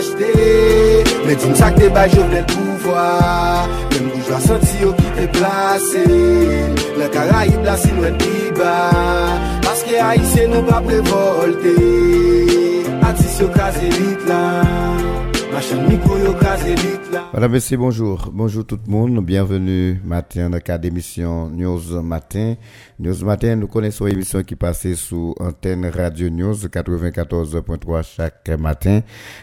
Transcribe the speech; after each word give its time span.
achete 0.00 1.04
Mè 1.26 1.34
di 1.34 1.46
msak 1.50 1.74
te 1.76 1.88
bay 1.88 2.08
jovnel 2.10 2.44
pouvoi 2.44 3.68
Mè 3.90 3.98
mboujwa 4.00 4.40
santi 4.40 4.76
yo 4.82 4.92
ki 4.92 5.08
te 5.16 5.26
plase 5.36 6.04
Le 6.98 7.08
Karaib 7.14 7.64
la 7.64 7.76
silwen 7.76 8.16
piba 8.18 8.74
Paske 9.64 10.00
a 10.00 10.14
yise 10.16 10.46
nou 10.48 10.64
pa 10.68 10.80
prevolte 10.80 11.76
Atis 13.08 13.40
yo 13.40 13.48
kaze 13.56 13.88
lit 13.98 14.28
lan 14.28 15.29
Madame, 17.32 17.52
Messie, 17.52 17.76
bonjour. 17.76 18.30
Bonjour 18.32 18.66
tout 18.66 18.78
le 18.86 18.90
monde. 18.90 19.24
Bienvenue 19.24 20.00
matin 20.04 20.48
dans 20.48 20.58
la 20.66 20.78
d'émission 20.78 21.50
News 21.50 22.02
Matin. 22.02 22.54
News 22.98 23.24
Matin, 23.24 23.56
nous 23.56 23.66
connaissons 23.66 24.06
l'émission 24.06 24.42
qui 24.42 24.56
passait 24.56 24.94
sous 24.94 25.34
antenne 25.38 25.86
Radio 25.86 26.30
News 26.30 26.54
94.3 26.54 28.02
chaque 28.16 28.48
matin 28.58 29.00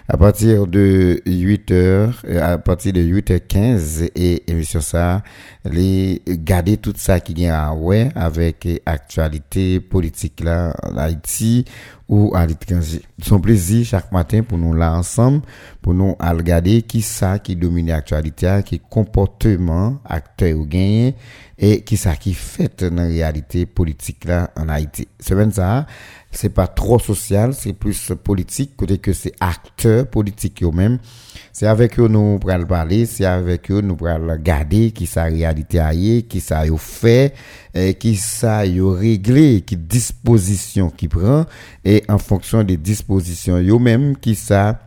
à 0.07 0.17
partir 0.17 0.66
de 0.66 1.21
8h, 1.26 1.71
euh, 1.73 2.09
à 2.41 2.57
partir 2.57 2.93
de 2.93 3.02
8h15 3.02 4.09
et 4.15 4.52
émission 4.52 4.81
ça, 4.81 5.21
les 5.65 6.21
garder 6.27 6.77
tout 6.77 6.93
ça 6.95 7.20
qui 7.20 7.34
vient 7.35 7.54
à 7.55 7.73
ouais 7.73 8.09
avec 8.15 8.68
actualité 8.85 9.79
politique 9.79 10.43
là 10.43 10.76
en 10.84 10.98
Haïti 10.98 11.65
ou 12.09 12.34
à 12.35 12.45
l'étranger. 12.45 13.02
Son 13.21 13.39
plaisir 13.39 13.85
chaque 13.85 14.11
matin 14.11 14.43
pour 14.43 14.57
nous 14.57 14.73
là 14.73 14.93
ensemble, 14.93 15.41
pour 15.81 15.93
nous 15.93 16.15
regarder 16.20 16.81
qui 16.81 17.02
ça 17.02 17.39
qui 17.39 17.55
domine 17.55 17.88
l'actualité, 17.88 18.61
qui 18.65 18.79
comportement 18.79 19.99
acteur 20.05 20.57
ou 20.57 20.65
gagné 20.65 21.15
et 21.57 21.81
qui 21.81 21.98
ça 21.98 22.15
qui 22.15 22.34
fait 22.34 22.84
dans 22.84 22.95
la 22.95 23.07
réalité 23.07 23.65
politique 23.65 24.25
là 24.25 24.51
en 24.55 24.70
Haïti. 24.70 25.07
C'est 25.20 25.51
ça, 25.51 25.85
c'est 26.38 26.50
pas 26.50 26.68
trop 26.68 27.00
social, 27.00 27.55
c'est 27.55 27.73
plus 27.73 28.12
politique, 28.23 28.76
côté 28.77 29.00
que 29.00 29.12
c'est 29.12 29.34
acteur 29.40 30.05
politique 30.05 30.62
eux-mêmes. 30.62 31.00
C'est 31.52 31.66
avec 31.66 32.00
eux 32.00 32.08
nous 32.08 32.38
pourrons 32.38 32.63
parler, 32.66 33.08
c'est 33.08 33.26
avec 33.26 33.71
eux 33.71 33.82
nous 33.82 33.96
pourrons 33.96 34.27
regarder 34.29 34.91
qui 34.91 35.07
sa 35.07 35.24
réalité 35.24 35.79
aille, 35.79 36.26
qui 36.29 36.40
ça 36.40 36.60
a 36.60 36.77
fait, 36.77 37.34
qui 37.98 38.16
ça 38.18 38.60
a 38.60 38.66
réglé, 38.66 39.62
qui 39.62 39.77
disposition 39.77 40.91
qui 40.91 41.07
prend, 41.07 41.48
et 41.84 42.04
en 42.07 42.20
fonction 42.20 42.63
des 42.63 42.77
dispositions 42.77 43.57
eux-mêmes, 43.57 44.16
qui 44.16 44.35
ça 44.35 44.79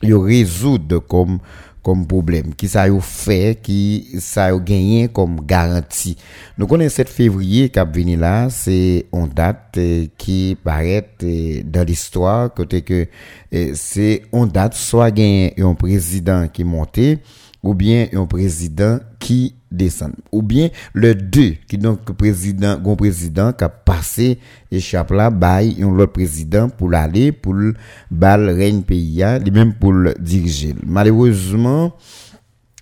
yo 0.00 0.20
résout 0.20 0.78
comme 1.08 1.40
comme 1.82 2.06
problème, 2.06 2.54
qui 2.54 2.68
ça 2.68 2.86
fait, 3.00 3.58
qui 3.62 4.08
ça 4.18 4.46
a 4.46 4.58
gagné 4.58 5.08
comme 5.08 5.40
garantie. 5.44 6.16
Nous 6.56 6.66
connaissons 6.66 6.96
7 6.96 7.08
février 7.08 7.68
qui 7.68 7.78
venu 7.78 8.16
là, 8.16 8.48
c'est 8.50 9.06
une 9.12 9.28
date 9.28 9.76
euh, 9.78 10.06
qui 10.16 10.56
paraît 10.62 11.08
euh, 11.22 11.62
dans 11.64 11.86
l'histoire, 11.86 12.52
côté 12.52 12.82
que 12.82 13.06
euh, 13.54 13.70
c'est 13.74 14.22
une 14.32 14.48
date 14.48 14.74
soit 14.74 15.10
gagné 15.10 15.54
un 15.58 15.74
président 15.74 16.48
qui 16.48 16.64
montait, 16.64 17.18
ou 17.62 17.74
bien 17.74 18.06
un 18.12 18.26
président 18.26 18.98
qui 19.18 19.54
descend. 19.70 20.12
Ou 20.32 20.42
bien 20.42 20.68
le 20.94 21.14
deux, 21.14 21.54
qui 21.66 21.76
donc 21.78 22.04
président, 22.12 22.78
grand 22.78 22.96
président 22.96 23.52
qui 23.52 23.64
a 23.64 23.68
passé 23.68 24.38
échappe 24.70 25.10
là, 25.10 25.30
bail 25.30 25.82
un 25.82 25.88
autre 25.88 26.12
président 26.12 26.68
pour 26.68 26.90
l'aller, 26.90 27.32
pour 27.32 27.54
le 27.54 27.74
bal 28.10 28.48
règne 28.48 28.82
pays, 28.82 29.22
lui-même 29.42 29.74
pour 29.74 29.92
le 29.92 30.14
diriger. 30.18 30.74
Malheureusement, 30.86 31.92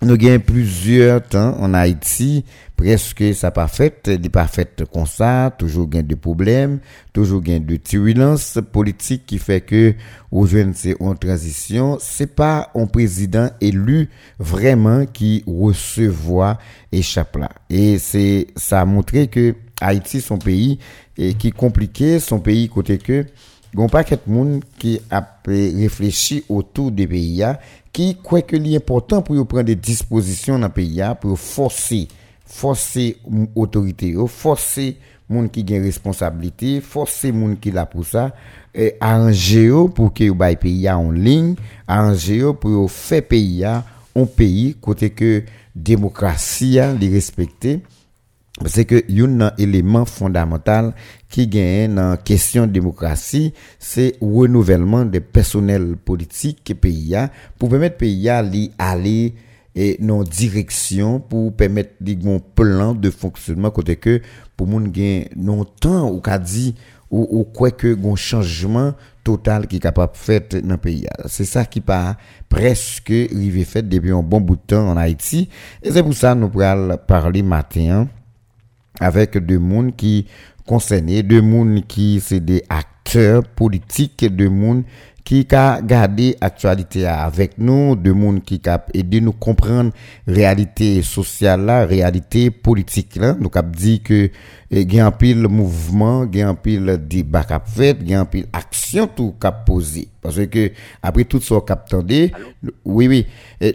nous 0.03 0.13
avons 0.13 0.39
plusieurs 0.39 1.23
temps 1.23 1.57
en 1.59 1.73
Haïti, 1.73 2.45
presque 2.75 3.33
ça 3.33 3.49
pas 3.49 3.67
fait, 3.67 4.07
n'est 4.07 4.29
pas 4.29 4.47
comme 4.93 5.07
ça, 5.07 5.51
toujours 5.57 5.87
gain 5.89 6.03
de 6.03 6.13
problèmes, 6.13 6.79
toujours 7.13 7.41
gain 7.41 7.59
de 7.59 7.77
turbulence 7.77 8.59
politique 8.71 9.25
qui 9.25 9.39
fait 9.39 9.61
que 9.61 9.95
jeunes 10.45 10.73
c'est 10.75 11.01
en 11.01 11.15
transition, 11.15 11.97
c'est 11.99 12.35
pas 12.35 12.69
un 12.75 12.85
président 12.85 13.49
élu 13.59 14.09
vraiment 14.37 15.07
qui 15.07 15.43
recevoir 15.47 16.59
échappe 16.91 17.35
là. 17.37 17.49
Et 17.71 17.97
c'est 17.97 18.47
ça 18.55 18.81
a 18.81 18.85
montré 18.85 19.27
que 19.27 19.55
Haïti 19.81 20.21
son 20.21 20.37
pays 20.37 20.77
et 21.17 21.33
qui 21.33 21.51
compliqué, 21.51 22.19
son 22.19 22.39
pays 22.39 22.69
côté 22.69 22.99
que 22.99 23.25
Gon 23.75 23.89
pas 23.89 24.03
de 24.03 24.17
monde 24.27 24.63
qui 24.79 24.99
a 25.11 25.23
réfléchi 25.45 26.43
autour 26.49 26.91
des 26.91 27.05
pays 27.05 27.43
qui 27.97 28.15
croit 28.15 28.43
que 28.43 28.55
l'important 28.55 29.23
pour 29.23 29.47
prendre 29.47 29.63
des 29.63 29.75
dispositions 29.75 30.59
dans 30.59 30.67
le 30.67 30.71
pays 30.71 31.01
pour 31.19 31.39
forcer 31.39 32.07
forcer 32.45 33.17
autorité 33.55 34.13
forcer 34.27 34.97
monde 35.27 35.49
qui 35.49 35.65
a 35.75 35.81
responsabilité 35.81 36.79
forcer 36.79 37.31
monde 37.31 37.59
qui 37.59 37.71
là 37.71 37.87
pour 37.87 38.05
ça 38.05 38.35
et 38.75 38.93
arranger 39.01 39.71
pour 39.95 40.13
que 40.13 40.25
le 40.25 40.55
pays 40.55 40.87
en 40.87 41.09
ligne 41.09 41.55
arranger 41.87 42.43
pour 42.61 42.91
faire 42.91 43.23
pays 43.27 43.65
un 43.65 44.25
pays 44.27 44.75
côté 44.79 45.09
que 45.09 45.41
démocratie 45.75 46.77
les 47.01 47.09
respecter 47.09 47.81
c'est 48.65 48.85
que 48.85 49.03
un 49.41 49.51
élément 49.57 50.05
fondamental 50.05 50.93
qui 51.29 51.47
gagne 51.47 51.95
dans 51.95 52.17
question 52.17 52.65
de 52.65 52.71
démocratie, 52.71 53.53
c'est 53.77 54.15
renouvellement 54.21 55.05
des 55.05 55.19
personnels 55.19 55.95
politiques 55.97 56.73
pays 56.79 57.15
pour 57.59 57.69
permettre 57.69 57.97
pays 57.97 58.29
à 58.29 58.43
aller 58.79 59.35
et 59.75 59.97
non 59.99 60.23
direction 60.23 61.19
pour 61.19 61.53
permettre 61.53 61.91
des 62.01 62.17
plan 62.55 62.95
de 62.95 63.11
fonctionnement 63.11 63.69
côté 63.69 63.95
que 63.95 64.21
pour 64.55 64.65
moun 64.65 64.89
gain 64.89 65.25
non 65.35 65.63
temps 65.63 66.09
ou 66.09 66.19
qu'a 66.19 66.39
dit 66.39 66.73
ou, 67.11 67.27
ou 67.29 67.43
quoi 67.43 67.69
que 67.69 67.95
un 67.95 68.15
changement 68.15 68.93
total 69.23 69.67
qui 69.67 69.75
est 69.75 69.79
capable 69.79 70.13
de 70.13 70.17
faire 70.17 70.41
dans 70.63 70.69
le 70.71 70.77
pays. 70.77 71.05
C'est 71.27 71.45
ça 71.45 71.63
qui 71.65 71.79
pas 71.79 72.17
presque 72.49 73.11
arrivé 73.11 73.63
fait 73.65 73.87
depuis 73.87 74.11
un 74.11 74.23
bon 74.23 74.41
bout 74.41 74.55
de 74.55 74.61
temps 74.61 74.89
en 74.89 74.97
Haïti 74.97 75.47
et 75.83 75.91
c'est 75.91 76.01
pour 76.01 76.15
ça 76.15 76.33
nous 76.33 76.49
allons 76.59 76.97
parler 76.97 77.43
matin 77.43 78.07
avec 78.99 79.37
des 79.37 79.57
monde 79.57 79.95
qui 79.95 80.27
concernés, 80.65 81.23
des 81.23 81.41
monde 81.41 81.85
qui 81.87 82.19
c'est 82.23 82.39
des 82.43 82.63
acteurs 82.69 83.43
politiques, 83.43 84.25
des 84.35 84.49
monde 84.49 84.83
qui 85.27 85.45
a 85.51 85.81
gardé 85.81 86.37
actualité 86.39 87.05
avec 87.05 87.57
nous, 87.57 87.97
de 87.97 88.13
monde 88.13 88.43
qui 88.43 88.61
a 88.65 88.85
aidé 88.93 89.19
nous 89.19 89.33
comprendre 89.33 89.91
réalité 90.25 91.01
sociale 91.01 91.65
la 91.65 91.85
réalité 91.85 92.49
politique 92.49 93.17
là. 93.17 93.35
Nous 93.37 93.49
cap 93.49 93.75
dit 93.75 93.99
que 94.01 94.29
il 94.69 94.93
y 94.93 94.99
a 94.99 95.05
un 95.05 95.11
pile 95.11 95.47
mouvement, 95.47 96.27
il 96.31 96.39
y 96.39 96.41
a 96.41 96.49
un 96.49 96.55
pile 96.55 96.99
débat 97.07 97.43
cap 97.43 97.67
fait, 97.67 97.97
il 98.01 98.09
y 98.09 98.13
a 98.13 98.19
un 98.19 98.25
pile 98.25 98.47
action 98.51 99.07
tout 99.07 99.33
cap 99.39 99.65
posé. 99.65 100.09
Parce 100.21 100.45
que 100.47 100.71
après 101.01 101.23
tout 101.23 101.39
ce 101.39 101.57
cap 101.61 101.87
tendé, 101.87 102.33
oui 102.83 103.07
oui, 103.07 103.25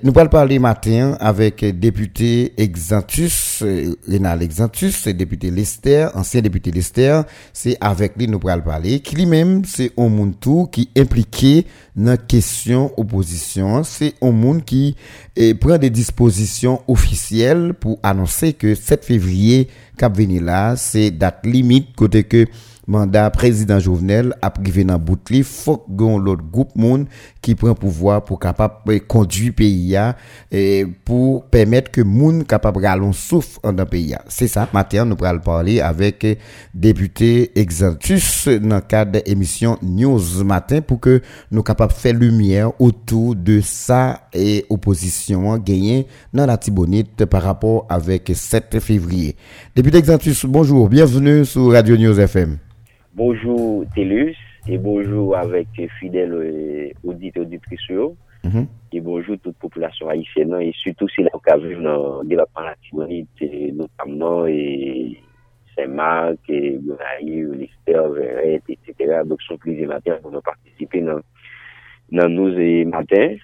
nous 0.03 0.13
allons 0.17 0.29
parler 0.29 0.59
matin 0.59 1.17
avec 1.19 1.65
député 1.65 2.53
Exantus, 2.59 3.63
euh, 3.63 3.97
Rénal 4.07 4.43
Exantus, 4.43 5.09
député 5.09 5.51
Lester, 5.51 6.09
ancien 6.15 6.43
député 6.43 6.71
Lester, 6.71 7.23
c'est 7.55 7.79
avec 7.81 8.13
lui 8.19 8.29
nous 8.29 8.39
allons 8.47 8.61
parler. 8.63 9.01
Qui 9.01 9.17
lui-même 9.17 9.65
c'est 9.65 9.93
un 9.97 10.09
monde 10.09 10.39
tout 10.39 10.69
qui 10.71 10.91
impliqué 10.95 11.65
dans 11.95 12.17
question 12.17 12.93
opposition, 12.99 13.85
c'est 13.85 14.15
un 14.23 14.31
monde 14.31 14.65
qui 14.65 14.97
eh, 15.37 15.55
prend 15.55 15.77
des 15.77 15.91
dispositions 15.91 16.83
officielles 16.89 17.75
pour 17.75 17.99
annoncer 18.03 18.55
que 18.55 18.75
7 18.75 19.05
février 19.05 19.69
cap 19.99 20.17
venir 20.17 20.43
là, 20.43 20.75
c'est 20.77 21.11
date 21.11 21.45
limite 21.45 21.95
côté 21.95 22.25
que 22.25 22.47
mandat 22.87 23.31
président 23.31 23.79
Jovenel 23.79 24.35
a 24.43 24.51
privé 24.51 24.85
dans 24.85 25.01
faut 25.45 25.77
que 25.77 26.19
l'autre 26.19 26.43
groupe 26.51 26.75
monde 26.75 27.07
qui 27.41 27.55
prend 27.55 27.75
pouvoir 27.75 28.25
pour 28.25 28.41
capable 28.41 29.01
conduire 29.07 29.55
pays 29.55 29.97
et 30.51 30.85
pour 31.05 31.45
permettre 31.47 31.91
que 31.91 32.01
monde 32.01 32.47
capable 32.47 32.85
rallon 32.85 33.13
souffle 33.13 33.59
dans 33.63 33.73
le 33.73 33.85
pays 33.85 34.17
c'est 34.29 34.49
ça 34.49 34.69
matin 34.73 35.05
nous 35.05 35.17
allons 35.25 35.41
parler 35.41 35.81
avec 35.81 36.27
député 36.75 37.53
Exantus 37.59 38.49
dans 38.49 38.77
le 38.77 38.81
cadre 38.81 39.13
de 39.13 39.23
l'émission 39.27 39.79
News 39.83 40.43
matin 40.45 40.81
pour 40.81 41.01
que 41.01 41.23
nous 41.51 41.63
capable 41.63 41.93
faire 41.93 42.15
lumière 42.15 42.73
autour 42.81 43.37
de 43.37 43.61
ça 43.61 44.29
et 44.33 44.67
opposition 44.71 45.57
gagné 45.59 46.07
dans 46.33 46.47
la 46.47 46.57
Tibonite 46.57 47.25
par 47.27 47.43
rapport 47.43 47.87
avec 47.89 48.31
7 48.35 48.81
février. 48.81 49.37
Député 49.77 49.99
Exantus 49.99 50.45
bonjour 50.47 50.89
bienvenue 50.89 51.45
sur 51.45 51.71
Radio 51.71 51.97
News 51.97 52.19
FM 52.19 52.59
Bonjour 53.15 53.85
Telus, 53.95 54.35
et 54.67 54.79
bonjour 54.79 55.37
avec 55.37 55.69
fidèles 56.01 56.33
euh, 56.33 56.89
auditeurs 57.05 57.45
du 57.45 57.59
Prisio, 57.59 58.17
mm 58.43 58.49
-hmm. 58.49 58.67
et 58.95 59.01
bonjour 59.03 59.37
toute 59.39 59.59
population 59.59 60.09
haïtienne, 60.09 60.55
et 60.63 60.73
surtout 60.73 61.09
si 61.09 61.23
la 61.23 61.35
occasion 61.35 61.83
dans 61.83 62.23
le 62.23 62.29
développement 62.29 62.65
latinoïde, 62.71 63.75
notamment 63.75 64.47
et 64.47 65.19
Saint-Marc, 65.77 66.39
et 66.49 66.79
Gonaï, 66.87 67.29
Lister, 67.61 68.03
Verret, 68.17 68.63
etc. 68.75 69.21
Donc, 69.27 69.43
sont 69.43 69.59
plus 69.59 69.87
matin 69.87 70.15
pour 70.23 70.31
nous 70.33 70.41
participer 70.41 71.01
dans, 71.03 71.21
dans 72.19 72.31
nos 72.39 72.49
euh, 72.49 72.85
matins. 72.87 73.35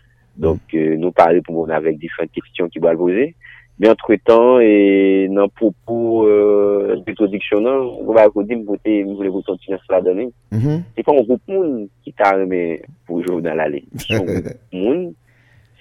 Donc, 0.44 0.60
mm-hmm. 0.72 0.92
euh, 0.92 0.96
nous 0.96 1.12
parler 1.12 1.42
pour 1.42 1.66
nous 1.66 1.74
avec 1.80 1.98
différentes 1.98 2.32
questions 2.32 2.68
qui 2.70 2.78
vont 2.78 2.92
le 2.96 2.96
poser. 2.96 3.28
Men 3.78 3.92
entretan, 3.94 4.58
e 4.66 5.28
nan 5.30 5.50
popo 5.54 6.24
betodiksyonal, 7.06 7.84
wap 8.08 8.24
akodim 8.24 8.64
pote 8.66 8.96
mou 9.06 9.20
vle 9.20 9.30
kouton 9.36 9.60
ti 9.62 9.70
nan 9.70 9.82
sla 9.84 10.00
donen. 10.02 10.32
Se 10.50 11.04
pa 11.06 11.14
mou 11.14 11.26
koup 11.28 11.44
moun 11.46 11.86
ki 12.02 12.14
ta 12.18 12.32
reme 12.34 12.62
pou 13.06 13.22
jounal 13.22 13.62
ale. 13.62 13.84
Se 14.02 14.18
moun, 14.74 15.12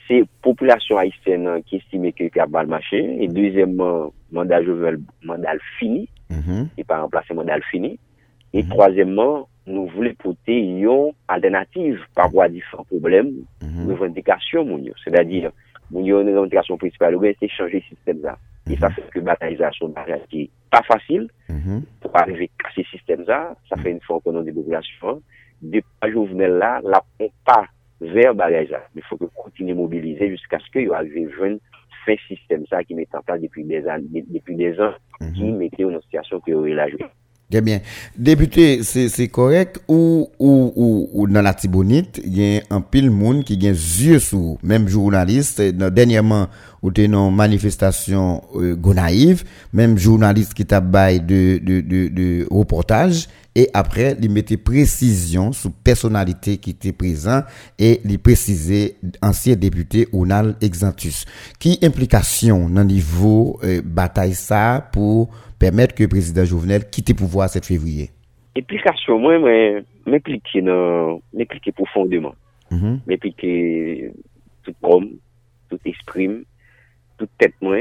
se 0.05 0.21
populasyon 0.45 1.01
haisyen 1.01 1.47
nan 1.49 1.65
ki 1.65 1.81
estime 1.81 2.13
ki 2.13 2.29
kap 2.35 2.53
balmache. 2.53 3.01
E 3.01 3.31
dezemman, 3.33 4.11
mandal 4.29 4.69
jovel 4.69 5.01
mandal 5.25 5.61
fini. 5.79 6.05
Mm-hmm. 6.29 6.71
E 6.77 6.85
pa 6.85 7.01
remplase 7.01 7.33
mandal 7.33 7.65
fini. 7.71 7.95
E 7.97 8.61
mm-hmm. 8.61 8.73
troazemman, 8.75 9.47
nou 9.67 9.89
vle 9.97 10.13
pote 10.21 10.53
yon 10.53 11.15
alternatif 11.33 12.05
par 12.15 12.29
wadi 12.35 12.61
san 12.69 12.85
problem, 12.87 13.33
mm-hmm. 13.63 13.89
revendikasyon 13.89 14.69
moun 14.69 14.85
yo. 14.85 14.93
Se 15.01 15.11
da 15.11 15.25
dir, 15.27 15.49
moun 15.91 16.05
yo 16.07 16.19
yon 16.19 16.29
revendication 16.31 16.79
principale, 16.81 17.17
ou 17.17 17.23
gen 17.23 17.37
se 17.39 17.49
chanje 17.53 17.81
sistem 17.87 18.21
za. 18.25 18.35
E 18.67 18.75
sa 18.79 18.89
fè 18.91 19.05
ke 19.13 19.23
batalyzasyon 19.23 19.95
bariyat 19.95 20.25
ki 20.31 20.47
pa 20.73 20.81
fasil, 20.87 21.27
pou 22.03 22.19
arrive 22.19 22.49
kase 22.63 22.85
sistem 22.91 23.23
za, 23.27 23.39
sa 23.69 23.79
fè 23.79 23.93
yon 23.93 24.03
fò 24.07 24.19
konon 24.25 24.47
de 24.47 24.55
populasyon, 24.55 25.21
de 25.73 25.81
pa 25.97 26.11
jovenel 26.11 26.57
la, 26.59 26.77
mm-hmm. 26.77 26.91
la 26.93 27.01
pon 27.17 27.33
pa 27.47 27.59
ver 28.01 28.33
batalyzasyon. 28.35 28.91
Me 28.97 29.05
fò 29.07 29.19
ke 29.21 29.31
kontine 29.39 29.77
mobilize 29.77 30.31
jusqu'a 30.33 30.59
skè 30.67 30.87
yo 30.87 30.97
arrive 30.97 31.27
jwen 31.31 31.61
fè 32.03 32.17
sistem 32.27 32.67
za 32.71 32.83
ki 32.87 32.97
met 32.99 33.15
an 33.15 33.23
plan 33.27 33.39
depi 33.43 33.63
10 33.67 33.87
an, 33.93 34.09
ki 35.37 35.53
mette 35.55 35.81
yo 35.81 35.93
nan 35.93 36.03
sityasyon 36.07 36.43
ki 36.43 36.55
yo 36.55 36.65
relajwe. 36.65 37.09
Bien. 37.61 37.79
Député, 38.17 38.81
c'est 38.83 39.27
correct 39.29 39.79
ou, 39.87 40.29
ou, 40.37 40.73
ou, 40.75 41.09
ou, 41.13 41.27
dans 41.27 41.41
la 41.41 41.53
Tibonite, 41.53 42.21
il 42.25 42.37
y 42.37 42.57
a 42.57 42.61
un 42.69 42.81
pile 42.81 43.09
monde 43.09 43.45
qui 43.45 43.55
a 43.65 43.69
yeux 43.69 44.19
sous, 44.19 44.57
même 44.63 44.89
journaliste, 44.89 45.61
dernièrement, 45.61 46.47
ou 46.81 46.91
t'es 46.91 47.05
une 47.05 47.33
manifestation 47.33 48.43
euh, 48.55 48.75
gonaïve, 48.75 49.45
même 49.71 49.97
journaliste 49.97 50.53
qui 50.55 50.65
t'a 50.65 50.81
de, 50.81 51.57
de, 51.59 51.79
de, 51.79 52.07
de, 52.09 52.47
reportage, 52.51 53.27
et 53.59 53.69
après, 53.73 54.15
il 54.21 54.29
mettait 54.29 54.55
précision 54.55 55.51
sur 55.51 55.71
personnalité 55.83 56.57
qui 56.57 56.69
était 56.69 56.93
présent 56.93 57.41
et 57.79 58.01
il 58.05 58.19
précisait 58.19 58.97
ancien 59.23 59.55
député 59.55 60.07
Onal 60.13 60.53
Exantus. 60.61 61.25
Qui 61.59 61.79
implication 61.81 62.69
dans 62.69 62.81
le 62.81 62.87
niveau 62.87 63.59
euh, 63.63 63.81
bataille 63.83 64.35
ça 64.35 64.87
pour 64.93 65.29
permettre 65.57 65.95
que 65.95 66.03
le 66.03 66.09
président 66.09 66.45
Jovenel 66.45 66.87
quitte 66.87 67.09
le 67.09 67.15
pouvoir 67.15 67.49
7 67.49 67.65
février? 67.65 68.11
Implication, 68.55 69.17
moi, 69.17 69.39
m'impliquer 70.05 70.61
m'impliquer 70.61 71.71
profondément. 71.71 72.35
Mm-hmm. 72.71 72.99
M'impliquer 73.07 74.11
tout 74.61 74.75
homme, 74.83 75.09
tout 75.67 75.79
esprit, 75.83 76.29
toute 77.17 77.31
tête, 77.39 77.55
moi, 77.61 77.77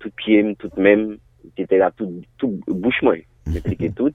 tout 0.00 0.10
pied, 0.16 0.56
tout 0.58 0.70
même, 0.76 1.18
etc. 1.56 1.86
Tout, 1.96 2.22
tout 2.38 2.58
bouche, 2.66 3.02
moi. 3.02 3.14
Mm-hmm. 3.14 3.54
M'impliquer 3.54 3.90
tout. 3.90 4.10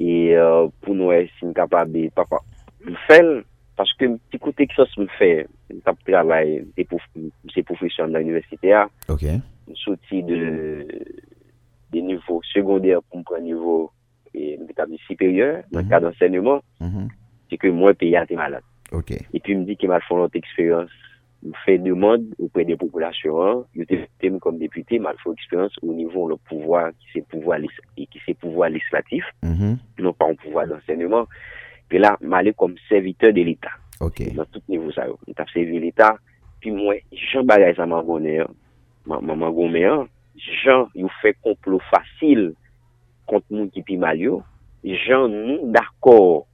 E 0.00 0.32
uh, 0.32 0.70
pou 0.80 0.96
nou 0.96 1.12
e 1.12 1.26
sin 1.36 1.52
kapab 1.56 1.90
de 1.92 2.06
papa 2.16 2.40
m 2.86 2.96
fel, 3.06 3.42
paske 3.76 4.08
m 4.08 4.16
ti 4.32 4.40
kote 4.40 4.66
ki 4.68 4.78
sos 4.78 4.92
m 5.00 5.08
fe, 5.18 5.44
m 5.72 5.80
tap 5.84 6.00
travay, 6.06 6.60
m 6.64 7.28
se 7.52 7.64
profesyon 7.68 8.14
nan 8.14 8.24
universite 8.24 8.72
a, 8.76 8.86
okay. 9.12 9.40
m 9.68 9.76
soti 9.82 10.22
de, 10.24 10.40
de 11.92 12.04
nivou 12.06 12.40
sekondèr 12.52 13.02
pou 13.04 13.20
m 13.20 13.26
pren 13.28 13.44
nivou 13.44 13.90
e 14.32 14.56
m 14.56 14.66
etab 14.70 14.88
di 14.92 15.00
siperyon, 15.06 15.60
nan 15.68 15.68
mm 15.68 15.76
mhm. 15.76 15.84
-hmm. 15.84 15.90
ka 15.92 16.00
d'ensegnèman, 16.00 16.64
mm 16.80 16.90
-hmm. 16.90 17.06
se 17.50 17.60
ke 17.60 17.70
mwen 17.70 17.94
pe 17.94 18.08
ya 18.08 18.24
te 18.26 18.36
malat. 18.40 18.64
Okay. 18.92 19.20
E 19.32 19.38
pi 19.38 19.54
m 19.54 19.66
di 19.68 19.76
ki 19.76 19.86
m 19.86 19.94
al 19.94 20.06
fon 20.08 20.24
lote 20.24 20.38
eksperyans 20.38 20.90
ou 21.42 21.52
fait 21.64 21.78
demande 21.78 22.24
auprès 22.38 22.64
des 22.64 22.76
populations, 22.76 23.64
ils 23.74 23.82
étaient 23.82 24.06
comme 24.40 24.58
député, 24.58 24.98
mal 24.98 25.16
fait 25.22 25.30
expérience 25.32 25.74
au 25.82 25.92
niveau 25.92 26.28
le 26.28 26.36
pouvoir 26.36 26.90
qui 26.98 27.06
c'est 27.14 27.26
pouvoir 27.26 27.58
et 27.96 28.06
qui 28.06 28.20
c'est 28.26 28.34
pouvoir 28.34 28.70
législatif, 28.70 29.24
mm 29.42 29.52
-hmm. 29.52 29.76
non 29.98 30.12
pas 30.12 30.28
un 30.28 30.34
pouvoir 30.34 30.66
d'enseignement. 30.66 31.26
Puis 31.88 31.98
là, 31.98 32.16
m'aller 32.20 32.52
comme 32.52 32.76
serviteur 32.88 33.32
de 33.32 33.42
l'État. 33.42 33.74
Okay. 34.00 34.30
Dans 34.30 34.46
tout 34.46 34.62
niveau 34.68 34.90
ça, 34.92 35.06
on 35.28 35.32
t'a 35.32 35.44
servi 35.52 35.78
l'État, 35.80 36.16
puis 36.60 36.70
moi, 36.70 36.94
Jean 37.12 37.42
bagage 37.44 37.78
à 37.80 37.86
ma 37.86 38.02
maman 39.06 39.50
grand-mère, 39.50 40.06
Jean, 40.36 40.88
il 40.94 41.08
fait 41.20 41.36
complot 41.42 41.80
facile 41.90 42.54
contre 43.26 43.46
nous 43.50 43.68
qui 43.68 43.82
pi 43.82 43.96
mal 43.96 44.18
yo. 44.18 44.42
Jean 44.84 45.28
nous 45.28 45.70
d'accord 45.70 46.46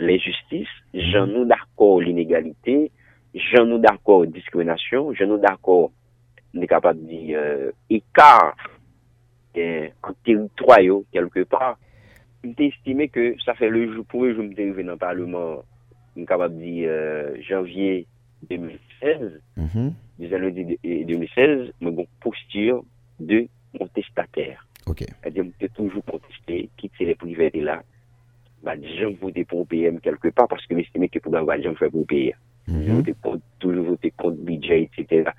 les 0.00 0.18
justices, 0.18 0.68
Jean 0.92 1.26
mhm. 1.26 1.32
nous 1.32 1.44
d'accord 1.44 2.00
l'inégalité, 2.00 2.90
Jean, 3.34 3.66
nous 3.66 3.78
d'accord 3.78 4.26
discrimination. 4.26 5.12
Jean, 5.12 5.26
nous 5.26 5.38
d'accord, 5.38 5.90
on 6.54 6.60
est 6.62 6.66
capable 6.66 7.02
de 7.02 7.08
dire, 7.08 7.38
euh, 7.42 7.72
écart 7.90 8.56
euh, 9.56 9.88
en 10.02 10.12
territoire, 10.24 11.02
quelque 11.12 11.44
part. 11.44 11.78
Il 12.44 12.54
estimé 12.58 13.08
que 13.08 13.34
ça 13.44 13.54
fait 13.54 13.68
le 13.68 13.92
jour, 13.92 14.04
pour 14.04 14.24
le 14.24 14.34
jour, 14.34 14.44
je 14.56 14.82
dans 14.82 14.92
le 14.92 14.96
Parlement, 14.96 15.62
on 16.16 16.22
est 16.22 16.26
capable 16.26 16.56
de 16.56 16.62
dire, 16.62 16.88
euh, 16.90 17.36
janvier 17.42 18.06
2016, 18.48 19.40
mm 19.56 19.66
-hmm. 19.66 19.92
2016, 20.18 21.72
mais 21.80 21.90
bon, 21.90 22.06
posture 22.20 22.84
de 23.18 23.48
contestataire. 23.78 24.66
Ok. 24.86 24.98
C'est-à-dire, 24.98 25.44
que 25.58 25.66
toujours 25.66 26.04
contester, 26.04 26.68
quitter 26.76 27.06
les 27.06 27.14
privés 27.14 27.50
de 27.50 27.60
là, 27.60 27.82
bah, 28.62 28.74
gens 28.98 29.12
voter 29.20 29.44
pour 29.44 29.66
PM 29.66 30.00
quelque 30.00 30.28
part 30.28 30.48
parce 30.48 30.66
que 30.66 30.74
m'estime 30.74 31.08
que 31.08 31.18
pour 31.18 31.32
bah, 31.32 31.60
gens 31.60 31.74
faire 31.74 31.90
pour 31.90 32.06
payer. 32.06 32.34
Mm 32.66 33.02
-hmm. 33.02 33.40
toujours 33.58 33.84
voter 33.84 34.10
contre 34.12 34.38
budget, 34.38 34.88
etc. 34.88 35.30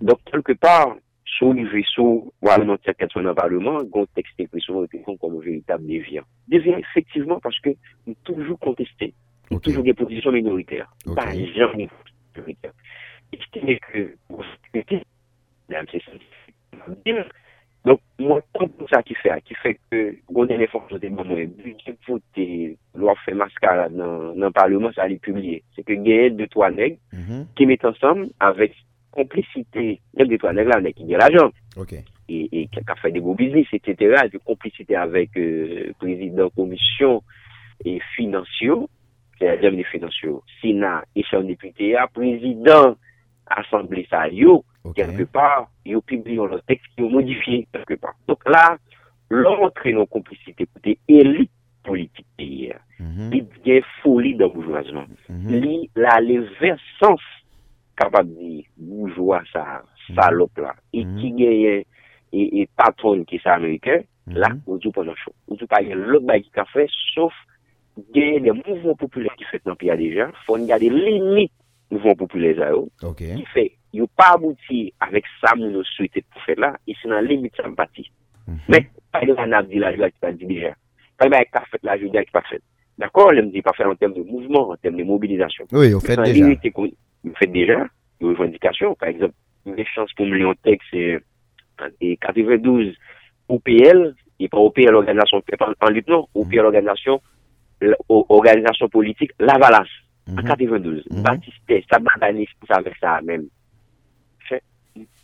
Donc, 0.00 0.18
quelque 0.30 0.52
part, 0.52 0.96
sur 1.24 1.52
le 1.52 1.66
vaisseau, 1.68 2.32
ou 2.40 2.48
alors 2.48 2.66
dans 2.66 2.78
dans 3.14 3.20
le 3.20 3.34
Parlement, 3.34 3.78
un 3.80 4.04
texte 4.14 4.38
est 4.38 4.48
souvent 4.60 4.86
comme 5.20 5.36
un 5.36 5.40
véritable 5.40 5.86
déviant. 5.86 6.24
Déviant, 6.48 6.78
effectivement, 6.78 7.40
parce 7.40 7.58
que 7.60 7.70
nous 8.06 8.14
toujours 8.24 8.58
contester. 8.58 9.14
Nous 9.50 9.60
toujours 9.60 9.84
des 9.84 9.94
positions 9.94 10.32
minoritaires. 10.32 10.90
Okay. 11.06 11.14
Pas 11.14 11.32
jamais 11.32 11.88
minoritaires. 12.36 12.72
Estimez 13.32 13.78
que, 13.78 14.14
pour 14.28 14.44
sécurité, 14.64 15.02
c'est 15.68 17.14
Donk, 17.82 17.98
mwen 18.22 18.42
kon 18.54 18.70
pou 18.76 18.86
sa 18.90 19.00
ki 19.02 19.16
fe 19.18 19.32
a, 19.34 19.40
ki 19.42 19.56
fe 19.58 19.72
ke 19.90 20.02
gounen 20.30 20.62
e 20.62 20.68
fon 20.70 20.84
sote 20.86 21.08
mwen 21.10 21.26
mwen, 21.26 21.50
budget 21.64 21.98
vote 22.06 22.46
lwa 23.00 23.16
fe 23.24 23.34
maskara 23.34 23.88
nan, 23.90 24.30
nan 24.38 24.54
parleman 24.54 24.94
sa 24.94 25.08
li 25.10 25.18
publie. 25.22 25.58
Se 25.74 25.82
ke 25.82 25.96
genye 25.98 26.30
de 26.38 26.46
to 26.52 26.62
aneg, 26.62 27.00
mm 27.10 27.24
-hmm. 27.26 27.44
ki 27.58 27.66
met 27.66 27.84
ansam 27.90 28.28
avek 28.38 28.76
komplicite, 29.10 29.98
genye 30.14 30.30
de 30.30 30.38
to 30.38 30.50
aneg 30.50 30.70
la 30.70 30.78
aneg 30.78 30.94
ki 30.94 31.02
genye 31.02 31.18
l'ajan. 31.18 31.50
Ok. 31.76 31.98
E, 32.30 32.46
e 32.52 32.66
ka 32.70 32.94
fe 33.02 33.10
de 33.10 33.20
go 33.20 33.34
biznis, 33.34 33.66
et 33.72 33.82
cetera, 33.84 34.28
de 34.28 34.38
komplicite 34.38 34.94
avek 34.94 35.36
euh, 35.36 35.90
prezident 35.98 36.54
komisyon 36.54 37.18
e 37.84 37.98
finansyo, 38.14 38.86
se 39.38 39.48
a 39.48 39.56
diamine 39.56 39.84
finansyo, 39.90 40.44
sena, 40.60 41.02
e 41.14 41.22
chan 41.26 41.50
depute 41.50 41.96
a, 41.98 42.06
prezident 42.06 42.94
asemble 43.50 44.06
sa 44.06 44.28
yo, 44.30 44.62
Okay. 44.84 45.06
Quelque 45.06 45.24
part, 45.24 45.70
ils 45.84 45.96
ont 45.96 46.00
publié 46.00 46.36
leur 46.36 46.62
texte, 46.64 46.86
ils 46.98 47.04
ont 47.04 47.10
modifié 47.10 47.68
quelque 47.72 47.94
part. 47.94 48.14
Donc 48.26 48.40
là, 48.48 48.76
l'entre 49.30 49.88
en 49.96 50.06
complicité 50.06 50.66
côté 50.66 50.98
élite 51.08 51.50
politique 51.84 52.26
hier, 52.38 52.80
mm 52.98 53.04
-hmm. 53.04 53.46
il 53.64 53.72
y 53.72 53.78
a 53.78 53.82
folie 54.02 54.36
dans 54.36 54.46
le 54.48 54.52
bourgeoisement. 54.54 55.06
Mm 55.28 55.46
-hmm. 55.46 55.88
Il 55.96 56.04
a 56.04 56.20
les 56.20 56.40
versants 56.60 57.22
capables 57.96 58.34
de 58.34 58.64
bourgeois, 58.76 59.42
ça, 59.52 59.82
mhm. 60.08 60.16
salope 60.16 60.58
là, 60.58 60.74
et 60.92 61.04
mhm. 61.04 61.18
qui 61.18 61.30
gagne 61.32 61.84
et, 62.34 62.68
patron 62.76 63.24
qui 63.24 63.36
est 63.36 63.46
américain, 63.46 64.00
mhm. 64.26 64.36
là, 64.36 64.48
on 64.66 64.76
dit 64.76 64.90
pas 64.90 65.04
grand-chose. 65.04 65.34
On 65.48 65.54
dit 65.54 65.66
pas 65.66 65.82
l'autre 65.82 66.26
bail 66.26 66.42
qui 66.42 66.50
a 66.58 66.64
fait, 66.66 66.88
sauf 67.14 67.32
des 68.14 68.40
mouvements 68.66 68.94
populaires 68.96 69.34
qui 69.36 69.44
fait 69.44 69.60
dans 69.64 69.72
le 69.72 69.76
pays 69.76 69.96
déjà, 69.96 70.30
faut 70.46 70.54
regarder 70.54 70.88
limite 70.88 71.52
mouvements 71.90 72.14
populaires 72.14 72.62
à 72.68 72.72
eux, 72.72 72.88
oh. 73.02 73.12
qui 73.12 73.44
fait 73.52 73.72
yo 73.92 74.06
pas 74.16 74.32
abouti 74.34 74.92
avec 75.00 75.24
ça 75.40 75.54
nous 75.56 75.84
souhaité 75.84 76.24
pour 76.30 76.42
faire 76.42 76.58
là 76.58 76.76
et 76.86 76.94
c'est 77.00 77.08
dans 77.08 77.20
limite 77.20 77.56
sympathie 77.56 78.10
mm 78.46 78.54
-hmm. 78.54 78.58
mais 78.68 78.82
pas 79.12 79.20
de 79.24 79.32
la 79.32 79.62
dit 79.62 79.78
la 79.78 79.94
joie 79.94 80.10
qui 80.10 80.18
pas 80.20 80.32
dit 80.32 80.46
déjà 80.46 80.72
pas 81.18 81.26
avec 81.26 81.50
qu'a 81.50 81.64
fait 81.70 81.82
la 81.82 81.98
qui 81.98 82.30
pas 82.32 82.42
fait 82.50 82.62
d'accord 82.98 83.30
je 83.34 83.40
me 83.40 83.50
dit 83.50 83.62
pas 83.62 83.72
faire 83.72 83.88
en 83.88 83.94
termes 83.94 84.14
de 84.14 84.22
mouvement 84.22 84.70
en 84.70 84.76
termes 84.76 84.96
de 84.96 85.04
mobilisation. 85.04 85.64
Oui 85.72 85.94
on 85.94 86.00
fait 86.00 86.16
déjà. 86.16 86.46
on 87.24 87.34
fait 87.34 87.46
déjà 87.46 87.86
une 88.20 88.28
revendication. 88.28 88.94
Par 88.94 89.08
exemple 89.08 89.34
une 89.66 89.84
chance 89.94 90.12
pour 90.16 90.26
me 90.26 90.54
texte 90.54 90.92
et 92.00 92.16
92 92.16 92.94
OPL 93.48 94.14
et 94.38 94.48
pas 94.48 94.58
OPL 94.58 94.94
organisation 94.94 95.42
en 95.80 95.90
lutte 95.90 96.08
non. 96.08 96.26
OPL 96.34 96.58
mhm. 96.58 96.64
organisation 96.66 97.20
organisation 98.08 98.88
politique 98.88 99.32
la 99.40 99.58
Valasse 99.58 99.88
en 100.30 100.42
92 100.42 101.04
mm 101.10 101.16
-hmm. 101.16 101.22
Baptiste 101.22 101.56
ça 101.90 101.98
ça 102.68 102.74
avec 102.76 102.94
ça 103.00 103.20
même 103.22 103.46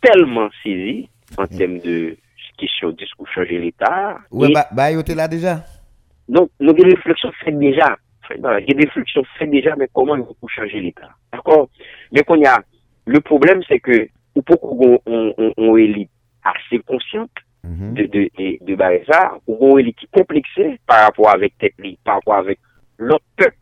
tellement 0.01 0.49
saisi 0.63 1.09
en 1.37 1.43
mm. 1.43 1.57
termes 1.57 1.79
de 1.79 2.17
question 2.57 2.91
discours 2.91 3.27
changer 3.29 3.59
l'État. 3.59 4.17
Oui, 4.31 4.51
bah, 4.53 4.67
bah, 4.71 4.91
il 4.91 5.15
là 5.15 5.27
déjà? 5.27 5.63
Donc, 6.27 6.49
nous 6.59 6.69
avons 6.69 6.77
des 6.77 6.89
réflexions 6.89 7.31
faites 7.43 7.57
déjà. 7.57 7.95
Il 8.31 8.41
y 8.41 8.45
a 8.45 8.59
des 8.59 8.85
réflexions 8.85 9.23
faites 9.37 9.49
déjà, 9.49 9.75
mais 9.75 9.87
comment 9.93 10.15
il 10.15 10.23
faut 10.23 10.47
changer 10.47 10.79
l'État? 10.79 11.09
D'accord? 11.33 11.69
Mais 12.11 12.21
qu'on 12.21 12.35
y 12.35 12.45
a, 12.45 12.61
le 13.05 13.19
problème, 13.21 13.61
c'est 13.67 13.79
que 13.79 14.09
ou 14.35 14.43
pou 14.45 14.57
kon 14.61 15.77
elit 15.77 16.09
ase 16.47 16.79
konsyant 16.87 17.29
de 17.63 18.05
de 18.05 18.75
bareza, 18.79 19.21
ou 19.47 19.57
kon 19.59 19.79
elit 19.81 19.97
ki 19.99 20.09
komplekse 20.15 20.75
par 20.89 21.07
rapport 21.07 21.31
avek 21.33 21.57
tepli, 21.61 21.97
par 22.05 22.19
rapport 22.19 22.39
avek 22.39 22.59
lot 22.99 23.23
pep, 23.39 23.55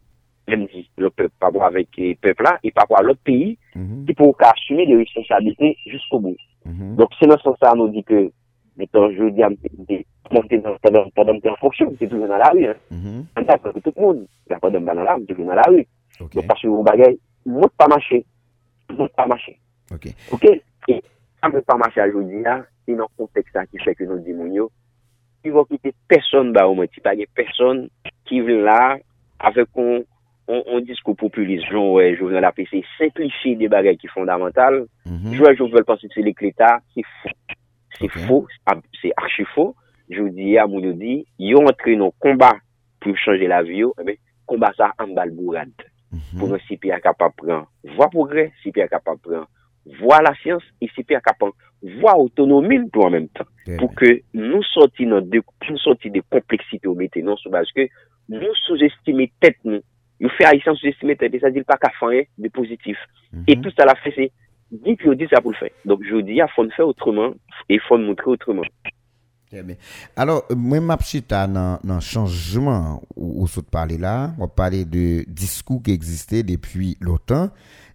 même 0.48 0.68
si 0.70 0.90
le 0.98 1.10
peuple, 1.10 1.34
par 1.40 1.50
rapport 1.50 1.66
avec 1.66 1.90
le 1.98 2.16
peuple 2.16 2.44
là, 2.44 2.60
et 2.64 2.72
par 2.72 2.84
rapport 2.84 3.00
à 3.00 3.04
l'autre 3.04 3.22
pays, 3.24 3.58
mm 3.76 3.82
-hmm. 3.82 4.06
qui 4.06 4.14
pour 4.14 4.36
assumer 4.40 4.86
les 4.86 4.98
responsabilités 4.98 5.78
jusqu'au 5.86 6.20
bout. 6.20 6.38
Mm 6.66 6.72
-hmm. 6.72 6.96
Donc, 6.96 7.10
c'est 7.20 7.28
dans 7.28 7.38
ce 7.38 7.44
sens-là, 7.44 7.74
nous 7.76 7.90
dit 7.90 8.04
que, 8.04 8.32
mettons, 8.78 9.12
je 9.12 9.30
dis 9.30 9.44
à 9.44 9.50
pendant 10.30 11.40
que 11.40 11.48
en 11.50 11.56
fonction, 11.56 11.94
c'est 11.98 12.08
toujours 12.08 12.28
dans 12.28 12.38
la 12.38 12.50
rue, 12.50 12.66
hein. 12.66 12.76
En 13.38 13.44
tant 13.44 13.58
que 13.58 13.80
tout 13.80 13.94
le 13.96 14.02
monde, 14.02 14.28
la 14.50 14.60
pendant 14.60 14.82
dans 14.82 14.94
la 14.94 15.14
rue, 15.16 15.24
c'est 15.28 15.36
toujours 15.36 15.48
dans 15.52 15.62
la 15.64 15.70
rue. 15.74 15.86
Okay. 16.20 16.36
Donc, 16.36 16.48
parce 16.48 16.62
que 16.62 16.68
vous 16.68 16.84
bagaille, 16.84 17.20
ne 17.46 17.68
pas 17.80 17.88
marcher. 17.88 18.26
Ne 18.90 19.08
pas 19.08 19.28
marcher. 19.34 19.56
Ok. 19.94 20.06
Ok? 20.34 20.46
Et, 20.92 21.02
ça 21.42 21.50
ne 21.50 21.60
pas 21.60 21.78
marcher 21.78 22.02
aujourd'hui, 22.10 22.42
là, 22.42 22.56
c'est 22.84 22.96
dans 22.96 23.10
le 23.12 23.18
contexte 23.18 23.54
là 23.56 23.66
qui 23.70 23.78
fait 23.84 23.96
que 23.96 24.06
nous 24.10 24.20
disons, 24.20 24.70
il 25.44 25.52
va 25.52 25.64
quitter 25.70 25.94
personne, 26.08 26.52
bah, 26.52 26.68
au 26.68 26.74
moins, 26.76 26.86
il 26.94 27.18
n'y 27.18 27.24
a 27.24 27.28
personne 27.34 27.90
qui 28.26 28.42
vient 28.42 28.64
là, 28.72 28.98
avec 29.40 29.68
un, 29.78 30.02
on 30.48 30.86
diskou 30.88 31.16
populist, 31.20 31.68
joun 31.72 32.00
joun 32.16 32.38
an 32.40 32.48
apese, 32.48 32.82
simplifi 32.96 33.56
de 33.60 33.68
bagay 33.72 33.98
ki 34.00 34.10
fondamental, 34.14 34.86
joun 35.06 35.58
joun 35.58 35.74
vel 35.74 35.86
panse 35.88 36.08
se 36.14 36.24
lek 36.24 36.40
l'Etat, 36.44 36.86
se 36.96 37.04
fò, 37.04 37.34
se 37.98 38.10
fò, 38.14 38.40
se 39.02 39.12
archi 39.20 39.44
fò, 39.54 39.70
joun 40.14 40.32
di 40.38 40.54
ya 40.54 40.68
moun 40.70 40.88
yo 40.88 40.94
di, 40.96 41.20
yo 41.50 41.64
entre 41.68 41.98
nou 42.00 42.16
komba 42.24 42.54
pou 43.04 43.20
chanje 43.20 43.50
la 43.52 43.60
vyo, 43.68 43.92
komba 44.48 44.72
sa 44.78 44.94
ambal 45.04 45.34
bourad, 45.36 45.74
mhm. 46.14 46.40
pou 46.40 46.48
nou 46.48 46.64
si 46.70 46.80
pi 46.80 46.96
a 46.96 47.02
kapap 47.04 47.36
pran, 47.40 47.68
vwa 47.96 48.10
progre, 48.14 48.50
a 48.56 48.90
kapap 48.92 49.20
pran, 49.26 49.46
vwa 50.00 50.22
la 50.24 50.34
siyans, 50.40 50.64
e 50.80 50.88
si 50.96 51.04
pi 51.04 51.18
a 51.18 51.24
kapap 51.24 51.52
vwa 52.00 52.16
autonomil 52.16 52.88
pou 52.94 53.06
an 53.06 53.18
menm 53.18 53.28
tan, 53.36 53.52
eh 53.68 53.76
pou 53.78 53.92
ke 54.00 54.22
nou 54.34 54.64
soti 54.72 56.10
de 56.10 56.24
kompleksite 56.32 56.88
ou 56.88 56.96
mette, 56.96 57.20
nou 57.20 57.38
sou 57.44 57.52
baske, 57.52 57.90
nou 58.32 58.56
sou 58.64 58.80
estime 58.88 59.28
tet 59.44 59.60
nou, 59.68 59.84
nous 60.20 60.30
fait 60.30 60.46
haïtien 60.46 60.74
sous-estimer 60.76 61.16
tes 61.16 61.40
ça 61.40 61.50
dit 61.52 61.62
pas 61.64 61.78
qu'à 61.78 61.92
faire 62.00 62.10
hein, 62.10 62.24
de 62.38 62.50
positif. 62.50 62.98
Mm 63.32 63.40
-hmm. 63.40 63.44
Et 63.48 63.56
mhm. 63.56 63.62
tout 63.64 63.72
ça 63.78 63.86
l'a 63.86 63.96
fait, 63.96 64.14
c'est, 64.16 64.32
dit 64.72 64.98
que 64.98 65.14
dit 65.14 65.28
ça 65.30 65.42
pour 65.42 65.52
le 65.52 65.58
faire. 65.58 65.70
Donc, 65.86 66.02
je 66.04 66.18
dis, 66.18 66.34
il 66.34 66.46
faut 66.56 66.64
le 66.64 66.70
faire 66.72 66.88
autrement, 66.88 67.32
et 67.70 67.76
il 67.76 67.80
faut 67.82 67.98
le 67.98 68.06
montrer 68.06 68.30
autrement. 68.30 68.64
Eh 69.54 69.62
Alors, 70.16 70.44
moi, 70.56 70.80
ma 70.82 70.98
chita, 70.98 71.48
dans, 71.48 71.80
dans 71.84 72.00
changement, 72.02 73.02
où, 73.16 73.46
vous 73.46 73.64
parlez 73.64 73.98
là, 73.98 74.34
on 74.40 74.48
parler 74.48 74.84
de 74.84 75.24
discours 75.28 75.82
qui 75.82 75.92
existait 75.92 76.44
depuis 76.44 76.98
l'OTAN, 77.00 77.50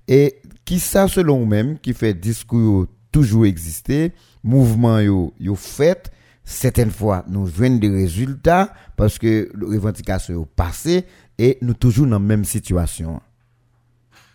et 0.08 0.36
qui 0.64 0.78
ça, 0.78 1.08
selon 1.08 1.40
vous-même, 1.40 1.78
qui 1.78 1.92
fait 1.92 2.14
discours 2.14 2.86
toujours 3.12 3.44
existé, 3.44 4.12
mouvement 4.42 4.98
yo, 5.00 5.34
yo 5.38 5.54
fait, 5.54 6.10
certaines 6.42 6.90
fois, 6.90 7.24
nous 7.28 7.46
jouons 7.46 7.76
des 7.76 7.90
résultats, 7.90 8.72
parce 8.96 9.18
que, 9.18 9.50
revendication 9.60 10.48
passée, 10.56 11.04
e 11.42 11.56
nou 11.64 11.74
toujou 11.74 12.06
nan 12.06 12.22
menm 12.22 12.46
situasyon. 12.46 13.18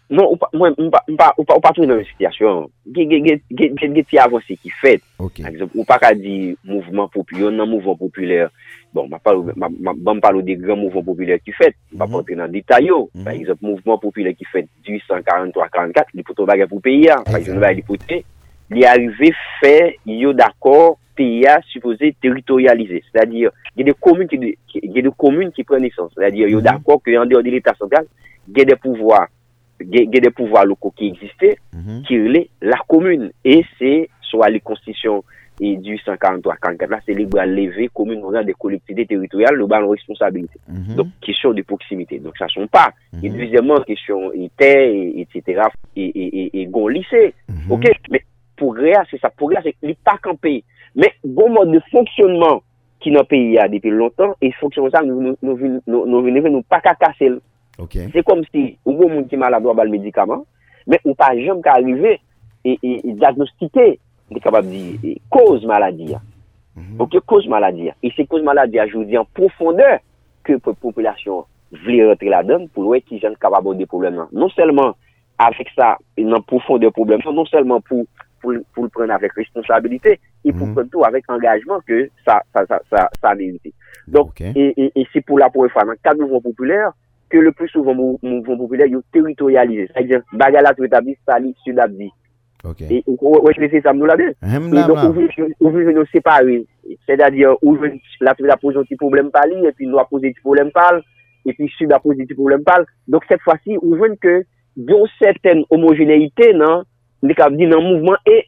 Non, 0.08 0.24
ou 0.24 0.38
pa, 0.40 0.48
mwen, 0.56 0.72
mpa, 0.80 1.02
mpa, 1.12 1.26
ou 1.36 1.44
pa, 1.44 1.56
ou 1.58 1.64
pa 1.64 1.74
tou 1.76 1.88
nan 1.88 2.00
menm 2.00 2.10
situasyon. 2.12 2.68
Ge, 2.96 3.06
ge, 3.08 3.20
ge, 3.24 3.36
ge, 3.52 3.70
ge, 3.80 3.90
ge 3.96 4.04
ti 4.08 4.20
avansi 4.24 4.56
ki 4.60 4.72
fet. 4.82 5.04
Ok. 5.20 5.42
Par 5.42 5.52
exemple, 5.52 5.80
ou 5.80 5.88
pa 5.88 5.98
ka 6.04 6.14
di 6.16 6.54
mouvman 6.68 7.10
populyon 7.12 7.56
nan 7.60 7.72
mouvman 7.72 7.98
populyon. 8.00 8.54
Bon, 8.96 9.08
mpa 9.08 9.20
palo, 9.24 9.48
mpa, 9.52 9.72
mpa 9.72 10.16
palo 10.30 10.44
de 10.48 10.56
gran 10.60 10.80
mouvman 10.80 11.08
populyon 11.08 11.44
ki 11.44 11.56
fet. 11.56 11.76
Mpa 11.92 12.08
mm. 12.08 12.16
palo 12.16 12.40
nan 12.44 12.56
detay 12.56 12.88
yo. 12.88 13.02
Mm. 13.14 13.26
Par 13.28 13.36
exemple, 13.36 13.68
mouvman 13.68 14.00
populyon 14.04 14.38
ki 14.40 14.48
fet 14.52 14.72
1843-44, 14.88 16.16
li 16.16 16.28
poto 16.28 16.48
bagay 16.48 16.72
pou 16.72 16.84
peyi 16.84 17.08
ya. 17.10 17.20
Par 17.28 17.42
exemple, 17.42 17.76
li 17.76 17.88
pou 17.88 18.00
te, 18.00 18.22
li 18.76 18.88
arive 18.88 19.34
fe 19.60 19.78
yo 20.12 20.32
d'akor 20.36 20.96
PIA 21.18 21.60
supposé 21.74 22.16
territorialiser. 22.22 23.04
C'est-à-dire, 23.12 23.50
il 23.76 23.80
y 23.80 23.82
a 23.82 23.86
des 23.92 23.98
communes 24.00 24.28
qui, 24.28 24.38
il 24.88 24.92
y 24.96 25.00
a 25.00 25.02
des 25.02 25.16
communes 25.18 25.52
qui 25.52 25.64
prennent 25.64 25.82
naissance. 25.82 26.12
C'est-à-dire, 26.16 26.48
il 26.48 26.54
y 26.54 26.58
a 26.58 26.62
d'accord 26.62 27.02
qu'en 27.04 27.26
dehors 27.26 27.44
de 27.44 27.50
l'État 27.56 27.76
central, 27.82 28.06
il 28.48 28.58
y 28.58 28.62
a 28.62 28.66
des 28.66 28.76
pouvoirs, 28.76 29.28
il 29.82 30.10
y 30.16 30.18
a 30.18 30.22
des 30.28 30.36
pouvoirs 30.40 30.66
locaux 30.66 30.94
qui 30.98 31.08
existaient, 31.14 31.58
mm 31.74 31.80
-hmm. 31.80 32.02
qui 32.06 32.14
relaient 32.24 32.50
la 32.62 32.80
commune. 32.92 33.26
Et 33.44 33.60
c'est, 33.78 34.10
soit 34.30 34.50
les 34.56 34.62
constitutions 34.70 35.24
et 35.60 35.76
du 35.78 35.96
143-44 35.98 36.90
là, 36.90 37.00
c'est 37.06 37.14
libre 37.14 37.40
à 37.40 37.46
lever 37.46 37.90
commune 37.94 38.22
dans 38.22 38.44
des 38.44 38.54
collectivités 38.54 39.08
territoriales, 39.08 39.56
le 39.56 39.66
bas 39.66 39.82
responsabilité. 39.86 40.60
Mm 40.68 40.76
-hmm. 40.76 40.96
Donc, 40.96 41.08
question 41.20 41.52
de 41.54 41.64
proximité. 41.64 42.20
Donc, 42.20 42.38
ça 42.38 42.48
sont 42.48 42.68
pas. 42.68 42.90
Mm 42.90 42.94
-hmm. 42.94 43.26
Et 43.26 43.30
mm-hmm. 43.30 43.38
deuxièmement, 43.40 43.80
question 43.92 44.20
terre, 44.62 44.90
et, 44.90 45.22
etc., 45.24 45.62
et, 45.96 46.06
et, 46.22 46.28
et, 46.40 46.62
et, 46.62 46.62
et 46.62 46.90
lycée. 46.96 47.34
Mm 47.50 47.56
-hmm. 47.56 47.74
OK? 47.74 47.86
Mais 48.12 48.22
progrès, 48.56 48.94
c'est 49.10 49.22
ça. 49.24 49.30
Progrès, 49.30 49.62
c'est 49.64 49.76
qu'il 49.80 49.96
pas 50.10 50.20
campé. 50.28 50.64
Men, 50.96 51.14
bon 51.24 51.54
mod 51.56 51.74
de 51.74 51.82
fonksyonman 51.92 52.62
ki 53.04 53.14
nan 53.14 53.28
peyi 53.30 53.56
ya 53.58 53.68
depi 53.72 53.92
lontan, 53.94 54.34
e 54.42 54.52
fonksyonman 54.60 54.94
sa 54.94 55.04
nou 55.06 55.58
veneve 55.58 56.50
nou, 56.50 56.60
nou, 56.60 56.66
pa 56.70 56.82
ka 56.84 56.96
kase 57.00 57.34
l. 57.34 57.42
Okay. 57.78 58.08
Se 58.14 58.24
kom 58.26 58.42
si 58.50 58.72
ou 58.88 58.96
bon 58.98 59.12
moun 59.12 59.28
ki 59.30 59.38
malabwa 59.38 59.76
bal 59.78 59.92
medikaman, 59.94 60.42
men 60.90 61.04
ou 61.04 61.14
pa 61.18 61.34
jom 61.38 61.62
ka 61.66 61.76
arrive 61.78 62.16
e, 62.66 62.74
e, 62.74 62.96
e 63.04 63.14
diagnostike 63.14 63.86
de 64.34 64.42
kabab 64.44 64.66
di 64.68 64.98
e, 65.04 65.18
koz 65.30 65.66
maladi 65.68 66.14
ya. 66.16 66.22
Mm 66.78 66.84
-hmm. 66.84 67.02
Ok, 67.04 67.20
koz 67.26 67.46
maladi 67.48 67.86
ya. 67.88 67.94
E 68.02 68.12
se 68.16 68.26
koz 68.26 68.44
maladi 68.44 68.78
ya, 68.78 68.88
jou 68.88 69.06
di 69.06 69.18
an 69.18 69.26
profondeur 69.34 70.00
ke 70.44 70.58
populasyon 70.58 71.46
vle 71.72 72.08
retre 72.10 72.32
la 72.32 72.44
den 72.44 72.68
pou 72.72 72.88
lwe 72.88 73.02
ki 73.02 73.20
jen 73.20 73.36
kabab 73.36 73.68
ou 73.68 73.76
de 73.76 73.86
problem 73.86 74.16
nan. 74.16 74.28
Non 74.32 74.50
selman 74.56 74.94
avek 75.38 75.70
sa 75.76 75.98
nan 76.18 76.44
profondeur 76.48 76.92
problem 76.96 77.22
nan, 77.26 77.36
non 77.36 77.46
selman 77.46 77.84
pou 77.88 78.08
pour, 78.42 78.52
le 78.52 78.90
prendre 78.90 79.14
avec 79.14 79.34
responsabilité 79.34 80.20
et 80.44 80.52
pour 80.52 80.68
mhm. 80.68 80.74
prendre 80.74 80.90
tout 80.90 81.04
avec 81.04 81.30
engagement 81.30 81.80
que 81.88 82.10
ça, 82.26 82.42
ça, 82.54 82.66
ça, 82.68 83.10
ça. 83.22 83.34
Donc, 84.08 84.42
et, 84.42 85.08
c'est 85.14 85.22
pour 85.22 85.40
la 85.40 85.50
première 85.50 85.72
fois, 85.72 85.84
dans 85.84 85.92
le 85.92 85.98
cadre 86.04 86.22
mouvement 86.22 86.42
populaire, 86.42 86.92
que 87.30 87.38
le 87.38 87.52
plus 87.52 87.68
souvent 87.70 87.94
mouvement 87.94 88.58
populaire, 88.58 88.88
ils 88.88 89.00
territorialisé. 89.12 89.90
C'est-à-dire, 89.94 90.22
bagala 90.32 90.74
tout 90.74 90.86
établi, 90.86 91.18
sali, 91.26 91.56
sudabdi. 91.64 92.10
Ok. 92.64 92.82
Et, 92.82 93.04
ouais, 93.08 93.54
je 93.56 93.62
essayer 93.62 93.82
ça, 93.82 93.94
nous 93.94 94.06
là-dedans. 94.06 94.34
Et 94.44 94.88
donc, 94.88 94.98
on 95.62 95.70
veut 95.70 95.94
nous 95.94 96.06
séparer? 96.08 96.66
C'est-à-dire, 97.06 97.56
on 97.62 97.74
veut 97.74 97.94
la 98.22 98.34
tout 98.34 98.46
a 98.46 98.54
un 98.54 98.84
petit 98.84 98.96
problème 98.96 99.30
par 99.30 99.46
et 99.46 99.72
puis 99.74 99.88
nous 99.88 100.00
a 100.00 100.06
posé 100.06 100.28
un 100.28 100.32
petit 100.32 100.42
problème 100.42 100.72
par 100.72 100.94
et 101.46 101.54
puis 101.54 101.70
sud 101.78 101.92
a 101.92 102.00
posé 102.00 102.22
un 102.22 102.26
petit 102.26 102.34
problème 102.34 102.64
par 102.64 102.80
Donc, 103.08 103.24
cette 103.28 103.42
fois-ci, 103.42 103.78
on 103.82 103.96
veut 103.96 104.16
que, 104.22 104.44
il 104.76 104.90
y 104.90 104.94
a 104.94 104.98
une 104.98 105.08
certaine 105.20 105.64
homogénéité, 105.70 106.54
non? 106.54 106.84
li 107.26 107.36
kap 107.38 107.54
di 107.58 107.68
nan 107.70 107.84
mouvman 107.84 108.18
e, 108.28 108.40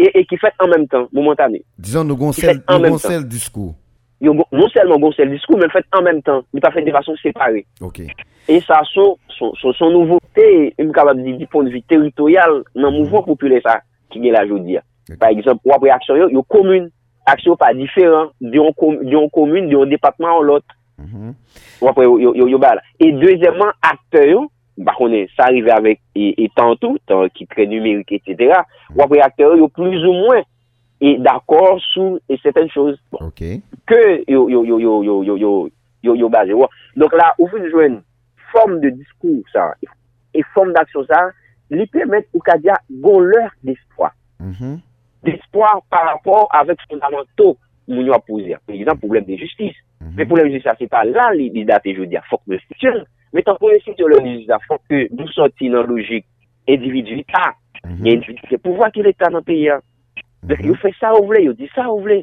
e, 0.00 0.10
e 0.20 0.24
ki 0.28 0.38
fet 0.40 0.60
an 0.62 0.70
menm 0.72 0.86
tan, 0.90 1.08
moumantane. 1.12 1.62
Dizan 1.76 2.08
nou 2.08 2.18
gonsel, 2.20 2.62
gonsel 2.68 3.26
diskou. 3.28 3.74
Yo 4.24 4.32
non 4.34 4.70
selman 4.72 5.02
gonsel 5.02 5.32
diskou, 5.34 5.58
men 5.60 5.72
fet 5.74 5.88
an 5.96 6.06
menm 6.06 6.22
tan, 6.24 6.44
li 6.54 6.62
pa 6.64 6.72
fet 6.74 6.86
de 6.86 6.94
fason 6.94 7.18
separe. 7.20 7.64
Ok. 7.84 8.04
E 8.48 8.58
sa 8.64 8.80
son, 8.92 9.16
son, 9.36 9.52
son, 9.60 9.76
son 9.76 9.92
nouvote, 9.92 10.48
m 10.80 10.92
kapab 10.96 11.20
di 11.20 11.36
di 11.40 11.48
pon 11.50 11.68
vi 11.72 11.82
teritorial 11.88 12.62
nan 12.76 12.94
mouvman 12.94 13.26
popule 13.26 13.60
sa 13.64 13.80
ki 14.12 14.22
gen 14.22 14.36
la 14.36 14.46
jodi 14.48 14.78
ya. 14.78 14.84
Okay. 15.04 15.18
Par 15.20 15.34
exemple, 15.34 15.68
wapre 15.68 15.92
aksyon 15.92 16.24
yo, 16.24 16.30
yo 16.32 16.44
komune. 16.48 16.90
Aksyon 17.28 17.56
pa 17.56 17.70
diferan, 17.72 18.28
diyon 18.40 18.72
komune, 19.32 19.68
diyon 19.68 19.88
depatman 19.88 20.32
an 20.38 20.44
lot. 20.44 20.64
Mm 21.00 21.06
-hmm. 21.08 21.30
Wapre 21.80 22.04
yo, 22.04 22.18
yo, 22.20 22.34
yo, 22.36 22.48
yo 22.48 22.58
ba 22.58 22.74
la. 22.76 22.82
E 23.00 23.12
dezemman, 23.12 23.72
akte 23.80 24.28
yo, 24.30 24.48
bakone, 24.76 25.24
sa 25.36 25.48
arrive 25.48 25.70
avèk 25.74 26.00
etan 26.16 26.74
e 26.74 26.80
tou, 26.82 26.98
tan 27.08 27.30
ki 27.34 27.46
tre 27.50 27.66
numerik, 27.70 28.10
etc. 28.16 28.64
Wapre 28.98 29.22
akteur 29.24 29.56
yo 29.58 29.68
plus 29.72 30.02
ou 30.02 30.26
mwen 30.26 30.42
e 31.04 31.14
d'akor 31.22 31.78
sou 31.92 32.18
e 32.30 32.38
seten 32.42 32.70
chouz. 32.72 32.98
Bon, 33.14 33.30
ke 33.34 34.02
yo 34.30 34.46
yo 34.50 34.64
yo 34.64 34.80
yo 34.82 34.96
yo 35.04 35.20
yo 35.26 35.36
yo 35.38 35.52
yo 36.02 36.16
yo 36.18 36.30
baje. 36.32 36.56
Donk 36.98 37.14
la, 37.18 37.32
ou 37.38 37.50
foun 37.50 37.68
jwen 37.70 38.00
form 38.52 38.78
de 38.82 38.92
diskou 38.94 39.42
sa, 39.52 39.72
e 40.34 40.42
form 40.54 40.74
d'aksyon 40.74 41.06
sa, 41.10 41.22
li 41.74 41.86
pèmèt 41.90 42.28
ou 42.34 42.42
ka 42.44 42.58
diya 42.60 42.76
gon 43.02 43.24
lèr 43.30 43.50
d'espoi. 43.66 44.10
Mm-hmm. 44.42 44.78
D'espoi 45.24 45.70
par 45.90 46.10
rapport 46.10 46.48
avèk 46.54 46.82
fondamento 46.88 47.54
moun 47.88 48.06
yo 48.06 48.14
apouzir. 48.16 48.58
Par 48.66 48.74
exemple, 48.74 49.00
poublem 49.06 49.26
de 49.28 49.36
justice. 49.36 49.76
Mm-hmm. 50.00 50.16
Pe 50.18 50.26
poublem 50.26 50.48
de 50.48 50.58
justice, 50.58 50.78
se 50.78 50.90
pa 50.90 51.04
la 51.04 51.30
li 51.34 51.64
date, 51.64 51.92
je 51.92 52.00
veux 52.00 52.10
dire, 52.10 52.24
fok 52.30 52.42
me 52.46 52.58
soutien. 52.66 53.04
Metan 53.34 53.56
pou 53.58 53.72
yon 53.72 53.82
sityo 53.82 54.06
le 54.12 54.20
legislasyon 54.22 54.80
ke 54.86 55.00
nou 55.10 55.26
soti 55.34 55.70
nan 55.72 55.88
logik 55.88 56.22
individu 56.70 57.16
l'Etat. 57.18 57.58
Yon 57.82 58.12
individu 58.12 58.46
se 58.46 58.60
pou 58.62 58.78
vwa 58.78 58.92
ki 58.94 59.02
l'Etat 59.02 59.34
nan 59.34 59.42
peyi 59.46 59.72
an. 59.74 59.82
Yon 60.62 60.78
fè 60.78 60.92
sa 61.00 61.10
ou 61.16 61.26
vle, 61.26 61.40
yon 61.48 61.56
di 61.58 61.66
sa 61.72 61.88
ou 61.90 61.98
vle. 62.04 62.20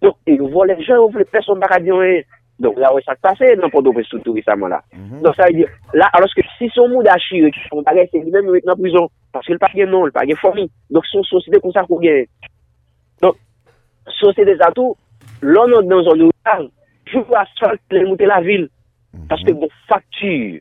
Yon 0.00 0.48
vwa 0.48 0.64
le 0.70 0.78
jen 0.80 1.02
ou 1.02 1.12
vle, 1.12 1.26
person 1.28 1.60
baradyon 1.60 2.00
e. 2.06 2.22
Donk 2.62 2.78
la 2.80 2.88
wè 2.94 3.02
sa 3.04 3.12
kpase 3.18 3.50
nan 3.60 3.68
podo 3.68 3.92
pres 3.92 4.08
soutou 4.08 4.32
risaman 4.38 4.72
la. 4.72 4.78
Donk 5.20 5.36
sa 5.36 5.50
yon 5.50 5.60
di, 5.60 5.66
la 6.00 6.08
aloske 6.16 6.40
si 6.54 6.70
son 6.72 6.88
moun 6.88 7.04
da 7.04 7.18
chire 7.20 7.50
ki 7.52 7.66
son 7.66 7.84
bagay 7.84 8.08
se 8.08 8.22
li 8.22 8.32
men 8.32 8.48
yon 8.48 8.56
wèk 8.56 8.68
nan 8.70 8.80
prizon. 8.80 9.10
Paske 9.36 9.52
l 9.52 9.60
pa 9.60 9.68
gen 9.74 9.92
non, 9.92 10.08
l 10.08 10.14
pa 10.14 10.24
gen 10.24 10.40
fomi. 10.40 10.64
Donk 10.88 11.04
son 11.10 11.26
soside 11.28 11.60
kon 11.60 11.76
sa 11.76 11.84
kou 11.84 12.00
gen. 12.00 12.24
Donk, 13.20 13.36
soside 14.22 14.56
zato, 14.62 14.94
lon 15.44 15.76
nan 15.76 16.00
zon 16.08 16.24
nou 16.24 16.32
an, 16.48 16.64
jou 17.12 17.36
asfalt 17.36 17.82
lè 17.92 18.06
moutè 18.08 18.30
la 18.30 18.40
vil. 18.46 18.70
Mhm. 19.14 19.26
Paske 19.30 19.52
gon 19.52 19.72
faktur, 19.88 20.60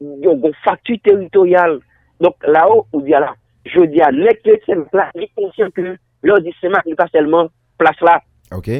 gon 0.00 0.56
faktur 0.64 1.00
teritorial. 1.04 1.80
Donk 2.20 2.46
la 2.48 2.64
ou, 2.70 2.86
ou 2.92 3.04
diya 3.04 3.20
la, 3.20 3.34
je 3.68 3.84
diya, 3.92 4.10
lèk 4.14 4.44
lèk 4.48 4.64
se 4.64 4.76
mpla, 4.78 5.10
lèk 5.18 5.34
konsyen 5.36 5.72
ke 5.76 5.84
lò 6.26 6.38
di 6.40 6.52
seman, 6.62 6.84
lèk 6.86 6.96
pa 6.96 7.08
selman 7.12 7.50
plas 7.80 7.98
la. 8.06 8.16
Ok. 8.56 8.70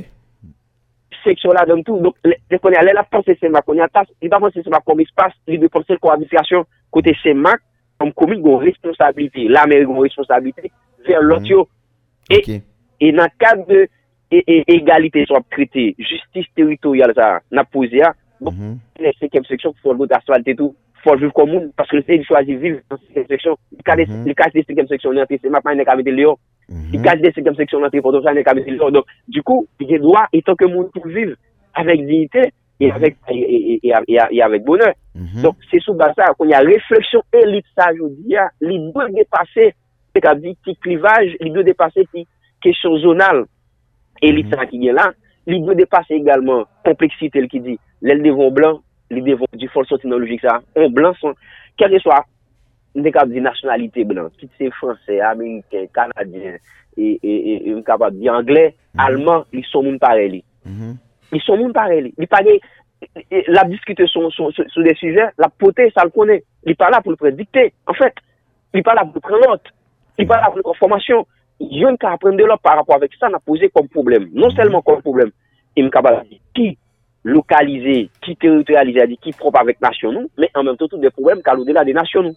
Seksyon 1.21 1.57
la 1.59 1.67
donk 1.69 1.85
tou, 1.85 2.01
donk 2.01 2.17
lèk 2.25 2.63
konè 2.65 2.81
alè 2.81 2.95
la 2.97 3.05
panse 3.05 3.37
seman, 3.41 3.65
konè 3.67 3.85
atas, 3.85 4.09
lèk 4.23 4.33
pa 4.33 4.41
panse 4.41 4.63
seman 4.65 4.85
kom 4.89 5.03
espas, 5.05 5.37
lèk 5.51 5.67
de 5.67 5.73
panse 5.73 5.99
kon 6.01 6.15
administrasyon 6.15 6.65
kote 6.95 7.13
seman, 7.21 7.61
kom 8.01 8.13
komik 8.17 8.41
gon 8.45 8.65
responsabilite, 8.65 9.45
la 9.53 9.67
mèri 9.69 9.85
gon 9.89 10.01
responsabilite, 10.05 10.73
ver 11.05 11.25
lòt 11.25 11.49
yo. 11.51 11.67
E 12.33 13.13
nan 13.13 13.29
kad 13.41 13.67
de 13.69 13.85
egalite 14.73 15.27
sou 15.29 15.37
ap 15.39 15.51
krite, 15.53 15.91
justice 16.01 16.49
teritorial 16.57 17.13
sa, 17.17 17.37
na 17.53 17.67
pose 17.69 18.01
a, 18.01 18.15
Bon, 18.41 18.53
mhm. 18.53 18.77
le 19.01 19.13
sekèm 19.17 19.47
seksyon 19.49 19.73
pou 19.77 19.89
fòl 19.89 20.03
gout 20.03 20.13
asfalte 20.13 20.53
tou, 20.59 20.75
fòl 21.05 21.21
viv 21.23 21.33
komoun, 21.37 21.71
paske 21.79 22.03
se 22.03 22.19
li 22.19 22.27
chwazi 22.27 22.57
viv 22.61 22.77
nan 22.91 23.01
sekèm 23.07 23.27
seksyon, 23.31 23.57
li 23.73 24.37
kache 24.37 24.59
de 24.59 24.65
sekèm 24.67 24.91
seksyon 24.91 25.17
nan 25.17 25.29
tri, 25.31 25.39
se 25.41 25.53
mapman 25.53 25.79
nek 25.81 25.89
avete 25.93 26.13
le 26.13 26.27
yo, 26.27 26.35
li 26.93 27.01
kache 27.01 27.25
de 27.25 27.33
sekèm 27.33 27.55
mhm. 27.55 27.61
seksyon 27.63 27.87
nan 27.87 27.95
tri, 27.95 28.05
poton 28.05 28.25
sa 28.27 28.35
nek 28.37 28.51
avete 28.53 28.75
le 28.75 28.77
yo, 28.77 28.91
mhm. 28.91 28.99
donk, 28.99 29.17
du 29.33 29.43
kou, 29.47 29.65
li 29.81 29.89
gen 29.89 30.05
doa, 30.05 30.27
etan 30.37 30.59
ke 30.61 30.69
moun 30.69 30.91
pou 30.93 31.15
viv, 31.17 31.33
avèk 31.81 32.05
dignite, 32.05 32.51
e 32.77 32.91
avèk 34.45 34.69
bonè, 34.69 34.93
donk, 35.41 35.65
se 35.71 35.81
sou 35.81 35.97
basa, 35.97 36.35
kon 36.37 36.53
ya 36.53 36.61
refleksyon 36.67 37.25
elit 37.41 37.69
sa 37.73 37.89
jodi 37.97 38.37
ya, 38.37 38.51
li 38.61 38.77
do 38.93 39.09
depase, 39.17 39.73
se 40.13 40.25
ka 40.25 40.37
di 40.37 40.53
ti 40.65 40.77
klivaj, 40.85 41.39
li 41.41 41.55
do 41.57 41.65
depase 41.65 42.05
ti 42.13 42.27
kesyon 42.65 43.01
zonal, 43.01 43.47
elit 44.21 44.53
sa 44.53 44.69
ki 44.69 44.85
gen 44.85 45.01
la, 45.01 45.09
li 45.49 45.63
do 45.65 45.73
depase 45.79 46.19
egalman 46.21 46.67
kompleksite 46.85 47.41
l 47.41 47.49
ki 47.49 47.65
di, 47.65 47.81
lèl 48.03 48.23
devon 48.25 48.53
blan, 48.55 48.81
li 49.11 49.23
devon 49.23 49.49
di 49.57 49.69
fol 49.73 49.87
soti 49.89 50.09
nan 50.09 50.21
logik 50.23 50.43
sa, 50.45 50.61
an 50.77 50.95
blan 50.95 51.15
son, 51.21 51.37
kèlè 51.81 52.01
swa, 52.03 52.23
ne 52.97 53.13
kap 53.13 53.29
di 53.31 53.43
nationalite 53.45 54.05
blan, 54.09 54.33
kit 54.41 54.51
se 54.59 54.71
fransè, 54.81 55.21
amerikèn, 55.31 55.89
kanadyen, 55.97 56.59
e 56.97 57.73
m 57.75 57.83
kapap 57.87 58.15
di 58.17 58.29
anglè, 58.33 58.71
mhm. 58.73 59.05
alman, 59.07 59.45
li 59.53 59.65
son 59.71 59.87
moun 59.87 60.01
pare 60.03 60.29
li. 60.33 60.43
Mhm. 60.65 60.97
Li 61.33 61.41
son 61.45 61.61
moun 61.61 61.75
pare 61.77 62.01
li. 62.01 62.13
Li 62.19 62.27
pare, 62.31 62.59
la 63.53 63.65
diskute 63.69 64.07
sou 64.09 64.31
de 64.85 64.95
sujè, 64.97 65.31
la 65.39 65.49
pote, 65.49 65.91
sa 65.95 66.07
l 66.07 66.13
konè. 66.15 66.41
Li 66.67 66.75
pare 66.75 66.97
la 66.97 67.03
pou 67.05 67.15
l 67.15 67.21
predikte, 67.21 67.69
an 67.87 67.99
fèt. 67.99 68.23
Li 68.75 68.83
pare 68.83 69.03
la 69.03 69.07
pou 69.09 69.21
l 69.21 69.27
prenote. 69.27 69.75
Li 70.19 70.27
pare 70.27 70.45
la 70.45 70.53
pou 70.53 70.63
l 70.63 70.67
konformasyon. 70.67 71.27
Yon 71.73 71.97
ka 72.01 72.13
aprende 72.13 72.45
lò 72.45 72.59
par 72.61 72.77
rapport 72.81 72.99
avèk 72.99 73.15
sa, 73.17 73.31
na 73.33 73.41
pose 73.41 73.69
kom 73.73 73.89
problem. 73.93 74.29
Non 74.37 74.53
selman 74.57 74.85
kom 74.85 75.01
problem. 75.05 75.33
E 75.77 75.85
m 75.85 75.93
kapap 75.93 76.25
di, 76.25 76.41
ki 76.57 76.73
dire 77.27 77.35
qui 77.35 77.57
localisé, 77.65 78.11
qui 78.23 78.37
territorialisé, 78.37 79.19
qui 79.23 79.33
propre 79.33 79.61
avec 79.61 79.81
nation 79.81 80.29
mais 80.39 80.51
en 80.55 80.65
même 80.65 80.77
temps 80.77 80.89
tous 80.89 80.99
des 80.99 81.11
problèmes 81.11 81.43
qu'à 81.43 81.55
au-delà 81.55 81.85
des 81.85 81.93
nations. 81.93 82.35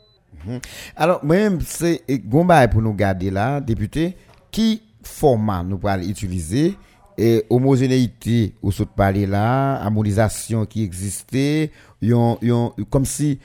Alors, 0.96 1.24
même 1.24 1.60
c'est 1.62 2.02
Gomba 2.10 2.68
pour 2.68 2.82
nous 2.82 2.94
garder 2.94 3.30
là, 3.30 3.60
député, 3.60 4.16
qui 4.52 4.82
format 5.04 5.64
nous 5.64 5.78
pourrons 5.78 6.02
utiliser 6.02 6.76
et 7.18 7.44
homogénéité 7.50 8.54
au 8.62 8.72
saut 8.72 8.86
de 8.86 8.90
parler 8.90 9.26
là, 9.26 9.76
harmonisation 9.82 10.66
qui 10.66 10.84
existait, 10.84 11.72
comme 12.90 13.06
si 13.06 13.40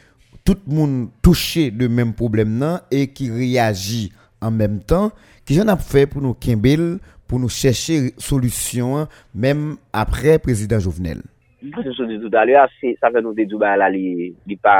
tout 0.44 0.56
le 0.68 0.74
monde 0.74 1.08
touchait 1.22 1.72
le 1.76 1.88
même 1.88 2.12
problème 2.12 2.80
et 2.90 3.08
qui 3.08 3.30
réagit 3.30 4.12
en 4.40 4.50
même 4.50 4.80
temps. 4.80 5.10
Qui 5.44 5.54
j'en 5.54 5.68
a 5.68 5.76
fait 5.76 6.06
pour 6.06 6.22
nous 6.22 6.34
Kimbel, 6.34 6.98
pour 7.26 7.40
nous 7.40 7.48
chercher 7.48 8.14
solution 8.18 9.08
même 9.34 9.76
après 9.92 10.38
président 10.38 10.78
Jovenel. 10.78 11.22
Mwen 11.64 11.87
se 11.87 11.94
sou 11.97 12.09
di 12.11 12.21
tout 12.21 12.35
alè, 12.37 12.59
sa 13.00 13.11
fè 13.11 13.23
nou 13.23 13.37
de 13.37 13.49
Dubai 13.49 13.78
la 13.80 13.88
li, 13.92 14.33
li 14.47 14.59
pa... 14.61 14.76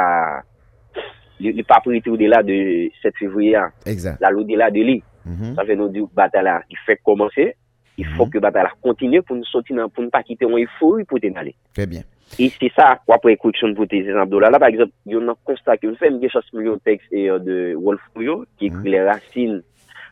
Li 1.43 1.64
pa 1.67 1.81
priti 1.83 2.12
ou 2.12 2.17
de 2.17 2.29
la 2.31 2.45
de 2.47 2.57
7 3.03 3.17
fevriye 3.19 3.59
an. 3.59 3.73
Exact. 3.91 4.21
La 4.23 4.31
lou 4.31 4.47
de 4.47 4.55
la 4.57 4.71
de 4.71 4.85
li. 4.87 5.03
Mm 5.25 5.35
-hmm. 5.35 5.55
Sa 5.57 5.64
fè 5.67 5.75
nou 5.76 5.91
di 5.91 6.00
ou 6.00 6.11
batal 6.14 6.45
la 6.45 6.61
ki 6.69 6.76
fèk 6.87 7.03
komanse. 7.03 7.55
Il 7.97 8.07
fò 8.07 8.26
ke 8.26 8.38
mm-hmm. 8.38 8.41
batal 8.41 8.64
la 8.69 8.75
kontine 8.81 9.21
pou 9.23 9.35
nou 9.35 9.47
soti 9.47 9.75
nan, 9.75 9.91
pou 9.91 10.03
nou 10.03 10.11
pa 10.11 10.23
kite 10.23 10.47
ou 10.47 10.59
e 10.59 10.67
fò 10.79 10.95
ou 10.95 11.05
pou 11.05 11.19
ten 11.19 11.37
alè. 11.37 11.53
Fè 11.75 11.87
bien. 11.87 12.03
E 12.38 12.49
se 12.50 12.71
sa, 12.75 12.97
kwa 13.07 13.19
pou 13.23 13.31
ekoutsyon 13.31 13.75
pou 13.75 13.87
te 13.87 14.00
zan 14.03 14.26
do 14.31 14.41
la 14.41 14.50
la, 14.50 14.59
par 14.59 14.69
exemple, 14.73 14.95
yon 15.07 15.26
nan 15.29 15.37
konstat 15.47 15.79
ki 15.79 15.87
yon 15.87 15.99
fèm 16.00 16.19
ge 16.23 16.31
chos 16.33 16.49
mou 16.53 16.62
yon 16.67 16.81
tekst 16.83 17.12
e 17.12 17.26
de 17.47 17.59
Wolf 17.79 18.03
Mouyo, 18.14 18.45
ki 18.59 18.73
ekri 18.73 18.95
le 18.95 19.05
rasin 19.07 19.61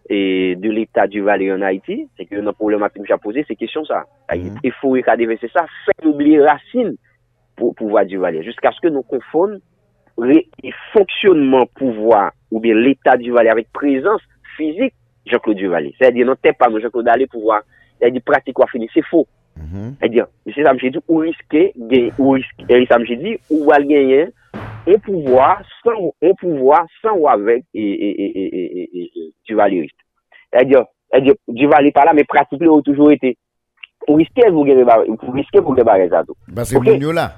et 0.09 0.56
de 0.56 0.71
l'état 0.71 1.06
du 1.06 1.21
Valais 1.21 1.52
en 1.52 1.62
Haïti, 1.62 2.08
c'est 2.17 2.26
que 2.26 2.36
notre 2.36 2.58
problématique 2.58 3.02
que 3.02 3.08
j'ai 3.08 3.17
posé, 3.17 3.45
c'est 3.47 3.56
question 3.56 3.84
ça. 3.84 4.04
Mm. 4.34 4.56
Il 4.62 4.73
faut 4.73 4.95
qu'à 4.95 5.17
déverser 5.17 5.49
ça, 5.52 5.67
faire 5.84 6.10
oublier 6.10 6.41
racine 6.41 6.97
pour 7.56 7.75
pouvoir 7.75 8.06
du 8.06 8.19
Valais, 8.19 8.43
jusqu'à 8.43 8.73
ce 8.73 8.80
que 8.80 8.88
nous 8.88 9.02
confondons 9.02 9.60
le 10.19 10.43
fonctionnement 10.93 11.67
pouvoir 11.67 12.32
ou 12.50 12.60
bien 12.60 12.75
l'état 12.75 13.17
du 13.17 13.30
Valais 13.32 13.50
avec 13.50 13.73
présence 13.73 14.21
physique 14.56 14.95
Jean-Claude 15.26 15.56
Duvalier. 15.56 15.95
C'est-à-dire, 15.99 16.26
non, 16.26 16.34
t'es 16.41 16.52
pas 16.52 16.69
Jean-Claude 16.69 17.04
Duvalier 17.04 17.26
pouvoir, 17.26 17.62
c'est-à-dire, 17.99 18.23
pratique 18.25 18.58
ou 18.58 18.67
fini, 18.67 18.88
c'est 18.93 19.04
faux. 19.04 19.26
Mm. 19.56 19.93
C'est-à-dire, 19.99 20.26
c'est 20.54 20.62
ça 20.62 20.73
que 20.73 20.78
j'ai 20.78 20.91
dit, 20.91 20.99
ou 21.08 21.17
risquer, 21.19 21.73
ou 22.19 22.30
risquer, 22.30 22.86
ça 22.86 22.97
que 22.99 23.04
j'ai 23.04 23.17
dit, 23.17 23.38
ou 23.50 23.65
va 23.65 23.80
gagner, 23.80 24.28
au 24.86 24.99
pouvoir 24.99 25.62
sans, 25.82 26.12
au 26.21 26.34
pouvoir 26.34 26.84
sans 27.00 27.12
ou 27.16 27.28
avec 27.28 27.64
et, 27.75 27.80
et, 27.80 28.23
et, 28.23 28.38
et 28.38 28.56
et, 28.56 28.90
et, 28.95 29.10
et 29.14 29.32
duvalieriste. 29.49 29.97
C'est-à-dire, 30.52 30.84
c'est-à-dire, 31.10 31.34
duvalier 31.49 31.92
par 31.92 32.04
là, 32.04 32.12
mais 32.14 32.25
pratiquement, 32.25 32.75
il 32.76 32.78
a 32.78 32.82
toujours 32.82 33.10
été. 33.10 33.36
ou 34.08 34.14
risquer 34.14 34.50
Vous 34.50 34.64
gagner 34.64 34.84
vous 34.84 35.32
risquez 35.32 35.60
vous 35.60 35.73
gagner 35.73 36.08
ça 36.08 36.25
tout. 36.25 36.34
Parce 36.54 36.73
que 36.73 36.78
okay. 36.78 36.99
nous 36.99 37.12
là. 37.12 37.32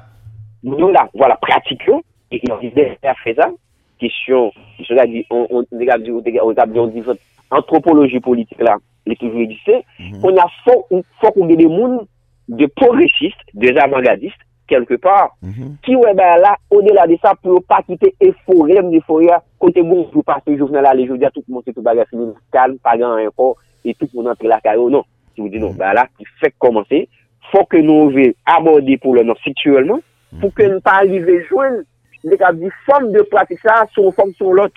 Nous 0.62 0.88
là, 0.88 1.08
voilà, 1.14 1.36
pratiquement, 1.36 2.00
et 2.30 2.40
on 2.50 2.60
y 2.60 2.68
a 3.06 3.14
fait 3.16 3.34
ça, 3.34 3.50
question, 3.98 4.50
je 4.80 4.94
l'ai 4.94 5.06
dit, 5.08 5.26
on, 5.30 5.46
on, 5.50 5.64
on, 5.70 5.78
dit, 5.98 6.10
on 6.10 6.86
dit 6.86 7.02
anthropologie 7.50 8.20
politique 8.20 8.60
là, 8.60 8.76
les 9.06 9.16
toujours 9.16 9.40
existé, 9.40 9.84
mhm. 9.98 10.20
on 10.22 10.36
a 10.36 10.46
faut, 10.64 10.86
faut 11.20 11.32
qu'on 11.32 11.48
ait 11.50 11.56
des 11.56 11.66
mondes 11.66 12.06
de 12.48 12.66
progressistes, 12.66 13.38
des 13.52 13.76
avant-gardistes, 13.76 14.40
kelke 14.68 14.98
par, 14.98 15.30
mm 15.42 15.50
-hmm. 15.50 15.72
ki 15.84 15.96
wè 15.96 16.12
bè 16.14 16.28
la, 16.40 16.54
o 16.70 16.80
de 16.82 16.92
la 16.94 17.06
de 17.06 17.16
sa, 17.22 17.34
pou 17.34 17.54
yo 17.54 17.60
pa 17.60 17.82
kite 17.82 18.12
e 18.20 18.32
forem 18.46 18.90
de 18.90 19.00
forem, 19.06 19.40
kote 19.58 19.82
bon, 19.82 20.04
pou 20.12 20.22
pase 20.22 20.56
jounal 20.56 20.82
la, 20.82 20.94
le 20.94 21.06
jounal, 21.06 21.30
tout 21.32 21.44
moun 21.48 21.62
se 21.64 21.72
tout 21.72 21.82
bagay 21.82 22.04
finim, 22.10 22.34
kalm, 22.52 22.78
pagan, 22.78 23.18
enkor, 23.18 23.56
et 23.84 23.94
tout 23.94 24.08
moun 24.14 24.28
antre 24.28 24.48
la 24.48 24.60
karyo, 24.60 24.88
non. 24.90 25.04
Si 25.34 25.42
wè 25.42 25.50
di 25.50 25.58
nou, 25.58 25.72
bè 25.72 25.94
la, 25.94 26.06
ki 26.18 26.24
fèk 26.40 26.54
komanse, 26.58 27.06
fò 27.52 27.64
ke 27.66 27.82
nou 27.82 28.10
vè 28.10 28.32
aborde 28.44 28.98
pou 29.02 29.14
lè 29.14 29.24
nan 29.24 29.36
situelman, 29.44 30.00
pou 30.40 30.50
ke 30.50 30.68
nou 30.68 30.80
pa 30.80 31.00
arrive 31.02 31.40
joun, 31.48 31.84
lè 32.24 32.36
ka 32.40 32.52
di 32.52 32.70
fòm 32.86 33.12
de 33.12 33.22
pratik 33.30 33.60
sa, 33.60 33.84
son 33.94 34.12
fòm 34.12 34.32
son 34.38 34.54
lot. 34.54 34.72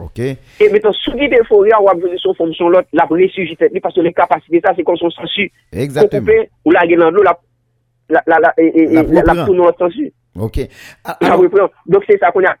Ok. 0.00 0.18
E 0.60 0.68
metan 0.72 0.92
soudi 0.96 1.28
de 1.28 1.42
forem, 1.48 1.84
wè 1.84 1.94
vè 2.00 2.18
son 2.18 2.36
fòm 2.38 2.52
son 2.56 2.72
lot, 2.76 2.86
la 2.92 3.06
presi 3.06 3.46
jitèt 3.46 3.72
li, 3.72 3.80
parce 3.80 3.96
le 4.00 4.12
kapasite 4.12 4.62
sa, 4.64 4.74
se 4.74 4.82
kon 4.82 4.96
son 4.96 5.10
sensu. 5.10 5.50
Exactement. 5.72 6.48
Ou 6.64 6.72
la 6.72 6.86
genan 6.88 7.12
lò, 7.12 7.22
la 7.22 7.36
la, 8.10 8.22
la, 8.26 8.38
la, 8.44 8.54
et, 8.58 8.82
et, 8.82 8.86
la, 8.86 9.02
la 9.02 9.34
la 9.34 9.44
tourne 9.46 9.60
en 9.60 9.72
sensu. 9.78 10.12
Ok. 10.38 10.58
Alors, 11.20 11.42
Donc, 11.86 12.04
c'est 12.08 12.18
ça 12.18 12.30
qu'on 12.30 12.44
a. 12.44 12.54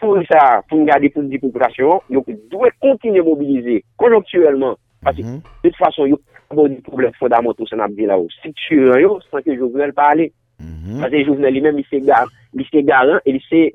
Pour 0.00 0.16
ça, 0.30 0.62
pour 0.68 0.84
garder 0.84 1.08
pour 1.10 1.22
la 1.24 1.38
population, 1.38 2.02
donc, 2.08 2.26
doit 2.50 2.70
continuer 2.80 3.20
à 3.20 3.24
mobiliser 3.24 3.84
conjoncturellement. 3.96 4.76
Parce 5.02 5.16
que, 5.16 5.22
mm 5.22 5.26
-hmm. 5.26 5.42
de 5.64 5.68
toute 5.68 5.76
façon, 5.76 6.06
il 6.06 6.10
y 6.10 6.14
a 6.14 6.68
des 6.68 6.82
problèmes 6.82 7.12
fondamentaux, 7.18 7.66
ça 7.66 7.76
n'a 7.76 7.88
pas 7.88 8.06
là-haut. 8.06 8.28
Si 8.40 8.52
tu 8.52 8.74
es 8.86 9.04
un, 9.04 9.18
sans 9.28 9.42
que 9.42 9.56
Jovenel 9.56 9.92
parler. 9.92 10.28
Mm 10.60 10.66
-hmm. 10.66 11.00
Parce 11.00 11.12
que 11.12 11.24
Jovenel 11.24 11.52
lui-même, 11.54 11.78
il 11.82 11.86
s'est 11.90 12.04
garant, 12.10 12.30
il 12.54 12.66
s'est 12.70 12.84
garant, 12.92 13.18
et 13.26 13.32
il 13.38 13.42
s'est, 13.48 13.68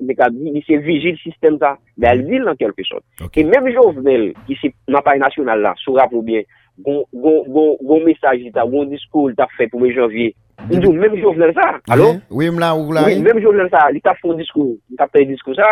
il 0.58 0.62
s'est 0.66 0.82
vigile 0.90 1.16
système 1.26 1.56
ça. 1.62 1.70
Mais 1.98 2.08
elle 2.12 2.24
vit 2.30 2.40
en 2.52 2.56
quelque 2.62 2.84
sorte. 2.90 3.04
Okay. 3.24 3.40
Et 3.40 3.44
même 3.52 3.66
Jovenel, 3.76 4.24
qui 4.46 4.54
s'est, 4.60 4.72
dans 4.94 5.02
pas 5.02 5.18
national 5.26 5.58
là, 5.66 5.72
saura 5.84 6.04
pour 6.12 6.22
bien, 6.30 6.42
bon, 6.86 6.98
bon, 7.12 7.38
bon, 7.54 7.68
bon 7.88 8.00
message, 8.08 8.40
il 8.40 8.52
bon 8.74 8.84
discours, 8.96 9.30
t'as 9.36 9.48
fait 9.56 9.68
pour 9.72 9.80
le 9.84 9.90
janvier, 9.98 10.34
Mdou, 10.66 10.92
mèm 10.92 11.14
Jovenel 11.16 11.54
sa, 11.54 11.68
alo? 11.94 12.16
Oui, 12.30 12.50
mla 12.50 12.74
ou 12.76 12.92
la. 12.92 13.04
Oui, 13.06 13.20
mèm 13.22 13.38
Jovenel 13.40 13.70
sa, 13.72 13.86
li 13.94 14.02
tap 14.04 14.18
foun 14.22 14.38
diskou, 14.40 14.74
li 14.90 14.98
tap 14.98 15.12
ten 15.14 15.28
diskou 15.30 15.54
sa, 15.56 15.68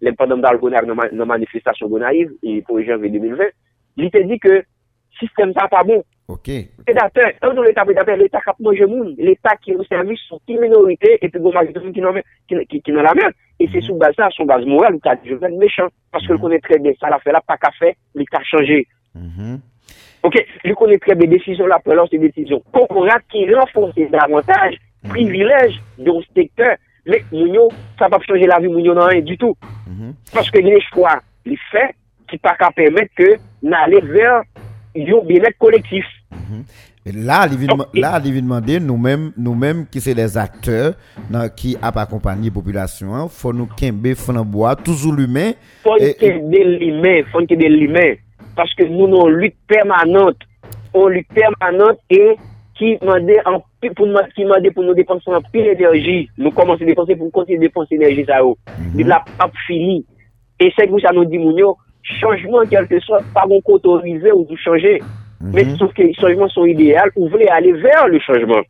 lèm 0.00 0.16
pandem 0.16 0.40
dal 0.42 0.58
konak 0.62 0.88
nan 0.88 1.28
manifestasyon 1.28 1.92
Gonaïv, 1.92 2.32
e 2.40 2.60
pou 2.66 2.80
janve 2.82 3.12
2020, 3.12 3.52
li 4.00 4.08
te 4.14 4.24
di 4.26 4.40
ke, 4.40 4.62
sistem 5.20 5.52
sa 5.56 5.68
pa 5.70 5.84
bon. 5.86 6.02
Ok. 6.30 6.48
Predateur, 6.86 7.34
an 7.42 7.54
nou 7.56 7.66
l'Etat 7.66 7.88
predateur, 7.88 8.16
l'Etat 8.16 8.44
kap 8.46 8.58
manje 8.64 8.86
moun, 8.88 9.12
l'Etat 9.18 9.60
ki 9.64 9.74
ou 9.76 9.86
servis 9.88 10.22
sou 10.28 10.40
ki 10.48 10.56
minorite, 10.62 11.16
epi 11.20 11.42
goma 11.42 11.66
jitoun 11.66 11.92
ki 11.92 12.04
nan 12.94 13.04
la 13.04 13.16
mer, 13.18 13.34
e 13.60 13.68
se 13.68 13.82
sou 13.84 13.98
base 14.00 14.16
sa, 14.18 14.30
sou 14.34 14.48
base 14.48 14.68
moral, 14.70 14.96
l'Etat 14.96 15.26
Jovenel 15.28 15.58
mechant, 15.60 15.92
paske 16.14 16.32
l'konet 16.32 16.64
tre 16.64 16.80
de 16.80 16.94
sa 16.98 17.12
la 17.12 17.20
fe 17.22 17.34
la, 17.34 17.42
pa 17.44 17.58
ka 17.60 17.74
fe, 17.76 17.92
l'Etat 18.16 18.46
chanje. 18.48 18.84
Ok, 20.22 20.34
je 20.64 20.72
connais 20.74 20.98
très 20.98 21.14
bien 21.14 21.28
décisions, 21.28 21.66
la 21.66 21.78
prélance 21.78 22.10
des 22.10 22.18
décisions. 22.18 22.62
Corporate 22.72 23.22
qui 23.30 23.52
renforce 23.52 23.94
davantage 24.10 24.74
mhm. 25.04 25.10
privilège 25.10 25.80
de 25.98 26.12
secteur, 26.36 26.76
mais 27.06 27.24
Mounio, 27.32 27.68
ça 27.98 28.08
va 28.08 28.18
pas 28.18 28.24
changer 28.26 28.46
la 28.46 28.58
vie 28.58 28.68
Mounio 28.68 28.94
dans 28.94 29.06
rien 29.06 29.22
du 29.22 29.38
tout. 29.38 29.56
Mhm. 29.86 30.14
Parce 30.32 30.50
que 30.50 30.58
les 30.58 30.80
choix, 30.92 31.20
les 31.46 31.58
faits, 31.70 31.94
qui 32.28 32.38
pas 32.38 32.54
qu'à 32.56 32.70
permettre 32.70 33.14
que 33.16 33.36
n'aller 33.62 34.00
vers 34.02 34.42
un 34.96 35.24
bien-être 35.24 35.58
collectif. 35.58 36.04
Mhm. 36.30 36.64
Là, 37.24 37.46
il 37.50 37.56
vient 38.32 38.42
demander 38.42 38.78
nous-mêmes, 38.78 39.32
nous-mêmes 39.36 39.86
qui 39.90 40.00
c'est 40.02 40.12
les 40.12 40.36
acteurs 40.36 40.94
qui 41.56 41.76
a 41.80 41.88
accompagné 41.98 42.48
la 42.48 42.54
population, 42.54 43.26
faut 43.28 43.54
nous 43.54 43.66
qu'aimer, 43.66 44.14
faut 44.14 44.32
nous 44.34 44.74
toujours 44.84 45.14
l'humain. 45.14 45.52
Faut 45.82 45.96
qu'il 45.96 46.06
y 46.06 46.56
ait 46.56 46.78
l'humain, 46.78 47.22
faut 47.32 47.44
qu'il 47.46 47.60
y 47.60 47.64
ait 47.64 47.68
l'humain. 47.70 48.14
Limites. 48.50 48.56
paske 48.56 48.86
nou 48.88 49.08
nou 49.08 49.28
lutte 49.28 49.56
permanente, 49.66 50.46
ou 50.92 51.08
lutte 51.08 51.32
permanente, 51.34 52.00
e 52.10 52.36
ki 52.80 52.96
mande 53.04 54.72
pou 54.72 54.84
nou 54.84 54.96
depanse 54.96 55.28
an 55.30 55.44
pi 55.52 55.66
enerji, 55.72 56.28
nou 56.38 56.52
komanse 56.56 56.86
depanse 56.88 57.16
pou 57.18 57.30
konti 57.34 57.58
depanse 57.60 57.94
enerji 57.96 58.24
sa 58.28 58.42
ou. 58.44 58.56
Di 58.96 59.04
la 59.04 59.20
pap 59.36 59.54
fini. 59.66 60.00
E 60.60 60.70
sek 60.76 60.90
mou 60.92 61.00
sa 61.00 61.12
nou 61.16 61.28
di 61.28 61.40
moun 61.40 61.58
yo, 61.60 61.74
chanjman 62.18 62.68
kelke 62.70 63.00
so, 63.04 63.20
pa 63.34 63.46
moun 63.48 63.64
kontorize 63.66 64.32
ou 64.32 64.46
tou 64.48 64.60
chanje. 64.60 64.98
Men 65.40 65.76
souf 65.80 65.92
ke 65.96 66.10
chanjman 66.18 66.50
son 66.52 66.68
ideal, 66.68 67.12
ou 67.16 67.28
vle 67.32 67.48
ale 67.52 67.74
ver 67.80 68.08
le 68.12 68.20
chanjman. 68.24 68.64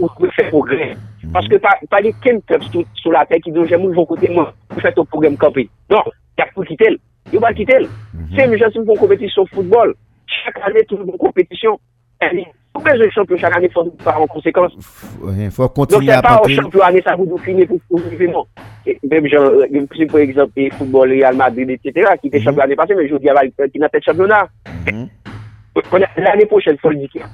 Ou 0.00 0.10
vle 0.18 0.32
fè 0.36 0.48
progrè. 0.52 0.94
Paske 1.32 1.60
pa 1.60 2.00
li 2.04 2.14
ken 2.24 2.40
pep 2.48 2.64
sou 2.72 3.12
la 3.12 3.26
tek 3.28 3.44
ki 3.44 3.52
don 3.52 3.68
jè 3.68 3.76
moun 3.80 3.94
voun 3.96 4.08
kote 4.08 4.32
moun 4.32 4.48
pou 4.72 4.84
fè 4.84 4.92
ton 4.96 5.08
progrèm 5.08 5.36
kampi. 5.40 5.68
Non, 5.92 6.08
yak 6.40 6.54
pou 6.56 6.64
kitel. 6.64 6.96
Yo 6.96 6.96
bal 6.96 7.07
kitel. 7.56 7.88
Se 8.34 8.46
mou 8.46 8.60
jansi 8.60 8.78
moun 8.82 9.00
kompetisyon 9.00 9.48
foutbol, 9.52 9.94
chak 10.28 10.58
anè 10.68 10.84
tou 10.88 11.00
moun 11.02 11.18
kompetisyon, 11.20 11.78
pou 12.72 12.84
mè 12.84 12.94
jè 12.98 13.08
chanpyon 13.14 13.40
chak 13.40 13.56
anè 13.56 13.70
fò 13.72 13.84
par 14.04 14.20
an 14.20 14.30
konsekans. 14.32 14.74
Fò 15.54 15.68
kontini 15.74 16.12
apatri. 16.14 16.14
Non, 16.14 16.14
se 16.14 16.22
pa 16.26 16.34
ou 16.42 16.54
chanpyon 16.54 16.86
anè 16.86 17.02
sa 17.06 17.16
voun 17.18 17.30
dou 17.32 17.42
finè 17.44 17.66
pou 17.70 18.02
vivè 18.04 18.28
moun. 18.30 18.46
Mèm 19.10 19.28
jè, 19.30 19.42
pou 20.06 20.22
exemple, 20.22 20.68
foutbol, 20.78 21.14
Real 21.16 21.38
Madrid, 21.40 21.72
etc. 21.74 22.14
ki 22.22 22.32
te 22.32 22.42
chanpyon 22.44 22.66
anè 22.66 22.78
pasè, 22.78 22.96
mè 22.98 23.08
jò 23.08 23.20
di 23.22 23.32
aval 23.32 23.50
ki 23.56 23.82
nan 23.82 23.92
tèt 23.94 24.08
chanpyonat. 24.08 24.52
L'anè 26.18 26.48
pochèl 26.50 26.78
fò 26.82 26.92
l'dikè. 26.92 27.24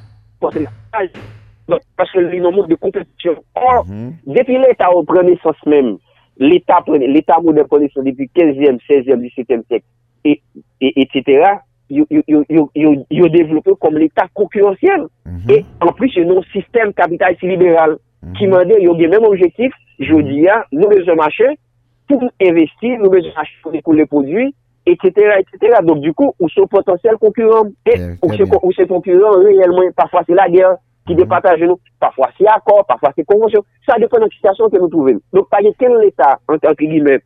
Paske 1.98 2.20
li 2.20 2.40
nan 2.44 2.52
moun 2.52 2.68
de 2.68 2.76
kompetisyon. 2.80 3.40
Or, 3.56 3.84
depi 4.36 4.58
l'Etat 4.60 4.92
ou 4.92 5.06
prene 5.08 5.36
sens 5.42 5.60
men, 5.70 5.94
l'État 6.38 6.82
modèle 6.86 7.66
connaissant 7.68 8.02
depuis 8.02 8.30
15e, 8.34 8.78
16e, 8.88 9.20
17e 9.20 9.62
siècle, 9.66 9.86
et, 10.24 10.40
et, 10.80 10.92
etc., 10.96 11.60
yo 11.90 13.28
devlopè 13.28 13.74
kom 13.78 13.98
l'État 13.98 14.28
konkurensyel. 14.32 15.06
Mm 15.26 15.36
-hmm. 15.36 15.52
Et 15.52 15.64
en 15.80 15.92
plus, 15.92 16.16
non 16.16 16.22
yo 16.22 16.34
nou 16.34 16.42
sistem 16.52 16.92
kapitaliste 16.92 17.46
liberal 17.46 17.90
mm 17.90 18.28
-hmm. 18.28 18.38
ki 18.38 18.46
mande 18.46 18.74
yo 18.80 18.96
gen 18.98 19.10
mèm 19.10 19.24
objektif, 19.24 19.72
yo 19.98 20.22
diya, 20.22 20.54
ah, 20.54 20.66
nou 20.72 20.88
bezè 20.88 21.14
machè, 21.14 21.54
pou 22.08 22.30
investi, 22.40 22.96
nou 22.98 23.10
bezè 23.10 23.30
machè 23.36 23.54
pou 23.62 23.72
dekou 23.72 23.92
le 23.92 24.06
prodwi, 24.06 24.54
etc., 24.86 25.40
etc. 25.40 25.80
Donc, 25.82 26.00
du 26.00 26.12
coup, 26.12 26.34
ou 26.38 26.48
se 26.48 26.60
potentiel 26.60 27.16
konkurent, 27.16 27.66
et 27.86 27.98
yeah, 27.98 28.16
ou 28.22 28.72
se 28.72 28.84
konkurent 28.84 29.38
réellement, 29.44 29.90
parfois 29.96 30.22
c'est 30.26 30.34
la 30.34 30.48
guerre, 30.48 30.76
ki 31.06 31.14
depataje 31.18 31.68
nou, 31.68 31.80
pafwa 32.00 32.30
si 32.38 32.46
akor, 32.48 32.84
pafwa 32.88 33.12
si 33.12 33.24
konvonsyon, 33.28 33.64
sa 33.84 33.98
depen 34.00 34.24
an 34.24 34.32
kistasyon 34.32 34.72
ke 34.72 34.80
nou 34.80 34.92
touven. 34.92 35.20
Nou 35.36 35.44
pa 35.50 35.60
ye 35.64 35.74
ken 35.80 35.96
l'Etat, 36.00 36.40
an 36.48 36.60
te 36.62 36.70
akri 36.70 36.88
gime, 36.94 37.18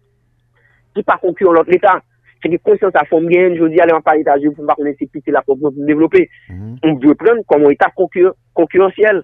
ki 0.96 1.04
pa 1.06 1.18
konkur 1.22 1.52
an 1.52 1.60
lot 1.60 1.70
l'Etat, 1.70 2.02
se 2.42 2.50
ki 2.50 2.58
konsyans 2.66 2.98
a 2.98 3.04
fom 3.10 3.28
gen, 3.30 3.54
jodi 3.58 3.82
aleman 3.82 4.02
pa 4.06 4.16
l'Etat, 4.18 4.42
jodi 4.42 4.56
pou 4.56 4.66
mba 4.66 4.78
konen 4.78 4.98
se 4.98 5.06
piti 5.06 5.34
la 5.34 5.44
pou 5.46 5.58
mwen 5.62 5.86
devlope, 5.86 6.24
on 6.50 6.98
dwe 6.98 7.14
pren 7.18 7.42
komon 7.50 7.74
Etat 7.74 7.94
konkurensyel, 7.94 9.22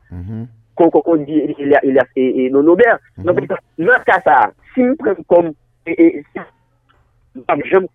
kon 0.78 0.90
kon 0.90 1.06
kon 1.06 1.26
di, 1.26 1.38
il 1.58 1.68
y 1.68 1.74
a 1.74 2.50
non 2.50 2.66
ober. 2.66 2.98
Non 3.22 3.34
pe, 3.34 3.46
nan 3.78 4.06
ka 4.06 4.20
sa, 4.22 4.40
si 4.74 4.86
mwen 4.86 4.98
pren 5.02 5.22
kom, 5.30 5.54
e, 5.86 5.94
si, 6.30 6.48
mwen 7.42 7.68
jem, 7.70 7.86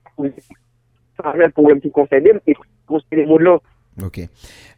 sa 1.20 1.36
jen 1.40 1.56
pou 1.56 1.68
mwen 1.68 1.84
ki 1.84 1.92
konsede, 1.96 2.40
e 2.44 2.56
konsede 2.88 3.28
moun 3.28 3.48
lò. 3.48 3.60
Ok. 4.04 4.26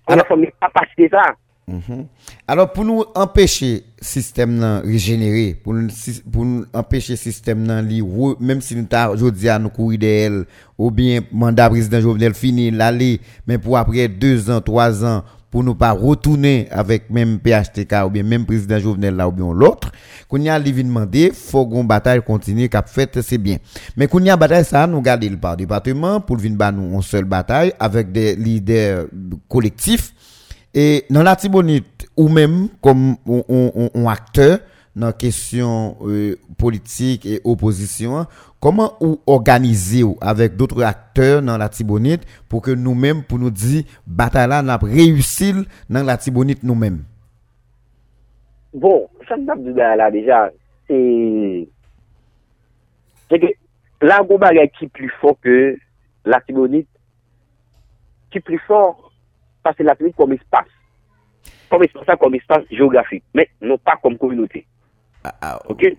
An 0.09 0.21
a 0.21 0.25
fom 0.29 0.41
ne 0.41 0.49
pa 0.61 0.69
pasite 0.73 1.09
Mhm. 1.71 2.05
Alors, 2.47 2.71
pour 2.73 2.83
nous 2.83 3.03
empêcher 3.15 3.83
système 4.01 4.59
de 4.59 4.85
régénérer, 4.85 5.53
pour 5.63 5.73
nous, 5.73 5.87
pour 6.31 6.43
nous 6.45 6.65
empêcher 6.73 7.15
système 7.15 7.65
de 7.65 8.43
même 8.43 8.61
si 8.61 8.75
nous 8.75 8.85
avons 8.91 9.13
aujourd'hui 9.13 9.47
à 9.49 9.57
nous 9.57 9.69
courir 9.69 9.99
d'elle, 9.99 10.45
ou 10.77 10.91
bien 10.91 11.21
mandat 11.31 11.69
président 11.69 12.01
Jovenel 12.01 12.33
fini, 12.33 12.71
l'aller, 12.71 13.21
mais 13.47 13.57
pour 13.57 13.77
après 13.77 14.07
deux 14.07 14.49
ans, 14.49 14.59
trois 14.61 15.05
ans, 15.05 15.23
pour 15.49 15.63
nous 15.63 15.75
pas 15.75 15.91
retourner 15.91 16.67
avec 16.71 17.09
même 17.09 17.37
PHTK 17.39 18.05
ou 18.05 18.09
bien 18.09 18.23
même 18.23 18.45
président 18.45 18.79
Jovenel 18.79 19.15
là 19.17 19.27
ou 19.27 19.31
bien 19.33 19.51
l'autre, 19.53 19.91
qu'on 20.29 20.37
y 20.39 20.49
a 20.49 20.57
demandé, 20.59 21.31
faut 21.33 21.67
qu'on 21.67 21.83
bataille 21.83 22.21
continue, 22.23 22.69
qu'a 22.69 22.83
fait, 22.83 23.21
c'est 23.21 23.37
bien. 23.37 23.57
Mais 23.97 24.07
qu'on 24.07 24.23
y 24.23 24.29
a 24.29 24.37
bataille 24.37 24.63
ça, 24.63 24.87
nous 24.87 25.01
garder 25.01 25.27
le 25.27 25.35
par 25.37 25.57
département 25.57 26.21
pour 26.21 26.37
venir 26.37 26.71
nous 26.71 26.95
en 26.95 27.01
seule 27.01 27.25
bataille 27.25 27.73
avec 27.79 28.11
des 28.13 28.35
leaders 28.35 29.07
collectifs 29.49 30.13
Et 30.73 31.05
dans 31.09 31.23
la 31.23 31.35
Tibonite, 31.35 32.07
ou 32.15 32.29
même 32.29 32.69
comme 32.81 33.15
un 33.27 34.05
acteur 34.05 34.59
dans 34.95 35.07
la 35.07 35.13
question 35.13 35.97
euh, 36.03 36.35
politique 36.57 37.25
et 37.25 37.41
opposition, 37.43 38.25
comment 38.59 38.93
vous 39.01 39.19
organisez 39.27 40.03
avec 40.21 40.55
d'autres 40.55 40.83
acteurs 40.83 41.41
dans 41.41 41.57
la 41.57 41.67
Tibonite 41.67 42.25
pour 42.47 42.61
que 42.61 42.71
nous-mêmes, 42.71 43.23
pour 43.23 43.39
nous 43.39 43.51
dire, 43.51 43.83
bataille 44.07 44.47
n'a 44.47 44.77
réussi 44.77 45.53
dans 45.89 46.03
la 46.03 46.17
Tibonite 46.17 46.63
nous-mêmes 46.63 47.03
Bon, 48.73 49.09
ça 49.27 49.35
me 49.35 49.73
là 49.73 50.09
déjà, 50.09 50.49
c'est. 50.87 51.67
C'est 53.29 53.39
que 53.39 53.47
la 54.01 54.21
qui 54.67 54.85
est 54.85 54.87
plus 54.87 55.11
fort 55.21 55.37
que 55.41 55.77
la 56.25 56.39
Tibonite, 56.41 56.87
qui 58.29 58.37
est 58.37 58.41
plus 58.41 58.59
fort 58.59 59.10
parce 59.63 59.75
que 59.75 59.83
la 59.83 59.91
République 59.91 60.15
comme 60.15 60.33
espace. 60.33 60.67
Comme 61.69 61.83
espace, 61.83 62.17
comme 62.19 62.35
espace 62.35 62.63
géographique, 62.69 63.23
mais 63.33 63.49
non 63.61 63.77
pas 63.77 63.97
comme 64.01 64.17
communauté. 64.17 64.65
Ah, 65.23 65.33
ah, 65.41 65.59
ok? 65.69 65.95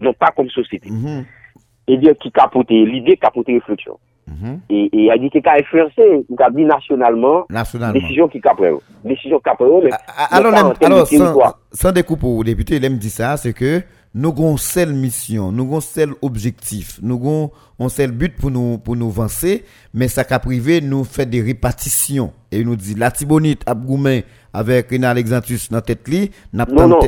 Non 0.00 0.12
pas 0.12 0.32
comme 0.36 0.48
société. 0.50 0.88
Mm-hmm. 0.88 1.24
Et 1.88 1.98
dire 1.98 2.14
qui 2.18 2.30
capote, 2.30 2.68
l'idée 2.70 3.16
capote 3.16 3.46
réflexion. 3.46 3.98
Mm-hmm. 4.28 4.58
Et, 4.70 5.04
et 5.04 5.10
a 5.10 5.16
dit 5.18 5.30
qu'il 5.30 5.46
a 5.46 5.54
influencé, 5.54 6.26
il 6.28 6.42
a 6.42 6.50
dit 6.50 6.64
nationalement, 6.64 7.46
nationalement. 7.48 8.00
décision 8.00 8.28
qui 8.28 8.40
capote. 8.40 8.82
Décision 9.04 9.38
capote, 9.40 9.84
mais. 9.84 9.90
Ah, 10.08 10.36
alors, 10.36 10.54
alors 10.54 11.06
sans, 11.06 11.54
sans 11.72 11.92
découpe 11.92 12.24
au 12.24 12.42
député, 12.44 12.76
il 12.76 12.84
aime 12.84 12.98
dit 12.98 13.10
ça, 13.10 13.36
c'est 13.36 13.52
que 13.52 13.82
nous 14.18 14.30
avons 14.30 14.52
une 14.52 14.56
seule 14.56 14.94
mission, 14.94 15.52
nous 15.52 15.64
avons 15.64 15.76
un 15.76 15.80
seul 15.82 16.14
objectif, 16.22 16.98
nous 17.02 17.16
avons 17.16 17.50
un 17.78 17.90
seul 17.90 18.12
but 18.12 18.34
pour 18.34 18.50
nous, 18.50 18.78
pour 18.78 18.96
nous 18.96 19.08
avancer, 19.08 19.62
mais 19.92 20.08
ça 20.08 20.24
qu'a 20.24 20.38
privé 20.38 20.80
nous 20.80 21.04
fait 21.04 21.26
des 21.26 21.42
répartitions. 21.42 22.32
Et 22.50 22.64
nous 22.64 22.76
dit, 22.76 22.94
la 22.94 23.10
Tibonite 23.10 23.62
a 23.68 23.74
avec 24.54 24.90
une 24.92 25.04
Alexandrus 25.04 25.70
dans 25.70 25.82
tête 25.82 26.08
li, 26.08 26.30
n'a 26.54 26.64
pas 26.64 26.86
non, 26.86 26.88
non. 26.88 26.98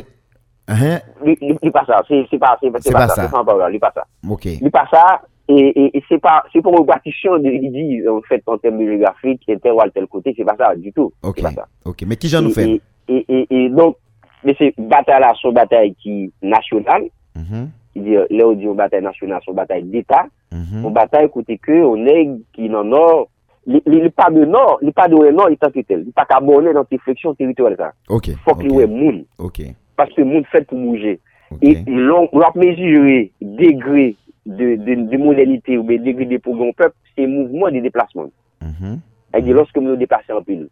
Hein? 0.69 1.01
Il 1.25 1.73
pas 1.73 1.87
ça, 1.87 2.03
c'est 2.07 2.39
pas, 2.39 2.59
c'est 2.61 2.71
pas, 2.71 2.79
c'est 2.83 2.93
pas, 2.93 3.09
ça. 3.09 3.23
C'est 3.23 3.31
pas, 3.31 3.71
il 3.73 3.81
pas 3.81 3.93
ça. 3.95 4.05
OK. 4.29 4.45
Il 4.45 4.71
pas 4.71 4.87
ça, 4.91 5.23
et, 5.49 5.97
et, 5.97 6.05
c'est 6.11 6.19
pas, 6.19 6.45
c'est 6.53 6.61
pour 6.61 6.73
une 6.75 6.81
répartition 6.81 7.39
de, 7.39 7.49
il 7.49 7.73
dit, 7.73 8.07
en 8.07 8.21
fait, 8.21 8.43
en 8.45 8.59
termes 8.59 8.81
géographiques, 8.81 9.41
tel 9.47 9.73
ou 9.73 9.81
tel 9.95 10.07
côté, 10.09 10.35
c'est 10.37 10.45
pas 10.45 10.57
ça 10.59 10.77
du 10.77 10.93
tout. 10.93 11.11
OK. 11.23 11.41
Ça. 11.41 11.67
OK. 11.87 12.05
Mais 12.07 12.17
qui 12.17 12.29
j'en 12.29 12.43
nous 12.43 12.51
fait? 12.51 12.83
Et, 13.09 13.25
et, 13.31 13.47
et, 13.49 13.71
donc, 13.71 13.97
Mè 14.45 14.55
se 14.59 14.71
batay 14.79 15.21
la 15.21 15.33
son 15.41 15.57
batay 15.57 15.93
ki 15.99 16.31
nasyonal, 16.43 17.09
mm 17.35 17.43
-hmm. 17.43 17.67
ki 17.93 18.01
di 18.01 18.17
le 18.31 18.45
ou 18.45 18.55
di 18.55 18.69
ou 18.69 18.75
batay 18.75 19.01
nasyonal, 19.01 19.43
son 19.45 19.55
batay 19.55 19.83
d'Etat, 19.83 20.29
mm 20.53 20.63
-hmm. 20.63 20.85
ou 20.85 20.91
batay 20.91 21.29
kote 21.29 21.59
ke 21.59 21.83
ou 21.83 21.97
neg 21.97 22.39
ki 22.53 22.69
nan 22.69 22.89
nor, 22.89 23.27
li, 23.67 23.83
li, 23.87 24.01
li 24.03 24.11
pa 24.11 24.31
de 24.31 24.47
nor, 24.47 24.79
li 24.83 24.93
pa 24.93 25.09
de 25.09 25.15
ou 25.15 25.33
nor, 25.33 25.51
li 25.51 25.57
tanke 25.57 25.83
tel, 25.83 26.05
li 26.05 26.13
pa 26.13 26.25
ka 26.25 26.41
bonè 26.41 26.73
nan 26.73 26.85
te 26.85 26.99
fleksyon 26.99 27.35
teritorial 27.35 27.77
sa. 27.77 27.93
Okay, 28.09 28.35
Fok 28.45 28.57
okay. 28.57 28.69
li 28.69 28.77
we 28.77 28.87
moun, 28.87 29.25
okay. 29.39 29.75
paske 29.97 30.25
moun 30.25 30.45
fèt 30.53 30.67
pou 30.67 30.79
mouje. 30.79 31.19
E 31.63 31.85
lon, 31.87 32.29
lop 32.33 32.55
mezure 32.55 33.31
degre 33.41 34.15
de, 34.47 34.77
de, 34.77 34.95
de 35.11 35.17
modernite 35.17 35.79
ou 35.79 35.85
be 35.85 35.99
degre 35.99 36.27
de 36.29 36.39
pou 36.39 36.55
goun 36.55 36.73
pep, 36.77 36.93
se 37.15 37.27
mouvment 37.27 37.73
de 37.73 37.81
deplasman. 37.81 38.31
Mm 38.61 38.75
-hmm. 38.75 38.99
E 39.35 39.41
di 39.43 39.53
loske 39.53 39.81
moun 39.81 39.99
deplase 39.99 40.33
anpil. 40.33 40.69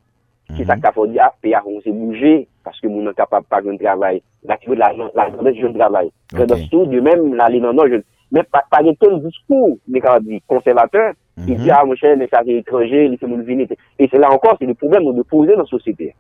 Pile, 0.49 0.57
c'est 0.57 0.65
ça 0.65 0.77
qu'il 0.77 0.93
faut 0.93 1.07
dire, 1.07 1.23
ah, 1.25 1.35
pays 1.41 1.55
on 1.67 1.81
s'est 1.81 1.91
bougé, 1.93 2.49
parce 2.65 2.81
que 2.81 2.87
nous 2.89 3.05
sommes 3.05 3.15
capables 3.15 3.47
de 3.65 3.73
de 3.73 3.79
travail. 3.79 4.23
L'activité 4.45 4.77
de 4.77 4.81
la, 4.81 4.93
la, 5.15 5.43
la, 5.43 5.53
jeune 5.53 5.75
travail. 5.75 6.11
Okay. 6.33 6.69
tout, 6.71 6.87
de 6.87 7.01
même, 7.01 7.35
la 7.35 7.49
ligne 7.49 7.63
non, 7.63 7.87
je, 7.87 7.97
mais 8.33 8.43
pas, 8.43 8.65
pas 8.71 8.83
de 8.83 8.93
tel 8.93 9.21
discours, 9.23 9.79
mais 9.89 10.01
quand 10.01 10.17
on 10.17 10.21
dit 10.21 10.43
conservateur, 10.47 11.13
mm 11.37 11.43
-hmm. 11.43 11.49
il 11.49 11.57
dit, 11.59 11.71
ah, 11.71 11.85
mon 11.85 11.95
cher, 11.95 12.17
mais 12.17 12.29
ça 12.29 12.43
c'est 12.45 12.55
étranger, 12.55 13.07
il 13.07 13.19
fait 13.19 13.27
mon 13.27 13.43
venir. 13.43 13.67
Et 13.99 14.09
c'est 14.11 14.19
là 14.19 14.31
encore, 14.31 14.57
c'est 14.59 14.67
le 14.67 14.75
problème 14.75 15.05
de 15.15 15.23
poser 15.23 15.53
dans 15.53 15.61
la 15.61 15.65
société. 15.67 16.15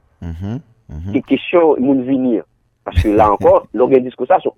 C'est 1.13 1.23
question, 1.23 1.77
mon 1.79 2.01
venir. 2.03 2.45
Parce 2.85 3.03
que 3.03 3.09
là 3.09 3.33
encore, 3.35 3.67
l'organe 3.75 4.05
discours, 4.05 4.27
ça, 4.29 4.39
son, 4.41 4.53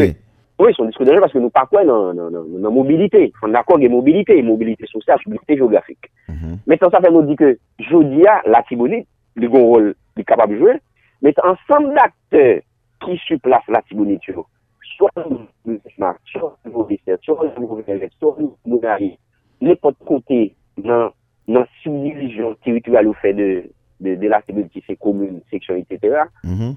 est. 0.00 0.16
Oui, 0.58 0.72
son 0.74 0.88
diskou 0.90 1.06
denje 1.06 1.22
paske 1.22 1.38
nou 1.38 1.54
pa 1.54 1.62
kwen 1.70 1.86
nan 1.86 2.72
mobilite. 2.74 3.28
Fon 3.38 3.54
d'akor 3.54 3.78
gen 3.78 3.92
mobilite, 3.94 4.34
mobilite 4.42 4.88
sosyal, 4.90 5.20
mobilite 5.26 5.54
geografik. 5.54 6.08
Metan 6.26 6.34
mm-hmm. 6.66 6.90
sa 6.90 7.02
fè 7.04 7.12
nou 7.14 7.22
di 7.28 7.36
ke 7.38 7.52
Jodia, 7.86 8.40
la 8.50 8.64
Tibonite, 8.66 9.06
li 9.38 9.50
gon 9.52 9.68
rol 9.70 9.92
li 10.18 10.26
kapab 10.26 10.50
jwè, 10.50 10.74
metan 11.22 11.52
ansam 11.52 11.92
d'akteur 11.94 12.58
ki 13.04 13.14
su 13.22 13.38
plas 13.44 13.70
la 13.70 13.84
Tibonite 13.86 14.34
yo. 14.34 14.48
Swa 14.96 15.12
nou 15.20 15.44
mouvement, 15.62 16.18
swa 16.32 16.50
nou 16.66 16.74
mouvement, 16.80 17.22
swa 17.22 17.38
nou 17.44 17.68
mouvement, 17.68 18.10
swa 18.18 18.34
nou 18.40 18.50
mouvement, 18.66 19.16
ne 19.62 19.78
pot 19.78 19.94
kote 20.10 20.42
nan 20.82 21.70
subdivision 21.84 22.58
territorial 22.66 23.12
ou 23.12 23.22
fè 23.22 23.30
de 23.38 24.26
la 24.26 24.42
Tibonite, 24.42 24.82
se 24.90 24.98
komoun, 24.98 25.38
seksyon, 25.54 25.84
etc. 25.86 26.26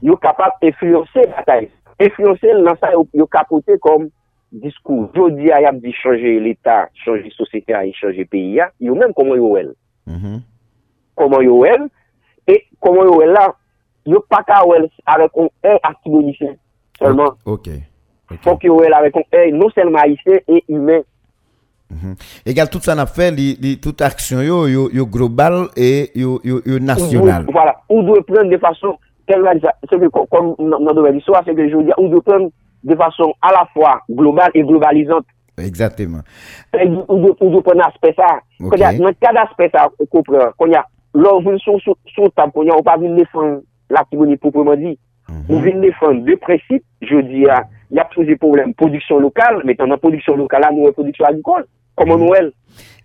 Yo 0.06 0.22
kapab 0.22 0.62
efluense 0.70 1.26
bataille. 1.34 1.74
E 2.02 2.08
influensel 2.10 2.64
nan 2.66 2.78
sa 2.82 2.90
yo, 2.96 3.06
yo 3.14 3.28
kapote 3.30 3.78
kom 3.82 4.08
diskou. 4.50 5.10
Jodi 5.14 5.52
a 5.54 5.62
yap 5.62 5.78
di 5.84 5.94
chanje 5.94 6.40
l'Etat, 6.42 6.90
chanje 7.04 7.30
sosete 7.36 7.76
a, 7.78 7.84
chanje 8.00 8.26
peyi 8.30 8.58
a, 8.64 8.72
yo 8.82 8.96
menm 8.98 9.14
koman 9.14 9.38
yo 9.38 9.54
el. 9.60 9.74
Mm 10.10 10.18
-hmm. 10.18 10.40
Koman 11.16 11.46
yo 11.46 11.62
el, 11.66 11.90
e 12.48 12.66
koman 12.80 13.06
yo 13.06 13.22
el 13.22 13.34
la, 13.34 13.54
yo 14.06 14.24
pa 14.28 14.44
ka 14.44 14.64
yo 14.66 14.74
el 14.76 14.90
avek 15.06 15.38
on 15.38 15.50
e 15.64 15.78
aktibonisyen. 15.84 16.58
Seleman. 16.98 17.38
Ok. 17.46 17.70
okay. 18.26 18.38
Fok 18.42 18.64
yo 18.64 18.82
el 18.84 18.94
avek 18.94 19.16
on 19.16 19.24
e, 19.32 19.52
non 19.52 19.72
selman 19.76 20.02
haisyen, 20.02 20.42
e 20.48 20.64
yumen. 20.68 21.04
Mm 21.90 21.98
-hmm. 21.98 22.16
Egal, 22.46 22.70
tout 22.70 22.82
sa 22.82 22.96
na 22.96 23.06
fe, 23.06 23.32
li, 23.32 23.58
li 23.62 23.78
tout 23.80 24.02
aksyon 24.02 24.44
yo, 24.44 24.68
yo, 24.68 24.90
yo 24.94 25.06
global 25.06 25.70
e 25.76 26.10
yo, 26.16 26.40
yo, 26.44 26.62
yo 26.66 26.80
nasyonal. 26.80 27.46
Voilà. 27.46 27.76
Ou 27.90 28.02
dwe 28.02 28.24
pren 28.24 28.50
de 28.50 28.58
fason 28.58 28.98
kom 30.32 30.56
nan 30.60 30.96
dobe 30.96 31.14
di 31.16 31.22
so, 31.26 31.36
se 31.46 31.56
ke 31.56 31.68
jou 31.70 31.84
di, 31.86 31.94
ou 31.98 32.10
dwe 32.12 32.24
pren 32.26 32.48
de 32.88 32.98
fason 32.98 33.34
a 33.46 33.52
la 33.56 33.66
fwa 33.76 33.98
global 34.10 34.54
e 34.58 34.64
globalizant. 34.68 35.28
Exactement. 35.62 36.26
Ou 37.08 37.50
dwe 37.52 37.62
pren 37.66 37.84
aspe 37.86 38.14
sa. 38.18 38.40
Konya, 38.62 38.94
nan 39.00 39.18
kada 39.22 39.46
aspe 39.48 39.70
sa, 39.74 39.90
konya, 40.60 40.86
lor 41.18 41.42
voun 41.46 41.60
sou 41.64 42.32
tab, 42.36 42.54
konya, 42.56 42.78
ou 42.78 42.86
pa 42.86 42.98
vin 43.02 43.16
defan 43.20 43.60
la 43.92 44.06
kibouni 44.08 44.40
pou 44.40 44.54
pou 44.54 44.68
mwen 44.68 44.80
di, 44.82 44.96
ou 45.50 45.62
vin 45.64 45.82
defan 45.84 46.24
de 46.28 46.38
presip, 46.42 46.84
jou 47.06 47.24
di, 47.26 47.46
y 47.92 48.00
ap 48.00 48.14
souzi 48.16 48.38
problem 48.40 48.74
produksyon 48.80 49.22
lokal, 49.22 49.62
metan 49.68 49.92
nan 49.92 50.00
produksyon 50.00 50.40
lokal 50.40 50.64
la 50.64 50.72
nou 50.72 50.88
e 50.88 50.96
produksyon 50.96 51.28
agrikol, 51.28 51.66
koman 52.00 52.22
nou 52.24 52.36
el. 52.38 52.50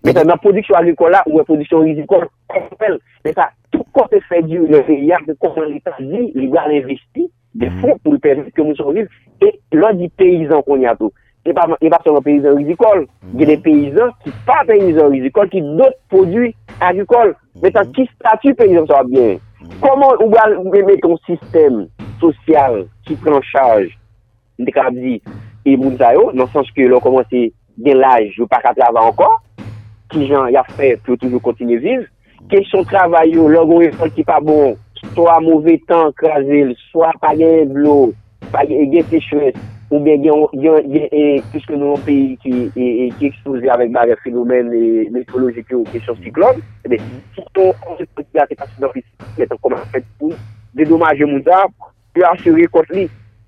Metan 0.07 0.29
nan 0.31 0.39
produksyon 0.41 0.79
agrikol 0.79 1.11
la 1.11 1.23
ou 1.27 1.41
e 1.41 1.45
produksyon 1.47 1.83
rizikol, 1.89 2.23
koman 2.47 2.87
el. 2.87 2.99
Metan, 3.27 3.51
tout 3.75 3.83
kote 3.95 4.21
fè 4.29 4.41
di 4.45 4.59
ou 4.61 4.71
le 4.71 4.79
reyard 4.87 5.27
de 5.27 5.35
koman 5.43 5.67
l'Etat 5.67 5.99
di, 5.99 6.29
li 6.31 6.47
gwa 6.47 6.67
l'investi 6.71 7.27
de 7.57 7.71
fonds 7.81 7.99
pou 8.03 8.15
l'permis 8.15 8.53
ke 8.55 8.63
moun 8.63 8.77
souviv, 8.79 9.11
e 9.43 9.51
lò 9.75 9.91
di 9.97 10.07
peyizan 10.15 10.63
kon 10.67 10.85
yato. 10.85 11.11
E 11.47 11.53
pa 11.55 11.67
son 12.03 12.21
peyizan 12.23 12.55
rizikol, 12.59 13.03
gen 13.35 13.51
de 13.51 13.59
peyizan 13.67 14.15
ki 14.23 14.31
pa 14.47 14.61
peyizan 14.67 15.11
rizikol, 15.11 15.51
ki 15.51 15.63
dot 15.75 15.99
prodwi 16.11 16.53
agrikol. 16.79 17.35
Metan, 17.59 17.91
ki 17.91 18.07
statu 18.13 18.55
peyizan 18.55 18.87
sa 18.87 19.01
wap 19.01 19.11
gen? 19.11 19.37
Koman 19.83 20.21
ou 20.21 20.31
gwa 20.31 20.83
meton 20.87 21.19
sistem 21.27 21.87
sosyal 22.21 22.85
ki 23.07 23.17
pren 23.23 23.43
chaj 23.51 23.89
mwen 24.57 24.71
te 24.71 24.99
di, 24.99 25.21
e 25.67 25.75
moun 25.77 25.97
sa 25.99 26.13
yo, 26.15 26.31
nan 26.33 26.49
sens 26.53 26.69
ke 26.75 26.87
lò 26.89 26.99
koman 27.03 27.25
se 27.31 27.49
gen 27.83 27.99
laj, 28.01 28.31
yo 28.37 28.47
pa 28.49 28.61
ka 28.63 28.73
travay 28.77 29.09
ankon, 29.09 29.37
ki 30.11 30.27
jan 30.29 30.51
ya 30.53 30.63
fè, 30.75 30.95
pou 31.05 31.19
toujou 31.19 31.43
kontine 31.43 31.77
viv, 31.83 32.05
ke 32.51 32.63
son 32.71 32.85
travay 32.87 33.35
yo, 33.35 33.47
lò 33.51 33.65
goun 33.67 33.85
yon 33.85 34.13
ki 34.15 34.25
pa 34.27 34.39
bon, 34.43 34.77
so 35.13 35.27
a 35.29 35.39
mouvè 35.43 35.77
tan 35.89 36.13
krasel, 36.17 36.73
so 36.91 37.03
a 37.05 37.11
pa 37.21 37.33
gen 37.37 37.73
blou, 37.75 38.13
pa 38.53 38.63
gen 38.69 39.03
sechwes, 39.11 39.57
ou 39.91 40.01
bien 40.03 40.23
gen, 40.23 40.47
gen, 40.55 41.43
puisque 41.51 41.75
nou 41.75 41.95
an 41.95 42.01
peyi 42.07 42.33
ki 42.43 43.27
ekspouze 43.29 43.69
avèk 43.71 43.93
bagè 43.95 44.17
fenomen 44.23 44.71
metrologik 45.15 45.71
yo, 45.75 45.83
kesyon 45.93 46.17
siklon, 46.23 46.63
ebe, 46.87 46.99
si 47.35 47.45
ton 47.55 47.75
anjè 47.91 48.07
poti 48.15 48.41
a 48.41 48.47
te 48.49 48.57
pasi 48.59 48.83
nan 48.83 48.91
pisi, 48.95 49.11
metan 49.37 49.61
koman 49.63 49.85
fèt 49.93 50.07
pou, 50.19 50.35
dedomaje 50.79 51.27
moun 51.27 51.45
ta, 51.45 51.65
pou 52.15 52.27
asyri 52.31 52.67
kont 52.71 52.91
li, 52.95 53.07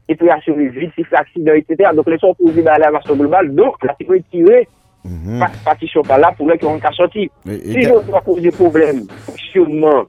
et 0.09 0.15
puis 0.15 0.29
assurer 0.29 0.67
vite 0.69 0.91
si 0.95 1.05
accident, 1.15 1.53
etc. 1.53 1.91
Donc, 1.95 2.07
les 2.09 2.17
sont 2.17 2.33
posés 2.33 2.63
dans 2.63 2.77
la 2.77 2.91
version 2.91 3.15
globale. 3.15 3.53
Donc, 3.53 3.75
la 3.83 3.95
sécurité 3.95 4.25
tirée, 4.31 4.67
mm 5.05 5.39
-hmm. 5.39 5.63
partition 5.63 6.01
par 6.01 6.17
là, 6.17 6.33
pour 6.35 6.47
qu'ils 6.51 6.67
ont 6.67 6.79
qu'à 6.79 6.91
sortir. 6.91 7.29
Si 7.45 7.87
on 7.95 8.01
doit 8.01 8.21
poser 8.21 8.51
problème, 8.51 8.99
fonctionnement 9.27 10.01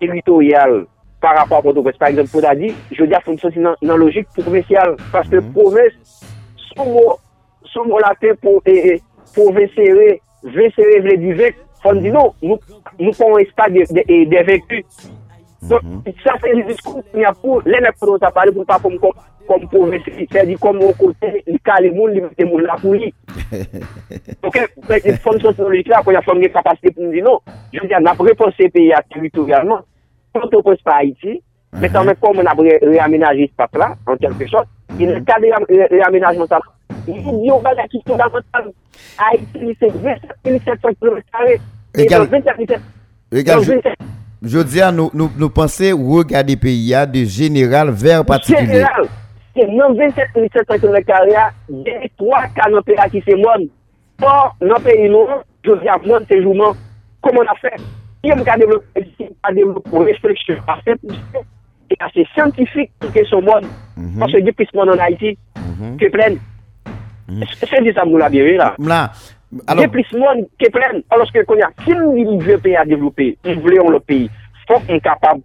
territorial 0.00 0.72
par 1.20 1.34
rapport 1.38 1.58
à 1.58 1.62
Port-au-Prince, 1.62 1.98
par 1.98 2.08
exemple, 2.12 2.30
pour 2.30 2.40
dire, 2.40 2.74
je 2.94 2.98
veux 3.02 3.08
dire, 3.08 3.22
fonctionner 3.30 3.60
dans, 3.66 3.76
dans 3.88 3.96
logique 3.96 4.28
provinciale. 4.38 4.92
Parce 5.14 5.28
que 5.32 5.38
mm 5.40 5.46
-hmm. 5.46 5.52
province, 5.58 5.96
son 7.72 7.84
mot 7.90 7.98
latin 8.06 8.32
pour, 8.42 8.56
et, 8.66 9.02
pour 9.34 9.48
faut 11.82 11.94
dire 11.94 12.12
non, 12.14 12.32
nous, 12.42 12.58
nous 12.98 13.12
prenons 13.12 13.38
pas 13.56 13.68
des 13.68 13.84
de, 13.84 14.02
de, 14.08 14.24
de 14.32 14.44
vécus. 14.44 14.84
Donc, 15.62 15.80
ça, 16.24 16.34
c'est 16.40 16.52
le 16.52 16.64
discours 16.64 17.02
qu'il 17.10 17.20
y 17.20 17.24
a 17.24 17.32
pour 17.32 17.62
les 17.64 17.80
mecs 17.80 17.96
pour 17.98 18.18
parler 18.18 18.52
pour 18.52 18.64
pas 18.64 18.78
comme 18.78 18.98
comme 19.48 19.66
pauvre, 19.68 19.94
c'est-à-dire 20.04 20.60
comme 20.60 20.82
au 20.82 20.92
côté, 20.92 21.42
il 21.46 21.58
cale 21.60 21.84
les 21.84 21.96
gens, 21.96 22.08
il 22.08 22.22
met 22.22 22.28
les 22.38 22.50
gens 22.50 22.58
là 22.58 22.76
pour 22.80 22.92
lui. 22.92 23.12
Donc, 24.42 24.58
les 25.04 25.16
formes 25.16 25.40
sociologiques-là, 25.40 26.02
quand 26.04 26.10
il 26.10 26.14
y 26.14 26.16
a 26.16 26.22
forme 26.22 26.42
de 26.42 26.48
capacité 26.48 26.90
pour 26.90 27.04
nous 27.04 27.12
dire 27.12 27.24
non, 27.24 27.40
je 27.72 27.80
veux 27.80 27.88
dire, 27.88 27.98
on 28.00 28.06
a 28.06 28.12
repensé 28.12 28.68
pays 28.68 28.92
territorialement. 29.10 29.80
Quand 30.34 30.54
on 30.54 30.62
pense 30.62 30.82
pas 30.82 30.96
Haïti, 30.96 31.42
mais 31.80 31.88
quand 31.88 32.04
même, 32.04 32.16
comme 32.16 32.38
on 32.38 32.46
a 32.46 32.54
réaménagé 32.82 33.48
ce 33.50 33.56
pape-là, 33.56 33.96
en 34.06 34.16
quelque 34.16 34.46
sorte, 34.46 34.68
il 34.98 35.06
y 35.06 35.08
a 35.08 35.18
le 35.18 35.24
cas 35.24 35.40
de 35.40 35.94
réaménagement, 35.94 36.46
ça, 36.46 36.60
il 37.08 37.16
y 37.16 37.50
a 37.50 37.56
une 37.56 37.62
bagage 37.62 37.88
qui 37.90 38.02
fondamentale. 38.06 38.72
Haïti, 39.18 39.76
c'est 39.80 39.90
27 39.90 40.62
700 40.64 40.88
km. 41.00 41.22
Et 41.94 42.04
dans 42.06 42.24
27 42.24 42.80
000 43.32 43.42
km. 43.42 43.94
Je 44.42 44.58
dis 44.60 44.80
à 44.80 44.92
nous, 44.92 45.10
nous, 45.14 45.30
nous 45.36 45.50
pensons 45.50 45.96
regarder 45.96 46.56
pays 46.56 46.94
de 47.12 47.24
général 47.24 47.90
vers 47.90 48.24
particulier. 48.24 48.66
Général, 48.66 49.06
c'est 49.56 49.66
non 49.66 49.94
27 49.94 50.28
700 50.34 50.78
km, 50.80 51.12
il 51.26 51.32
y 51.32 51.34
a 51.34 51.52
trois 52.16 52.46
cas 52.54 52.70
dans 52.70 52.82
pays 52.82 52.96
qui 53.10 53.22
c'est 53.26 53.36
moi. 53.36 53.56
Or, 54.22 54.56
dans 54.60 54.66
le 54.66 54.82
pays, 54.82 55.08
nous, 55.08 55.26
je 55.64 55.80
dis 55.80 55.88
à 55.88 55.98
moi, 56.04 56.20
c'est 56.28 56.42
jour 56.42 56.76
comment 57.22 57.40
on 57.40 57.52
a 57.52 57.54
fait? 57.60 57.76
Si 58.24 58.32
on 58.32 58.40
a 58.40 58.56
développé, 58.56 59.06
a 59.42 59.52
développé 59.52 59.90
une 59.92 60.02
réflexion 60.02 60.54
assez 60.66 60.96
poussée 60.96 61.44
et 61.90 61.96
assez 62.00 62.26
scientifique 62.34 62.90
pour 62.98 63.12
que 63.12 63.24
son 63.26 63.42
monde, 63.42 63.66
parce 64.18 64.32
que 64.32 64.40
depuis 64.40 64.68
ce 64.70 64.76
monde 64.76 64.90
en 64.90 64.98
Haïti, 64.98 65.38
que 65.98 66.08
plein. 66.10 66.34
C'est 67.60 67.82
dit 67.82 67.92
ça, 67.94 68.04
vous 68.04 68.16
l'avez 68.16 68.56
là. 68.56 68.74
Gen 69.48 69.88
plis 69.88 70.10
moun 70.12 70.42
ke 70.60 70.68
plen, 70.72 71.00
aloske 71.14 71.40
konya, 71.48 71.70
si 71.86 71.94
nou 71.96 72.16
yon 72.20 72.40
vye 72.44 72.58
peyi 72.60 72.76
a 72.76 72.84
devlope, 72.84 73.30
yon 73.48 73.60
vle 73.64 73.78
yon 73.78 73.94
lo 73.94 74.00
peyi, 74.04 74.26
fok 74.68 74.90
yon 74.92 75.00
kapab 75.00 75.40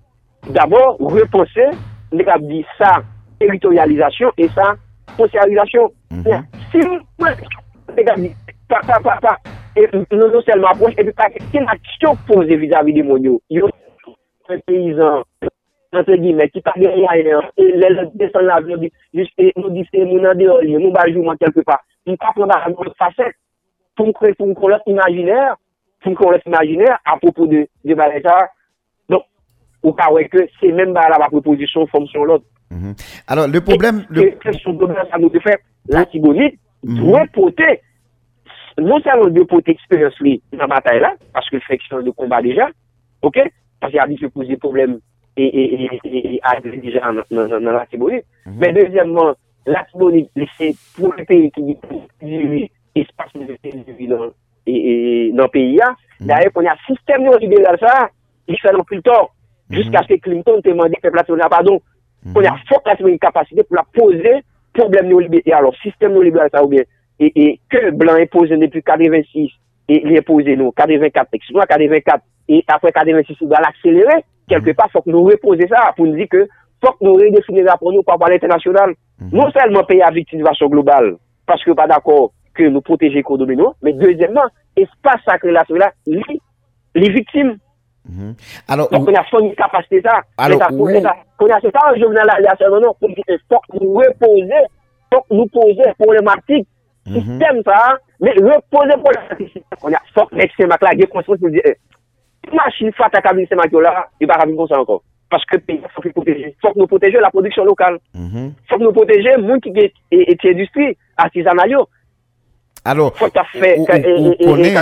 d'abord 0.51 0.99
repose, 1.13 1.69
ne 2.11 2.25
kap 2.27 2.43
di 2.49 2.59
sa 2.75 2.97
teritorializasyon 3.39 4.35
e 4.43 4.49
sa 4.57 4.73
sosyalizasyon. 5.15 5.87
Mhm. 6.11 6.43
Si 6.73 6.83
nou, 6.83 6.99
ne 7.95 8.03
kap 8.03 8.19
di, 8.19 8.31
pa, 8.67 8.81
pa, 8.89 8.99
pa, 9.05 9.15
pa, 9.23 9.37
nou 10.11 10.27
nou 10.27 10.43
selman 10.43 10.73
aproche, 10.73 10.99
epi 10.99 11.13
pa, 11.15 11.29
ken 11.53 11.71
aksyon 11.71 12.19
pose 12.27 12.59
vizavi 12.59 12.97
de 12.97 13.05
moun 13.07 13.23
yo? 13.23 13.37
Yo, 13.55 13.69
pe 14.49 14.57
peyizan, 14.67 15.23
entre 15.93 16.17
guillemets, 16.17 16.51
ki 16.51 16.59
pa 16.65 16.75
gen 16.75 16.99
yon, 16.99 17.47
lè 17.55 17.93
lè 17.95 18.05
desan 18.19 18.49
la, 18.49 18.59
nou 18.67 18.83
di 18.83 19.87
se 19.87 20.03
moun 20.03 20.27
an 20.27 20.35
de 20.35 20.49
yon, 20.49 20.75
nou 20.75 20.91
bajouman 20.91 21.39
kelpe 21.39 21.63
pa, 21.63 21.79
nou 22.03 22.19
pa 22.19 22.35
pran 22.35 22.51
da 22.51 22.59
yon 22.67 22.91
facet, 22.99 23.39
pour 23.95 24.13
créer 24.13 24.34
pour 24.34 24.53
qu'on 24.56 24.69
imaginaire, 24.88 25.56
imaginaire 26.06 26.99
à 27.06 27.17
propos 27.17 27.47
de, 27.47 27.67
de. 27.86 27.95
Donc, 29.10 29.23
ou 29.84 29.91
pas 29.93 30.12
ouais 30.12 30.27
que 30.27 30.39
c'est 30.60 30.71
même 30.71 30.93
pas 30.93 31.10
la 31.10 31.27
proposition 31.27 31.86
fonction 31.88 32.23
l'autre. 32.23 32.45
Alors, 33.27 33.47
le 33.47 33.62
problème. 33.62 34.06
Et, 34.15 34.15
le... 34.15 34.32
question 34.32 34.73
de 34.73 34.88
ça 35.12 35.17
nous 35.17 35.29
fait 35.29 35.60
la 35.88 36.06
Tibonite 36.06 36.58
mm 36.84 36.95
-hmm. 36.95 36.99
doit 36.99 37.27
porter, 37.34 37.82
non 38.77 38.99
seulement 39.01 39.27
de 39.29 39.43
porter 39.43 39.71
expérience 39.71 40.15
dans 40.21 40.58
la 40.58 40.67
bataille 40.67 40.99
là, 40.99 41.13
parce 41.34 41.49
que 41.49 41.60
fait 41.60 41.79
de 42.03 42.12
combat 42.12 42.41
déjà, 42.41 42.67
ok? 43.21 43.38
Parce 43.79 43.91
qu'il 43.91 44.01
y 44.01 44.06
a 44.06 44.08
dit 44.08 44.17
se 44.17 44.27
poser 44.27 44.58
problème 44.58 44.99
et, 45.36 45.45
et, 45.45 45.89
et, 46.06 46.41
et, 46.41 46.77
déjà 46.77 47.12
dans, 47.32 47.73
la 47.79 47.86
Tibonite. 47.86 48.25
-hmm. 48.25 48.53
Mais 48.60 48.71
deuxièmement, 48.73 49.32
la 49.65 49.84
Tibonite, 49.86 50.29
c'est 50.58 50.73
pour 50.95 51.13
les 51.17 51.25
pays 51.25 51.51
qui 51.51 51.62
vivent 52.21 52.69
espace 52.95 53.34
de 53.34 53.93
vie 53.93 54.08
dans 54.08 54.25
le 54.25 55.47
pays. 55.47 55.79
D'ailleurs, 56.19 56.51
quand 56.53 56.62
il 56.62 56.65
y 56.65 56.67
a 56.67 56.73
un 56.73 56.93
système 56.93 57.23
néolibéral, 57.23 57.77
ça, 57.79 58.10
il 58.47 58.58
fait 58.60 58.71
non 58.71 58.84
plus 58.84 58.97
le 58.97 59.03
temps. 59.03 59.29
Jusqu'à 59.69 60.03
ce 60.03 60.10
que 60.10 60.19
Clinton 60.19 60.62
te 60.62 60.69
demande 60.69 60.91
que 60.91 61.10
peuple 61.10 61.36
n'a 61.36 61.49
pardon. 61.49 61.82
Y 62.25 62.45
a 62.45 62.56
forte 62.67 62.88
une 62.99 63.19
capacité 63.19 63.63
pour 63.63 63.75
la 63.75 63.86
poser 63.93 64.43
problème 64.73 65.08
néolibéral. 65.08 65.60
Alors, 65.60 65.75
système 65.77 66.13
néolibéral, 66.13 66.49
ça 66.51 66.63
ou 66.63 66.67
bien, 66.67 66.84
et, 67.19 67.32
et 67.36 67.60
que 67.69 67.91
Blanc 67.91 68.15
est 68.15 68.27
posé 68.27 68.58
depuis 68.58 68.82
86 68.82 69.49
et 69.89 70.01
il 70.06 70.15
est 70.15 70.21
posé 70.21 70.56
nous, 70.56 70.71
84, 70.71 71.27
excuse-moi, 71.34 71.65
84, 71.65 72.21
et 72.47 72.63
après 72.67 72.91
86, 72.91 73.36
il 73.41 73.47
doit 73.47 73.60
l'accélérer. 73.60 74.23
Quelque 74.47 74.71
part, 74.71 74.88
il 74.89 74.91
faut 74.91 75.01
que 75.01 75.10
nous 75.10 75.23
reposer 75.23 75.67
ça 75.67 75.93
pour 75.95 76.06
nous 76.06 76.15
dire 76.15 76.27
que 76.29 76.47
faut 76.84 76.91
que 76.93 77.06
nous 77.06 77.13
redéfinir 77.13 77.77
pour 77.79 77.93
nous 77.93 78.03
par 78.03 78.15
rapport 78.15 78.27
à 78.27 78.32
l'international. 78.32 78.93
Non 79.32 79.49
seulement 79.51 79.84
payer 79.84 80.03
de 80.34 80.43
façon 80.43 80.67
globale, 80.67 81.15
parce 81.45 81.63
que 81.63 81.71
pas 81.71 81.88
d'accord 81.88 82.32
ke 82.57 82.69
nou 82.69 82.85
proteje 82.85 83.23
kondomen 83.25 83.59
nou, 83.59 83.73
men 83.85 83.97
dezemman, 83.99 84.51
espase 84.79 85.25
sa 85.27 85.37
krelasyon 85.41 85.81
la, 85.83 85.91
li, 86.09 86.39
li 86.99 87.11
viktim. 87.13 87.55
Alors, 88.67 88.89
kon 88.91 89.15
a 89.15 89.23
son 89.29 89.47
kapasite 89.55 90.03
sa, 90.03 90.19
kon 90.35 91.53
a 91.53 91.59
se 91.63 91.71
sa, 91.71 91.85
je 91.95 92.09
venan 92.09 92.27
la 92.27 92.55
se 92.59 92.67
venan, 92.67 92.91
fok 93.49 93.69
nou 93.77 94.01
repose, 94.01 94.65
fok 95.13 95.31
nou 95.31 95.47
pose 95.53 95.93
problematik, 96.01 96.67
sistem 97.07 97.63
sa, 97.67 97.79
men 98.23 98.37
repose 98.43 98.99
problematik, 99.05 99.55
kon 99.79 99.95
a 99.95 100.03
fok 100.17 100.35
nek 100.35 100.53
semak 100.59 100.83
la, 100.83 100.93
ge 100.99 101.07
konsons 101.13 101.39
pou 101.39 101.53
di, 101.53 101.63
machin 102.51 102.91
fata 102.97 103.23
kabin 103.23 103.47
semak 103.47 103.71
yo 103.71 103.81
la, 103.83 104.03
e 104.19 104.27
ba 104.27 104.41
kabin 104.41 104.59
konsan 104.59 104.83
ankon. 104.83 105.01
Paske 105.31 105.57
peyi 105.65 105.81
fok 105.95 106.05
nou 106.05 106.19
proteje. 106.19 106.51
Fok 106.61 106.75
nou 106.77 106.91
proteje 106.91 107.21
la 107.23 107.31
produksyon 107.33 107.65
lokal. 107.65 107.97
Mm 108.13 108.27
-hmm. 108.29 108.49
Fok 108.69 108.81
nou 108.83 108.93
proteje 108.93 109.37
moun 109.41 109.61
ki 109.63 109.71
get 109.73 109.93
eti 110.11 110.51
industri, 110.51 110.97
artisanal 111.15 111.71
yo. 111.71 111.87
Alors, 112.85 113.15
faut 113.15 113.29
fait, 113.53 113.79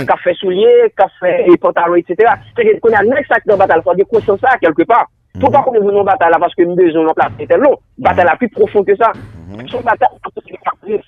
café 0.06 0.34
soulier, 0.34 0.92
café 0.96 1.44
et 1.46 1.56
pantalon, 1.56 1.94
etc. 1.94 2.32
C'est 2.56 2.80
qu'on 2.80 2.92
a 2.92 3.00
un 3.00 3.24
sac 3.28 3.46
de 3.46 3.54
bataille, 3.54 3.80
faut 3.84 3.94
dire 3.94 4.06
conscience 4.08 4.40
ça 4.40 4.58
quelque 4.58 4.82
part. 4.82 5.08
Faut 5.40 5.50
pas 5.50 5.62
qu'on 5.62 5.80
nous 5.80 6.04
bataille 6.04 6.30
là? 6.30 6.38
Parce 6.38 6.54
que 6.54 6.62
nous 6.62 6.74
besoin 6.74 7.08
de 7.08 7.12
place. 7.14 7.32
C'est 7.38 7.56
long. 7.56 7.78
Bataille 7.98 8.26
la 8.26 8.36
plus 8.36 8.48
profonde 8.48 8.86
que 8.86 8.96
ça. 8.96 9.12
Son 9.70 9.80
bataille, 9.80 10.08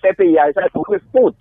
c'est 0.02 0.16
pays, 0.16 0.36
ça, 0.36 0.62
c'est 0.62 1.02
faute. 1.12 1.36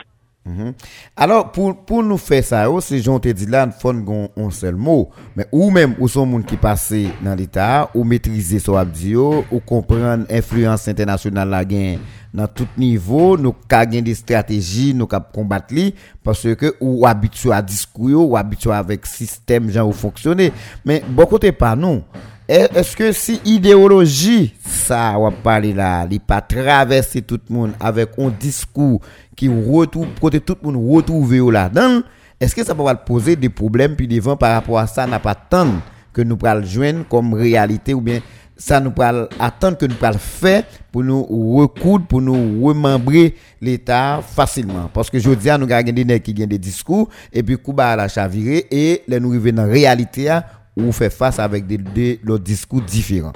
Mhm. 0.46 0.74
Alors, 1.16 1.52
pour, 1.52 1.86
pour 1.86 2.04
nous 2.04 2.18
faire 2.18 2.44
ça, 2.44 2.70
oh, 2.70 2.82
si 2.82 3.02
j'en 3.02 3.18
te 3.20 3.30
dit 3.30 3.46
là, 3.46 3.70
faut 3.72 3.92
un 3.92 4.50
seul 4.50 4.76
mot. 4.76 5.10
Mais 5.38 5.46
ou 5.54 5.70
même, 5.70 5.96
ou 6.00 6.10
sont 6.10 6.26
monde 6.26 6.46
qui 6.46 6.58
passent 6.58 6.94
dans 7.22 7.36
l'État, 7.36 7.90
ou 7.94 8.04
maîtriser 8.04 8.60
son 8.60 8.76
abdio, 8.76 9.46
ou 9.52 9.60
comprendre 9.62 10.26
l'influence 10.30 10.88
internationale 10.90 11.48
la 11.50 11.64
gain 11.64 11.96
dans 12.34 12.48
tout 12.48 12.68
niveau, 12.78 13.38
nous 13.38 13.56
avons 13.70 14.02
des 14.02 14.16
stratégies, 14.16 14.94
nous 14.94 15.08
avons 15.12 15.26
combattre 15.32 15.76
parce 16.24 16.42
que 16.56 16.76
ou 16.80 17.06
habitué 17.06 17.52
à 17.52 17.62
discours, 17.62 18.32
ou 18.32 18.36
habitué 18.36 18.72
avec 18.72 19.06
système, 19.06 19.70
genre, 19.70 19.90
ou 19.90 19.92
fonctionner. 19.92 20.52
Mais, 20.84 21.04
beaucoup 21.08 21.38
de 21.38 21.52
pas 21.52 21.76
nous. 21.76 22.02
Est-ce 22.48 22.98
que 22.98 23.12
si 23.12 23.40
idéologie, 23.46 24.54
ça, 24.66 25.14
on 25.18 25.24
va 25.24 25.32
parler 25.32 25.74
là, 25.74 26.06
il 26.10 26.20
pas 26.20 26.42
traverser 26.42 27.22
tout 27.22 27.40
le 27.50 27.56
monde 27.56 27.72
avec 27.80 28.10
un 28.18 28.30
discours 28.30 29.00
qui 29.36 29.48
retrouve, 29.48 30.08
côté 30.20 30.40
tout 30.42 30.58
le 30.62 30.72
monde 30.72 30.92
retrouver 30.94 31.40
là-dedans, 31.52 32.02
est-ce 32.40 32.54
que 32.54 32.64
ça 32.66 32.74
va 32.74 32.96
poser 32.96 33.36
des 33.36 33.50
problèmes 33.50 33.96
puis 33.96 34.08
devant 34.08 34.36
par 34.36 34.54
rapport 34.54 34.80
à 34.80 34.88
ça, 34.88 35.08
n'a 35.08 35.20
pas 35.20 35.36
tant 35.36 35.68
que 36.12 36.22
nous 36.22 36.38
le 36.42 36.64
joindre 36.64 37.06
comme 37.08 37.34
réalité 37.34 37.94
ou 37.94 38.02
bien 38.02 38.20
ça 38.64 38.80
nous 38.80 38.92
parle 38.92 39.28
attendre 39.42 39.78
que 39.78 39.86
nous 39.86 39.96
parle 39.96 40.18
faire 40.18 40.64
pour 40.90 41.04
nous 41.04 41.22
recoudre 41.58 42.08
pour 42.08 42.22
nous 42.22 42.66
remembrer 42.66 43.34
l'état 43.62 44.22
facilement. 44.22 44.90
Parce 44.94 45.10
que 45.10 45.20
je 45.20 45.30
dis 45.32 45.50
à 45.50 45.58
nous 45.58 45.66
des 45.68 46.06
nèg 46.06 46.22
qui 46.22 46.34
gagnent 46.34 46.48
des 46.48 46.58
discours 46.58 47.10
et 47.34 47.44
puis 47.44 47.58
coup 47.58 47.76
à 47.78 47.98
la 47.98 48.08
chaviré 48.08 48.64
et 48.72 49.02
les 49.06 49.20
nous 49.20 49.32
arriver 49.32 49.52
dans 49.52 49.66
la 49.66 49.72
réalité 49.72 50.40
ou 50.78 50.94
fait 50.94 51.10
face 51.10 51.40
avec 51.40 51.68
des, 51.68 51.78
des 51.78 52.20
discours 52.40 52.82
différents. 52.82 53.34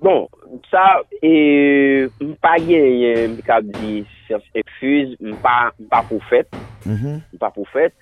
Bon 0.00 0.26
ça 0.70 1.02
et 1.22 2.06
pas 2.40 2.56
gagne 2.56 3.36
cap 3.44 3.64
dit 3.64 4.06
science 4.26 4.42
infuse 4.56 5.14
pas 5.42 5.72
pas 5.90 6.02
prophète 6.02 6.48
mm-hmm. 6.86 7.20
pas 7.38 7.50
prophète 7.50 7.92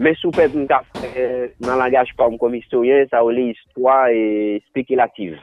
Men 0.00 0.16
sou 0.16 0.32
pet 0.32 0.54
mwen 0.56 0.64
ka 0.70 0.80
fè 0.96 1.24
nan 1.60 1.76
langaj 1.76 2.14
pa 2.16 2.24
mwen 2.30 2.40
kom 2.40 2.54
historien, 2.56 3.04
sa 3.10 3.20
ou 3.24 3.32
li 3.34 3.50
histwa 3.50 4.06
e 4.08 4.60
spekulativ. 4.70 5.34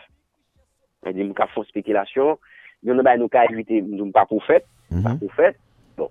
Je 1.05 1.11
dis, 1.11 1.23
je 1.23 1.33
fais 1.33 1.67
spéculation, 1.69 2.37
il 2.83 2.89
y 2.89 2.91
en 2.91 2.99
a 2.99 3.17
nous 3.17 3.27
qu'à 3.27 3.45
éviter, 3.45 3.83
pas 4.13 4.25
pour 4.25 4.43
fait, 4.43 4.65
pas 4.89 4.95
mm-hmm. 4.95 5.19
pour 5.19 5.33
fait, 5.33 5.55
bon, 5.97 6.09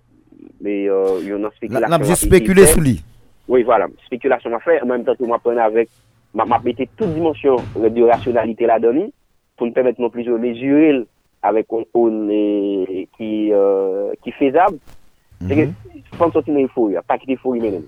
mais 0.61 0.88
euh, 0.88 1.18
il 1.22 1.29
y 1.29 1.35
en 1.35 1.44
a 1.44 1.51
spéculation. 1.51 1.88
Là, 1.88 2.14
spéculé 2.14 2.66
sous 2.66 2.81
lui. 2.81 3.03
Oui, 3.49 3.62
voilà, 3.62 3.87
spéculation 4.07 4.51
m'a 4.51 4.61
fait, 4.61 4.81
en 4.83 4.87
même 4.87 5.05
temps, 5.05 5.14
tout 5.14 5.27
m'apprendre 5.27 5.61
avec 5.61 5.88
m'a 6.35 6.59
mettez 6.62 6.88
toute 6.96 7.14
dimension 7.14 7.57
de 7.75 8.03
rationalité 8.03 8.66
là-dedans 8.66 9.07
pour 9.57 9.66
nous 9.66 9.72
permettre 9.72 10.01
non 10.01 10.11
plus 10.11 10.25
de 10.25 10.33
mesurer 10.33 11.07
avec 11.42 11.66
un 11.72 11.83
qui 13.16 13.53
euh, 13.53 14.12
qui 14.22 14.33
faisable. 14.33 14.79
C'est 15.46 15.55
que 15.55 15.70
faut 16.14 16.31
sortir 16.31 16.59
il 16.59 16.68
faut, 16.68 16.90
pas 17.07 17.18
qu'il 17.18 17.37
faut 17.38 17.55
mener 17.55 17.83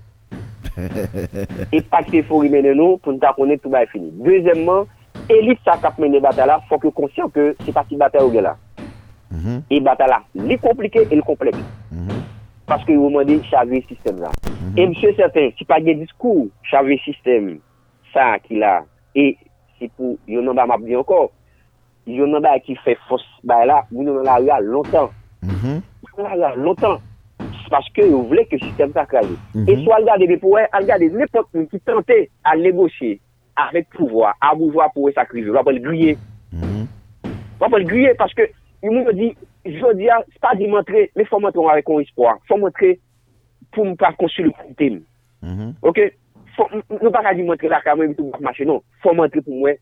Et 1.71 1.81
pas 1.81 2.03
qu'il 2.03 2.23
faut 2.23 2.41
mener 2.41 2.73
nous 2.73 2.97
pour 2.97 3.13
nous 3.13 3.19
connaître 3.35 3.63
tout 3.63 3.69
va 3.69 3.85
fini. 3.87 4.11
Deuxièmement, 4.13 4.85
elit 5.29 5.59
sa 5.63 5.77
kap 5.77 5.99
mene 6.01 6.19
batala, 6.23 6.59
fok 6.69 6.87
yo 6.89 6.91
konsyon 6.95 7.29
ke 7.33 7.53
se 7.63 7.73
pati 7.75 7.97
batala 7.99 8.25
ou 8.25 8.33
gen 8.33 8.43
la. 8.47 8.55
Mm 9.29 9.39
-hmm. 9.39 9.61
E 9.69 9.79
batala, 9.79 10.23
li 10.33 10.57
komplike, 10.57 11.07
el 11.11 11.21
komplek. 11.21 11.55
Mm 11.91 12.07
-hmm. 12.07 12.21
Paske 12.65 12.93
yo 12.93 13.09
mwende 13.09 13.39
chavye 13.49 13.81
sistem 13.87 14.19
la. 14.19 14.29
Mm 14.29 14.73
-hmm. 14.73 14.79
E 14.79 14.87
msye 14.87 15.13
certain, 15.15 15.53
si 15.57 15.65
pa 15.65 15.79
gen 15.79 15.99
diskou, 15.99 16.49
chavye 16.71 16.97
sistem 17.05 17.59
sa 18.13 18.39
ki 18.39 18.55
la, 18.55 18.83
e 19.15 19.37
si 19.79 19.87
pou 19.97 20.17
yon 20.27 20.45
nan 20.45 20.55
ba 20.55 20.65
map 20.65 20.81
di 20.81 20.95
anko, 20.95 21.31
yon 22.05 22.31
nan 22.31 22.41
ba 22.41 22.59
ki 22.59 22.75
fe 22.75 22.95
fos 23.07 23.23
ba 23.43 23.65
la, 23.65 23.85
yon 23.91 24.05
nan 24.05 24.23
la 24.23 24.39
ya 24.39 24.59
lontan. 24.59 25.07
Mhm. 25.41 25.81
Yon 26.03 26.17
nan 26.17 26.39
la 26.39 26.49
ya 26.49 26.55
lontan. 26.55 26.97
Paske 27.69 28.01
yo 28.01 28.21
vle 28.21 28.45
ke 28.45 28.57
sistem 28.57 28.91
sa 28.93 29.05
kaje. 29.05 29.35
Mhm. 29.53 29.69
E 29.69 29.83
sou 29.83 29.93
al 29.93 30.05
gade 30.05 30.27
be 30.27 30.37
pou 30.37 30.51
we, 30.55 30.65
al 30.71 30.85
gade 30.85 31.09
nepot 31.13 31.47
mwen 31.53 31.67
ki 31.67 31.79
tante 31.85 32.27
al 32.43 32.61
negosye 32.61 33.19
avèk 33.67 33.89
pouvoi, 33.95 34.31
a 34.41 34.53
boujwa 34.55 34.89
pou 34.93 35.07
wè 35.07 35.13
sakrivi, 35.15 35.51
wè 35.53 35.63
pou 35.65 35.75
l'griye. 35.75 36.15
Wè 36.53 37.67
pou 37.67 37.81
l'griye, 37.81 38.15
paske, 38.19 38.49
yon 38.85 38.95
moun 38.95 39.09
yo 39.09 39.15
di, 39.17 39.29
jodi 39.79 40.09
a, 40.11 40.19
s'pa 40.37 40.55
di 40.59 40.69
montre, 40.71 41.07
mè 41.17 41.25
fò 41.29 41.41
montre 41.43 41.65
wè 41.65 41.83
kon 41.87 42.03
ispwa, 42.03 42.37
fò 42.49 42.59
montre 42.59 42.95
pou 43.75 43.85
mou 43.87 43.99
pa 43.99 44.11
konsul 44.19 44.51
koutem. 44.57 45.01
Ok, 45.85 46.03
nou 46.59 47.13
pa 47.15 47.23
ka 47.27 47.35
di 47.37 47.47
montre 47.47 47.71
la 47.71 47.81
kamè, 47.85 48.11
fò 49.03 49.15
montre 49.17 49.43
pou 49.43 49.57
mwen, 49.63 49.79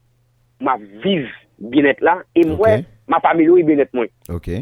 ma 0.66 0.78
viv 1.04 1.28
binet 1.74 2.02
la, 2.06 2.20
e 2.38 2.46
mwen, 2.48 2.86
ma 3.10 3.22
pa 3.24 3.36
mèlou 3.38 3.62
e 3.62 3.66
binet 3.68 3.94
mwen. 3.98 4.12
Ok. 4.34 4.54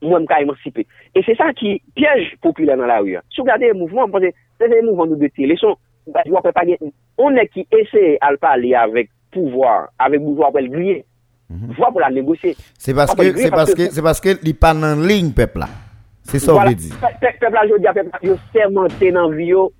Mwen 0.00 0.24
mka 0.24 0.40
emancipe. 0.40 0.86
E 1.12 1.20
se 1.26 1.34
sa 1.36 1.50
ki 1.56 1.78
pièj 1.96 2.34
populè 2.44 2.76
nan 2.76 2.88
la 2.88 3.02
wè. 3.04 3.20
Sou 3.34 3.44
gade 3.48 3.72
mouvment, 3.76 4.12
se 4.60 4.68
se 4.68 4.82
mouvment 4.84 5.12
nou 5.12 5.20
de 5.20 5.28
tè, 5.32 5.48
lè 5.48 5.56
son, 5.60 5.76
ti. 6.04 6.26
Leson, 6.30 6.92
on 7.20 7.38
e 7.38 7.46
ki 7.50 7.66
ese 7.80 8.16
al 8.24 8.38
pali 8.42 8.74
avek 8.74 9.10
pouvoar, 9.34 9.90
avek 10.00 10.22
mouvwa 10.24 10.50
pou 10.50 10.62
el 10.62 10.70
griye. 10.72 11.02
Vwa 11.50 11.90
pou 11.90 12.02
la 12.02 12.10
negosye. 12.14 12.54
Se 12.78 12.94
paske 12.94 14.36
li 14.44 14.54
pa 14.54 14.72
nan 14.76 15.04
ling 15.06 15.34
pepla. 15.34 15.66
Se 16.30 16.38
so 16.38 16.54
vle 16.60 16.76
di. 16.78 16.92
Pepla 17.20 17.66
yo 17.66 17.78
di 17.82 17.90
a 17.90 17.94
pepla 17.96 18.22
yo 18.22 18.38
sermente 18.54 19.10
nan 19.14 19.34
vyo 19.34 19.70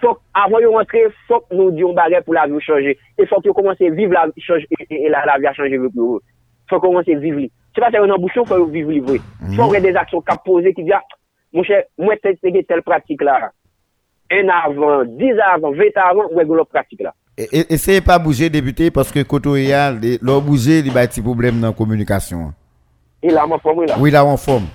Fok, 0.00 0.20
avant 0.32 0.60
de 0.60 0.66
rentrer, 0.66 1.04
faut 1.28 1.40
que 1.40 1.54
nous 1.54 1.70
disions 1.70 1.92
baguette 1.92 2.24
pour 2.24 2.34
la 2.34 2.46
vie 2.46 2.60
changer. 2.60 2.98
Et 3.18 3.26
faut 3.26 3.40
que 3.40 3.48
vous 3.48 3.54
commencez 3.54 3.88
à 3.88 3.90
vivre 3.90 4.14
la 4.14 4.26
vie 4.26 4.66
et 4.90 5.08
la, 5.08 5.24
la 5.26 5.38
vie 5.38 5.46
à 5.46 5.52
changer 5.52 5.76
avec 5.76 5.92
vous. 5.94 6.20
Faut 6.70 6.80
commencer 6.80 7.14
à 7.14 7.18
vivre. 7.18 7.40
C'est 7.74 7.80
pas 7.80 7.90
un 7.92 8.10
embouchon, 8.10 8.44
faut 8.46 8.64
vivre 8.66 8.90
livré. 8.90 9.20
Mhm. 9.42 9.54
Faut 9.54 9.62
avoir 9.62 9.80
des 9.80 9.94
actions 9.94 10.22
qu'a 10.22 10.36
posées 10.36 10.72
qui 10.72 10.84
disent, 10.84 10.94
ah, 10.94 11.02
mon 11.52 11.62
cher, 11.62 11.84
moi, 11.98 12.14
c'est 12.22 12.66
telle 12.66 12.82
pratique 12.82 13.22
là. 13.22 13.50
Un 14.30 14.48
avant, 14.48 15.04
dix 15.04 15.32
avant, 15.52 15.72
vingt 15.72 15.96
avant, 15.96 16.28
ouais, 16.32 16.44
l'autre 16.44 16.70
pratique 16.70 17.02
là. 17.02 17.14
Essayez 17.36 18.00
pas 18.00 18.18
bouger, 18.18 18.48
débuter, 18.48 18.90
parce 18.90 19.10
que 19.10 19.22
quand 19.22 19.44
on 19.46 19.56
y 19.56 19.72
a, 19.72 19.92
l'on 20.22 20.40
bouger, 20.40 20.78
il 20.78 20.92
y 20.92 20.96
a 20.96 21.06
des 21.06 21.22
problèmes 21.22 21.60
dans 21.60 21.68
la 21.68 21.72
communication. 21.72 22.52
Et 23.22 23.30
là, 23.30 23.44
en 23.44 23.58
forme, 23.58 23.84
là. 23.86 23.96
Oui, 23.98 24.10
là, 24.10 24.24
en 24.24 24.36
forme. 24.36 24.66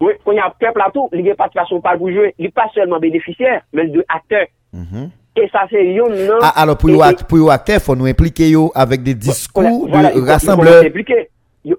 Oui, 0.00 0.12
quand 0.24 0.32
il 0.32 0.36
y 0.36 0.38
a 0.38 0.46
un 0.46 0.50
peuple 0.50 0.82
à 0.82 0.90
tout, 0.90 1.08
il 1.12 1.22
n'y 1.22 1.30
a 1.30 1.34
pas 1.34 1.48
de 1.48 1.54
façon 1.54 1.80
pas 1.80 1.96
jouer. 1.96 2.34
Il 2.38 2.44
n'est 2.44 2.50
pas 2.50 2.68
seulement 2.74 3.00
bénéficiaire, 3.00 3.62
mais 3.72 3.88
de 3.88 4.04
acteur. 4.08 4.46
Mm-hmm. 4.74 5.08
Et 5.36 5.48
ça, 5.50 5.66
c'est 5.70 5.86
yon 5.94 6.08
non. 6.08 6.38
Ah, 6.42 6.52
alors, 6.60 6.76
pour 6.76 6.90
les 6.90 7.00
acteurs, 7.00 7.76
il 7.76 7.80
faut 7.80 7.96
nous 7.96 8.06
impliquer 8.06 8.50
yo 8.50 8.70
avec 8.74 9.02
des 9.02 9.14
discours 9.14 9.88
de 9.88 10.26
rassembleurs. 10.26 10.84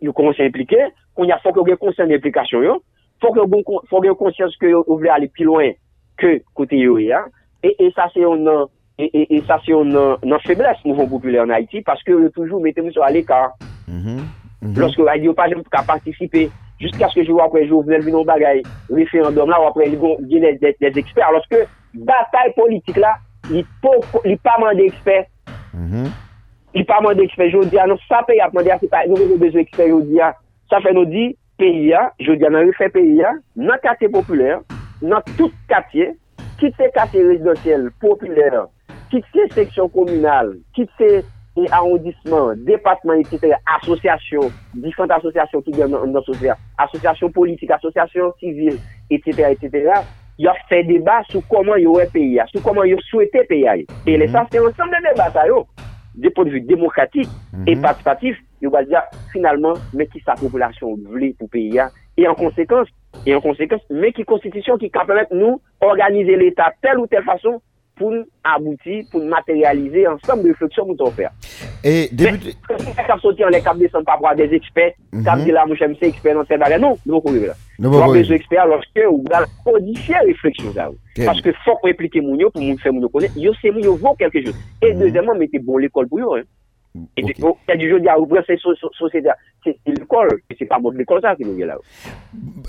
Vous 0.01 0.13
commencez 0.13 0.41
à 0.41 0.45
impliquer. 0.45 0.83
Quand 1.15 1.23
il 1.23 1.31
a 1.31 1.39
faut 1.39 1.51
que 1.51 1.59
vous 1.59 1.77
conscience 1.77 2.07
d'implication, 2.07 2.61
il 2.61 2.69
faut 3.21 3.31
que 3.31 3.39
vous 3.39 4.15
conscience 4.15 4.55
que 4.57 4.67
vous 4.67 4.97
voulez 4.97 5.09
aller 5.09 5.27
plus 5.27 5.45
loin 5.45 5.71
ke 6.17 6.39
kote 6.57 6.79
yo 6.79 6.97
ya, 7.01 7.23
e, 7.63 7.73
e 7.79 7.91
sa 7.95 8.09
se 8.13 8.21
yon 8.21 8.43
nan, 8.45 8.67
e, 8.97 9.07
e, 9.07 9.25
e 9.37 9.41
sa 9.47 9.59
se 9.63 9.71
yon 9.71 9.91
nan, 9.93 10.23
nan 10.25 10.43
febles 10.45 10.79
mouvon 10.85 11.09
populè 11.11 11.41
an 11.43 11.53
Haiti, 11.53 11.83
paske 11.85 12.13
yo 12.13 12.29
toujou 12.35 12.61
mette 12.63 12.83
mou 12.83 12.93
so 12.93 13.05
al 13.05 13.15
ekar. 13.15 13.53
Mm 13.87 14.01
-hmm, 14.01 14.19
mm 14.19 14.67
-hmm. 14.67 14.79
Lorske 14.79 15.01
yo 15.01 15.07
a 15.09 15.17
di 15.17 15.25
yo 15.25 15.33
pa 15.33 15.47
jem 15.47 15.63
pou 15.63 15.69
ka 15.69 15.83
partisipe, 15.87 16.49
jiska 16.79 17.09
se 17.09 17.23
jou 17.23 17.41
apre 17.41 17.67
jou 17.67 17.83
vnen 17.83 18.01
vinon 18.01 18.25
bagay 18.25 18.61
referandom 18.89 19.49
la, 19.49 19.59
ou 19.59 19.67
apre 19.67 19.89
li 19.89 19.97
gon 19.97 20.17
genè 20.29 20.57
des 20.59 20.97
eksper, 20.97 21.31
lorske 21.31 21.67
batay 21.93 22.53
politik 22.55 22.97
la, 22.97 23.15
li, 23.49 23.65
po, 23.81 23.91
li 24.23 24.37
pa 24.37 24.57
mande 24.59 24.85
eksper. 24.85 25.25
Mm 25.73 25.89
-hmm. 25.91 26.07
Li 26.73 26.83
pa 26.83 27.01
mande 27.01 27.23
eksper, 27.23 27.49
jodi 27.51 27.79
an, 27.79 27.97
sa 28.07 28.21
pe 28.21 28.41
ap 28.41 28.53
mande 28.53 28.71
a, 28.71 28.79
se 28.79 28.87
pa 28.87 29.05
nou 29.07 29.17
vè 29.17 29.37
bezo 29.37 29.59
eksper 29.59 29.87
jodi 29.87 30.21
an, 30.21 30.33
sa 30.69 30.79
fe 30.79 30.93
nou 30.93 31.05
di, 31.05 31.35
peyi 31.57 31.93
an, 31.93 32.09
jodi 32.19 32.45
an 32.45 32.55
an 32.55 32.67
refè 32.69 32.89
peyi 32.93 33.23
an, 33.25 33.39
nan 33.55 33.79
kate 33.81 34.09
populè 34.09 34.51
an, 34.55 34.61
nan 35.01 35.25
tout 35.37 35.53
katye, 35.71 36.11
kit 36.61 36.75
se 36.79 36.89
katye 36.95 37.23
rezidansyel, 37.27 37.89
popilèr, 38.01 38.63
kit 39.11 39.25
se 39.33 39.47
seksyon 39.55 39.91
komunal, 39.93 40.55
kit 40.77 40.91
se 40.99 41.19
arrondissement, 41.71 42.53
depatman, 42.67 43.23
etc., 43.23 43.57
asosyasyon, 43.77 44.53
difant 44.83 45.11
asosyasyon 45.17 45.65
ki 45.65 45.73
gen 45.79 45.95
nan 45.95 46.21
sosyasyon, 46.21 46.61
asosyasyon 46.85 47.33
politik, 47.33 47.73
asosyasyon 47.77 48.33
sivil, 48.41 48.77
etc., 49.09 49.51
etc., 49.55 49.99
yo 50.37 50.53
fè 50.69 50.83
debat 50.85 51.25
sou 51.31 51.41
koman 51.49 51.79
yo 51.81 51.95
wè 51.97 52.05
peyi 52.13 52.37
a, 52.41 52.45
sou 52.51 52.61
koman 52.65 52.85
yo 52.89 52.99
souwete 53.07 53.41
peyi 53.49 53.65
a. 53.71 53.77
E 54.05 54.17
lè 54.21 54.27
sa, 54.29 54.45
se 54.51 54.61
yon 54.61 54.75
san 54.77 54.91
de 54.93 55.01
debat 55.07 55.37
a 55.37 55.47
yo, 55.49 55.63
de 56.17 56.29
pou 56.33 56.45
de 56.45 56.53
vue 56.53 56.61
demokratik 56.65 57.25
e 57.65 57.73
mhm. 57.73 57.81
patipatif, 57.85 58.37
yo 58.61 58.69
wè 58.73 58.83
diya, 58.85 59.01
finalman, 59.33 59.79
mè 59.97 60.05
ki 60.11 60.21
sa 60.25 60.37
populasyon 60.37 61.07
vli 61.15 61.33
pou 61.39 61.49
peyi 61.53 61.81
a, 61.81 61.89
e 62.17 62.29
an 62.29 62.37
konsekans, 62.37 62.93
et 63.25 63.35
en 63.35 63.41
conséquence, 63.41 63.81
mais 63.89 64.11
qui 64.11 64.23
constitution 64.23 64.77
qui 64.77 64.89
permet 64.89 65.27
nous 65.31 65.61
organiser 65.81 66.35
l'État 66.35 66.73
telle 66.81 66.99
ou 66.99 67.07
telle 67.07 67.23
façon 67.23 67.61
pour 67.97 68.13
aboutir, 68.43 69.05
pour 69.11 69.23
matérialiser 69.23 70.07
ensemble 70.07 70.43
de 70.43 70.47
réflexions 70.49 70.85
que 70.85 71.03
nous 71.03 71.11
faire. 71.11 71.31
Et 71.83 72.09
député. 72.11 72.53
Cap 72.95 73.19
sorti 73.19 73.43
en 73.43 73.49
les 73.49 73.61
cap 73.61 73.77
descendre 73.77 74.05
par 74.05 74.15
rapport 74.15 74.29
à 74.29 74.35
des 74.35 74.53
experts, 74.53 74.93
cap 75.23 75.39
dit 75.39 75.51
là, 75.51 75.65
moi 75.65 75.75
j'aime 75.75 75.95
ces 75.99 76.07
experts 76.07 76.35
dans 76.35 76.45
cette 76.45 76.59
barrière. 76.59 76.79
Non, 76.79 76.95
nous 77.05 77.19
pouvons 77.19 77.41
là. 77.41 77.53
Nous 77.79 77.95
avons 77.95 78.13
besoin 78.13 78.35
d'experts 78.35 78.67
lorsque 78.67 78.99
vous 78.99 79.25
allez 79.31 79.45
codifier 79.65 80.13
la 80.13 80.21
réflexion. 80.21 80.73
Parce 81.25 81.41
que 81.41 81.51
faut 81.65 81.77
répliquer 81.83 82.21
mon 82.21 82.37
pour 82.49 82.61
nous 82.61 82.77
faire 82.77 82.93
mon 82.93 83.07
connaître. 83.09 83.37
Yo 83.37 83.51
c'est 83.61 83.71
mon 83.71 83.95
vaut 83.95 84.13
quelque 84.13 84.45
chose. 84.45 84.55
Et 84.81 84.93
deuxièmement, 84.93 85.35
mettez 85.35 85.59
bon 85.59 85.77
l'école 85.77 86.07
pour 86.07 86.35
eux. 86.35 86.43
Et 87.15 87.23
okay. 87.23 87.33
il 87.37 87.43
y 87.69 87.71
a 87.71 87.99
du 87.99 88.07
à 88.07 88.19
ouvrir 88.19 88.43
ces 88.47 88.57
sociétés. 88.97 89.29
C'est 89.63 89.77
l'école, 89.85 90.41
c'est 90.57 90.65
pas 90.65 90.79
bon 90.79 90.91
l'école 90.91 91.21
ça 91.21 91.35
qui 91.35 91.43
nous 91.43 91.55
vient 91.55 91.67
là. 91.67 91.77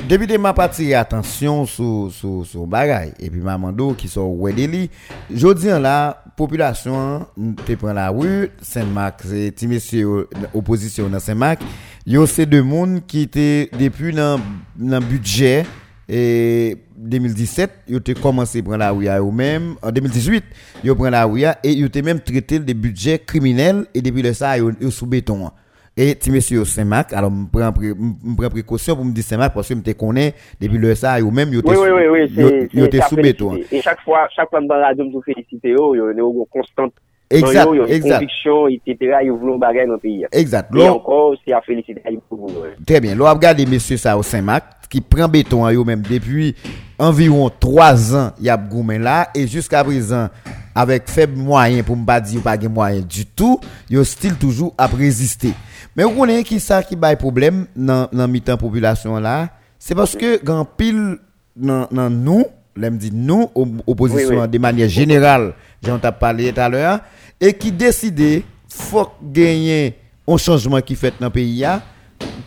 Depuis 0.08 0.38
ma 0.38 0.52
partie 0.52 0.94
attention 0.94 1.64
sur 1.66 2.10
sur 2.10 2.44
sur 2.44 2.66
bagaille 2.66 3.12
et 3.20 3.30
puis 3.30 3.40
mamando 3.40 3.92
qui 3.92 4.08
sont 4.08 4.34
Wedeli. 4.38 4.90
Je 5.30 5.52
dis 5.54 5.68
là 5.68 6.24
population 6.36 7.26
te 7.66 7.72
prend 7.74 7.92
la 7.92 8.10
rue 8.10 8.50
Saint-Marc 8.60 9.22
c'est 9.22 9.50
petit 9.50 9.68
monsieur 9.68 10.28
opposition 10.54 11.08
dans 11.08 11.20
Saint-Marc. 11.20 11.60
Yo 12.06 12.26
c'est 12.26 12.46
deux 12.46 12.62
monde 12.62 13.06
qui 13.06 13.22
étaient 13.22 13.68
depuis 13.78 14.12
dans 14.12 14.40
dans 14.76 15.00
budget 15.00 15.64
et 16.08 16.76
2017, 16.98 17.70
ils 17.88 17.96
ont 17.96 18.00
commencé 18.20 18.58
à 18.58 18.62
prendre 18.62 18.78
la 18.78 18.90
rue 18.90 19.06
eux-mêmes. 19.06 19.76
En 19.82 19.90
2018, 19.90 20.44
ils 20.84 20.90
ont 20.90 20.96
pris 20.96 21.10
la 21.10 21.24
rue 21.24 21.42
et 21.42 21.54
ils 21.64 21.84
ont 21.84 22.02
même 22.04 22.20
traité 22.20 22.58
des 22.58 22.74
budgets 22.74 23.18
criminels 23.18 23.86
et 23.94 24.02
depuis 24.02 24.22
le 24.22 24.32
ça, 24.32 24.58
ils 24.58 24.64
ont 24.64 24.90
sous 24.90 25.06
béton. 25.06 25.50
Et 25.96 26.16
si 26.20 26.30
monsieur 26.30 26.64
Saint-Marc, 26.64 27.12
alors 27.12 27.32
je 27.32 27.46
prends 27.50 28.50
précaution 28.50 28.94
pour 28.94 29.04
me 29.04 29.12
dire 29.12 29.24
Saint-Marc 29.24 29.52
parce 29.54 29.68
que 29.68 29.74
je 29.74 29.92
connais 29.92 30.34
depuis 30.60 30.78
le 30.78 30.94
ça, 30.94 31.20
eux 31.20 31.30
même 31.30 31.52
ils 31.52 31.58
ont 31.58 32.84
été 32.84 33.00
sous 33.02 33.16
béton. 33.16 33.58
Et 33.72 33.80
chaque 33.82 34.00
fois, 34.02 34.28
chaque 34.34 34.48
fois 34.48 34.60
que 34.60 34.66
je 34.66 34.72
me 34.72 34.80
radio, 34.80 35.04
je 35.12 35.20
félicite, 35.32 35.60
il 35.64 35.70
y 35.70 35.74
a 35.74 36.12
une 36.12 36.44
constante 36.50 36.92
Exact, 37.30 37.68
exact. 37.88 38.14
conviction, 38.14 38.68
etc. 38.68 38.96
Ils 39.24 39.30
voulaient 39.30 39.58
bagage 39.58 39.86
dans 39.86 39.94
le 39.94 39.98
pays. 39.98 40.24
Exact. 40.32 40.74
Et 40.74 40.88
encore, 40.88 41.34
c'est 41.46 41.52
à 41.52 41.60
féliciter 41.60 42.02
pour 42.28 42.48
vous. 42.48 42.54
Très 42.86 43.00
bien. 43.00 43.14
Là, 43.14 43.32
regardez, 43.32 43.66
monsieur, 43.66 43.96
ça 43.96 44.16
au 44.16 44.22
Saint-Marc, 44.22 44.64
qui 44.88 45.00
prend 45.00 45.28
béton 45.28 45.64
à 45.64 45.72
eux-mêmes 45.72 46.02
depuis 46.02 46.54
environ 46.98 47.50
trois 47.60 48.14
ans, 48.16 48.32
il 48.38 48.46
y 48.46 48.50
a 48.50 48.56
gourmet 48.56 48.98
là, 48.98 49.28
et 49.34 49.46
jusqu'à 49.46 49.84
présent, 49.84 50.28
avec 50.74 51.08
faible 51.08 51.36
moyen, 51.36 51.82
pour 51.82 51.96
ne 51.96 52.04
pas 52.04 52.20
dire 52.20 52.40
pas 52.40 52.56
de 52.56 52.68
moyen 52.68 53.00
du 53.00 53.26
tout, 53.26 53.60
il 53.90 54.04
style 54.04 54.36
toujours 54.36 54.74
à 54.78 54.86
résister. 54.86 55.52
Mais 55.96 56.04
vous 56.04 56.12
connaissez 56.12 56.44
qui 56.44 56.60
ça 56.60 56.82
qui 56.82 56.96
bail 56.96 57.16
problème 57.16 57.66
dans 57.76 58.08
dans 58.12 58.28
mi 58.28 58.40
population 58.40 59.18
là, 59.18 59.48
c'est 59.78 59.94
parce 59.94 60.16
que 60.16 60.42
grand 60.42 60.64
pile 60.64 61.18
dans 61.56 62.10
nous, 62.10 62.44
l'aime 62.76 62.96
dit 62.96 63.10
nous 63.12 63.50
opposition 63.86 64.46
de 64.46 64.58
manière 64.58 64.88
générale, 64.88 65.54
j'en 65.82 65.98
ai 65.98 66.12
parlé 66.12 66.52
tout 66.52 66.60
à 66.60 66.68
l'heure, 66.68 67.00
et 67.40 67.52
qui 67.52 67.72
décidait 67.72 68.42
faut 68.68 69.08
gagner 69.22 69.98
un 70.26 70.36
changement 70.36 70.80
qui 70.80 70.94
fait 70.94 71.14
dans 71.18 71.26
le 71.26 71.32
pays 71.32 71.64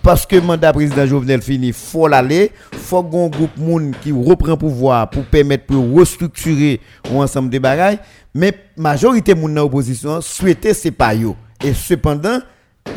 parce 0.04 0.26
que 0.26 0.36
le 0.36 0.42
mandat 0.42 0.74
président 0.74 1.06
Jovenel 1.06 1.42
fini, 1.42 1.72
faut 1.72 2.08
l'aller, 2.08 2.52
faut 2.72 2.98
un 2.98 3.28
groupe 3.30 3.56
monde 3.58 3.94
qui 4.02 4.12
reprend 4.12 4.58
pouvoir 4.58 5.10
pour 5.10 5.24
permettre 5.26 5.66
pour 5.66 5.94
restructurer 5.94 6.80
ensemble 7.14 7.50
des 7.50 7.60
bagailles, 7.60 8.00
mais 8.34 8.54
majorité 8.76 9.36
monde 9.36 9.54
dans 9.54 9.64
l'opposition 9.64 10.22
souhaitait 10.22 10.74
c'est 10.74 10.92
pas 10.92 11.14
yo. 11.14 11.36
Et 11.64 11.74
cependant, 11.74 12.40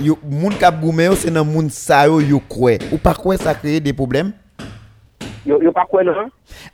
yo 0.01 0.19
monde 0.29 0.57
qui 0.57 0.65
a 0.65 0.73
c'est 1.17 1.31
dans 1.31 1.45
monde 1.45 1.71
ça 1.71 2.07
yo 2.07 2.21
yo 2.21 2.41
croit. 2.49 2.79
Ou 2.91 2.97
pas 2.97 3.15
quoi 3.15 3.37
ça 3.37 3.55
crée 3.55 3.81
des 3.81 3.93
problèmes? 3.93 4.33
Yo 5.45 5.61
yo 5.61 5.73
pas 5.73 5.85
quoi 5.85 6.03
non 6.03 6.13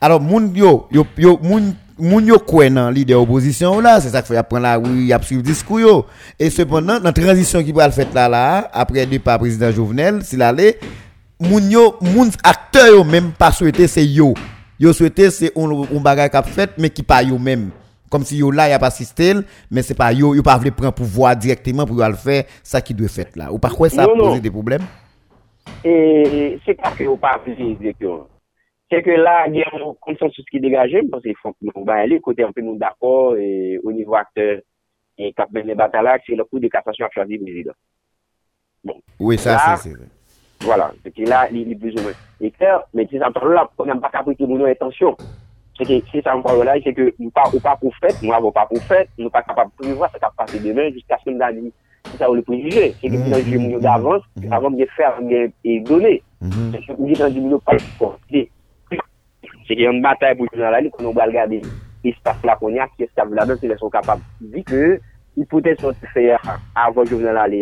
Alors 0.01 0.21
monde 0.21 0.57
yo 0.57 0.87
yo 0.93 1.05
yo 1.19 1.39
monde 1.43 1.75
moun 2.01 2.27
yo 2.27 2.39
nan 2.71 2.93
leader 2.93 3.21
opposition 3.21 3.81
là, 3.81 4.01
c'est 4.01 4.09
ça 4.09 4.23
qu'il 4.23 4.35
faut 4.35 4.43
prendre 4.43 4.63
la 4.63 4.77
rue, 4.77 5.05
y 5.05 5.13
a 5.13 5.23
suivre 5.23 5.43
discours 5.43 5.81
yo. 5.81 6.07
Et 6.39 6.51
cependant, 6.51 6.99
dans 6.99 7.05
la 7.05 7.13
transition 7.13 7.63
qui 7.63 7.73
va 7.73 7.87
le 7.87 7.93
faire 7.93 8.09
là 8.15 8.29
là, 8.29 8.71
après 8.73 9.01
le 9.01 9.07
départ 9.07 9.39
président 9.39 9.71
Jovenel, 9.71 10.23
s'il 10.23 10.43
allait, 10.43 10.79
moun 11.39 11.71
yo, 11.71 11.97
moun 12.01 12.31
acteur 12.43 12.89
yo 12.89 13.05
même 13.05 13.33
pas 13.33 13.53
souhaité 13.53 13.87
c'est 13.87 14.07
yo. 14.07 14.35
Yo 14.79 14.93
souhaité 14.93 15.31
c'est 15.31 15.53
on 15.55 15.87
on 15.93 16.01
bagage 16.01 16.31
qu'a 16.31 16.43
fait 16.43 16.71
mais 16.79 16.91
qui 16.91 17.03
pas 17.03 17.23
yo 17.23 17.39
même. 17.39 17.71
Comme 18.11 18.25
si 18.25 18.39
yo 18.39 18.51
là 18.51 18.69
y 18.69 18.73
a 18.73 18.79
pas 18.79 18.89
assisté, 18.89 19.35
mais 19.71 19.83
c'est 19.83 19.95
pas 19.95 20.13
yo, 20.13 20.35
yo 20.35 20.43
pas 20.43 20.57
voulu 20.57 20.73
prendre 20.73 20.93
pouvoir 20.93 21.37
directement 21.37 21.87
pour 21.87 21.97
le 21.97 22.15
faire 22.15 22.45
ça 22.63 22.81
qui 22.81 22.93
doit 22.93 23.09
faire 23.09 23.27
là. 23.37 23.53
Ou 23.53 23.59
par 23.59 23.75
quoi 23.77 23.89
ça 23.89 24.03
a 24.03 24.09
posé 24.09 24.41
des 24.41 24.51
problèmes? 24.51 24.83
Et 25.85 26.59
c'est 26.67 26.75
pas 26.75 26.91
que 26.91 27.05
yo 27.05 27.17
pas 27.17 27.39
voulu 27.47 27.75
directement. 27.75 28.27
C'est 28.91 29.03
que 29.03 29.11
là, 29.11 29.47
il 29.47 29.57
y 29.57 29.63
a 29.63 29.69
un 29.73 29.95
consensus 30.01 30.45
qui 30.51 30.57
est 30.57 30.61
dégagé, 30.61 31.03
parce 31.11 31.23
qu'il 31.23 31.37
faut 31.37 31.55
qu'on 31.73 31.85
va 31.85 31.95
aller, 31.95 32.21
côté 32.21 32.43
un 32.43 32.53
peu 32.53 32.61
nous 32.61 32.77
d'accord, 32.77 33.37
et 33.37 33.79
au 33.85 33.93
niveau 33.93 34.17
acteur, 34.17 34.61
et 35.17 35.33
quand 35.33 35.51
même 35.53 35.67
les 35.67 35.75
batailles, 35.75 36.21
c'est 36.27 36.35
le 36.35 36.45
coup 36.45 36.59
de 36.59 36.69
cassation 36.69 37.07
à 37.07 37.11
choisir 37.11 37.39
le 37.39 37.45
président. 37.45 37.73
Bon. 38.83 39.01
Oui, 39.19 39.39
ça, 39.39 39.77
c'est 39.77 39.91
vrai. 39.91 40.07
Voilà. 40.63 40.93
C'est 41.03 41.15
que 41.15 41.23
là, 41.23 41.49
il 41.51 41.73
est 41.73 41.75
plus 41.75 41.95
ou 41.95 42.03
moins 42.03 42.13
et 42.41 42.51
clair, 42.51 42.83
mais 42.95 43.07
c'est 43.11 43.19
ça, 43.19 43.31
là, 43.45 43.71
on 43.79 43.85
n'a 43.85 43.97
pas 43.97 44.11
capté 44.11 44.47
mon 44.47 44.65
intention. 44.65 45.17
C'est 45.77 45.85
que, 45.85 46.07
c'est 46.11 46.23
ça 46.23 46.37
encore 46.37 46.63
là, 46.65 46.75
c'est 46.83 46.93
que 46.93 47.15
nous 47.19 47.31
pas, 47.31 47.45
pas 47.63 47.77
pour 47.77 47.95
fait, 47.97 48.15
nous 48.23 48.31
n'avons 48.31 48.53
pas 48.53 48.67
pour 48.67 48.83
fait, 48.83 49.09
nous 49.19 49.31
pas 49.31 49.43
capable 49.43 49.71
de 49.79 49.85
prévoir, 49.85 50.11
ça 50.11 50.19
va 50.21 50.31
passer 50.37 50.59
demain 50.59 50.91
jusqu'à 50.91 51.17
ce 51.19 51.25
que 51.25 51.31
nous 51.31 51.41
avons 51.41 51.71
c'est 52.11 52.17
ça, 52.17 52.29
le 52.29 52.43
préjugé. 52.43 52.95
C'est 53.01 53.09
que 53.09 53.15
nous 53.15 53.35
avons 53.35 53.79
d'avance, 53.79 54.23
avant 54.51 54.71
de 54.71 54.87
faire 54.97 55.19
et 55.65 55.81
donner. 55.81 56.23
C'est 56.41 56.87
que 56.87 56.93
nous 56.99 57.23
avons 57.23 57.59
pas 57.59 57.77
Se 59.71 59.77
ki 59.79 59.85
yon 59.87 60.01
batay 60.03 60.33
pou 60.35 60.51
jounan 60.51 60.73
la 60.75 60.81
li, 60.83 60.91
konon 60.91 61.15
bal 61.15 61.31
gade 61.31 61.61
espas 62.03 62.41
la 62.43 62.57
konya, 62.59 62.89
ki 62.97 63.05
eskav 63.07 63.31
la 63.39 63.45
don, 63.47 63.59
se 63.61 63.69
le 63.71 63.77
son 63.79 63.93
kapab 63.95 64.19
di 64.43 64.65
ke, 64.67 64.97
ipote 65.39 65.77
son 65.79 65.95
ti 66.01 66.11
fè 66.11 66.25
avon 66.75 67.07
jounan 67.07 67.39
la 67.39 67.45
li, 67.53 67.61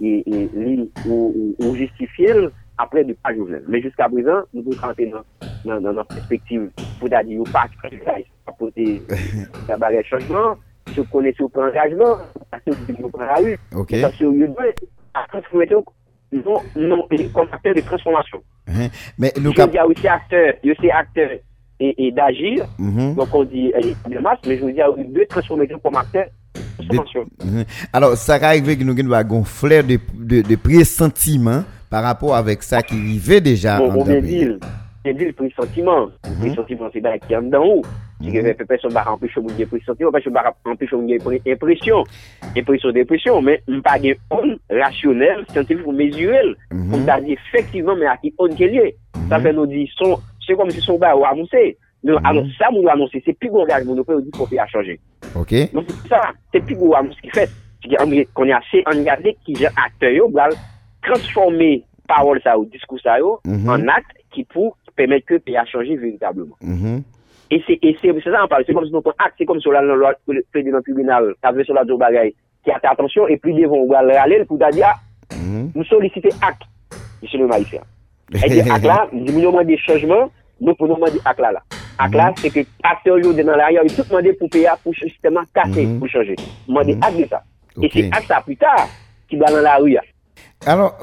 li 0.00 0.78
ou 1.04 1.74
justifiye, 1.76 2.48
apre 2.80 3.04
de 3.04 3.12
pa 3.20 3.34
jounan. 3.36 3.60
Men 3.68 3.84
jusqu'a 3.84 4.08
brezan, 4.08 4.48
nou 4.56 4.64
pou 4.64 4.80
kante 4.80 5.10
nan 5.12 6.00
perspektiv 6.14 6.70
pou 6.96 7.12
da 7.12 7.20
di 7.20 7.36
ou 7.36 7.44
pa 7.52 7.66
ki 7.68 8.00
apote 8.48 8.88
sa 9.66 9.76
bagay 9.76 10.08
chanjman, 10.08 10.56
se 10.96 11.04
konen 11.12 11.36
se 11.36 11.44
ou 11.44 11.52
pran 11.52 11.68
rajman, 11.76 12.24
se 12.64 12.96
ou 12.96 13.12
pran 13.12 13.28
rajman, 13.28 13.60
se 13.92 14.24
ou 14.24 14.40
yon 14.40 14.56
dwe, 14.56 14.72
akon 15.20 15.44
se 15.44 15.52
ou 15.52 15.60
mette 15.60 15.76
ou 15.76 15.84
non, 16.32 16.60
non, 16.76 17.06
comme 17.32 17.48
acteur 17.52 17.74
de 17.74 17.80
transformation. 17.80 18.42
Hein? 18.68 18.88
Mais 19.18 19.32
nous, 19.40 19.52
je 19.52 19.62
dis 19.68 19.78
aussi 19.78 20.08
acteur, 20.08 20.54
je 20.64 20.72
suis 20.74 20.90
acteur 20.90 21.30
et, 21.78 22.06
et 22.06 22.12
d'agir. 22.12 22.66
Mm-hmm. 22.78 23.14
Donc 23.14 23.28
on 23.34 23.44
dit 23.44 23.72
de 24.08 24.18
masse, 24.18 24.38
mais 24.46 24.58
je 24.58 24.64
veux 24.64 24.72
dire 24.72 24.86
deux 24.96 25.26
transformations 25.26 25.78
comme 25.78 25.96
acteur. 25.96 26.26
Mm-hmm. 26.80 27.64
Alors, 27.92 28.16
ça 28.16 28.34
arrive 28.34 28.76
que 28.76 28.84
nous 28.84 29.14
avons 29.14 29.40
un 29.40 29.44
flair 29.44 29.84
de, 29.84 29.98
de, 30.14 30.42
de 30.42 30.56
pressentiment 30.56 31.64
par 31.88 32.02
rapport 32.02 32.34
avec 32.34 32.62
ça 32.62 32.82
qui 32.82 32.94
arrivait 32.94 33.40
déjà. 33.40 33.78
Bon, 33.78 33.90
en 33.90 33.96
on 33.98 34.20
dit, 34.20 34.48
le 35.04 35.32
pressentiment. 35.32 36.06
Le 36.06 36.30
mm-hmm. 36.30 36.38
pressentiment, 36.40 36.88
c'est 36.92 37.26
qui 37.26 37.34
Jige 38.22 38.54
pe 38.54 38.64
person 38.64 38.92
ba 38.94 39.02
rampi 39.06 39.28
chou 39.32 39.42
moun 39.42 39.56
gen 39.58 39.68
presyon 39.70 39.96
ki 39.98 40.04
yo, 40.04 40.10
pe 40.12 40.20
person 40.20 40.34
ba 40.36 40.44
rampi 40.46 40.86
chou 40.86 41.00
moun 41.00 41.10
gen 41.10 41.54
impresyon, 41.54 42.06
impresyon 42.54 42.94
depresyon, 42.94 43.42
men 43.42 43.62
mpa 43.80 43.96
gen 44.02 44.20
on 44.30 44.54
rasyonel, 44.70 45.42
scientifique 45.50 45.86
ou 45.88 45.96
mesurel, 45.96 46.52
mhm. 46.70 46.84
mwen 46.92 47.06
ta 47.08 47.18
di 47.24 47.34
efektivman 47.34 47.98
men 47.98 48.12
a 48.12 48.18
ki 48.22 48.30
on 48.38 48.54
ke 48.58 48.68
liye. 48.70 48.92
Mhm. 49.16 49.28
Sa 49.32 49.40
fe 49.42 49.54
nou 49.56 49.66
di 49.70 49.88
son, 49.96 50.14
se 50.46 50.56
kom 50.58 50.70
si 50.70 50.84
son 50.84 51.00
ba 51.02 51.14
ou 51.18 51.26
anonsè, 51.26 51.64
anon 52.20 52.44
mhm. 52.44 52.52
sa 52.58 52.70
moun 52.70 52.86
ou 52.86 52.94
anonsè, 52.94 53.22
se 53.26 53.34
pi 53.34 53.50
gwo 53.50 53.64
bon 53.64 53.72
gaj 53.72 53.86
moun 53.88 54.02
ou 54.02 54.06
pe 54.06 54.14
ou 54.14 54.24
di 54.24 54.30
pou 54.36 54.50
fi 54.50 54.60
a 54.62 54.68
chanje. 54.70 54.98
Ok. 55.38 55.56
Non 55.74 55.88
sa, 56.06 56.28
se 56.54 56.62
pi 56.62 56.78
gwo 56.78 56.94
anonsè 56.98 57.26
ki 57.26 57.34
fet, 57.34 57.56
konye 58.38 58.54
ase 58.58 58.84
angaze 58.92 59.34
ki 59.42 59.58
jen 59.58 59.82
akte 59.82 60.12
yo, 60.14 60.30
bral 60.30 60.54
transforme 61.02 61.80
parol 62.06 62.38
sa 62.44 62.54
ou 62.60 62.70
diskou 62.70 63.02
sa 63.02 63.18
yo, 63.18 63.40
an 63.50 63.90
akte 63.90 64.22
ki 64.32 64.46
pou 64.52 64.76
pemet 64.96 65.24
ke 65.26 65.40
pe 65.42 65.56
a 65.58 65.64
chanje 65.68 65.96
veritableman. 65.98 66.54
Mm-hmm. 66.60 67.02
A. 67.56 67.72
Et 67.82 67.96
c'est 68.00 68.30
ça, 68.30 68.44
on 68.44 68.48
parle. 68.48 68.64
C'est 68.66 68.74
comme 68.74 68.86
si 68.86 68.92
notre 68.92 69.14
acte, 69.18 69.34
c'est 69.38 69.44
comme 69.44 69.60
si 69.60 69.68
on 69.68 69.72
a 69.72 69.82
le 69.82 70.42
président 70.52 70.80
tribunal, 70.80 71.34
qui 71.40 71.46
avait 71.46 71.64
sur 71.64 71.74
la 71.74 71.84
bagaille, 71.84 72.34
qui 72.64 72.70
a 72.70 72.78
fait 72.78 72.86
attention, 72.86 73.26
et 73.28 73.36
puis 73.36 73.54
devant, 73.54 73.76
on 73.76 73.88
va 73.88 74.02
le 74.02 74.14
râler 74.14 74.44
pour 74.44 74.58
dire, 74.58 74.94
nous 75.74 75.84
solliciter 75.84 76.30
acte, 76.40 76.62
monsieur 77.22 77.38
le 77.38 77.46
maïfien. 77.46 77.80
Et 78.44 78.48
dit 78.48 78.60
acte 78.70 78.84
là, 78.84 79.08
nous 79.12 79.24
demandons 79.24 79.62
des 79.62 79.76
changements, 79.76 80.30
nous 80.60 80.74
pouvons 80.74 80.94
demander 80.94 81.18
acte 81.24 81.40
là. 81.40 81.52
là. 81.52 81.62
Acte 81.98 82.14
là, 82.14 82.32
c'est 82.36 82.50
que 82.50 82.60
acteur 82.82 83.18
yo 83.18 83.32
dans 83.32 83.56
l'arrière, 83.56 83.82
il 83.84 83.94
tout 83.94 84.02
demandé 84.08 84.32
pour 84.32 84.48
payer, 84.48 84.68
pour 84.82 84.94
justement 84.94 85.42
casser, 85.54 85.86
pour 85.98 86.08
changer. 86.08 86.36
Demander 86.66 86.96
acte 87.02 87.18
de 87.18 87.26
ça. 87.28 87.42
Et 87.82 87.90
c'est 87.92 88.06
acte 88.12 88.28
ça 88.28 88.40
plus 88.40 88.56
tard, 88.56 88.88
qui 89.28 89.36
va 89.36 89.46
dans 89.46 89.60
la 89.60 89.76
rue. 89.76 89.96
Alors, 90.64 90.96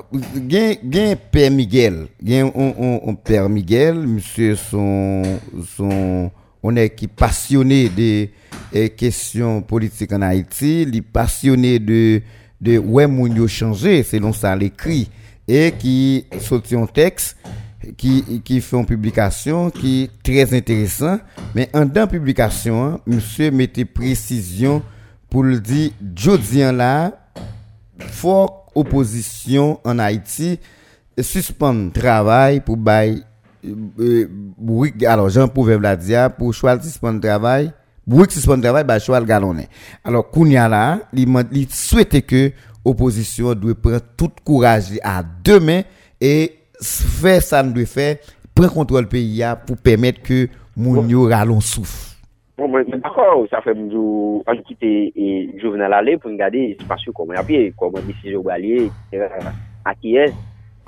gen, 0.48 0.76
gen 0.90 1.18
Père 1.32 1.52
Miguel, 1.52 2.08
gen 2.24 2.50
on, 2.56 2.74
on, 2.80 3.02
on 3.04 3.16
Père 3.16 3.50
Miguel, 3.50 3.96
monsieur 3.96 4.56
son, 4.56 5.22
son, 5.66 6.32
on 6.62 6.76
est 6.76 6.90
qui 6.90 7.08
passionné 7.08 7.90
des 7.90 8.32
questions 8.98 9.62
politiques 9.62 10.14
en 10.14 10.22
Haïti, 10.22 10.84
il 10.84 10.96
est 10.96 11.02
passionné 11.02 11.80
de, 11.80 12.22
de 12.60 12.78
ouais 12.78 13.08
moun 13.08 13.48
changé, 13.48 14.04
selon 14.04 14.34
ça 14.34 14.56
l'écrit, 14.56 15.10
et 15.48 15.74
qui 15.78 16.26
sorti 16.40 16.76
un 16.76 16.86
texte 16.86 17.38
qui, 17.98 18.42
qui 18.44 18.62
fait 18.62 18.78
une 18.78 18.86
publication 18.86 19.70
qui 19.70 20.04
est 20.04 20.24
très 20.24 20.56
intéressant, 20.56 21.20
mais 21.56 21.70
en 21.74 21.86
dans 21.86 22.08
publication, 22.08 23.00
monsieur 23.08 23.52
mettait 23.52 23.86
précision 23.86 24.84
pour 25.30 25.44
le 25.44 25.60
dire, 25.60 25.92
Jodian 26.16 26.72
là, 26.72 27.30
forte 28.00 28.72
opposition 28.76 29.80
en 29.84 30.00
Haïti 30.00 30.60
suspend 31.22 31.90
travail 31.90 32.62
pour 32.62 32.78
bail 32.78 33.24
euh, 33.66 34.28
alors 35.08 35.30
Jean 35.30 35.48
pouvait 35.48 35.78
la 35.78 35.96
dire 35.96 36.32
pour 36.36 36.54
choisir 36.54 36.84
suspendre 36.84 37.20
travail. 37.20 37.72
Bouyk 38.10 38.32
suspend 38.32 38.60
travail 38.60 38.84
bah 38.84 38.98
choix 38.98 39.22
galonné 39.22 39.68
alors 40.04 40.32
Kounia 40.32 40.68
là 40.68 41.00
il 41.14 41.70
souhaitait 41.70 42.24
que 42.24 42.52
opposition 42.84 43.54
doit 43.54 43.76
prendre 43.76 44.00
tout 44.18 44.32
courage 44.44 44.98
à 45.04 45.22
deux 45.22 45.60
mains 45.60 45.84
et 46.20 46.54
faire 46.82 47.42
ça 47.44 47.62
doit 47.62 47.86
faire 47.86 48.18
prendre 48.56 48.74
contrôle 48.74 49.08
pays 49.08 49.44
pour 49.68 49.78
permettre 49.78 50.24
que 50.24 50.48
moun 50.76 51.08
yo 51.10 51.28
ralon 51.28 51.60
souffle. 51.60 52.16
Bon, 52.58 52.68
d'accord, 52.68 53.46
ça 53.52 53.62
fait 53.62 53.76
nous 53.76 54.44
quitter 54.66 55.14
et 55.16 55.60
Jovenel 55.62 55.94
aller 55.94 56.18
pour 56.18 56.32
regarder 56.32 56.78
parce 56.88 57.06
que 57.06 57.12
comment 57.12 57.34
y 57.48 57.74
comment 57.78 58.00
décision 58.00 58.42
va 58.42 58.54
aller 58.54 58.90
à 59.86 59.94
qui 59.94 60.16
est 60.16 60.34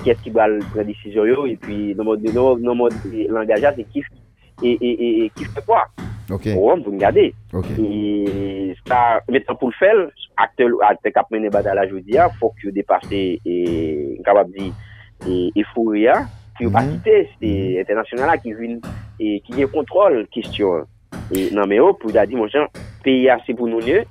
qui 0.04 0.10
est-ce 0.10 0.22
qui 0.22 0.30
va 0.30 0.47
prendre 0.72 0.84
décision 0.84 1.45
et 1.45 1.56
puis 1.56 1.93
dans 1.95 2.04
mode 2.04 2.24
dans 2.24 2.76
mode 2.76 2.93
langage 3.30 3.74
c'est 3.76 3.84
qui 3.91 4.04
et, 4.64 4.72
et, 4.74 5.26
et, 5.26 5.30
qui 5.36 5.45
fait 5.45 5.66
quoi? 5.66 5.88
OK. 6.30 6.54
Pour 6.54 6.78
vous 6.78 6.91
regarder 6.91 7.34
OK. 7.54 7.66
Et 7.80 8.76
ça 8.88 9.22
maintenant 9.30 9.56
pour 9.56 9.70
le 9.70 9.74
faire 9.74 9.95
acteur 10.38 10.70
acteur 10.88 11.12
qui 11.14 11.36
mener 11.36 11.49
bataille 11.49 11.76
la 11.76 11.88
journée 11.88 12.20
faut 12.39 12.54
que 12.62 12.70
dépasser 12.70 13.41
et 13.45 14.22
capable 14.24 14.52
dire 14.54 14.74
et, 15.28 15.52
et 15.56 15.64
fouria 15.74 16.26
qui 16.58 16.66
mm 16.66 16.76
-hmm. 16.76 17.28
c'est 17.39 17.82
international 17.82 18.39
qui 18.41 18.54
vient 18.54 18.80
et 19.20 19.41
qui 19.45 19.66
contrôle 19.68 20.28
question. 20.28 20.86
Et 21.36 21.49
non 21.56 21.66
mais 21.68 21.80
oh 21.80 21.93
pour 21.93 22.12
dire 22.12 22.38
mon 22.38 22.47
gens 22.47 22.68
pays 23.04 23.30
c'est 23.45 23.56
pour 23.56 23.68
nous 23.68 23.82
mieux. 23.88 24.04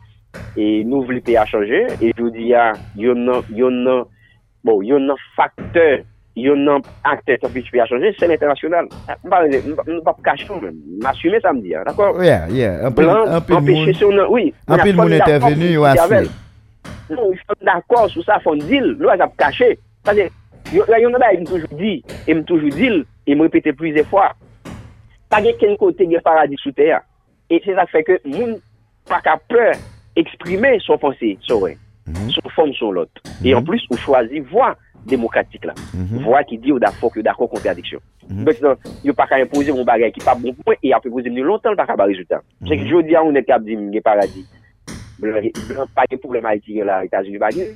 Et 0.57 0.85
nous 0.85 1.03
voulons 1.03 1.21
pays 1.21 1.37
à 1.37 1.45
changer. 1.45 1.87
Et 2.01 2.13
je 2.17 2.23
vous 2.23 2.31
dis 2.31 2.43
il 2.43 2.49
y 2.49 2.55
a 2.55 2.73
Bon, 4.67 4.83
yon 4.85 5.07
nan 5.09 5.17
fakteur, 5.37 6.03
yon 6.37 6.67
nan 6.67 6.85
akteur 7.09 7.39
topi 7.41 7.63
pi 7.71 7.81
a 7.81 7.87
chanje, 7.89 8.13
se 8.19 8.29
l'internasyonal. 8.29 8.91
Mwen 9.25 10.03
pa 10.05 10.13
pou 10.13 10.27
kachou 10.27 10.61
men, 10.61 10.77
m'assume 11.01 11.41
sa 11.41 11.55
mdi, 11.57 11.73
d'akor? 11.89 12.21
Yeah, 12.25 12.53
yeah, 12.53 12.85
anpil 12.91 13.09
moun, 13.09 13.33
anpil 14.69 14.99
moun 14.99 15.17
intervenu 15.17 15.73
yo 15.73 15.89
asli. 15.89 16.29
Non, 17.09 17.33
yon 17.33 17.65
d'akor 17.65 18.11
sou 18.13 18.27
sa 18.27 18.39
fon 18.45 18.61
dil, 18.69 18.93
nou 19.01 19.13
a 19.13 19.17
zap 19.21 19.33
kache. 19.41 19.73
Tade, 20.05 20.29
yon 20.75 21.09
nan 21.09 21.21
ba 21.23 21.33
yon 21.33 21.49
toujou 21.49 21.81
di, 21.81 21.99
yon 22.29 22.45
toujou 22.49 22.77
dil, 22.77 23.03
yon 23.31 23.45
repete 23.47 23.73
plize 23.77 24.05
fwa. 24.13 24.29
Tade 25.33 25.57
ken 25.61 25.77
kote 25.81 26.05
gen 26.11 26.23
paradis 26.27 26.61
sou 26.61 26.77
te 26.77 26.93
ya. 26.93 27.01
E 27.51 27.59
se 27.65 27.75
sa 27.75 27.89
fè 27.91 28.05
ke 28.07 28.21
moun 28.29 28.59
pa 29.09 29.23
ka 29.25 29.41
peur 29.51 29.73
eksprime 30.21 30.77
son 30.85 31.01
fonsi, 31.01 31.39
sou 31.49 31.65
wey. 31.65 31.81
sou 32.35 32.55
fom 32.55 32.73
sou 32.79 32.95
lot. 32.97 33.25
E 33.45 33.55
an 33.57 33.67
plus 33.67 33.85
ou 33.91 33.99
chwazi 34.01 34.41
vwa 34.53 34.75
demokratik 35.11 35.65
la. 35.69 35.75
Vwa 36.25 36.43
ki 36.47 36.61
di 36.61 36.73
ou 36.75 36.83
da 36.83 36.93
fok, 36.93 37.19
ou 37.19 37.27
da 37.27 37.35
kon 37.37 37.51
kontradiksyon. 37.51 38.03
Bek 38.31 38.61
nan, 38.63 38.79
yo 39.03 39.15
pa 39.17 39.27
ka 39.27 39.41
impose 39.43 39.73
moun 39.75 39.87
bagay 39.89 40.13
ki 40.15 40.23
pa 40.23 40.37
bon 40.39 40.55
pou 40.55 40.71
mwen, 40.71 40.79
e 40.87 40.93
api 40.95 41.11
pose 41.11 41.31
mwen 41.33 41.49
lontan 41.49 41.75
l 41.75 41.79
pa 41.79 41.89
ka 41.89 41.97
ba 41.99 42.07
rezultat. 42.07 42.45
Chek 42.69 42.85
jodi 42.87 43.17
an 43.19 43.27
ou 43.27 43.35
net 43.35 43.49
kap 43.49 43.65
di 43.67 43.75
mwen 43.75 43.91
ge 43.95 44.03
paradis. 44.05 44.47
Blan 45.21 45.91
pa 45.97 46.07
ge 46.07 46.21
problem 46.21 46.47
a 46.47 46.55
iti 46.59 46.77
gen 46.77 46.87
la 46.87 47.01
Etats-Unis 47.09 47.43
bagay. 47.43 47.75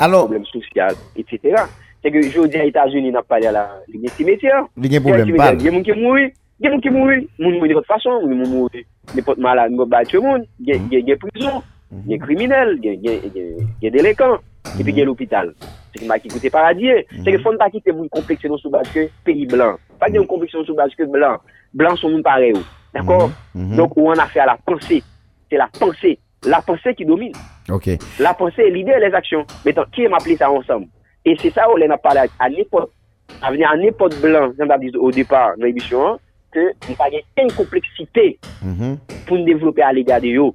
Problem 0.00 0.48
sosyal, 0.48 0.96
etc. 1.20 1.66
Chek 2.04 2.16
jodi 2.32 2.62
an 2.62 2.70
Etats-Unis 2.70 3.12
nan 3.12 3.28
pale 3.28 3.52
la 3.52 3.66
gen 3.92 4.08
simetya. 4.16 4.64
Gen 4.80 5.04
problem 5.04 5.36
pal. 5.36 5.60
Gen 5.60 5.76
moun 5.76 5.86
ki 5.86 6.00
moui. 6.00 6.30
Gen 6.62 6.72
moun 6.72 6.84
ki 6.84 6.94
moui. 6.96 7.22
Moun 7.36 7.60
moui 7.60 7.68
de 7.68 7.76
pot 7.76 7.92
fason. 7.92 8.24
Moun 8.24 8.48
moui 8.48 8.86
de 9.12 9.26
pot 9.26 9.36
mala 9.36 9.68
moun 9.68 9.90
ba 9.92 10.04
tue 10.08 10.24
moun. 10.24 10.48
Gen 10.64 11.12
prison. 11.20 11.60
gen 11.90 12.20
kriminel, 12.22 12.76
gen 12.82 13.92
delekan, 13.94 14.38
epi 14.76 14.94
gen 14.94 15.08
l'opital. 15.08 15.52
Se 15.92 16.02
ki 16.02 16.08
ma 16.10 16.18
ki 16.20 16.30
koute 16.32 16.50
paradye, 16.52 17.02
se 17.10 17.32
ki 17.32 17.40
fon 17.44 17.58
pa 17.60 17.68
ki 17.72 17.80
te 17.84 17.94
moun 17.94 18.10
komplekse 18.12 18.50
nou 18.50 18.60
soubaske 18.60 19.06
peyi 19.26 19.46
blan. 19.50 19.78
Pa 20.00 20.10
gen 20.10 20.22
moun 20.22 20.30
komplekse 20.30 20.58
nou 20.58 20.68
soubaske 20.68 21.06
blan. 21.12 21.40
Blan 21.76 21.96
son 22.00 22.12
moun 22.14 22.24
pare 22.26 22.52
ou. 22.54 22.64
D'akor? 22.94 23.28
Mm-hmm. 23.28 23.60
Mm-hmm. 23.60 23.78
Donk 23.80 23.96
ou 23.96 24.12
an 24.12 24.22
afe 24.24 24.42
a 24.42 24.48
la 24.50 24.56
pensé. 24.66 25.02
Se 25.50 25.60
la 25.60 25.68
pensé. 25.78 26.16
La 26.46 26.60
pensé 26.64 26.94
ki 26.94 27.06
domine. 27.08 27.34
Ok. 27.72 27.88
La 28.20 28.34
pensé, 28.34 28.68
l'ide, 28.70 28.94
les 29.02 29.14
actions. 29.14 29.46
Metan, 29.64 29.88
ki 29.94 30.06
m 30.06 30.18
aple 30.18 30.36
sa 30.38 30.50
ansam? 30.52 30.86
E 31.26 31.34
se 31.40 31.50
sa 31.54 31.66
ou 31.70 31.80
lè 31.80 31.88
na 31.90 31.98
pale 32.00 32.26
an 32.26 32.60
epot, 32.60 32.92
a 33.40 33.50
veni 33.50 33.66
an 33.66 33.82
epot 33.86 34.14
blan, 34.22 34.52
jan 34.58 34.70
da 34.70 34.78
diz 34.80 34.94
ou 34.98 35.10
depar 35.14 35.56
nan 35.58 35.70
ebisyon 35.72 36.12
an, 36.12 36.20
ke 36.54 36.68
m 36.86 36.98
pa 36.98 37.08
gen 37.12 37.24
en 37.42 37.50
kompleksite 37.56 38.28
pou 38.60 39.40
m 39.40 39.48
devlopè 39.48 39.82
a 39.82 39.90
l'ega 39.96 40.20
mm-hmm. 40.20 40.28
de 40.28 40.36
yo. 40.36 40.52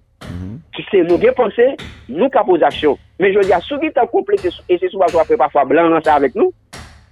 Ki 0.71 0.85
se 0.87 1.01
nou 1.03 1.19
gen 1.21 1.35
pense, 1.37 1.67
nou 2.09 2.31
ka 2.31 2.43
pose 2.47 2.65
aksyon. 2.67 2.97
Men 3.21 3.33
jodi 3.35 3.53
a 3.55 3.59
sou 3.65 3.79
git 3.81 3.97
an 3.99 4.09
komplete, 4.11 4.51
e 4.65 4.77
se 4.79 4.89
sou 4.89 5.01
wajwa 5.03 5.25
apre 5.25 5.37
pafwa 5.39 5.65
blan 5.67 5.91
nan 5.91 6.03
sa 6.05 6.17
avek 6.19 6.37
nou, 6.39 6.53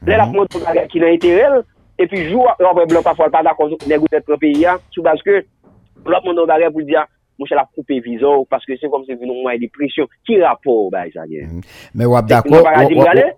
le 0.07 0.18
la 0.18 0.28
pwant 0.32 0.49
pou 0.51 0.64
gare 0.64 0.86
ki 0.91 1.01
nan 1.03 1.16
eterel, 1.18 1.62
e 1.99 2.07
pi 2.07 2.26
jou 2.30 2.47
apre 2.49 2.88
blan 2.89 3.05
pafwa 3.05 3.30
pa 3.34 3.43
da 3.45 3.55
kon 3.57 3.76
negote 3.89 4.22
pran 4.26 4.39
peyi 4.41 4.64
ya, 4.64 4.78
sou 4.95 5.05
baske, 5.05 5.41
lop 6.07 6.28
moun 6.28 6.38
nan 6.39 6.49
gare 6.49 6.72
pou 6.72 6.86
diya, 6.88 7.05
mwen 7.39 7.49
chè 7.49 7.57
la 7.57 7.66
koupe 7.68 7.99
vizor, 8.05 8.45
paske 8.51 8.78
se 8.80 8.89
kom 8.91 9.05
se 9.07 9.18
vinon 9.20 9.41
mwen 9.43 9.60
di 9.62 9.70
presyon, 9.72 10.10
ki 10.28 10.39
rapor 10.43 10.89
ba 10.93 11.05
y 11.07 11.14
sa 11.16 11.28
gen. 11.28 11.47
Mm-hmm. 11.47 11.80
Men 11.99 12.12
wap 12.14 12.30
dako, 12.30 12.62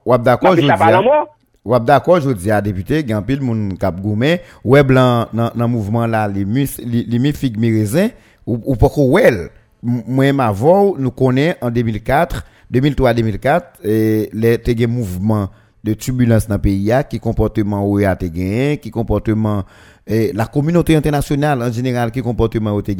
wap 0.09 0.25
dako 0.25 0.55
joudia, 0.57 1.23
wap 1.65 1.87
dako 1.87 2.19
joudia 2.23 2.61
depute, 2.65 3.01
genpil 3.09 3.41
moun 3.45 3.71
kap 3.81 3.97
goumen, 4.01 4.41
wè 4.65 4.83
blan 4.85 5.33
nan 5.33 5.65
mouvman 5.65 6.09
la, 6.13 6.27
li 6.29 6.45
mi 6.45 7.33
fig 7.37 7.57
mi 7.61 7.73
rezen, 7.79 8.13
ou 8.45 8.77
poko 8.79 9.05
wèl, 9.13 9.49
Moi 9.83 10.31
ma 10.31 10.51
voix 10.51 10.93
nous 10.97 11.11
connaît 11.11 11.57
en 11.61 11.71
2004, 11.71 12.45
2003 12.69 13.13
2004 13.13 13.79
et 13.83 14.29
les 14.31 14.57
te 14.59 14.85
mouvement 14.85 15.49
de 15.83 15.93
turbulence 15.93 16.47
dans 16.47 16.55
le 16.55 16.61
pays 16.61 16.91
qui 17.09 17.19
comportement 17.19 17.85
ou 17.87 17.97
a 17.97 18.15
te 18.15 18.75
qui 18.75 18.91
comportement 18.91 19.63
et 20.05 20.31
la 20.33 20.45
communauté 20.45 20.95
internationale 20.95 21.61
en 21.63 21.71
général 21.71 22.11
qui 22.11 22.21
comportement 22.21 22.73
ou 22.73 22.81
te 22.81 22.91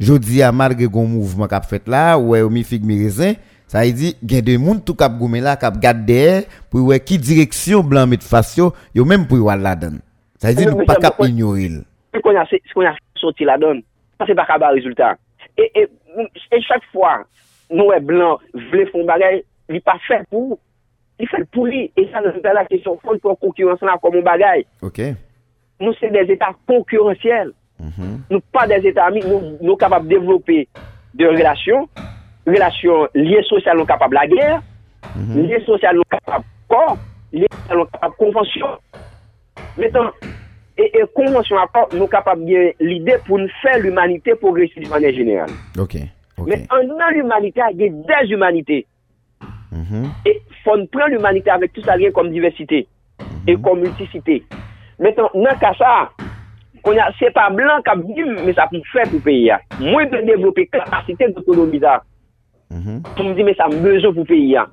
je 0.00 0.14
dis 0.14 0.42
à 0.42 0.50
malgré 0.50 0.86
gon 0.86 1.06
mouvement 1.06 1.46
qu'a 1.46 1.60
fait 1.60 1.86
là 1.86 2.16
ouais 2.18 2.42
mi 2.48 2.64
fig 2.64 2.82
mi 2.84 3.02
raisin 3.02 3.34
ça 3.66 3.84
veut 3.84 3.92
dire 3.92 4.14
a 4.30 4.40
des 4.40 4.58
gens 4.58 4.78
tout 4.78 4.94
cap 4.94 5.18
goumé 5.18 5.40
là 5.40 5.56
cap 5.56 5.78
garder 5.78 6.44
pour 6.70 6.80
voir 6.80 7.00
qui 7.04 7.18
direction 7.18 7.82
blanc 7.82 8.06
met 8.06 8.22
face 8.22 8.56
yo 8.56 8.72
yo 8.94 9.04
même 9.04 9.26
pour 9.26 9.50
donne 9.76 10.00
ça 10.38 10.48
veut 10.48 10.54
dire 10.54 10.74
nous 10.74 10.84
pas 10.86 10.96
cap 10.96 11.16
ignorer 11.20 11.70
ce 12.14 12.20
qu'on 12.20 12.34
a 12.34 12.44
a 12.90 12.94
sorti 13.16 13.44
la 13.44 13.58
donne 13.58 13.82
ça 14.18 14.24
c'est 14.26 14.34
pas 14.34 14.46
cap 14.46 14.62
résultat 14.72 15.16
et, 15.56 15.88
et, 16.52 16.60
chaque 16.62 16.84
fois 16.92 17.24
nous 17.70 17.92
est 17.92 18.00
blanc 18.00 18.38
veut 18.52 18.86
font 18.86 19.04
bagage 19.04 19.42
il 19.68 19.80
pas 19.80 19.98
fait 20.06 20.26
pour 20.30 20.58
il 21.18 21.28
fait 21.28 21.44
pour 21.50 21.66
lui. 21.66 21.92
Et 21.96 22.08
ça 22.12 22.20
c'est 22.22 22.52
la 22.52 22.64
question 22.64 22.98
faut 23.02 23.16
pour 23.18 23.38
concurrence 23.38 23.80
là 23.82 23.96
comme 24.02 24.16
un 24.16 24.22
bagage. 24.22 24.64
OK. 24.82 25.00
Nous 25.80 25.92
c'est 26.00 26.10
des 26.10 26.32
états 26.32 26.54
concurrentiels. 26.66 27.52
Mm 27.78 28.16
nous 28.30 28.40
pas 28.52 28.66
des 28.66 28.86
états 28.88 29.06
amis. 29.06 29.22
Nous 29.26 29.58
nous 29.60 29.76
capables 29.76 30.08
de 30.08 30.14
développer 30.14 30.68
des 31.14 31.26
relations. 31.26 31.88
Relasyon 32.44 33.08
liye 33.16 33.40
sosyal 33.48 33.78
nou 33.80 33.88
kapab 33.88 34.12
la 34.12 34.26
gyer, 34.28 34.58
mhm. 35.14 35.46
liye 35.46 35.60
sosyal 35.64 35.96
nou 35.96 36.08
kapab 36.12 36.44
kor, 36.68 36.98
liye 37.32 37.48
sosyal 37.54 37.80
nou 37.80 37.88
kapab 37.92 38.16
konvansyon. 38.20 38.74
Metan, 39.80 40.10
e, 40.76 40.88
e 40.90 41.06
konwensyon 41.14 41.62
akor 41.62 41.92
nou 41.94 42.10
kapap 42.10 42.40
gen 42.48 42.72
l'ide 42.82 43.18
pou 43.28 43.38
nou 43.38 43.50
fè 43.62 43.76
l'humanite 43.80 44.34
progresif 44.42 44.92
anè 44.94 45.12
genèral. 45.14 45.52
Ok, 45.80 45.96
ok. 46.38 46.48
Men 46.50 46.66
anan 46.74 47.14
l'humanite 47.14 47.62
a 47.62 47.70
gen 47.76 48.02
des 48.08 48.32
humanite. 48.32 48.82
Mm 49.70 49.84
-hmm. 49.84 50.10
E 50.26 50.38
fon 50.64 50.86
pren 50.86 51.10
l'humanite 51.12 51.50
avèk 51.50 51.72
tout 51.72 51.84
sa 51.84 51.98
gen 51.98 52.12
kom 52.12 52.30
diversite 52.30 52.84
mm 52.84 53.26
-hmm. 53.26 53.50
e 53.50 53.56
kom 53.62 53.78
multisite. 53.78 54.42
Men 54.98 55.14
nan 55.34 55.58
kasa, 55.58 56.10
konya 56.82 57.10
se 57.18 57.30
pa 57.30 57.50
blan 57.50 57.82
kap 57.82 57.98
di, 57.98 58.24
men 58.24 58.54
sa 58.54 58.66
pou 58.66 58.82
fè 58.92 59.06
pou 59.10 59.20
peyi 59.20 59.46
ya. 59.46 59.60
Mwen 59.80 60.10
pe 60.10 60.22
devlopè 60.22 60.66
kapasite 60.70 61.28
d'autonomizan. 61.34 62.00
Mm 62.70 62.80
-hmm. 62.80 63.02
Pou 63.16 63.24
m 63.24 63.34
di 63.34 63.42
men 63.44 63.54
sa 63.54 63.68
m 63.68 63.82
bezon 63.82 64.14
pou 64.14 64.24
peyi 64.24 64.52
ya. 64.52 64.66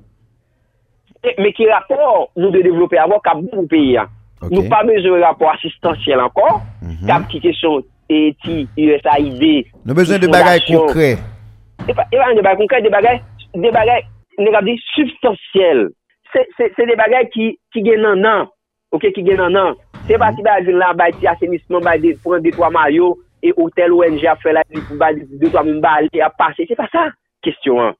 E, 1.22 1.34
men 1.38 1.52
ki 1.52 1.66
rapor 1.66 2.30
nou 2.36 2.50
de 2.50 2.62
devlopè 2.62 2.98
avò 2.98 3.20
kap 3.20 3.40
di 3.40 3.48
pou 3.50 3.66
peyi 3.66 3.92
ya. 3.92 4.06
Okay. 4.42 4.56
Nou 4.58 4.66
pa 4.66 4.82
bezwen 4.82 5.22
rapor 5.22 5.52
asistansyel 5.52 6.20
ankon, 6.20 6.58
mm 6.82 6.90
-hmm. 6.90 7.06
kap 7.06 7.28
ki 7.30 7.40
kesyon 7.40 7.84
eti, 8.10 8.66
USAID. 8.74 9.70
Nou 9.86 9.94
bezwen 9.94 10.20
de 10.20 10.28
bagay 10.28 10.58
konkre. 10.66 11.10
E 11.86 11.94
pa 11.94 12.06
yon 12.10 12.34
de 12.34 12.42
bagay 12.42 12.58
konkre, 12.58 12.80
de 12.82 12.90
bagay, 12.90 13.20
de 13.54 13.70
bagay, 13.70 14.02
ne 14.38 14.50
kap 14.50 14.66
di, 14.66 14.74
substansyel. 14.94 15.86
Se 16.32 16.86
de 16.90 16.96
bagay 16.98 17.28
ki, 17.30 17.52
ki 17.70 17.84
gen 17.86 18.02
nan 18.02 18.18
nan, 18.18 18.50
ok, 18.90 19.12
ki 19.14 19.22
gen 19.22 19.38
nan 19.38 19.54
nan. 19.54 19.78
Se 20.08 20.18
pa 20.18 20.32
ti 20.34 20.42
bagay 20.42 20.74
la 20.74 20.90
bay 20.98 21.14
ti 21.20 21.30
asenisman, 21.30 21.84
bay 21.84 22.02
de 22.02 22.16
pran 22.24 22.42
de 22.42 22.50
toa 22.50 22.70
mayo, 22.70 23.14
e 23.42 23.52
hotel 23.54 23.94
ONG 23.94 24.26
a 24.26 24.34
fe 24.42 24.52
la, 24.52 24.64
bay 24.98 25.14
de 25.14 25.50
toa 25.50 25.62
mou 25.62 25.78
mbali, 25.78 26.18
a 26.18 26.30
pase, 26.34 26.66
se 26.66 26.74
pa 26.74 26.88
sa, 26.90 27.12
kestyon 27.46 27.78
an. 27.86 27.94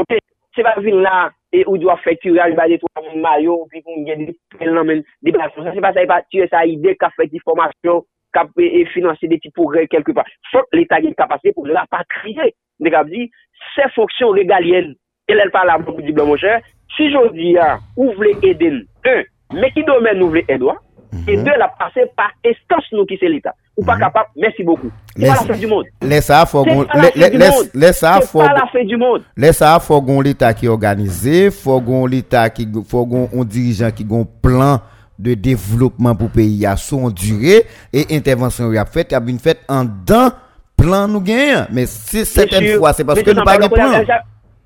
Ok, 0.00 0.16
se 0.56 0.64
pa 0.64 0.78
vin 0.80 1.02
la, 1.04 1.28
e 1.52 1.64
ou 1.64 1.78
dwa 1.80 1.96
fè 2.02 2.14
kuraj 2.22 2.54
ba 2.58 2.68
de 2.68 2.78
to 2.80 2.88
a 2.94 3.02
moun 3.02 3.22
mayo, 3.24 3.58
pi 3.72 3.80
pou 3.82 3.94
mwen 3.94 4.06
gen 4.08 4.24
di 4.28 4.36
pel 4.58 4.74
nan 4.76 4.88
men 4.88 5.02
deplasyon. 5.26 5.66
Sa 5.66 5.74
se 5.76 5.84
pa 5.84 5.92
sa 5.96 6.04
e 6.04 6.10
pa 6.10 6.20
tire 6.28 6.48
sa 6.52 6.64
ide 6.68 6.94
ka 7.00 7.10
fè 7.16 7.28
di 7.32 7.40
formasyon, 7.44 8.02
ka 8.36 8.44
e 8.60 8.84
finanse 8.92 9.30
de 9.30 9.38
ti 9.40 9.52
pou 9.56 9.72
re 9.72 9.86
kelke 9.90 10.14
pa. 10.16 10.26
Fok 10.52 10.68
l'Etat 10.76 11.06
gen 11.06 11.16
kapasite 11.18 11.56
pou 11.56 11.68
la 11.68 11.86
pa 11.92 12.04
kriye. 12.18 12.50
Nè 12.78 12.92
kap 12.94 13.08
di, 13.10 13.26
se 13.74 13.88
foksyon 13.96 14.36
regalyen, 14.38 14.92
el 15.28 15.44
el 15.44 15.54
pa 15.54 15.64
la 15.66 15.78
moun 15.80 15.96
pou 15.96 16.04
di 16.04 16.14
blan 16.14 16.28
moun 16.30 16.42
chè, 16.42 16.58
si 16.96 17.08
jodi 17.12 17.54
ya, 17.56 17.78
ou 17.96 18.12
vle 18.18 18.34
eden, 18.46 18.82
un, 19.08 19.24
me 19.56 19.72
ki 19.74 19.84
domen 19.88 20.20
nou 20.20 20.34
vle 20.34 20.44
edwa, 20.52 20.76
e 21.24 21.38
de 21.40 21.56
la 21.58 21.70
pase 21.80 22.04
pa 22.18 22.28
estans 22.46 22.92
nou 22.92 23.08
ki 23.08 23.18
se 23.20 23.32
l'Etat. 23.32 23.56
Ou 23.78 23.86
pa 23.86 23.94
kapap, 23.94 24.32
mersi 24.34 24.64
boku. 24.66 24.88
Se 25.14 25.22
pa 25.22 25.36
la 25.38 25.44
fe 25.46 25.56
du 25.60 25.68
moun. 25.70 25.86
Le 26.02 26.18
sa 26.24 26.40
a 26.42 26.46
fogon, 26.50 26.80
le 26.82 27.92
sa 27.94 28.16
a 28.16 28.20
fogon, 28.26 28.42
se 28.42 28.50
pa 28.50 28.54
la 28.56 28.66
fe 28.72 28.82
du 28.84 28.96
moun. 28.98 29.22
Le 29.38 29.52
sa 29.54 29.76
a 29.76 29.82
fogon 29.82 30.18
lita 30.26 30.50
ki 30.58 30.66
organize, 30.66 31.52
fogon 31.54 32.08
lita 32.10 32.42
ki, 32.50 32.66
fogon 32.90 33.28
on 33.30 33.46
dirijan 33.46 33.94
ki 33.94 34.02
gon 34.10 34.26
plan 34.42 34.82
de 35.14 35.36
devlopman 35.38 36.18
pou 36.18 36.26
peyi 36.34 36.66
a 36.66 36.74
son 36.74 37.14
dure, 37.14 37.62
e 37.94 38.04
intervensyon 38.18 38.74
y 38.74 38.82
ap 38.82 38.90
fèt, 38.90 39.14
y 39.14 39.18
ap 39.18 39.28
bin 39.30 39.38
fèt 39.42 39.62
an 39.70 39.86
dan 40.10 40.34
plan 40.78 41.06
nou 41.06 41.22
gen. 41.22 41.70
Men 41.70 41.86
se 41.86 42.26
seten 42.26 42.72
fwa, 42.74 42.90
se 42.98 43.06
paske 43.06 43.30
nou 43.30 43.46
pa 43.46 43.60
gen 43.62 43.70
plan. 43.70 43.94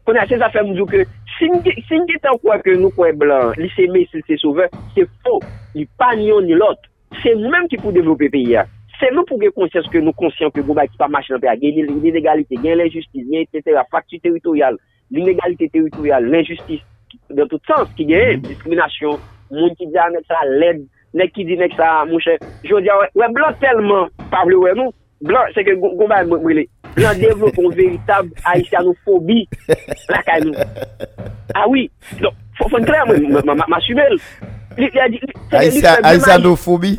Konè 0.08 0.24
a 0.24 0.28
se 0.30 0.40
zafè 0.40 0.64
moujou 0.64 0.88
ke, 0.88 1.04
si 1.36 1.52
nge 1.52 2.16
tan 2.24 2.40
kwa 2.40 2.56
ke 2.64 2.80
nou 2.80 2.88
kwen 2.96 3.20
blan, 3.20 3.52
li 3.60 3.68
se 3.76 3.84
me, 3.92 4.08
si 4.08 4.24
se 4.24 4.40
souve, 4.40 4.72
se 4.96 5.04
fò, 5.20 5.36
li 5.76 5.84
pa 6.00 6.14
ni 6.16 6.32
yon 6.32 6.48
ni 6.48 6.56
lot. 6.56 6.88
Se 7.20 7.36
nou 7.36 7.52
menm 7.52 7.68
ki 7.68 7.76
seman 9.02 9.26
pou 9.26 9.40
gen 9.42 9.52
konsyans 9.56 9.88
ke 9.90 10.00
nou 10.02 10.14
konsyans 10.18 10.54
ke 10.54 10.62
gouba 10.62 10.86
ki 10.86 10.98
pa 11.00 11.10
machin 11.10 11.36
nan 11.36 11.42
pe 11.42 11.50
a 11.50 11.58
gen 11.58 11.90
l'inegalite, 11.90 12.58
gen 12.62 12.78
l'injustice, 12.78 13.26
gen 13.26 13.44
etc. 13.44 13.82
Faktu 13.90 14.20
teritorial, 14.22 14.78
l'inegalite 15.10 15.70
teritorial, 15.72 16.26
l'injustice, 16.30 16.84
de 17.30 17.44
tout 17.50 17.60
sens 17.68 17.90
ki 17.98 18.06
gen, 18.08 18.42
diskriminasyon, 18.46 19.18
moun 19.52 19.74
ki 19.78 19.88
di 19.90 20.00
anek 20.00 20.26
sa 20.30 20.42
led, 20.48 20.84
nek 21.18 21.32
ki 21.34 21.46
di 21.48 21.58
nek 21.60 21.74
sa 21.78 22.04
mouche. 22.08 22.38
Jou 22.66 22.80
di 22.82 22.90
a 22.92 22.98
wè, 23.00 23.10
we 23.18 23.30
blan 23.36 23.58
telman, 23.62 24.12
pavle 24.32 24.60
wè 24.62 24.74
nou, 24.78 24.94
blan 25.26 25.50
se 25.56 25.64
ke 25.66 25.76
gouba 25.80 26.22
mwen 26.24 26.42
mwile. 26.44 26.66
Blan 26.92 27.20
devlop 27.20 27.58
an 27.60 27.72
veritab 27.76 28.28
aisyanofobi 28.52 29.46
lakay 30.12 30.44
nou. 30.44 30.68
Ah 31.56 31.66
oui, 31.68 31.88
fon 32.60 32.86
kler 32.86 33.08
mwen, 33.08 33.28
mwen 33.40 33.64
m'asumel. 33.66 34.18
Aisyanofobi? 35.52 36.96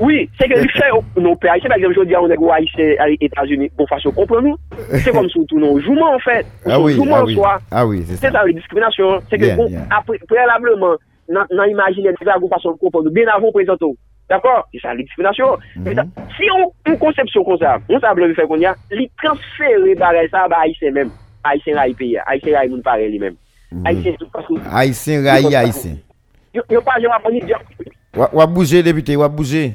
Oui, 0.00 0.22
se 0.40 0.46
ke 0.48 0.56
li 0.56 0.68
fè 0.72 0.86
nou 1.20 1.34
pe 1.36 1.50
aïsien, 1.52 1.68
par 1.68 1.76
exemple, 1.76 1.94
jodi 1.98 2.14
a, 2.16 2.22
on 2.24 2.32
ek 2.32 2.40
ou 2.40 2.50
aïsien 2.54 2.94
a 3.04 3.06
l'Etats-Unis, 3.10 3.68
bon 3.76 3.86
fasyon 3.90 4.14
kompren 4.16 4.46
nou. 4.46 4.56
Se 5.04 5.12
kom 5.12 5.28
sou 5.28 5.44
tou 5.50 5.60
nou 5.60 5.76
jouman, 5.84 6.14
en 6.16 6.22
fèt. 6.24 6.46
Ah 6.64 6.78
oui, 6.80 6.94
jouman 6.96 7.18
ah 7.20 7.24
oui. 7.28 7.36
Ah 7.70 7.86
oui, 7.86 8.02
c'est 8.08 8.16
Se 8.16 8.22
ça. 8.26 8.32
sa, 8.38 8.44
li 8.48 8.54
diskriminasyon. 8.56 9.20
Se 9.28 9.36
ke, 9.36 9.50
bon, 9.58 9.68
prealableman, 10.30 10.96
nan 11.28 11.68
imagine, 11.68 12.14
se 12.16 12.24
la 12.24 12.38
goun 12.40 12.48
fasyon 12.54 12.78
kompren 12.80 13.04
nou, 13.04 13.12
ben 13.12 13.28
avon 13.28 13.52
prezento. 13.52 13.92
D'akor? 14.30 14.62
Se 14.72 14.80
sa, 14.80 14.94
li 14.96 15.04
diskriminasyon. 15.04 15.68
Si 16.38 16.48
yon 16.48 16.96
konsepsyon 17.04 17.44
kon 17.44 17.60
sa, 17.60 17.76
on 17.92 18.00
sa 18.00 18.14
blan 18.16 18.32
vi 18.32 18.38
fè 18.40 18.48
kon 18.48 18.64
ya, 18.64 18.72
li 18.96 19.04
transfere 19.20 19.92
bare 20.00 20.24
sa 20.32 20.46
ba 20.48 20.64
aïsien 20.64 20.96
men. 20.96 21.12
Aïsien 21.44 21.76
ray 21.76 21.92
pe 21.96 22.08
ya. 22.14 22.24
Aïsien 22.28 22.56
ray 22.56 22.72
moun 22.72 22.80
pare 22.86 23.04
li 23.12 23.20
men. 23.20 23.36
Aïsien 23.84 24.16
tout 24.18 24.32
pasou. 24.32 24.56
Haïtien, 24.72 25.20
rayi 25.28 25.54
haïtien. 25.54 25.98
Yo 26.56 26.80
pa 26.82 26.96
jè 27.00 27.06
waponi 27.12 27.44
diyan. 27.44 27.60
Wa- 28.16 28.30
Wap 28.34 28.50
bouje, 28.50 28.80
député, 28.82 29.14
wap 29.16 29.30
bouje. 29.32 29.68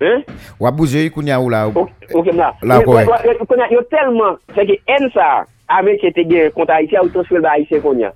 Hein? 0.00 0.24
Wap 0.60 0.74
bouje, 0.76 1.04
yi 1.06 1.10
koun 1.10 1.26
ya 1.30 1.40
ou 1.40 1.48
la. 1.50 1.66
Ok, 1.68 1.90
ok 2.12 2.32
mna. 2.32 2.52
La 2.62 2.76
Yo- 2.80 2.84
korek. 2.84 3.08
yo- 3.08 3.32
yo- 3.38 3.46
konya- 3.46 3.70
Yo 3.72 3.82
telman, 3.90 4.36
se 4.54 4.66
ke 4.66 4.78
en 4.86 5.08
sa, 5.14 5.44
ame 5.68 5.96
ke 5.98 6.12
te 6.12 6.24
gen 6.28 6.50
konta 6.52 6.74
Haïtien, 6.74 7.00
ou 7.02 7.08
transfer 7.08 7.40
ba 7.40 7.54
Haïtien 7.56 7.80
kon 7.80 7.98
ya. 7.98 8.12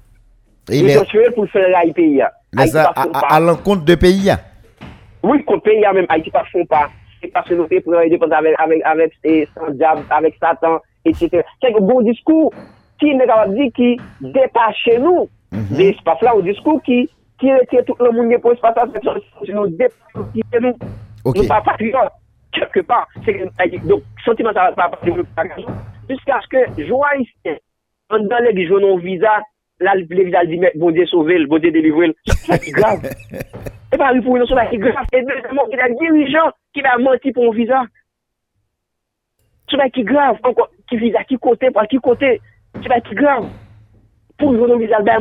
Il 0.69 0.83
Yo 0.83 0.89
est, 0.89 0.95
transfer 0.97 1.31
pou 1.35 1.47
fè 1.47 1.65
ray 1.73 1.93
pe 1.93 2.03
ya. 2.17 2.31
les 2.53 2.77
a, 2.77 2.85
à, 2.91 3.03
à- 3.13 3.35
à 3.37 3.41
l'encontre 3.41 3.85
de 3.85 3.95
pays. 3.95 4.31
Oui, 5.23 5.43
pe 5.65 5.81
ya 5.81 5.93
men, 5.93 6.07
Haïti 6.09 6.31
pa 6.31 6.45
fon 6.53 6.65
pa. 6.67 6.89
Se 7.21 7.29
pa 7.29 7.43
se 7.47 7.53
nou 7.55 7.67
te 7.69 7.81
pren, 7.85 8.07
y 8.07 8.11
depende 8.11 8.33
avek, 8.33 8.55
avek, 8.59 8.81
avek, 8.89 9.13
eh, 9.25 9.47
san 9.55 9.75
diab, 9.77 9.99
avek 10.11 10.37
satan, 10.41 10.79
etc. 11.05 11.43
Se 11.61 11.69
ke 11.73 11.81
bon 11.81 12.01
diskou, 12.07 12.49
ki 12.99 13.15
ne 13.15 13.27
kapap 13.29 13.51
di 13.53 13.71
ki 13.77 13.91
depache 14.21 14.99
nou, 14.99 15.27
de 15.53 15.91
espas 15.91 16.23
la, 16.23 16.33
ou 16.35 16.41
diskou 16.41 16.81
ki, 16.81 17.03
ki 17.41 17.53
rete 17.53 17.85
tout 17.85 18.01
le 18.01 18.11
moun 18.13 18.29
ne 18.29 18.39
pou 18.39 18.53
espas 18.57 18.73
la, 18.77 18.87
se 19.45 19.53
nou 19.53 19.69
depache 19.69 20.63
nou, 20.65 20.73
Ok. 21.25 21.37
nou 21.37 21.47
pa 21.49 21.61
patriote, 21.61 22.13
quelque 22.53 22.81
part. 22.81 23.09
Donc, 23.85 24.03
sentiment 24.25 24.53
sa 24.53 24.73
pa 24.73 24.89
patriote, 24.89 25.29
jusqu'à 26.09 26.41
ce 26.43 26.49
que, 26.49 26.87
joa 26.89 27.17
ici, 27.19 27.57
an 28.11 28.27
dan 28.31 28.43
le 28.43 28.53
bijou 28.53 28.81
non 28.81 28.99
visa, 28.99 29.39
la, 29.81 29.95
le 29.95 30.25
visa 30.25 30.45
di 30.45 30.59
met, 30.59 30.73
bon 30.75 30.91
dieu 30.91 31.07
sauvel, 31.07 31.47
bon 31.47 31.59
dieu 31.59 31.71
délivrer, 31.71 32.15
ça 32.27 32.57
c'est 32.57 32.73
grave. 32.73 33.07
E 33.91 33.99
pa 33.99 34.13
ri 34.15 34.21
pou 34.23 34.39
yon 34.39 34.47
sou 34.47 34.59
la 34.59 34.69
ki 34.71 34.79
graf. 34.79 35.09
E 35.11 35.23
dezemon, 35.27 35.67
ki 35.71 35.79
la 35.81 35.89
dirijan 35.99 36.53
ki 36.75 36.85
la 36.87 36.99
manti 37.03 37.33
pou 37.35 37.49
yon 37.49 37.57
viza. 37.57 37.81
Sou 39.71 39.81
la 39.81 39.89
ki 39.91 40.05
graf. 40.07 40.39
Anko, 40.47 40.69
ki 40.91 41.01
viza, 41.01 41.25
ki 41.27 41.41
kote, 41.43 41.73
pa 41.75 41.87
ki 41.91 41.99
kote. 42.05 42.37
Sou 42.79 42.93
la 42.93 43.01
ki 43.07 43.19
graf. 43.19 43.49
Pou 44.39 44.55
yon 44.55 44.79
viza, 44.79 45.03
la 45.03 45.19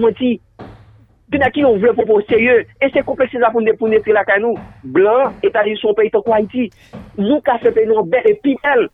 manti. 1.29 1.31
Pi 1.31 1.39
na 1.39 1.49
ki 1.53 1.61
yon 1.61 1.79
vle 1.79 1.93
pou 1.93 2.21
serye. 2.29 2.65
E 2.81 2.89
se 2.89 3.03
komplekse 3.05 3.39
la 3.39 3.51
pou 3.51 3.61
ne 3.61 3.99
tri 4.01 4.13
la 4.13 4.25
kay 4.25 4.41
nou. 4.41 4.57
Blan, 4.83 5.33
etali 5.43 5.77
son 5.77 5.93
peyi 5.93 6.09
to 6.11 6.21
kwa 6.21 6.39
Haiti. 6.39 6.69
Nou 7.17 7.41
ka 7.41 7.59
se 7.61 7.71
peyi 7.71 7.87
nou 7.87 8.03
bel 8.03 8.25
e 8.25 8.35
pi 8.41 8.57
bel. 8.63 8.89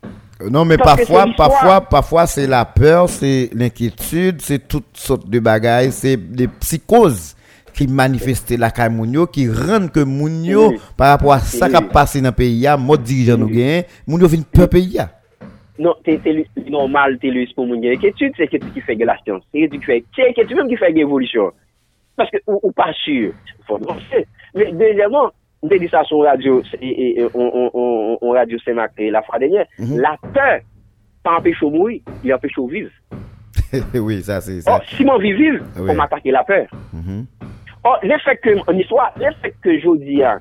Non, 0.51 0.65
mais 0.65 0.77
parfois, 0.77 1.25
c'est 1.27 1.35
parfois, 1.37 1.79
parfois, 1.79 2.25
c'est 2.27 2.45
la 2.45 2.65
peur, 2.65 3.07
c'est 3.07 3.49
l'inquiétude, 3.53 4.41
c'est 4.41 4.67
toutes 4.67 4.97
sortes 4.97 5.29
de 5.29 5.39
bagailles, 5.39 5.93
c'est 5.93 6.17
des 6.17 6.49
psychoses 6.49 7.37
qui 7.73 7.87
manifestent 7.87 8.51
la 8.51 8.89
Mounio, 8.89 9.27
qui 9.27 9.49
rendent 9.49 9.91
que 9.91 10.01
Mounio, 10.01 10.71
Oui. 10.71 10.77
par 10.97 11.07
rapport 11.07 11.31
à 11.31 11.39
ça 11.39 11.69
qui 11.69 11.75
a 11.75 11.81
passé 11.81 12.19
dans 12.19 12.29
le 12.29 12.35
pays, 12.35 12.67
mode 12.77 13.03
dirigeant 13.03 13.37
nous 13.37 13.47
gagne, 13.47 13.83
Mounio 14.05 14.27
vient 14.27 14.41
peur 14.51 14.67
pays. 14.67 14.99
Non, 15.77 15.93
lu- 16.05 16.45
normal, 16.69 17.17
te 17.19 17.27
luis 17.27 17.51
pou 17.55 17.65
moun 17.67 17.81
gen 17.83 17.97
eketude, 17.97 18.35
se 18.37 18.45
eketude 18.45 18.71
ki 18.77 18.83
fè 18.85 18.95
gen 18.95 19.09
la 19.09 19.17
science. 19.19 19.43
Eketude 19.51 19.81
ki 19.81 19.89
fè, 19.89 19.97
se 20.15 20.27
eketude 20.31 20.61
mèm 20.61 20.69
ki 20.71 20.77
fè 20.79 20.91
gen 20.95 21.09
evolisyon. 22.15 22.19
Paske 22.19 22.41
ou, 22.47 22.59
ou 22.63 22.71
pa 22.71 22.91
sur. 22.93 23.33
Fò 23.67 23.77
non 23.79 23.99
se. 24.09 24.23
Mais 24.55 24.71
deuxièmement, 24.71 25.31
mwen 25.63 25.69
te 25.69 25.79
di 25.81 25.87
sa 25.89 26.03
son 26.05 26.19
radio, 26.23 26.61
se- 26.63 26.77
e, 26.81 26.91
e, 26.91 27.21
e, 27.23 27.29
on, 27.33 27.49
on, 27.53 27.69
on, 27.73 28.17
on 28.21 28.31
radio 28.33 28.57
la 29.11 29.21
fwa 29.21 29.39
denye, 29.39 29.65
Mhm. 29.79 29.97
la 29.99 30.17
peur, 30.33 30.59
pa 31.23 31.37
empêche 31.39 31.61
ou 31.63 31.69
mouri, 31.71 32.03
il 32.23 32.33
empêche 32.33 32.57
ou 32.57 32.67
vive. 32.67 32.91
oui, 33.95 34.21
ça, 34.21 34.39
c'est 34.41 34.59
Or, 34.69 34.77
ça. 34.77 34.95
si 34.95 35.03
mon 35.03 35.17
vi 35.17 35.33
vive, 35.33 35.63
Oui. 35.79 35.89
on 35.91 35.95
m'attaque 35.95 36.25
la 36.25 36.43
peur. 36.43 36.67
Mhm. 36.93 37.25
Or, 37.83 37.99
le 38.03 38.17
fèk 38.19 38.41
ke, 38.41 38.55
en 38.67 38.77
histoire, 38.77 39.11
le 39.17 39.31
fèk 39.41 39.55
ke 39.61 39.79
jodi 39.79 40.21
a, 40.23 40.39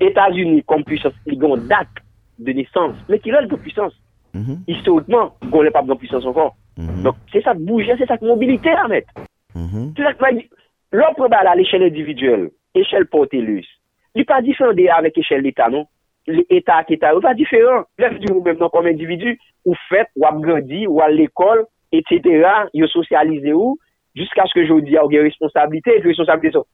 Etats-Unis 0.00 0.62
kom 0.66 0.82
puissance, 0.84 1.14
li 1.26 1.36
gon 1.36 1.56
date 1.68 2.00
de 2.38 2.52
naissance, 2.52 2.96
men 3.08 3.18
ki 3.20 3.30
lèl 3.30 3.48
de 3.48 3.56
puissance. 3.56 3.94
Mhm. 4.34 4.62
Historiquement, 4.68 5.34
gon 5.50 5.62
lè 5.62 5.70
pa 5.70 5.82
de 5.82 5.94
puissance 5.94 6.24
encore. 6.26 6.54
Mhm. 6.76 7.02
Donc, 7.02 7.16
c'est 7.32 7.42
ça 7.42 7.54
de 7.54 7.64
bouger, 7.64 7.94
c'est 7.98 8.06
ça 8.06 8.16
de 8.16 8.26
mobilité 8.26 8.70
à 8.70 8.86
mettre. 8.88 9.12
C'est 9.96 10.02
ça 10.02 10.14
que 10.14 10.24
Lò 10.92 11.12
probal 11.16 11.48
al 11.48 11.60
eshel 11.62 11.86
individuel, 11.86 12.50
eshel 12.76 13.06
portelus, 13.08 13.68
li 14.16 14.24
pa 14.28 14.42
difende 14.44 14.90
avèk 14.92 15.22
eshel 15.22 15.40
l'Etat, 15.44 15.72
non? 15.72 15.86
L'Etat 16.28 16.82
ak 16.84 16.90
Etat, 16.92 17.16
ou 17.16 17.24
pa 17.24 17.32
diferent. 17.38 17.86
Lèf 18.00 18.18
di 18.20 18.28
ou 18.28 18.42
mèm 18.44 18.58
nan 18.60 18.70
kom 18.72 18.88
individu, 18.90 19.32
ou 19.64 19.78
fèt, 19.88 20.10
ou 20.18 20.26
ap 20.28 20.42
grandi, 20.44 20.84
ou 20.86 21.00
al 21.04 21.16
l'ekol, 21.16 21.64
etc. 21.96 22.68
Yo 22.76 22.88
sosyalize 22.92 23.54
ou, 23.56 23.78
jiska 24.18 24.44
skè 24.50 24.66
jodi 24.68 24.98
a 24.98 25.06
ou 25.06 25.12
gen 25.12 25.24
responsabilite, 25.24 25.96
gen 25.96 26.12
responsabilite 26.12 26.58
so. 26.58 26.66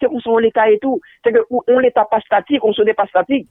Se 0.00 0.08
ou 0.08 0.20
son 0.24 0.40
l'Etat 0.40 0.72
etou, 0.72 1.00
se 1.24 1.32
ke 1.32 1.42
ou 1.52 1.80
l'Etat 1.80 2.08
pa 2.08 2.20
statik, 2.24 2.64
ou 2.64 2.76
sonè 2.76 2.96
pa 2.96 3.04
statik. 3.10 3.44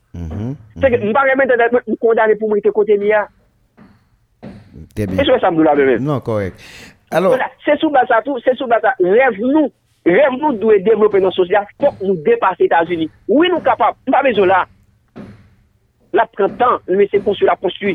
Se 0.82 0.90
ke 0.90 1.02
mba 1.04 1.28
remè 1.30 1.46
de 1.50 1.60
mou 1.76 2.00
kondare 2.02 2.40
pou 2.40 2.50
mwen 2.50 2.66
te 2.66 2.74
kote 2.74 2.98
miya. 3.02 3.28
E 4.98 5.06
sou 5.22 5.38
e 5.38 5.44
samdou 5.46 5.66
la 5.66 5.78
mè 5.78 5.86
mè. 5.94 6.00
Non, 6.02 6.26
korek. 6.26 6.58
Se 7.66 7.78
sou 7.78 7.94
basa 7.94 8.22
tou, 8.26 8.42
se 8.42 8.58
sou 8.58 8.70
basa, 8.72 8.96
rev 8.98 9.38
nou. 9.46 9.70
Rem 10.08 10.38
nou 10.42 10.56
dwe 10.58 10.80
devlope 10.82 11.20
nan 11.22 11.34
sosyal, 11.36 11.68
fok 11.82 12.00
nou 12.02 12.18
depase 12.26 12.66
Etats-Unis. 12.66 13.12
Ou 13.30 13.44
e 13.46 13.52
nou 13.52 13.62
kapap, 13.66 14.00
nou 14.08 14.16
pa 14.16 14.24
bezon 14.26 14.50
la. 14.50 14.64
La 16.18 16.26
prentan, 16.34 16.80
lè 16.90 17.06
se 17.12 17.22
konsu 17.22 17.46
la 17.48 17.58
konsu. 17.62 17.94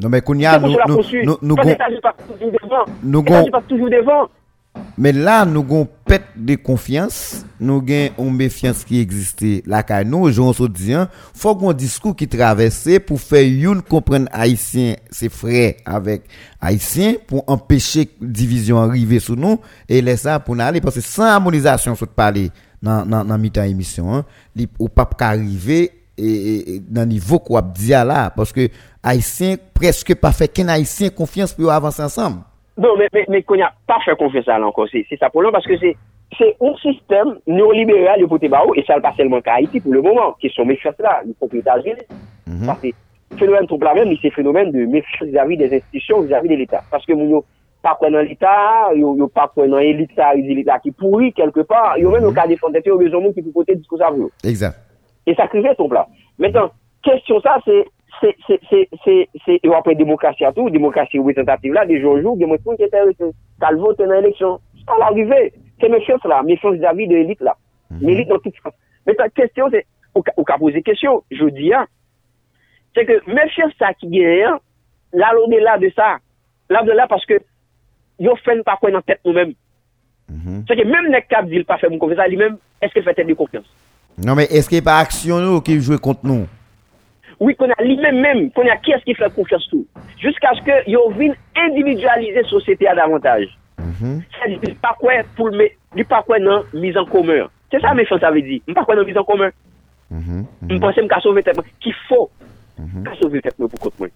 Non 0.00 0.10
men 0.10 0.24
koun 0.26 0.42
ya, 0.42 0.56
nou... 0.58 0.72
Se 0.74 0.80
konsu 0.80 0.82
la 0.82 0.90
konsu, 0.90 1.22
fok 1.54 1.72
Etats-Unis 1.76 2.04
pa 2.04 2.14
toujou 2.18 2.50
devan. 2.56 2.92
Etats-Unis 3.22 3.54
pa 3.54 3.62
toujou 3.70 3.92
devan. 3.94 4.28
Mais 5.02 5.12
là, 5.12 5.46
nous 5.46 5.62
avons 5.62 5.88
pète 6.04 6.24
de 6.36 6.56
confiance, 6.56 7.46
nous 7.58 7.78
avons 7.78 8.28
une 8.28 8.36
méfiance 8.36 8.84
qui 8.84 9.00
existait. 9.00 9.62
Là, 9.64 9.82
car 9.82 10.04
nous, 10.04 10.30
gens 10.30 10.52
se 10.52 10.64
disent, 10.64 11.06
faut 11.32 11.56
qu'on 11.56 11.72
discours 11.72 12.14
qui 12.14 12.28
traverse 12.28 12.86
pour 13.06 13.18
faire 13.18 13.42
une 13.44 13.80
comprendre 13.80 14.28
haïtien, 14.30 14.96
ses 15.10 15.30
frères 15.30 15.72
avec 15.86 16.24
haïtien, 16.60 17.14
pour 17.26 17.44
empêcher 17.46 18.10
division 18.20 18.76
arriver 18.78 19.20
sous 19.20 19.36
nous, 19.36 19.58
et 19.88 20.02
laisser 20.02 20.24
ça 20.24 20.38
pour 20.38 20.54
nous 20.54 20.62
aller, 20.64 20.82
parce 20.82 20.96
que 20.96 21.00
sans 21.00 21.24
harmonisation, 21.24 21.96
te 21.96 22.04
parler 22.04 22.50
dans, 22.82 23.06
dans, 23.06 23.24
dans 23.24 23.38
mi-temps 23.38 23.62
émission, 23.62 24.14
hein, 24.14 24.26
li, 24.54 24.68
ou 24.78 24.90
pas 24.90 25.08
qu'arriver, 25.18 25.92
et, 26.18 26.24
et- 26.26 26.74
et 26.74 26.80
dans 26.86 27.00
le 27.02 27.06
niveau 27.06 27.38
qu'on 27.38 27.56
a 27.56 27.62
dit 27.62 27.88
là, 27.88 28.28
parce 28.36 28.52
que 28.52 28.68
haïtien, 29.02 29.56
presque 29.72 30.14
pas 30.16 30.32
fait 30.32 30.48
qu'un 30.48 30.68
haïtien 30.68 31.08
confiance 31.08 31.54
pour 31.54 31.72
avancer 31.72 32.02
ensemble. 32.02 32.40
Non, 32.80 32.96
mais, 32.96 33.08
mais, 33.12 33.26
mais 33.28 33.42
qu'on 33.42 33.56
n'a 33.56 33.72
pas 33.86 34.00
fait 34.04 34.16
confiance 34.16 34.48
à 34.48 34.58
là 34.58 34.66
encore. 34.66 34.88
C'est 34.90 35.04
c'est 35.08 35.18
ça 35.18 35.30
pour 35.30 35.42
nous 35.42 35.52
parce 35.52 35.66
que 35.66 35.76
c'est 35.78 35.96
c'est 36.38 36.56
un 36.60 36.74
système 36.76 37.38
néolibéral 37.46 38.26
pour 38.26 38.40
Tébaou 38.40 38.74
et 38.74 38.84
ça 38.84 38.96
ne 38.96 39.00
pas 39.00 39.12
seulement 39.16 39.40
qu'à 39.40 39.54
Haïti 39.54 39.80
pour 39.80 39.92
le 39.92 40.00
moment, 40.00 40.32
qui 40.40 40.48
sont 40.48 40.64
méfiants 40.64 40.92
là, 40.98 41.22
ils 41.26 41.34
sont 41.38 41.48
aux 41.52 41.56
États-Unis. 41.56 42.06
Parce 42.66 42.80
que 42.80 42.86
le 42.86 43.36
phénomène 43.36 43.66
trouble 43.66 43.84
la 43.84 43.94
même, 43.94 44.14
c'est 44.22 44.30
phénomène 44.30 44.70
de 44.70 44.86
méfiance 44.86 45.28
vis-à-vis 45.28 45.56
des 45.56 45.76
institutions, 45.76 46.22
vis-à-vis 46.22 46.48
de 46.48 46.54
l'État. 46.54 46.82
Parce 46.90 47.04
que 47.04 47.12
Mounio, 47.12 47.44
pa 47.82 47.94
kwen 47.96 48.12
nan 48.14 48.26
l'Etat, 48.28 48.92
yo 48.98 49.28
pa 49.32 49.46
kwen 49.52 49.72
nan 49.72 49.84
l'Etat, 49.96 50.36
l'Etat 50.36 50.84
ki 50.84 50.92
pouri 50.96 51.30
kelke 51.36 51.64
par, 51.68 51.96
yo 52.00 52.12
men 52.12 52.24
yo 52.26 52.32
ka 52.36 52.46
defante 52.50 52.82
yo 52.84 52.98
bezon 53.00 53.24
moun 53.24 53.36
ki 53.36 53.44
pou 53.46 53.60
kote 53.60 53.78
disko 53.78 54.00
sa 54.00 54.10
vyo. 54.12 54.28
Exact. 54.44 54.80
E 55.24 55.34
sa 55.38 55.48
krive 55.50 55.72
ton 55.78 55.88
plan. 55.92 56.08
Metan, 56.40 56.70
kestyon 57.06 57.40
sa, 58.20 58.28
se, 58.28 58.34
se, 58.46 58.58
se, 58.68 58.80
se, 58.92 58.96
se, 59.04 59.44
se, 59.44 59.58
yo 59.64 59.74
apre 59.76 59.94
demokrasi 59.98 60.44
atou, 60.44 60.70
demokrasi 60.70 61.18
ou 61.18 61.32
tentative 61.36 61.74
la, 61.74 61.86
de 61.88 61.98
joun 62.00 62.20
joun, 62.22 62.38
gen 62.40 62.50
mwen 62.50 62.62
pou 62.64 62.76
kete 62.78 63.02
talvo 63.62 63.94
tenan 63.98 64.20
eleksyon. 64.20 64.58
Sa 64.84 64.98
l'arive, 65.00 65.40
se 65.80 65.88
me 65.88 66.00
chans 66.06 66.26
la, 66.28 66.42
me 66.46 66.56
chans 66.60 66.78
d'avi 66.82 67.08
de 67.08 67.16
l'elite 67.16 67.44
la. 67.46 67.56
L'elite 68.00 68.30
nan 68.30 68.42
tout 68.44 68.60
sa. 68.62 68.74
Metan, 69.08 69.32
kestyon 69.36 69.72
se, 69.72 69.84
ou 70.14 70.44
ka 70.46 70.58
pose 70.60 70.82
kestyon, 70.86 71.22
jodi 71.32 71.72
ya, 71.72 71.86
se 72.96 73.06
ke 73.08 73.20
me 73.30 73.46
chans 73.56 73.74
sa 73.80 73.94
ki 73.96 74.12
gen, 74.12 74.60
la 75.16 75.32
lode 75.36 75.58
la 75.64 75.78
de 75.80 75.90
sa, 75.96 76.18
la 76.70 76.84
de 76.86 76.94
la 76.94 77.08
paske 77.10 77.40
yo 78.20 78.36
fèn 78.44 78.62
pa 78.66 78.76
kwen 78.80 78.98
nan 78.98 79.04
tèt 79.06 79.24
nou 79.24 79.34
mèm. 79.36 79.56
Se 80.68 80.76
ke 80.78 80.84
mèm 80.86 81.08
nek 81.10 81.26
kap 81.32 81.48
dil 81.50 81.64
pa 81.66 81.80
fè 81.80 81.88
moun 81.88 82.02
konfesa 82.02 82.28
li 82.30 82.38
mèm, 82.38 82.58
eske 82.84 83.02
fè 83.02 83.16
tèt 83.16 83.26
de 83.26 83.36
konfians. 83.38 83.66
Non 84.20 84.36
mè, 84.36 84.44
eske 84.52 84.82
pa 84.84 85.00
aksyon 85.02 85.42
nou 85.46 85.64
ki 85.64 85.80
jwè 85.80 85.98
kont 86.02 86.22
nou? 86.28 86.46
Oui, 87.40 87.56
qu'on 87.56 87.70
a 87.70 87.82
lui-même, 87.82 88.20
même, 88.20 88.50
qu'on 88.52 88.68
a 88.68 88.76
qui 88.76 88.92
est-ce 88.92 89.02
qui 89.02 89.14
fait 89.14 89.32
confiance 89.34 89.66
tout. 89.70 89.86
Jusqu'à 90.18 90.52
ce 90.54 90.60
que 90.60 90.90
yo 90.90 91.10
vienne 91.10 91.34
individualiser 91.56 92.42
société 92.44 92.86
à 92.86 92.94
davantage. 92.94 93.48
C'est-à-dire, 93.98 94.76
pas 94.80 94.94
quoi 94.98 95.12
pour 95.36 95.48
le, 95.48 96.04
pas 96.04 96.22
quoi 96.22 96.38
non, 96.38 96.64
mise 96.74 96.96
en 96.96 97.06
commun. 97.06 97.48
C'est 97.70 97.80
ça, 97.80 97.94
mes 97.94 98.04
gens, 98.04 98.18
ça 98.18 98.30
veut 98.30 98.42
dire. 98.42 98.60
Pas 98.74 98.84
quoi 98.84 98.94
non, 98.94 99.04
mise 99.04 99.16
en 99.16 99.24
commun. 99.24 99.50
Je 100.10 100.76
pense 100.78 100.94
que 100.94 101.02
je 101.02 101.20
sauver 101.20 101.42
tête 101.42 101.58
qu'il 101.80 101.94
faut. 102.08 102.30
Je 102.78 103.20
sauver 103.20 103.40
tête 103.40 103.56
pour 103.56 103.70
compte 103.70 103.98
moi. 103.98 104.08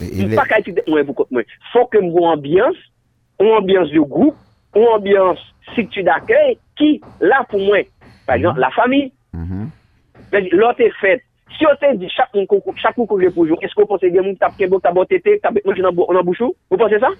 Je 0.00 0.34
pas 0.36 0.44
qu'à 0.44 0.60
étudier 0.60 0.82
moi 0.86 1.02
pour 1.04 1.14
compte 1.16 1.30
moi. 1.30 1.42
Faut 1.72 1.86
que 1.86 1.98
mon 1.98 2.26
ambiance, 2.26 2.76
une 3.40 3.50
ambiance 3.50 3.90
de 3.90 4.00
groupe, 4.00 4.36
une 4.76 4.86
ambiance 4.86 5.38
structure 5.72 6.04
d'accueil 6.04 6.58
qui 6.76 7.00
là 7.20 7.44
pour 7.48 7.60
moi. 7.60 7.78
Par 8.26 8.36
exemple, 8.36 8.60
la 8.60 8.70
famille. 8.70 9.12
L'autre 10.52 10.80
est 10.80 10.92
faite 11.00 11.22
Si 11.56 11.64
yo 11.64 11.72
te 11.80 11.94
di 11.96 12.08
chak 12.12 12.34
moun 12.34 12.46
koujè 12.46 13.30
poujou, 13.32 13.56
esko 13.64 13.86
ponsè 13.88 14.10
gen 14.12 14.26
moun 14.26 14.36
tap 14.36 14.54
kebok, 14.58 14.82
tabot 14.84 15.08
tete, 15.08 15.38
tabet 15.42 15.64
moun 15.64 15.78
jinan 15.78 15.96
bouchou? 15.96 16.52
Ou 16.70 16.78
ponsè 16.80 17.00
sa? 17.00 17.10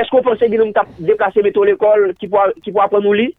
Esko 0.00 0.20
ponsè 0.26 0.48
gen 0.50 0.64
moun 0.64 0.74
tap 0.74 0.90
deplase 0.98 1.44
meto 1.44 1.64
l'ekol 1.64 2.10
ki 2.18 2.28
pou 2.28 2.82
apon 2.82 3.04
nou 3.04 3.14
li? 3.16 3.30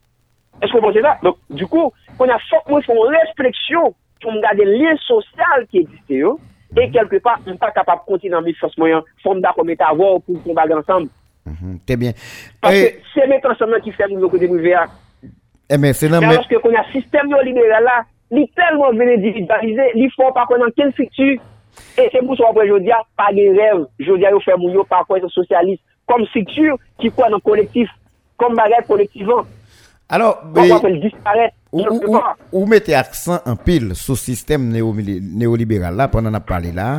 Esko 0.64 0.80
ponsè 0.80 1.04
sa? 1.04 1.18
Donc, 1.22 1.38
du 1.52 1.68
kou, 1.68 1.92
kon 2.16 2.32
a 2.32 2.40
fòk 2.48 2.72
moun 2.72 2.86
fòn 2.86 3.12
refleksyon 3.12 3.92
pou 4.24 4.32
m 4.32 4.40
gade 4.42 4.64
liye 4.66 4.96
sosyal 5.04 5.66
ki 5.68 5.84
egiste 5.84 6.22
yo, 6.22 6.36
e 6.72 6.88
kelke 6.94 7.20
pa, 7.22 7.36
m 7.44 7.60
pa 7.60 7.70
kapap 7.76 8.06
konti 8.08 8.32
nan 8.32 8.44
mi 8.46 8.56
fòs 8.56 8.74
mwen, 8.80 9.04
fòm 9.24 9.44
da 9.44 9.52
kon 9.56 9.68
meta 9.68 9.92
avò 9.92 10.16
pou 10.24 10.40
kon 10.44 10.56
bag 10.56 10.72
ansam. 10.78 11.10
Te 11.86 11.94
bien. 12.00 12.16
Parce 12.64 12.96
se 13.12 13.28
met 13.28 13.44
ansam 13.46 13.70
nan 13.70 13.84
ki 13.84 13.92
fè 13.94 14.08
moun 14.08 14.24
yo 14.24 14.32
kote 14.32 14.48
mou 14.50 14.64
veya. 14.64 14.88
E 15.68 15.78
men, 15.78 15.94
se 15.94 16.08
nan 16.10 16.24
men... 16.24 16.40
Kè 16.48 16.58
kon 16.62 16.74
a 16.78 16.86
sistem 16.94 17.30
yo 17.30 17.42
libera 17.44 17.84
la, 17.84 18.00
li 18.34 18.46
telman 18.58 18.98
vene 18.98 19.18
dividalize, 19.22 19.90
li 19.94 20.08
fò 20.14 20.30
pa 20.34 20.46
kon 20.48 20.62
nan 20.62 20.72
ken 20.76 20.92
fiktu, 20.96 21.36
e 21.96 22.06
se 22.12 22.22
mou 22.22 22.38
so 22.38 22.46
apre 22.48 22.66
jodia, 22.68 23.02
pa 23.18 23.28
gen 23.36 23.56
rev, 23.58 23.84
jodia 24.02 24.32
yo 24.34 24.40
fè 24.44 24.56
moun 24.58 24.74
yo 24.76 24.86
pa 24.88 25.02
kon 25.08 25.28
sosyalist, 25.34 25.82
kom 26.08 26.24
fiktu 26.32 26.76
ki 27.02 27.12
kwa 27.14 27.30
nan 27.32 27.42
kolektif, 27.44 27.90
kom 28.40 28.56
bagay 28.58 28.82
kolektivan. 28.88 29.46
Alors, 30.08 30.38
ou 32.52 32.66
mette 32.70 32.94
aksan 32.94 33.42
an 33.42 33.56
pil 33.58 33.90
sou 33.98 34.14
sistem 34.14 34.68
neoliberal 34.70 35.98
la, 35.98 36.06
pwè 36.12 36.22
nan 36.22 36.38
ap 36.38 36.46
pale 36.46 36.70
la, 36.74 36.90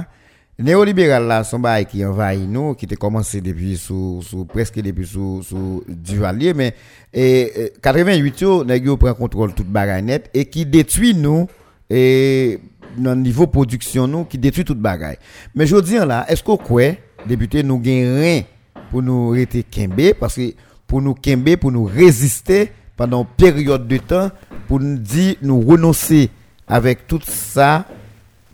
neoliberal 0.62 1.28
la, 1.30 1.42
son 1.46 1.62
ba 1.64 1.76
ki 1.86 2.02
envaye 2.08 2.48
nou, 2.50 2.76
ki 2.78 2.90
te 2.90 2.98
komanse 3.00 3.42
depi 3.46 3.76
sou, 3.80 4.46
preske 4.54 4.82
depi 4.86 5.06
sou 5.08 5.84
Duvalier, 5.88 6.58
men, 6.58 6.74
88 7.14 8.44
yo, 8.46 8.56
neg 8.68 8.90
yo 8.90 8.98
pren 9.02 9.18
kontrol 9.18 9.54
tout 9.58 9.68
bagay 9.70 10.02
net, 10.06 10.32
e 10.34 10.48
ki 10.50 10.66
detui 10.70 11.14
nou, 11.18 11.46
nan 12.98 13.22
nivou 13.22 13.50
produksyon 13.54 14.10
nou, 14.10 14.26
ki 14.30 14.40
detui 14.42 14.66
tout 14.68 14.80
bagay. 14.82 15.20
Men 15.54 15.70
jodi 15.70 16.02
an 16.02 16.10
la, 16.10 16.24
esko 16.34 16.58
kwe, 16.62 16.96
debute 17.30 17.62
nou 17.66 17.82
gen 17.84 18.18
ren, 18.18 18.50
pou 18.90 19.04
nou 19.06 19.36
rete 19.36 19.62
kembe, 19.68 20.14
pou 20.18 21.04
nou 21.04 21.14
kembe, 21.14 21.58
pou 21.62 21.74
nou 21.74 21.90
reziste, 21.92 22.68
pendant 22.98 23.22
une 23.22 23.28
période 23.38 23.88
de 23.88 23.98
temps 23.98 24.32
pour 24.68 24.80
nous 24.82 24.98
dire, 24.98 25.36
nous 25.42 25.62
renoncer 25.62 26.30
avec 26.68 27.08
tout 27.08 27.22
ça, 27.24 27.86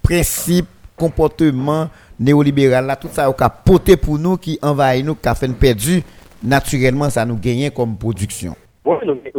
principe, 0.04 0.68
comportement 0.96 1.90
néolibéral, 2.20 2.86
là, 2.86 2.96
tout 2.96 3.10
ça, 3.10 3.30
au 3.30 3.36
poté 3.66 3.98
pour 3.98 4.18
nous, 4.20 4.38
qui 4.38 4.60
envahit 4.62 5.06
nous, 5.06 5.16
qui 5.16 5.28
a 5.28 5.36
fait 5.36 5.48
perdu, 5.54 6.02
naturellement, 6.44 7.10
ça 7.10 7.26
nous 7.26 7.38
gagne 7.38 7.70
comme 7.72 7.98
production. 7.98 8.56
Oui, 8.86 8.98
non, 9.06 9.18
mais, 9.24 9.32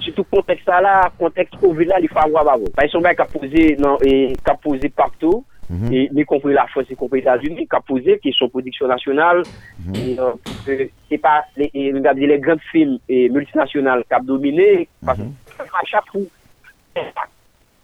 surtout 0.00 0.24
contexte 0.24 0.66
là, 0.66 1.10
contexte 1.18 1.56
Covid 1.60 1.84
là, 1.84 1.96
il 2.00 2.08
faut 2.08 2.18
avoir 2.18 2.44
Par 2.74 2.84
exemple, 2.84 3.08
qui 3.14 3.20
a 3.22 3.24
posé, 3.24 3.76
non, 3.78 3.96
et, 4.02 4.32
qui 4.44 4.50
a 4.50 4.54
posé 4.54 4.88
partout, 4.88 5.44
Mm 5.68 5.88
-hmm. 5.88 6.20
y 6.20 6.24
compris 6.24 6.54
la 6.54 6.66
France, 6.68 6.86
y 6.90 6.94
compris 6.94 7.18
les 7.20 7.22
États-Unis, 7.26 7.66
qui 7.66 7.76
a 7.76 7.80
posé 7.80 8.18
question 8.20 8.48
production 8.48 8.86
nationale. 8.86 9.42
Mm 9.84 9.92
-hmm. 9.92 10.20
euh, 10.68 10.86
c'est 11.08 11.18
pas 11.18 11.44
les, 11.56 11.70
les, 11.74 12.26
les 12.32 12.38
grandes 12.38 12.60
films 12.70 12.98
et 13.08 13.28
multinationales 13.28 14.04
qui 14.08 14.14
ont 14.14 14.24
dominé, 14.24 14.86
parce 15.04 15.18
mm 15.18 15.32
-hmm. 15.58 15.82
à 15.82 15.84
chaque 15.92 16.06
fois. 16.12 16.22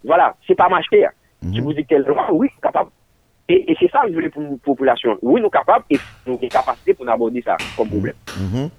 Voilà, 0.04 0.26
c'est 0.46 0.54
pas 0.54 0.68
m'acheter. 0.68 1.06
Je 1.42 1.60
vous 1.60 1.72
dis 1.72 1.84
quel 1.88 2.04
droit, 2.04 2.28
oui, 2.32 2.48
capable. 2.62 2.90
Et, 3.48 3.72
et 3.72 3.76
c'est 3.80 3.90
ça 3.90 4.02
que 4.06 4.12
je 4.12 4.16
veux 4.16 4.30
pour 4.30 4.42
la 4.42 4.48
population. 4.64 5.18
Oui, 5.20 5.40
nous 5.40 5.46
sommes 5.46 5.50
capables 5.50 5.84
et 5.90 5.98
nous 6.26 6.34
avons 6.34 6.48
capacité 6.48 6.94
pour 6.94 7.08
aborder 7.08 7.42
ça 7.42 7.56
comme 7.76 7.88
problème. 7.88 8.14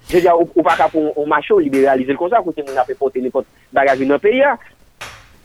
Je 0.10 0.16
veux 0.16 0.22
dire, 0.22 0.34
on 0.38 0.46
ne 0.46 0.64
pas 0.64 0.90
pour 0.90 1.28
marcher, 1.28 1.54
libéraliser 1.60 2.16
comme 2.16 2.30
ça, 2.30 2.38
quand 2.38 2.54
on 2.58 2.78
a 2.78 2.84
fait 2.86 2.96
porter 2.96 3.22
n'importe 3.22 3.46
bagage 3.72 4.00
dans 4.00 4.14
le 4.14 4.20
pays. 4.20 4.42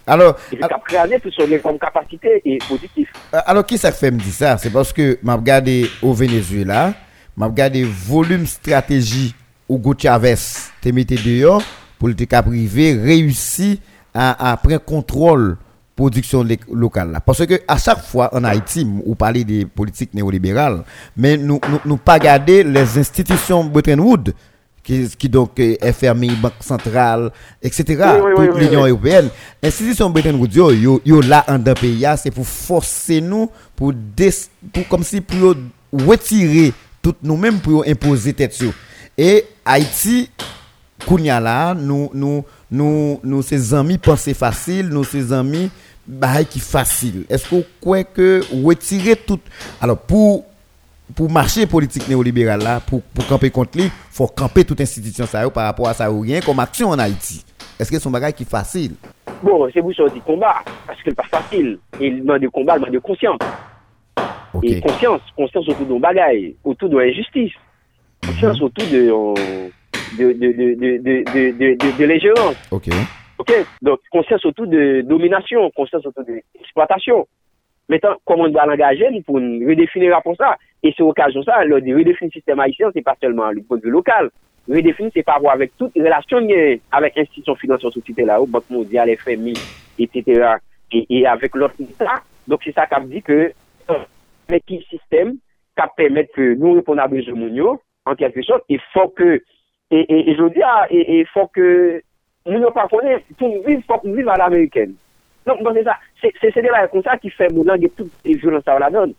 Alors, 0.06 0.36
alors 0.62 1.20
tout 1.20 1.30
son 1.32 1.58
comme 1.62 1.78
capacité 1.78 2.40
et 2.44 2.58
positif. 2.66 3.12
Alors, 3.32 3.66
qui 3.66 3.76
ça 3.76 3.92
fait 3.92 4.10
me 4.10 4.18
dire 4.18 4.32
ça? 4.32 4.56
C'est 4.56 4.72
parce 4.72 4.92
que 4.92 5.18
m'a 5.22 5.34
regardé 5.34 5.86
au 6.00 6.14
Venezuela, 6.14 6.94
m'a 7.36 7.46
regardé 7.46 7.82
volume 7.82 8.46
stratégie 8.46 9.34
Hugo 9.68 9.94
Chavez 9.98 10.36
te 10.80 10.88
mis 10.88 11.04
dehors 11.04 11.62
pour 11.98 12.08
le 12.08 12.14
privé 12.14 12.94
réussi 12.94 13.82
à, 14.14 14.52
à 14.52 14.56
prendre 14.56 14.78
contrôle 14.78 15.58
production 15.98 16.46
locale 16.70 17.10
là. 17.10 17.20
Parce 17.20 17.44
que 17.44 17.60
à 17.66 17.76
chaque 17.76 18.04
fois 18.04 18.32
en 18.32 18.44
Haïti, 18.44 18.86
on 19.04 19.16
parle 19.16 19.42
des 19.42 19.66
politiques 19.66 20.14
néolibérales, 20.14 20.84
mais 21.16 21.36
nous 21.36 21.58
nous, 21.68 21.80
nous 21.84 21.96
pas 21.96 22.20
garder 22.20 22.62
les 22.62 22.96
institutions 22.98 23.64
Bretton 23.64 23.98
Woods 23.98 24.30
qui, 24.84 25.28
donc 25.28 25.58
est 25.58 25.92
fermé, 25.92 26.30
Banque 26.40 26.52
centrale, 26.60 27.30
etc. 27.60 27.84
pour 28.34 28.42
l'Union 28.56 28.86
européenne. 28.86 29.28
L'institution 29.60 30.08
Bretton 30.08 30.38
Woods, 30.38 30.54
yo, 30.54 31.00
yo, 31.04 31.20
là 31.20 31.44
en 31.48 31.58
d'un 31.58 31.74
pays, 31.74 32.06
c'est 32.16 32.30
pour 32.30 32.46
forcer 32.46 33.20
nous, 33.20 33.50
pour, 33.74 33.92
pour 34.72 34.88
comme 34.88 35.02
si 35.02 35.20
pour 35.20 35.56
retirer 35.92 36.72
tout 37.02 37.14
nous-mêmes, 37.22 37.58
pour 37.58 37.84
imposer 37.86 38.32
tête 38.32 38.56
Et 39.18 39.44
Haïti, 39.64 40.30
Kounia 41.06 41.40
là, 41.40 41.74
nous, 41.74 42.10
nous, 42.14 42.44
nous, 42.70 43.20
nous, 43.22 43.42
ses 43.42 43.74
amis 43.74 43.98
penser 43.98 44.34
facile, 44.34 44.88
nous, 44.88 45.04
ses 45.04 45.32
amis, 45.32 45.70
bah, 46.08 46.42
qui 46.44 46.58
facile. 46.58 47.24
Est-ce 47.28 47.48
qu'on 47.48 47.62
croit 47.80 48.02
que 48.02 48.40
retirer 48.64 49.14
tout, 49.14 49.38
alors 49.80 49.98
pour, 49.98 50.44
pour 51.14 51.30
marcher 51.30 51.66
politique 51.66 52.08
néolibérale 52.08 52.62
là, 52.62 52.80
pour, 52.80 53.02
pour 53.02 53.26
camper 53.26 53.50
contre 53.50 53.76
lui, 53.76 53.84
il 53.84 53.90
faut 54.10 54.26
camper 54.26 54.64
toute 54.64 54.80
institution 54.80 55.26
ça 55.26 55.48
par 55.50 55.66
rapport 55.66 55.88
à 55.88 55.94
ça 55.94 56.10
ou 56.10 56.20
rien 56.20 56.40
comme 56.40 56.58
action 56.60 56.88
en 56.88 56.98
Haïti. 56.98 57.44
Est-ce 57.78 57.92
que 57.92 57.98
son 57.98 58.10
bagage 58.10 58.32
qui 58.32 58.42
est 58.42 58.50
facile 58.50 58.94
Bon, 59.42 59.68
c'est 59.72 59.80
vous 59.80 59.92
dit 59.92 60.20
combat, 60.24 60.56
parce 60.86 60.98
que 61.00 61.10
c'est 61.10 61.14
pas 61.14 61.22
facile. 61.30 61.78
Il 62.00 62.22
demande 62.22 62.40
de 62.40 62.48
combat, 62.48 62.74
il 62.76 62.80
demande 62.80 62.94
de 62.94 62.98
conscience. 62.98 63.38
Et 64.62 64.80
conscience, 64.80 65.20
conscience 65.36 65.68
autour 65.68 65.86
de 65.86 66.00
bagaille, 66.00 66.56
autour 66.64 66.88
de 66.88 66.98
l'injustice. 66.98 67.52
Conscience 68.26 68.60
autour 68.60 68.84
de, 68.86 69.06
de, 70.18 70.32
de, 70.32 70.32
de, 70.32 70.74
de, 70.74 71.52
de, 71.52 71.76
de, 71.76 71.98
de 71.98 72.04
l'ingérence. 72.04 72.56
Ok. 72.70 72.88
Ok, 73.38 73.52
donc 73.82 74.00
conscience 74.10 74.44
autour 74.44 74.66
de 74.66 75.02
domination, 75.02 75.70
conscience 75.70 76.04
autour 76.04 76.24
de 76.24 76.40
l'exploitation. 76.56 77.26
Maintenant, 77.88 78.16
comment 78.24 78.44
on 78.44 78.48
doit 78.48 78.66
l'engager 78.66 79.06
pour 79.24 79.36
redéfinir 79.36 80.20
pour 80.22 80.36
ça? 80.36 80.56
Et 80.82 80.92
c'est 80.96 81.02
l'occasion 81.02 81.42
ça, 81.42 81.64
le 81.64 81.76
redéfinir 81.76 82.14
le 82.24 82.30
système 82.30 82.60
haïtien, 82.60 82.90
c'est 82.92 83.02
pas 83.02 83.16
seulement 83.20 83.50
le 83.50 83.62
point 83.62 83.78
de 83.78 83.82
vue 83.82 83.90
local. 83.90 84.30
Redéfinir, 84.68 85.10
c'est 85.14 85.22
pas 85.22 85.34
avoir 85.34 85.54
avec 85.54 85.76
toute 85.78 85.94
relation 85.94 86.38
avec 86.92 87.16
institutions 87.16 87.54
financières 87.54 87.92
société 87.92 88.24
là, 88.24 88.40
Banque 88.46 88.68
mondiale, 88.68 89.16
FMI, 89.16 89.54
etc. 89.98 90.56
Et, 90.92 91.06
et 91.08 91.26
avec 91.26 91.54
l'autre 91.54 91.74
État. 91.80 92.22
Donc 92.46 92.60
c'est 92.64 92.74
ça 92.74 92.86
qui 92.86 93.06
dit 93.06 93.22
que 93.22 93.52
avec 94.48 94.66
qui 94.66 94.84
système 94.90 95.36
qui 95.76 95.84
permet 95.96 96.26
que 96.26 96.54
nous 96.54 96.72
répondons 96.72 97.02
à 97.02 97.08
besoin 97.08 97.78
en 98.04 98.14
quelque 98.14 98.42
sorte, 98.42 98.64
il 98.68 98.80
faut 98.92 99.08
que, 99.08 99.42
et, 99.90 100.00
et, 100.00 100.30
et 100.30 100.34
je 100.34 100.48
dis, 100.48 100.60
il 100.90 101.26
faut 101.32 101.46
que 101.46 102.02
nous 102.48 102.58
ne 102.58 102.66
pas 102.70 102.88
connaître, 102.88 103.24
pour 103.36 103.62
vivre, 103.64 103.82
faut 103.86 103.98
qu'on 103.98 104.12
vive 104.12 104.28
à 104.28 104.36
l'américaine. 104.36 104.94
Donc, 105.46 105.58
c'est 105.74 105.84
ça. 105.84 105.96
C'est 106.20 106.62
des 106.62 106.68
comme 106.90 107.02
ça 107.02 107.16
qui 107.16 107.30
fait 107.30 107.50
mon 107.52 107.64
langue 107.64 107.84
et 107.84 107.90
toutes 107.90 108.12
les 108.24 108.34
violences 108.34 108.66
à 108.66 108.78
la 108.78 108.90
donne. 108.90 109.14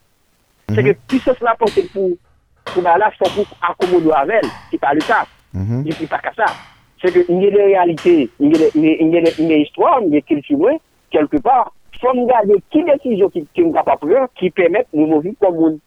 C'est 0.69 0.83
que 0.83 0.91
puissance 1.07 1.39
la 1.41 1.55
portée 1.55 1.87
pour 1.91 2.11
pou 2.73 2.83
ba 2.85 2.97
la 3.01 3.09
fò 3.15 3.27
pou 3.33 3.47
akomodo 3.65 4.13
avèl, 4.15 4.45
ki 4.69 4.79
pa 4.81 4.93
lè 4.95 5.03
sa. 5.05 5.23
Ki 5.87 6.07
pa 6.09 6.21
ka 6.23 6.33
sa. 6.37 6.49
Se 7.01 7.11
ke 7.15 7.25
nye 7.31 7.49
de 7.53 7.65
realite, 7.71 8.15
nye 8.43 9.23
de 9.23 9.59
històre, 9.61 10.03
nye 10.07 10.21
kilti 10.27 10.57
mwen, 10.59 10.79
kelke 11.13 11.41
par, 11.43 11.71
fò 11.99 12.13
mga 12.15 12.43
de 12.49 12.59
ki 12.73 12.83
desizyon 12.87 13.33
ki 13.33 13.67
mga 13.69 13.85
pa 13.87 13.97
prè, 14.01 14.25
ki 14.39 14.51
pèmèt 14.57 14.89
nou 14.93 15.07
mou 15.09 15.23
vi 15.25 15.33
komoun. 15.41 15.79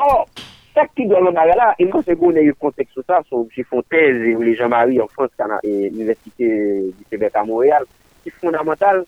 Or, 0.00 0.26
Sak 0.74 0.92
ki 0.94 1.08
do 1.10 1.18
nan 1.24 1.38
ala, 1.42 1.72
e 1.78 1.86
mwen 1.88 2.04
se 2.06 2.14
konen 2.18 2.46
yon 2.46 2.58
konteks 2.62 2.92
sou 2.94 3.06
sa, 3.06 3.22
sou 3.26 3.48
ki 3.50 3.64
fon 3.66 3.82
tez 3.90 4.30
ou 4.36 4.44
le 4.46 4.54
Jean-Marie 4.54 5.00
en 5.02 5.10
France, 5.10 5.34
kanan, 5.38 5.58
e 5.66 5.88
l'université 5.88 6.46
di 6.94 7.06
Québec 7.10 7.34
a 7.34 7.44
Montréal, 7.44 7.88
ki 8.22 8.32
fondamental, 8.38 9.02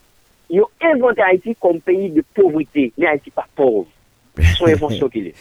yo 0.52 0.68
inventer 0.82 1.24
Haïti 1.24 1.54
kom 1.62 1.78
peyi 1.84 2.10
de 2.12 2.24
povriti, 2.34 2.90
ne 2.98 3.08
Haïti 3.12 3.30
pa 3.34 3.46
pov. 3.56 3.86
Son 4.56 4.70
invensyon 4.72 5.10
ki 5.12 5.26
li. 5.26 5.32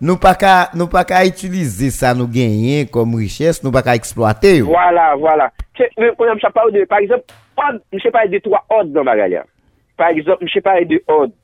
Nou 0.00 0.16
pa 0.22 0.34
ka 0.38 1.22
itilize 1.26 1.90
sa 1.94 2.12
nou 2.14 2.30
genyen 2.30 2.86
kom 2.94 3.16
riches, 3.18 3.60
nou 3.64 3.74
pa 3.74 3.82
ka 3.86 3.96
eksploate 3.98 4.60
yo. 4.60 4.68
Voilà, 4.70 5.12
voilà. 5.18 5.50
Mwen 5.98 6.40
se 6.42 6.50
pa 6.54 6.66
ou 6.66 6.74
de, 6.74 6.84
par 6.90 7.02
exemple, 7.02 7.34
mwen 7.58 8.02
se 8.02 8.14
pa 8.14 8.22
ou 8.26 8.32
de 8.32 8.40
3 8.44 8.62
od 8.78 8.94
nan 8.94 9.08
bagalyan. 9.10 9.50
Par 9.98 10.14
exemple, 10.14 10.46
mwen 10.46 10.54
se 10.54 10.62
pa 10.62 10.78
ou 10.78 10.88
de 10.88 11.00
od 11.10 11.34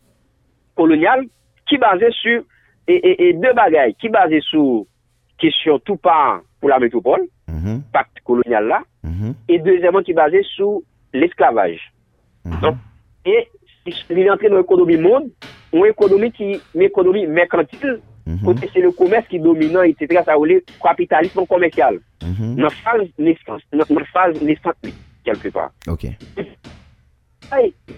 kolonial, 0.78 1.26
ki 1.70 1.78
baze 1.82 2.10
su 2.20 2.38
E, 2.90 2.96
e, 2.98 3.12
e 3.28 3.32
de 3.38 3.52
bagay 3.54 3.94
ki 4.02 4.10
baze 4.10 4.40
sou 4.48 4.82
kisyon 5.40 5.78
tou 5.86 6.00
pan 6.02 6.42
pou 6.58 6.68
la 6.72 6.80
metropole, 6.82 7.28
mm 7.46 7.58
-hmm. 7.58 7.80
pakt 7.94 8.18
kolonyal 8.26 8.66
la, 8.66 8.82
mm 9.02 9.14
-hmm. 9.14 9.34
e 9.48 9.58
dezèman 9.58 10.04
ki 10.04 10.14
baze 10.18 10.42
sou 10.56 10.82
l'esklavaj. 11.12 11.78
Mm 12.44 12.52
-hmm. 12.52 12.76
E 13.24 13.36
li 13.86 14.24
l'entre 14.24 14.48
nou 14.50 14.60
ekonomi 14.60 14.96
moun, 14.96 15.30
ou 15.72 15.86
ekonomi 15.86 16.30
ki, 16.34 16.60
ekonomi 16.74 17.26
mekantil, 17.26 18.00
kote 18.44 18.68
se 18.68 18.78
mhm. 18.78 18.86
le 18.86 18.92
koumès 18.92 19.26
ki 19.28 19.40
dominant, 19.42 19.84
etc., 19.88 20.22
sa 20.24 20.38
ou 20.38 20.46
le 20.48 20.60
kapitalisme 20.82 21.46
komesyal. 21.46 21.98
Nan 22.40 22.70
faz 22.82 23.06
nesans, 23.18 23.64
nan 23.72 24.04
faz 24.12 24.36
nesans, 24.42 24.92
kelke 25.24 25.52
pa. 25.54 25.70
Ok. 25.90 26.06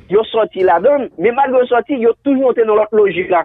Yo 0.09 0.23
sorti 0.31 0.65
la 0.65 0.79
don, 0.81 1.09
men 1.19 1.37
mal 1.37 1.53
yo 1.53 1.65
sorti, 1.69 1.99
yo 2.01 2.15
toujou 2.25 2.53
ante 2.53 2.65
nan 2.65 2.79
lot 2.79 2.95
logik 2.97 3.31
la. 3.33 3.45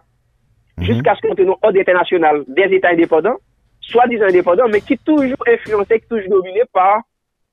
Jusk 0.78 1.08
aske 1.10 1.30
ante 1.32 1.46
nou 1.48 1.58
od 1.66 1.78
internasyonal, 1.78 2.44
des 2.48 2.74
etat 2.78 2.94
indépendant, 2.94 3.40
swa 3.90 4.06
dizan 4.12 4.30
indépendant, 4.30 4.70
men 4.70 4.84
ki 4.86 5.00
toujou 5.08 5.50
influense, 5.50 5.90
ki 5.90 6.10
toujou 6.10 6.30
domine 6.38 6.66
par 6.74 7.02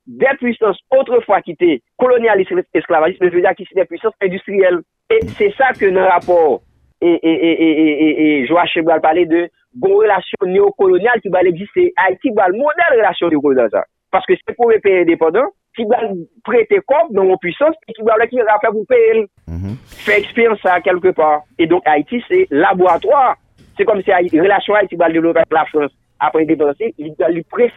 des 0.07 0.37
puissances 0.39 0.79
autrefois 0.91 1.41
qui 1.41 1.53
étaient 1.53 1.81
colonialistes 1.97 2.53
et 2.53 2.79
esclavagistes, 2.79 3.21
mais 3.21 3.31
je 3.31 3.35
veux 3.35 3.41
dire 3.41 3.55
qui 3.57 3.65
sont 3.65 3.81
des 3.81 3.87
puissances 3.87 4.15
industrielles. 4.23 4.81
Et 5.11 5.21
c'est 5.39 5.55
ça 5.57 5.73
que 5.73 5.87
dans 5.87 6.01
le 6.01 6.07
rapport, 6.07 6.63
et, 7.01 7.13
et, 7.13 7.53
et, 7.63 8.41
et, 8.41 8.47
Joachim 8.47 8.83
va 8.83 9.01
parler 9.01 9.27
de 9.27 9.49
bon 9.75 9.97
relation 9.97 10.37
néocoloniale 10.47 11.21
qui 11.21 11.29
va 11.29 11.43
exister. 11.43 11.93
Haïti 11.97 12.31
va 12.35 12.49
le 12.49 12.59
modèle 12.59 12.99
relation 12.99 13.29
néocoloniale. 13.29 13.85
Parce 14.11 14.25
que 14.27 14.35
c'est 14.47 14.55
pour 14.55 14.71
les 14.71 14.79
pays 14.79 14.99
indépendants 14.99 15.51
ki 15.77 15.87
bal 15.91 16.13
prete 16.47 16.81
kop 16.87 17.11
nan 17.11 17.29
moun 17.29 17.41
pwisans, 17.43 17.77
ki 17.91 18.05
bal 18.07 18.21
la 18.23 18.29
ki 18.31 18.43
rafa 18.43 18.73
pou 18.73 18.87
pe 18.89 18.99
el. 19.11 19.25
Mm 19.47 19.61
-hmm. 19.61 19.77
Fè 20.07 20.19
eksper 20.21 20.57
sa 20.63 20.81
kelke 20.81 21.13
par. 21.15 21.43
Et 21.59 21.67
donc 21.67 21.83
Haiti, 21.87 22.21
se 22.29 22.47
laboratoire. 22.51 23.37
Se 23.77 23.85
kom 23.85 24.03
se 24.03 24.11
relasyon 24.33 24.77
Haiti 24.77 24.97
bal 24.97 25.13
delope 25.13 25.43
la 25.51 25.65
France. 25.67 25.93
Apre 26.21 26.47
depanse, 26.47 26.93
li 26.99 27.43
pres 27.51 27.73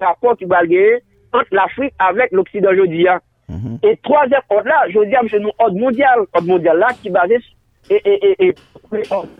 rapport 0.00 0.38
ki 0.38 0.46
bal 0.46 0.68
geye 0.68 1.00
ant 1.32 1.48
l'Afrique 1.50 1.94
avèk 1.98 2.32
l'Oksidan 2.32 2.74
Jodia. 2.74 3.20
Mm 3.48 3.56
-hmm. 3.56 3.78
Et 3.88 3.96
troazèm 4.02 4.42
ant 4.48 4.64
la, 4.64 4.88
Jodia 4.88 5.22
mse 5.22 5.38
nou 5.38 5.50
ant 5.58 5.74
mondial. 5.74 6.26
Ant 6.32 6.46
mondial 6.46 6.78
la 6.78 6.92
ki 7.02 7.10
bazè 7.10 7.38
et 7.90 8.54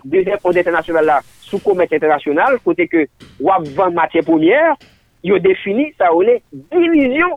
deuxième 0.04 0.38
ant 0.44 0.56
international 0.56 1.04
la 1.04 1.20
sou 1.52 1.60
komet 1.60 1.92
international, 1.92 2.58
kote 2.64 2.86
ke 2.88 3.06
wap 3.44 3.66
van 3.76 3.94
matye 3.96 4.22
pomièr, 4.24 4.72
yo 5.22 5.38
defini 5.42 5.90
sa 5.98 6.10
ou 6.14 6.24
lè 6.24 6.38
division 6.72 7.36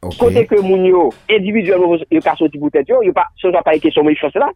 Kote 0.00 0.46
ke 0.48 0.56
moun 0.64 0.86
yo, 0.88 1.10
individuel 1.28 1.82
yo 2.08 2.22
ka 2.24 2.32
soti 2.38 2.56
pou 2.56 2.72
tèt 2.72 2.88
yo, 2.88 3.02
yo 3.04 3.12
pa, 3.12 3.26
se 3.36 3.48
mhm. 3.48 3.52
yo 3.52 3.60
pa 3.66 3.74
eke 3.76 3.90
kesyon 3.90 4.06
mwen 4.06 4.16
yon 4.16 4.22
chose 4.22 4.40
la, 4.40 4.48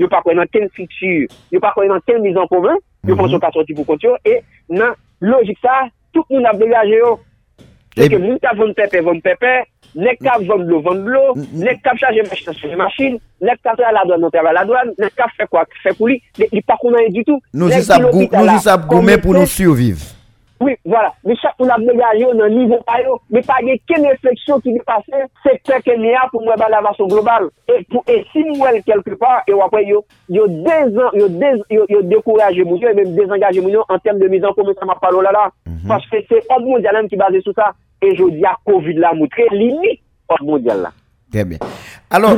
yo 0.00 0.08
pa 0.10 0.22
kwen 0.24 0.40
nan 0.40 0.50
ten 0.50 0.66
fiksur, 0.74 1.28
yo 1.54 1.62
pa 1.62 1.70
kwen 1.76 1.92
nan 1.92 2.02
ten 2.02 2.18
mizan 2.24 2.50
pou 2.50 2.64
mwen, 2.64 2.82
yo 3.06 3.14
mhm. 3.14 3.20
pon 3.20 3.30
so 3.30 3.38
ka 3.42 3.52
soti 3.54 3.76
pou 3.78 3.86
kont 3.86 4.02
yo, 4.02 4.16
e 4.26 4.40
nan 4.74 4.98
logik 5.22 5.62
sa, 5.62 5.84
tout 6.10 6.26
moun 6.34 6.50
ap 6.50 6.58
degaje 6.58 6.98
yo. 6.98 7.14
Eh 7.98 8.04
Seke 8.06 8.18
moun 8.18 8.42
ka 8.42 8.56
von 8.58 8.74
pepe, 8.74 9.00
von 9.06 9.22
pepe, 9.22 9.54
nek 9.94 10.18
ka 10.22 10.36
von 10.42 10.66
blo, 10.66 10.82
von 10.82 11.06
blo, 11.06 11.22
nek 11.62 11.80
ka 11.86 11.94
chaje 11.98 12.26
machin, 12.78 13.22
nek 13.42 13.62
ka 13.62 13.78
tra 13.78 13.94
la 13.94 14.04
doan, 14.06 14.18
non 14.22 14.34
tra 14.34 14.50
la 14.50 14.66
doan, 14.66 14.92
nek 14.98 15.14
ka 15.18 15.30
fe 15.38 15.46
kwa, 15.46 15.62
fe 15.82 15.94
pou 15.94 16.10
li, 16.10 16.18
li 16.42 16.62
pa 16.66 16.78
kounan 16.82 17.06
yon 17.06 17.16
du 17.16 17.26
tout. 17.26 17.50
Nou 17.54 17.70
jisap 17.70 18.86
goumen 18.90 19.22
pou 19.22 19.34
nou 19.34 19.46
surviv. 19.46 20.17
Oui, 20.60 20.74
voilà. 20.84 21.12
Mais 21.24 21.36
chaque 21.36 21.54
dégagé 21.58 22.26
un 22.26 22.48
niveau 22.48 22.78
pas 22.84 22.98
mais 23.30 23.42
pas 23.42 23.54
de 23.62 24.08
réflexion 24.08 24.60
qui 24.60 24.70
est 24.70 24.84
passée, 24.84 25.24
c'est 25.44 25.60
que 25.62 25.90
a 25.90 26.28
pour 26.30 26.42
moi 26.42 26.56
la 26.56 26.82
façon 26.82 27.06
globale. 27.06 27.48
Et 27.68 28.24
si 28.32 28.44
nous 28.44 28.64
quelque 28.84 29.14
part 29.14 29.42
et 29.46 29.52
après 29.52 29.84
yo 29.84 30.04
yo 30.28 30.46
yo 30.48 31.28
yo, 31.70 31.84
yo 31.88 32.02
découragé 32.02 32.64
mon 32.64 32.76
et 32.76 32.94
même 32.94 33.14
désengagé 33.14 33.62
en 33.88 33.98
termes 33.98 34.18
de 34.18 34.28
mise 34.28 34.44
en 34.44 34.52
commun 34.52 34.72
ça 34.78 34.84
m'a 34.86 34.94
parlé 34.96 35.22
là 35.22 35.32
là 35.32 35.50
parce 35.86 36.06
que 36.08 36.16
c'est 36.28 36.42
ordre 36.50 36.66
mondial 36.66 37.06
qui 37.08 37.16
basé 37.16 37.40
sur 37.40 37.54
ça 37.54 37.72
et 38.02 38.14
je 38.14 38.24
dis 38.30 38.44
à 38.44 38.56
Covid 38.64 38.94
là 38.94 39.12
montré 39.14 39.44
limite 39.52 40.00
ordre 40.28 40.44
mondial 40.44 40.82
là. 40.82 40.90
Très 41.30 41.44
bien. 41.44 41.58
Alors, 42.10 42.30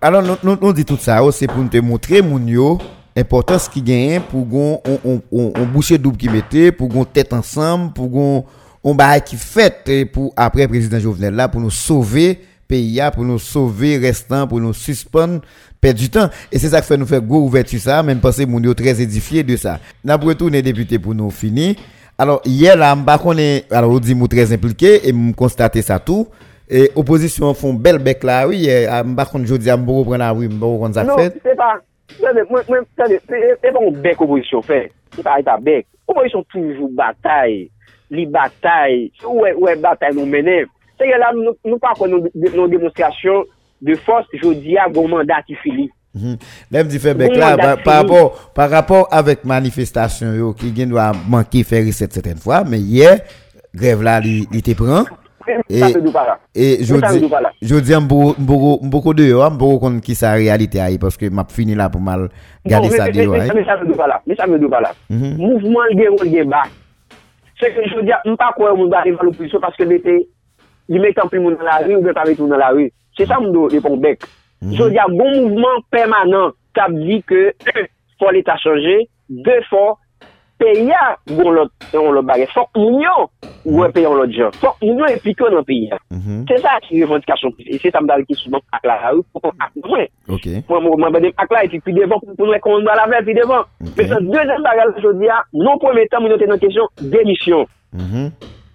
alors 0.00 0.22
nous, 0.22 0.34
nous, 0.42 0.56
nous 0.60 0.72
dit 0.72 0.84
tout 0.84 0.96
ça, 0.96 1.20
c'est 1.30 1.46
pour 1.46 1.58
nous 1.58 1.68
te 1.68 1.78
montrer, 1.78 2.20
mon 2.20 2.44
yo, 2.44 2.78
importance 3.16 3.68
qui 3.68 3.82
gagne 3.82 4.20
pour 4.20 4.48
qu'on 4.48 4.80
on, 5.04 5.22
on, 5.32 5.52
on 5.54 5.66
boucher 5.66 5.98
double 5.98 6.16
qui 6.16 6.28
mettait 6.28 6.72
pour 6.72 6.88
qu'on 6.88 7.04
tête 7.04 7.32
ensemble 7.32 7.92
pour 7.92 8.10
qu'on 8.10 8.44
on 8.84 8.96
qui 9.24 9.36
fait 9.36 10.06
pour 10.12 10.32
après 10.36 10.66
président 10.66 10.98
Jovenel 10.98 11.34
là 11.34 11.48
pour 11.48 11.60
nous 11.60 11.70
sauver 11.70 12.40
pays 12.66 13.00
pour 13.14 13.24
nous 13.24 13.38
sauver 13.38 13.98
restant 13.98 14.46
pour 14.46 14.60
nous 14.60 14.72
suspendre 14.72 15.42
perdre 15.80 15.98
du 15.98 16.08
temps. 16.08 16.30
Et 16.50 16.58
c'est 16.58 16.68
ça 16.68 16.80
qui 16.80 16.86
fait 16.86 16.96
nous 16.96 17.06
faire 17.06 17.20
go 17.20 17.40
ouverture 17.40 17.80
ça 17.80 18.02
même 18.02 18.20
penser 18.20 18.46
mon 18.46 18.60
très 18.72 19.02
édifié 19.02 19.42
de 19.42 19.56
ça. 19.56 19.78
N'a 20.04 20.16
pour 20.16 20.28
retourner 20.28 20.62
député 20.62 20.98
pour 20.98 21.14
nous 21.14 21.30
finir. 21.30 21.74
Alors 22.16 22.40
hier 22.44 22.76
là 22.76 22.94
m'pa 22.96 23.18
connait 23.18 23.64
alors 23.70 24.00
dit 24.00 24.16
très 24.28 24.52
impliqué 24.52 25.06
et 25.06 25.12
me 25.12 25.32
constater 25.32 25.82
ça 25.82 25.98
tout. 25.98 26.28
Et 26.70 26.90
opposition 26.94 27.52
font 27.52 27.74
belle 27.74 27.98
bec 27.98 28.24
là 28.24 28.48
oui 28.48 28.68
m'pa 29.04 29.26
connait 29.26 29.46
jodi 29.46 29.66
m'pa 29.66 29.84
prendre 29.84 30.16
la 30.16 30.30
rue 30.30 30.48
m'pa 30.48 30.66
connait 30.66 30.94
ça 30.94 31.02
fait 31.04 31.34
non 31.34 31.40
c'est 31.42 31.56
pas 31.56 31.80
Mwen, 32.20 32.84
tade, 32.98 33.20
e 33.28 33.72
bon 33.72 33.90
bek 34.04 34.20
oposisyon 34.20 34.66
fè. 34.66 34.84
Se 35.16 35.24
pa 35.24 35.38
eta 35.40 35.56
bek, 35.62 35.88
oposisyon 36.10 36.44
toujou 36.52 36.90
batay, 36.98 37.64
li 38.12 38.28
batay, 38.28 39.08
ou 39.24 39.46
e 39.48 39.76
batay 39.80 40.14
nou 40.16 40.28
menè. 40.28 40.62
se 41.02 41.10
yon 41.10 41.22
la 41.22 41.32
nou 41.34 41.80
pa 41.82 41.94
kon 41.98 42.12
nou 42.12 42.68
demonstrasyon 42.70 43.48
de 43.82 43.96
fos 44.06 44.28
jodi 44.38 44.78
a 44.78 44.88
goun 44.92 45.10
mandat 45.12 45.46
ki 45.48 45.58
fili. 45.62 45.88
Lèm 46.72 46.90
di 46.92 47.00
fè 47.02 47.14
bek 47.16 47.34
la, 47.40 47.76
par 47.82 48.68
rapport 48.70 49.08
avèk 49.14 49.46
manifestasyon 49.48 50.36
yo 50.38 50.52
ki 50.58 50.72
gen 50.76 50.92
nou 50.92 51.00
a 51.02 51.10
manki 51.12 51.64
fè 51.66 51.82
riset 51.86 52.14
seten 52.14 52.40
fwa, 52.42 52.62
men 52.68 52.84
ye, 52.84 53.16
grev 53.72 54.04
la 54.04 54.18
li 54.22 54.62
te 54.64 54.76
pran, 54.78 55.08
et 56.54 56.78
je 56.82 57.78
dis 57.80 57.94
beaucoup 58.00 59.14
de 59.14 59.24
yo 59.24 59.50
beaucoup 59.50 59.78
kon 59.78 60.00
qui 60.00 60.14
sa 60.14 60.32
réalité 60.32 60.80
aille 60.80 60.98
parce 60.98 61.16
que 61.16 61.28
m'a 61.28 61.44
fini 61.48 61.74
là 61.74 61.88
pour 61.88 62.00
mal 62.00 62.28
garder 62.64 62.90
ça 62.90 63.08
de 63.08 63.22
yo 63.22 63.32
mais 63.32 63.64
ça 63.64 63.76
dou 63.76 63.94
pas 63.94 64.06
là 64.06 64.22
mais 64.26 64.34
ça 64.34 64.46
me 64.46 64.58
dou 64.58 64.68
pas 64.68 64.80
là 64.80 64.92
mouvement 65.10 65.80
le 65.90 65.98
gen 65.98 66.40
le 66.40 66.44
bas 66.44 66.62
c'est 67.60 67.72
que 67.74 67.88
je 67.88 68.00
dis 68.00 68.36
pas 68.36 68.52
quoi 68.56 68.74
on 68.74 68.88
va 68.88 68.98
arriver 68.98 69.18
à 69.20 69.24
l'opposition 69.24 69.60
parce 69.60 69.76
que 69.76 69.84
l'été 69.84 70.28
il 70.88 71.00
met 71.00 71.18
en 71.20 71.28
plus 71.28 71.40
dans 71.40 71.62
la 71.62 71.78
rue 71.78 71.96
ou 71.96 72.12
pas 72.12 72.24
tout 72.36 72.46
dans 72.46 72.56
la 72.56 72.68
rue. 72.68 72.92
C'est 73.16 73.26
ça 73.26 73.38
dou 73.40 73.66
répond 73.66 73.96
bec. 73.96 74.22
Je 74.62 74.68
dis 74.68 75.16
bon 75.16 75.42
mouvement 75.42 75.80
permanent 75.90 76.50
qui 76.74 76.94
dit 77.06 77.22
que 77.22 77.54
faut 78.18 78.30
l'état 78.30 78.56
changer 78.56 79.08
deux 79.28 79.62
fois 79.68 79.98
peyi 80.62 80.86
ya, 80.86 81.02
goun 81.26 81.56
lot, 81.56 81.86
yon 81.92 82.14
lot 82.14 82.26
bagay. 82.28 82.46
Fok 82.54 82.70
moun 82.78 82.94
mhm. 82.94 83.02
mhm. 83.02 83.66
yo, 83.66 83.76
wè 83.80 83.88
peyon 83.96 84.16
lot 84.20 84.32
jan. 84.32 84.54
Fok 84.62 84.78
moun 84.84 85.02
yo 85.02 85.10
epliko 85.10 85.50
nan 85.50 85.66
peyi 85.66 85.90
ya. 85.90 85.98
Se 86.48 86.60
sa 86.62 86.78
ki 86.86 87.02
revendikasyon. 87.02 87.56
E 87.66 87.80
Se 87.82 87.90
sa 87.90 88.02
mdal 88.04 88.24
ki 88.28 88.38
souman 88.38 88.62
akla 88.78 88.96
a 89.02 89.12
ou, 89.16 89.26
pou 89.34 89.44
kon 89.44 89.66
ak 89.66 89.74
mwen. 89.82 90.06
Pou 90.70 90.80
mwen 90.86 91.18
badem 91.18 91.34
ak 91.42 91.52
la, 91.52 91.64
eti 91.66 91.82
pi 91.82 91.96
devan, 91.98 92.22
pou 92.22 92.46
mwen 92.46 92.62
kon 92.62 92.78
mwen 92.78 93.00
la 93.00 93.08
vè, 93.10 93.24
pi 93.26 93.36
devan. 93.38 93.66
Pe 93.98 94.06
se 94.06 94.22
dezen 94.30 94.64
bagay 94.68 94.88
la 94.92 95.02
jodi 95.02 95.28
ya, 95.28 95.42
non 95.58 95.82
pou 95.82 95.90
mwen 95.90 96.08
tan 96.12 96.22
moun 96.24 96.36
yo 96.36 96.40
te 96.40 96.48
nan 96.50 96.62
kesyon, 96.62 96.94
demisyon. 97.02 97.66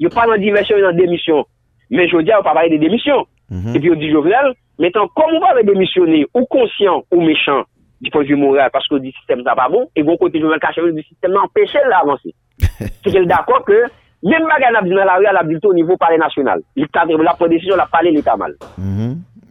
Yo 0.04 0.14
pa 0.14 0.28
nan 0.30 0.44
diversyon, 0.44 0.84
yo 0.84 0.92
nan 0.92 1.00
demisyon. 1.00 1.48
Men 1.90 2.12
jodi 2.12 2.36
ya, 2.36 2.42
yo 2.42 2.46
pa 2.46 2.56
baye 2.58 2.76
de 2.76 2.84
demisyon. 2.84 3.26
Epi 3.48 3.88
yo 3.88 3.96
di 3.96 4.12
jovenel, 4.12 4.52
metan, 4.82 5.08
kon 5.16 5.32
mwen 5.32 5.44
va 5.44 5.54
ve 5.56 5.64
demisyonè, 5.68 6.26
ou 6.34 6.48
konsyon, 6.52 7.06
ou 7.14 7.24
mechant, 7.24 7.68
di 8.02 8.12
ponjou 8.14 8.38
moral, 8.38 8.70
pasko 8.74 9.00
di 9.02 9.12
sistem 9.16 9.42
sa 9.46 9.56
pa 9.58 9.68
bon, 9.72 9.88
e 9.96 10.04
bon 10.06 10.18
kote 10.22 10.38
jounel 10.38 10.62
kachavou 10.62 10.94
di 10.94 11.06
sistem 11.06 11.34
nan 11.34 11.50
peche 11.54 11.82
la 11.90 12.04
avansi. 12.04 12.34
Se 12.68 13.10
ke 13.10 13.18
l 13.18 13.26
d'akon 13.30 13.66
ke, 13.66 13.80
men 14.28 14.46
bagan 14.50 14.78
la 14.78 14.84
binan 14.86 15.08
la 15.08 15.18
mm-hmm. 15.18 15.26
re, 15.32 15.34
la 15.34 15.46
bilto 15.48 15.72
ou 15.72 15.78
nivou 15.78 15.98
pale 15.98 16.20
nasyonal. 16.22 16.62
La 16.78 17.36
prodesisyon 17.40 17.78
la 17.78 17.90
pale 17.90 18.14
l'Etat 18.14 18.38
mal. 18.38 18.54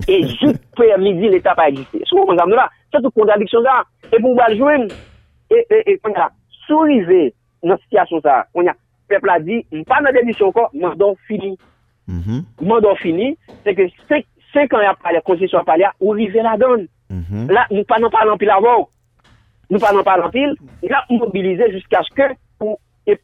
E 0.07 0.23
jout 0.37 0.59
permidi 0.79 1.31
l'Etat 1.33 1.59
pa 1.59 1.69
egiste. 1.73 2.05
Sou 2.07 2.27
kon 2.29 2.39
zam 2.39 2.53
nou 2.53 2.61
la, 2.61 2.69
sa 2.95 3.03
tout 3.03 3.15
kontradiksyon 3.19 3.67
sa, 3.67 3.83
e 4.13 4.17
pou 4.21 4.39
baljouen, 4.39 4.87
e 5.51 5.99
kon 6.05 6.15
ya 6.15 6.31
sourize 6.67 7.31
nan 7.67 7.81
sityasyon 7.83 8.23
sa, 8.23 8.45
kon 8.55 8.71
ya 8.71 8.77
pepla 9.11 9.41
di, 9.43 9.63
mpa 9.83 10.03
nan 10.05 10.15
dedisyon 10.15 10.55
kon, 10.55 10.71
mandon 10.79 11.19
fini. 11.27 11.57
Mm-hmm. 12.07 12.43
Mandon 12.71 12.95
fini, 13.03 13.33
se 13.67 13.75
ke 13.75 13.91
5 14.55 14.77
an 14.79 14.87
ya 14.87 14.95
pale, 15.03 15.23
konsesyon 15.27 15.67
pale 15.67 15.89
ya, 15.89 15.97
ou 15.99 16.15
rive 16.15 16.47
la 16.47 16.55
donne. 16.61 16.87
Mhm. 17.11 17.51
La, 17.55 17.67
nou 17.71 17.87
pa 17.87 18.01
nan 18.03 18.11
palan 18.11 18.39
pil 18.41 18.51
avon 18.51 18.87
Nou 19.71 19.83
pa 19.83 19.93
nan 19.95 20.07
palan 20.07 20.33
pil 20.35 20.57
La, 20.83 21.05
mobilize 21.11 21.71
jusqu'a 21.75 22.03
ske 22.09 22.33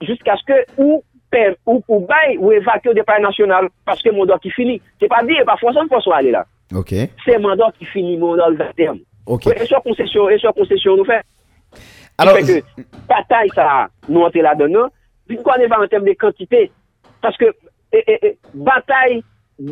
Jusqu'a 0.03 0.37
ske 0.43 0.61
ou 0.77 1.03
Ou 1.65 2.01
bay 2.05 2.37
ou 2.37 2.53
evake 2.53 2.91
ou 2.91 2.95
depay 2.95 3.21
nasyonal 3.25 3.71
Paske 3.89 4.13
moun 4.13 4.29
do 4.29 4.37
ki 4.43 4.53
fini 4.53 4.77
Se 5.01 5.09
pa 5.09 5.23
di, 5.25 5.39
e 5.41 5.47
pa 5.49 5.57
fwason 5.61 5.89
fwason 5.89 6.13
ale 6.13 6.35
la 6.35 6.45
Se 7.25 7.39
moun 7.41 7.57
do 7.57 7.71
ki 7.79 7.89
fini 7.89 8.19
moun 8.21 8.37
do 8.37 8.51
le 8.53 8.69
term 8.77 9.01
E 9.33 9.67
so 9.67 9.81
konsesyon 9.81 11.01
nou 11.01 11.09
fe 11.09 11.23
Patay 13.09 13.49
sa 13.57 13.89
Nou 14.09 14.27
ante 14.29 14.45
la 14.45 14.55
dono 14.59 14.91
Pi 15.29 15.41
kwa 15.41 15.57
ne 15.57 15.71
va 15.73 15.81
an 15.81 15.89
tem 15.89 16.05
de 16.05 16.15
kantite 16.21 16.67
Paske 17.25 17.49
Batay 18.53 19.23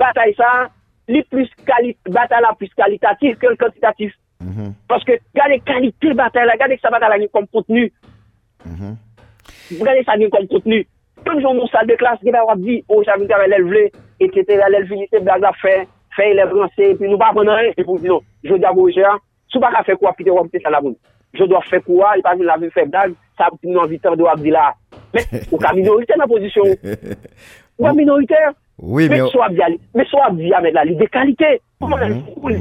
Batay 0.01 0.33
sa 0.39 0.71
li 1.11 1.23
plus 1.31 1.51
kalitatif, 1.67 2.15
batal 2.15 2.47
la 2.47 2.55
plus 2.55 2.73
kalitatif 2.79 3.39
ke 3.39 3.51
l'kantitatif. 3.51 4.15
Mm 4.41 4.55
-hmm. 4.55 4.71
Paske 4.89 5.19
gade 5.35 5.61
kalite 5.67 6.15
batay 6.17 6.47
la, 6.47 6.57
gade 6.57 6.79
sa 6.81 6.91
batay 6.91 7.11
la 7.11 7.19
gen 7.19 7.29
kom 7.29 7.47
kontenu. 7.53 7.91
Mm 8.65 8.77
-hmm. 8.77 9.85
Gade 9.85 10.05
sa 10.05 10.19
gen 10.19 10.31
kom 10.31 10.47
kontenu. 10.47 10.85
Ton 11.25 11.41
joun 11.41 11.57
moun 11.57 11.69
sal 11.69 11.87
de 11.87 11.97
klas, 12.01 12.21
gen 12.25 12.37
a 12.39 12.45
wap 12.47 12.61
di, 12.65 12.81
ou 12.89 13.05
chan 13.05 13.19
moun 13.21 13.29
kare 13.29 13.49
lèl 13.51 13.65
vle, 13.69 13.83
et 14.21 14.31
cetera, 14.35 14.69
lèl 14.73 14.87
finise, 14.89 15.21
blag 15.21 15.43
la 15.45 15.53
fè, 15.61 15.75
fè 16.17 16.29
lèl 16.37 16.49
vransè, 16.49 16.95
pi 16.97 17.09
nou 17.09 17.21
pa 17.21 17.33
pren 17.37 17.51
an, 17.53 17.69
et 17.69 17.85
pou 17.85 18.01
di 18.01 18.09
nou, 18.09 18.25
joun 18.47 18.61
di 18.63 18.69
a 18.69 18.73
bou 18.77 18.93
jè 18.93 19.05
sou 19.53 19.61
pa 19.61 19.73
ka 19.75 19.83
fè 19.85 19.97
kwa, 20.01 20.15
pi 20.17 20.25
te 20.25 20.33
wap 20.33 20.49
te 20.53 20.63
sa 20.63 20.73
la 20.73 20.81
moun. 20.81 20.97
Joun 21.37 21.51
do 21.51 21.61
fè 21.69 21.83
kwa, 21.85 22.15
et 22.17 22.25
pa 22.25 22.35
vin 22.39 22.49
la 22.49 22.57
vè 22.63 22.71
fè 22.73 22.87
blag, 22.89 23.13
sa 23.37 23.51
moun 23.59 23.83
anvitan 23.85 24.17
do 24.17 24.29
wap 24.29 24.41
di 24.41 24.55
la. 24.55 24.71
Men, 25.13 25.29
ou 25.51 25.61
ka 25.61 25.75
minorite 25.77 26.17
nan 26.17 26.31
posisyon. 26.31 26.73
Ou 27.81 27.89
ka 27.89 27.95
minorite, 27.99 28.41
Oui, 28.83 29.09
mais 29.09 29.21
soit 29.29 29.49
bien, 29.51 29.67
mais 29.95 30.05
soit 30.07 30.31
bien 30.31 30.61
mais 30.63 30.71
là, 30.71 30.85
de 30.87 31.05
qualité. 31.07 31.61
Comment 31.81 31.97
mhm. 31.97 32.23
on 32.43 32.49
le 32.49 32.57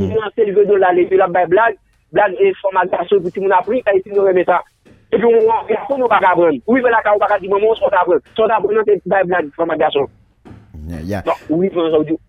veut 0.53 0.65
de 0.65 0.75
la 0.75 0.91
les 0.91 1.07
la 1.09 1.27
blague, 1.27 1.77
blague 2.11 2.35
et 2.39 2.53
formation 2.61 3.21
pour 3.21 3.31
tout 3.31 3.39
le 3.39 3.41
monde 3.43 3.53
appris, 3.53 3.79
et 3.79 4.01
puis 4.01 4.11
nous 4.13 4.23
remet 4.23 4.43
ça. 4.43 4.61
Et 5.11 5.17
puis 5.17 5.25
on 5.25 5.67
garçon 5.67 5.97
nous 5.97 6.07
pas 6.07 6.17
apprendre. 6.17 6.57
Oui, 6.67 6.81
mais 6.83 6.89
là 6.89 6.99
quand 7.03 7.13
on 7.15 7.25
va 7.25 7.39
dire 7.39 7.49
maman, 7.49 7.73
soit 7.75 7.87
apprendre. 7.93 8.19
Soit 8.35 8.53
apprendre 8.53 8.81
c'est 8.85 9.01
blague 9.05 9.49
formation. 9.55 10.07
Yeah. 11.05 11.23
oui, 11.49 11.71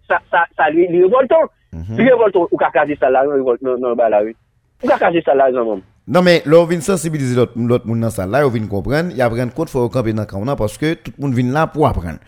ça 0.06 0.20
ça 0.30 0.44
ça 0.56 0.70
lui 0.70 0.86
révoltant. 0.86 1.48
Lui 1.72 2.08
révoltant 2.08 2.42
mhm. 2.42 2.48
ou 2.52 2.56
ka 2.56 2.70
caser 2.72 2.96
ça 3.00 3.10
là, 3.10 3.24
non, 3.24 3.32
révoltant 3.32 3.66
non, 3.66 3.78
non 3.78 3.96
bah 3.96 4.08
là 4.08 4.22
oui. 4.22 4.36
Ou 4.84 4.88
ka 4.88 4.98
caser 4.98 5.22
ça 5.24 5.34
là 5.34 5.50
non. 5.50 5.64
Non, 5.64 5.82
non 6.06 6.22
men, 6.22 6.42
lò 6.44 6.64
vin 6.66 6.80
sensibilize 6.80 7.34
lot 7.34 7.56
moun 7.56 7.98
nan 7.98 8.10
sa 8.10 8.26
la, 8.26 8.44
yo 8.44 8.50
vin 8.50 8.68
kompren, 8.70 9.10
ya 9.16 9.30
pren 9.30 9.50
kote 9.54 9.72
fò 9.72 9.86
yo 9.86 9.90
kampe 9.90 10.14
nan 10.14 10.26
kamouna, 10.30 10.56
paske 10.58 10.96
tout 11.02 11.14
moun 11.18 11.34
vin 11.34 11.50
la 11.54 11.66
pou 11.70 11.86
apren. 11.86 12.18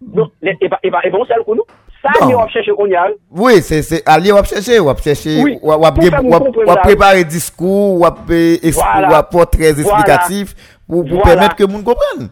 Tout 0.00 0.06
le 0.14 0.20
monde 0.20 0.30
vient 0.42 0.52
là 0.52 0.78
pour 0.80 0.94
apprendre. 0.94 1.02
Non, 1.02 1.04
e 1.04 1.10
bon 1.10 1.24
sel 1.26 1.44
kon 1.44 1.58
nou? 1.58 1.66
Sa 1.98 2.12
li 2.22 2.34
wap 2.34 2.50
chèche 2.54 2.74
kon 2.78 2.90
yal? 2.90 3.14
Oui, 3.30 3.60
se 3.62 3.98
ali 4.06 4.32
wap 4.32 4.46
chèche, 4.46 4.78
wap 4.80 5.00
chèche, 5.02 5.34
wap 5.62 5.98
prepare 6.84 7.24
diskou, 7.24 7.98
wap 8.04 8.22
potrez 9.32 9.80
esplikatif, 9.82 10.54
pou 10.86 11.04
pèmèt 11.24 11.56
ke 11.58 11.66
moun 11.66 11.82
kompren. 11.86 12.28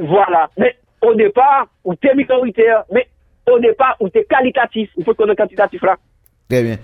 Voilà, 0.00 0.46
men, 0.56 0.72
ou 1.04 1.12
depa, 1.18 1.66
ou 1.84 1.96
te 2.00 2.14
minoriter, 2.16 2.80
men, 2.92 3.04
ou 3.50 3.60
depa, 3.60 3.92
ou 4.00 4.08
te 4.08 4.24
kalitatif, 4.30 4.88
ou 4.96 5.04
pou 5.04 5.18
konon 5.18 5.36
kantitatif 5.36 5.84
la. 5.84 5.98
Très 6.50 6.62
bien. 6.64 6.78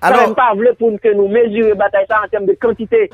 Alors, 0.00 0.30
pa 0.38 0.52
vle 0.56 0.72
pou 0.78 0.94
nou 0.94 1.28
mezure 1.28 1.74
batay 1.76 2.06
sa 2.06 2.22
an 2.24 2.30
tem 2.32 2.46
de 2.46 2.54
kantite. 2.56 3.08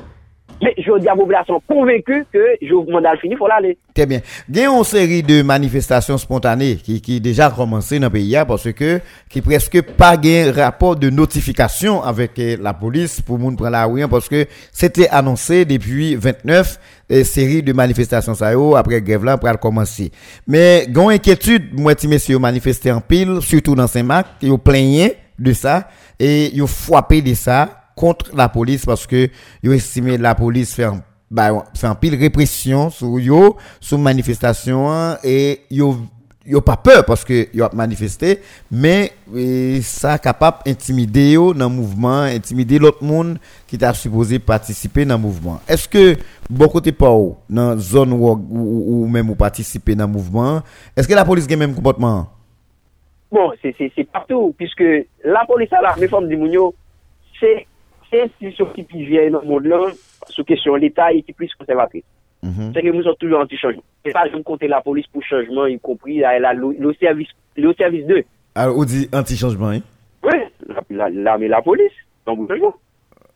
Mais 0.61 0.73
je 0.77 0.99
dis 0.99 1.07
à 1.07 1.11
la 1.11 1.17
population 1.17 1.61
convaincue 1.67 2.25
que 2.33 2.57
le 2.61 2.91
mandat 2.91 3.15
fini, 3.17 3.35
il 3.35 3.37
faut 3.37 3.47
l'aller. 3.47 3.77
Très 3.93 4.05
bien. 4.05 4.21
Il 4.49 4.57
y 4.57 4.61
a 4.61 4.69
une 4.69 4.83
série 4.83 5.21
de 5.21 5.41
manifestations 5.41 6.17
spontanées 6.17 6.77
qui, 6.77 6.99
qui 6.99 7.21
déjà 7.21 7.49
commencé 7.49 7.99
dans 7.99 8.07
le 8.07 8.11
pays 8.11 8.37
parce 8.47 8.71
que 8.71 8.99
qui 9.29 9.41
presque 9.41 9.81
pas 9.81 10.15
un 10.23 10.51
rapport 10.51 10.95
de 10.95 11.09
notification 11.09 12.03
avec 12.03 12.39
euh, 12.39 12.57
la 12.59 12.73
police 12.73 13.21
pour 13.21 13.37
moun 13.37 13.55
prendre 13.55 13.71
la 13.71 13.85
rue 13.85 14.01
hein, 14.01 14.07
parce 14.07 14.27
que 14.27 14.45
c'était 14.71 15.09
annoncé 15.09 15.65
depuis 15.65 16.15
29 16.15 16.79
euh, 17.11 17.23
série 17.23 17.61
de 17.61 17.73
manifestations 17.73 18.33
ça 18.33 18.51
après 18.75 19.01
grève 19.01 19.25
là 19.25 19.37
pour 19.37 19.59
commencer. 19.59 20.11
Mais 20.47 20.85
il 20.87 20.95
y 20.95 20.99
a 20.99 21.03
une 21.03 21.11
inquiétude 21.11 21.79
moi 21.79 21.93
messieurs 22.07 22.39
manifester 22.39 22.91
en 22.91 23.01
pile 23.01 23.41
surtout 23.41 23.75
dans 23.75 23.87
Saint-Marc, 23.87 24.27
ils 24.41 24.57
plaignaient 24.57 25.17
de 25.37 25.53
ça 25.53 25.87
et 26.19 26.55
ils 26.55 26.67
frappé 26.67 27.21
de 27.21 27.33
ça 27.33 27.86
contre 27.97 28.33
la 28.35 28.47
police 28.47 28.85
parce 28.85 29.07
que 29.07 29.27
ils 29.63 29.73
estimé 29.73 30.17
la 30.17 30.35
police 30.35 30.75
fait 30.75 30.83
un, 30.83 31.01
bah, 31.31 31.65
fait 31.73 31.87
pile 31.99 32.15
répression 32.15 32.89
sur 32.89 33.19
yo, 33.19 33.57
sur 33.81 33.97
manifestation 33.97 35.17
et 35.23 35.61
yo 35.71 35.97
yo 36.45 36.61
pas 36.61 36.77
peur 36.77 37.03
parce 37.03 37.25
que 37.25 37.49
yo 37.53 37.65
a 37.65 37.71
manifesté 37.73 38.39
mais 38.71 39.11
ça 39.81 40.17
capable 40.19 40.59
intimider 40.67 41.31
yo 41.31 41.53
dans 41.53 41.69
mouvement 41.69 42.21
intimider 42.21 42.79
l'autre 42.79 43.03
monde 43.03 43.39
qui 43.65 43.77
t'a 43.77 43.93
supposé 43.93 44.39
participer 44.39 45.03
dans 45.03 45.17
mouvement. 45.17 45.59
Est-ce 45.67 45.89
que 45.89 46.15
bon 46.49 46.67
côté 46.69 46.91
pas 46.91 47.11
dans 47.49 47.77
zone 47.77 48.13
ou 48.13 49.07
même 49.07 49.29
ou 49.31 49.35
participer 49.35 49.95
dans 49.95 50.07
mouvement 50.07 50.61
est-ce 50.95 51.07
que 51.07 51.15
la 51.15 51.25
police 51.25 51.47
a 51.51 51.55
même 51.55 51.73
comportement? 51.73 52.27
Bon 53.31 53.51
c'est 53.61 54.03
partout 54.13 54.53
puisque 54.55 54.85
la 55.25 55.45
police 55.47 55.73
a 55.73 55.81
la 55.81 55.93
réforme 55.93 56.29
du 56.29 56.37
c'est 57.39 57.67
c'est 58.09 58.17
une 58.17 58.25
institution 58.25 58.65
qui 58.67 59.05
vient 59.05 59.29
dans 59.31 59.41
le 59.41 59.47
monde 59.47 59.65
là, 59.65 59.91
sur 60.29 60.45
question 60.45 60.75
l'État 60.75 61.11
et 61.13 61.21
qui 61.21 61.33
plus 61.33 61.53
conservatrice. 61.55 62.03
Mhm. 62.43 62.71
C'est 62.73 62.81
que 62.81 62.87
nous 62.89 63.03
sommes 63.03 63.15
toujours 63.19 63.39
anti-changement. 63.39 63.83
Et 64.05 64.11
pas 64.11 64.27
je 64.31 64.37
compter 64.41 64.67
la 64.67 64.81
police 64.81 65.07
pour 65.07 65.23
changement, 65.23 65.65
y 65.65 65.79
compris 65.79 66.19
le 66.19 66.93
service, 66.99 67.29
le 67.55 67.73
service 67.73 68.05
2. 68.05 68.23
Alors, 68.55 68.77
on 68.77 68.85
dit 68.85 69.09
anti-changement, 69.13 69.69
hein? 69.69 69.79
Oui, 70.23 70.33
l'armée 70.89 71.47
la, 71.47 71.57
la 71.57 71.61
police, 71.61 71.91
dans 72.25 72.35
le 72.35 72.47
changement. 72.47 72.75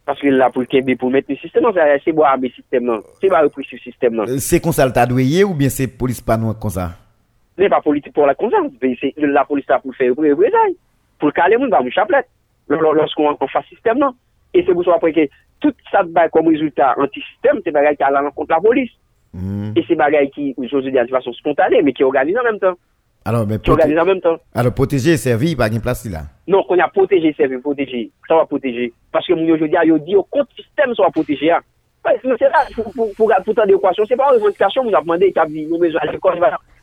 Parce 0.05 0.19
que 0.19 0.27
là, 0.27 0.49
pour, 0.49 0.63
pour 0.99 1.11
mettre 1.11 1.29
le 1.29 1.37
système, 1.37 1.63
c'est 2.03 2.13
pour 2.13 2.25
armer 2.25 2.47
le 2.47 2.53
système, 2.53 3.01
c'est 3.19 3.29
pas 3.29 3.41
repris 3.41 3.67
le 3.71 3.77
système. 3.77 4.19
Euh, 4.19 4.37
c'est 4.39 4.59
comme 4.59 4.71
ça 4.71 4.85
le 4.85 5.07
doué 5.07 5.43
ou 5.43 5.53
bien 5.53 5.69
c'est 5.69 5.87
police 5.87 6.21
pas 6.21 6.37
nous 6.37 6.53
comme 6.53 6.71
ça? 6.71 6.91
C'est 7.57 7.69
pas 7.69 7.81
politique 7.81 8.13
pour 8.13 8.25
la 8.25 8.33
conscience. 8.33 8.71
C'est 8.81 9.13
la 9.17 9.45
police 9.45 9.67
là 9.69 9.79
pour 9.79 9.93
faire 9.95 10.09
représailles. 10.09 10.75
Pour 11.19 11.31
caler 11.33 11.53
le 11.53 11.59
monde 11.59 11.69
dans 11.69 11.81
une 11.83 11.91
chaplette. 11.91 12.27
Lorsqu'on 12.67 13.35
fait 13.37 13.59
le 13.59 13.75
système, 13.75 13.99
Et 14.53 14.63
c'est 14.65 14.73
pour 14.73 14.83
ça 14.83 14.97
que 14.99 15.27
tout 15.59 15.73
ça 15.91 16.01
va 16.11 16.27
comme 16.29 16.47
résultat 16.47 16.95
anti-système, 16.97 17.61
c'est 17.63 17.71
bagaille 17.71 17.95
qui 17.95 18.03
a 18.03 18.11
la 18.11 18.29
contre 18.31 18.51
la 18.51 18.59
police. 18.59 18.91
Mm. 19.33 19.73
Et 19.75 19.83
c'est 19.87 19.95
bagaille 19.95 20.29
qui, 20.31 20.53
aujourd'hui, 20.57 20.91
de 20.91 21.07
façon 21.07 21.31
spontanée, 21.33 21.81
mais 21.81 21.93
qui 21.93 22.03
organise 22.03 22.37
en 22.37 22.43
même 22.43 22.59
temps. 22.59 22.75
Alors, 23.23 23.45
mais 23.45 23.59
qui 23.59 23.69
organise 23.69 23.99
en 23.99 24.05
même 24.05 24.19
temps. 24.19 24.37
Alors, 24.53 24.73
protéger 24.73 25.11
et 25.11 25.17
servir, 25.17 25.55
pas 25.55 25.67
une 25.67 25.79
place 25.79 26.09
là. 26.09 26.23
Non, 26.47 26.63
qu'on 26.63 26.79
a 26.79 26.87
protégé, 26.87 27.33
servir, 27.33 27.61
protéger. 27.61 28.09
Ça 28.27 28.35
va 28.35 28.45
protéger. 28.45 28.91
Parce 29.11 29.27
que, 29.27 29.33
aujourd'hui, 29.33 29.77
il 29.83 30.03
dit, 30.03 30.15
au 30.15 30.23
compte 30.23 30.49
système, 30.55 30.95
ça 30.95 31.03
va 31.03 31.11
protéger. 31.11 31.51
Hein. 31.51 31.59
c'est 32.03 32.39
là, 32.39 32.65
pour, 32.75 32.91
pour, 32.91 33.13
pour, 33.15 33.31
pour 33.45 33.55
tant 33.55 33.65
d'équations, 33.65 34.05
c'est 34.07 34.15
pas 34.15 34.33
une 34.33 34.41
revendication, 34.41 34.83
vous 34.83 34.95
a 34.95 35.01
demandé, 35.01 35.27
établi, 35.27 35.67
nous 35.67 35.77
besoin 35.77 36.01
à 36.01 36.11
l'école, 36.11 36.39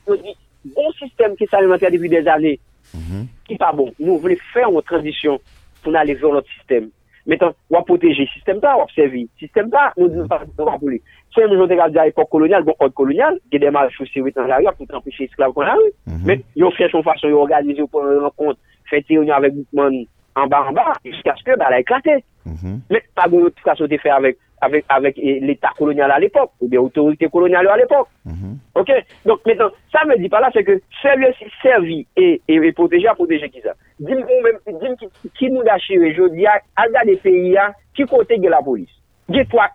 on 0.07 0.15
dit, 0.15 0.37
bon 0.65 0.91
système 0.93 1.37
qui 1.37 1.47
s'alimente 1.47 1.81
depuis 1.81 2.09
des 2.09 2.27
années, 2.29 2.61
mm-hmm. 2.97 3.27
qui 3.45 3.53
n'est 3.53 3.59
pas 3.59 3.73
bon. 3.73 3.93
Nous, 3.99 4.19
voulons 4.19 4.37
faire 4.53 4.71
une 4.71 4.83
transition 4.83 5.41
pour 5.83 5.95
aller 5.97 6.15
vers 6.15 6.33
notre 6.33 6.49
système. 6.53 6.89
metan 7.29 7.55
wap 7.73 7.87
proteje 7.89 8.27
sistem 8.33 8.61
ta, 8.65 8.75
wap 8.81 8.91
servi 8.95 9.27
sistem 9.41 9.69
ta, 9.73 9.91
nou 9.99 10.11
di 10.11 10.21
nou 10.21 10.31
pa 10.31 10.41
wap 10.65 10.81
pou 10.81 10.93
li. 10.93 11.01
So 11.35 11.43
yon 11.45 11.53
nou 11.53 11.63
jote 11.63 11.77
gade 11.79 11.95
di 11.95 12.01
a 12.01 12.09
epok 12.09 12.31
kolonyal, 12.33 12.65
bon 12.67 12.79
od 12.85 12.95
kolonyal, 12.97 13.37
ge 13.53 13.61
demal 13.63 13.93
chousi 13.95 14.25
wè 14.25 14.33
tan 14.35 14.49
la 14.49 14.61
rè, 14.63 14.73
pou 14.79 14.89
tanpèche 14.89 15.29
esklav 15.29 15.55
kon 15.57 15.69
la 15.69 15.77
rè. 15.79 15.91
Men 16.27 16.43
yon 16.59 16.75
fè 16.77 16.89
son 16.93 17.05
fason 17.07 17.33
yon 17.35 17.45
organize 17.45 17.79
yon 17.83 17.91
pon 17.93 18.09
yon 18.09 18.35
kont, 18.41 18.61
fè 18.89 19.03
ti 19.05 19.19
yon 19.19 19.29
yon 19.29 19.37
avèk 19.37 19.59
moutman 19.61 20.01
an 20.41 20.51
ba 20.53 20.65
an 20.71 20.79
ba, 20.79 20.87
jiska 21.05 21.37
skè 21.43 21.59
ba 21.61 21.71
la 21.75 21.83
eklate. 21.85 22.19
Men 22.49 23.05
pa 23.15 23.29
goun 23.29 23.47
yon 23.47 23.57
tika 23.61 23.77
sote 23.77 24.01
fè 24.01 24.15
avèk 24.17 24.41
avec, 24.61 24.85
avec 24.89 25.17
l'État 25.17 25.71
colonial 25.77 26.11
à 26.11 26.19
l'époque, 26.19 26.53
ou 26.61 26.69
bien 26.69 26.81
autorité 26.81 27.29
coloniale 27.29 27.69
à 27.69 27.77
l'époque. 27.77 28.09
Mm 28.25 28.33
-hmm. 28.33 28.81
Ok 28.81 28.91
Donc, 29.25 29.41
maintenant, 29.47 29.71
ça 29.93 30.05
me 30.07 30.17
dit 30.19 30.29
pas 30.29 30.41
là, 30.41 30.51
c'est 30.53 30.65
que 30.65 30.81
servir, 31.03 31.31
servir 31.63 32.05
et, 32.17 32.41
et, 32.49 32.55
et, 32.55 32.73
protéger, 32.73 33.09
à 33.09 33.15
protéger 33.15 33.49
qui 33.51 33.61
ça 33.61 33.73
Dis-moi 34.01 34.51
dis 34.67 34.97
qui, 35.01 35.31
qui 35.37 35.51
nous 35.51 35.63
a 35.75 35.79
chiré, 35.79 36.15
je 36.15 36.29
dis, 36.37 36.47
à 36.47 37.05
des 37.05 37.17
pays, 37.17 37.59
qui 37.95 38.05
côté 38.05 38.39
de 38.39 38.49
la 38.49 38.63
police 38.63 38.95
Dis-toi, 39.29 39.67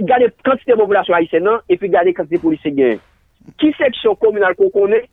gardez 0.00 0.28
quantité 0.44 0.72
de 0.72 0.76
population 0.76 1.14
haïtienne, 1.14 1.48
et 1.68 1.76
puis 1.76 1.88
gardez 1.88 2.12
quantité 2.14 2.36
de 2.36 2.42
policiers 2.42 2.98
Qui 3.58 3.72
section 3.72 4.14
communale 4.14 4.54
qu'on 4.56 4.70
connaît, 4.70 5.06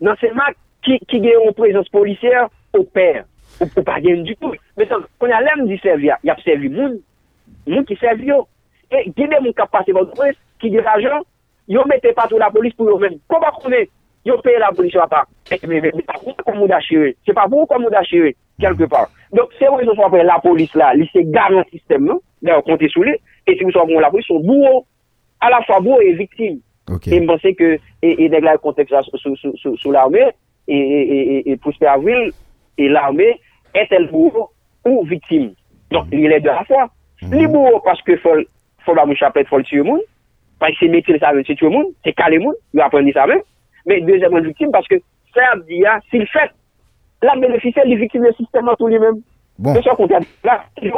non, 0.00 0.10
dans 0.10 0.16
ces 0.20 0.32
marques, 0.32 0.56
qui, 0.84 0.98
qui 1.08 1.20
gagne 1.20 1.44
une 1.46 1.54
présence 1.54 1.88
policière 1.88 2.48
au 2.72 2.84
père 2.84 3.24
Ou, 3.60 3.66
ou 3.76 3.82
pas 3.82 4.00
gagne 4.00 4.22
du 4.22 4.36
tout. 4.36 4.52
Mais 4.76 4.86
quand 4.86 5.00
on 5.20 5.30
a 5.30 5.40
l'âme 5.40 5.66
du 5.66 5.78
servir, 5.78 6.16
il 6.22 6.26
y 6.26 6.30
a 6.30 6.36
servi 6.44 6.68
moun. 6.68 7.00
Moun 7.66 7.84
qui 7.84 7.96
servi 7.96 8.26
yo. 8.26 8.48
Et 8.94 9.12
il 9.16 9.20
y 9.20 9.24
a 9.24 9.28
des 9.28 9.34
gens 9.34 9.42
qui 9.44 9.70
passent 9.70 9.88
votre 9.88 10.12
presse, 10.12 10.36
qui 10.60 10.70
dit 10.70 10.76
l'argent, 10.76 11.20
ils 11.68 11.76
ne 11.76 11.88
mettent 11.88 12.14
pas 12.14 12.28
tout 12.28 12.38
la 12.38 12.50
police 12.50 12.74
pour 12.74 12.88
eux-mêmes. 12.88 13.18
Comment 13.28 13.46
on 13.64 13.72
est 13.72 13.90
Ils 14.24 14.32
payent 14.42 14.58
la 14.58 14.70
police 14.72 14.94
part. 15.08 15.26
Mais, 15.50 15.80
mais 15.80 15.90
pas 16.02 16.14
vous 16.22 16.34
comme 16.44 16.58
vous 16.58 16.68
d'achérer. 16.68 17.16
C'est 17.26 17.32
pas 17.32 17.46
vous 17.48 17.66
comme 17.66 17.84
vous 17.84 17.90
d'achérer, 17.90 18.36
quelque 18.60 18.84
part. 18.84 19.08
Donc, 19.32 19.48
c'est 19.58 19.66
vrai 19.66 19.84
que 19.84 20.00
après 20.00 20.24
la 20.24 20.38
police 20.38 20.74
là, 20.74 20.92
c'est 21.12 21.30
garant 21.30 21.64
système, 21.70 22.04
non 22.04 22.20
D'ailleurs, 22.42 22.62
comptez 22.64 22.88
sous 22.88 23.02
les. 23.02 23.20
Et 23.46 23.56
si 23.56 23.64
vous 23.64 23.72
savez 23.72 23.94
la 23.94 24.10
police, 24.10 24.26
sont 24.26 24.40
bourreaux, 24.40 24.86
à 25.40 25.50
la 25.50 25.62
fois 25.62 25.80
bourreaux 25.80 26.00
et 26.00 26.12
victimes. 26.12 26.60
Et 27.06 27.20
je 27.20 27.24
pense 27.24 27.40
que, 27.40 27.78
et, 28.02 28.24
et, 28.24 28.28
le 28.28 28.58
contexte 28.58 28.94
sous, 29.10 29.36
sous, 29.36 29.56
sous, 29.56 29.76
sous 29.78 29.90
l'armée, 29.90 30.30
et, 30.68 30.76
et, 30.76 31.50
et, 31.50 31.56
Prosper 31.56 31.86
Avril 31.86 32.32
et 32.76 32.88
l'armée 32.88 33.40
est-elle 33.74 34.08
bourreau 34.10 34.50
ou 34.84 35.04
victime? 35.04 35.54
Donc, 35.90 36.06
il 36.12 36.30
est 36.30 36.40
de 36.40 36.46
la 36.46 36.64
fois. 36.64 36.90
Mm 37.22 37.34
Les 37.34 37.46
bourreaux, 37.46 37.80
parce 37.80 38.02
fol 38.86 38.98
ba 38.98 39.06
mou 39.08 39.18
chapet 39.18 39.48
fol 39.50 39.64
tiyo 39.66 39.84
moun, 39.86 40.02
pay 40.62 40.74
se 40.78 40.88
metil 40.92 41.18
sa 41.20 41.32
ven 41.34 41.44
se 41.46 41.56
tiyo 41.58 41.70
moun, 41.72 41.92
se 42.04 42.14
kale 42.16 42.38
moun, 42.42 42.56
yo 42.74 42.84
aprendi 42.84 43.14
sa 43.16 43.26
men, 43.30 43.42
men 43.88 44.06
dezèman 44.08 44.46
viktim, 44.46 44.72
paske 44.74 45.00
sa 45.34 45.52
ap 45.52 45.64
di 45.68 45.82
ya, 45.82 45.98
si 46.10 46.22
l 46.22 46.26
fèt, 46.32 46.54
la 47.24 47.36
benefise 47.40 47.84
li 47.88 47.98
viktim 48.00 48.24
le 48.24 48.32
sistem 48.38 48.68
an 48.70 48.78
tou 48.80 48.92
li 48.92 49.00
men. 49.02 49.20
Bon. 49.58 49.74
Se 49.74 49.78
mhm. 49.78 49.84
son 49.86 49.98
konti 50.00 50.16
ap 50.18 50.24
di 50.80 50.90
la, 50.90 50.96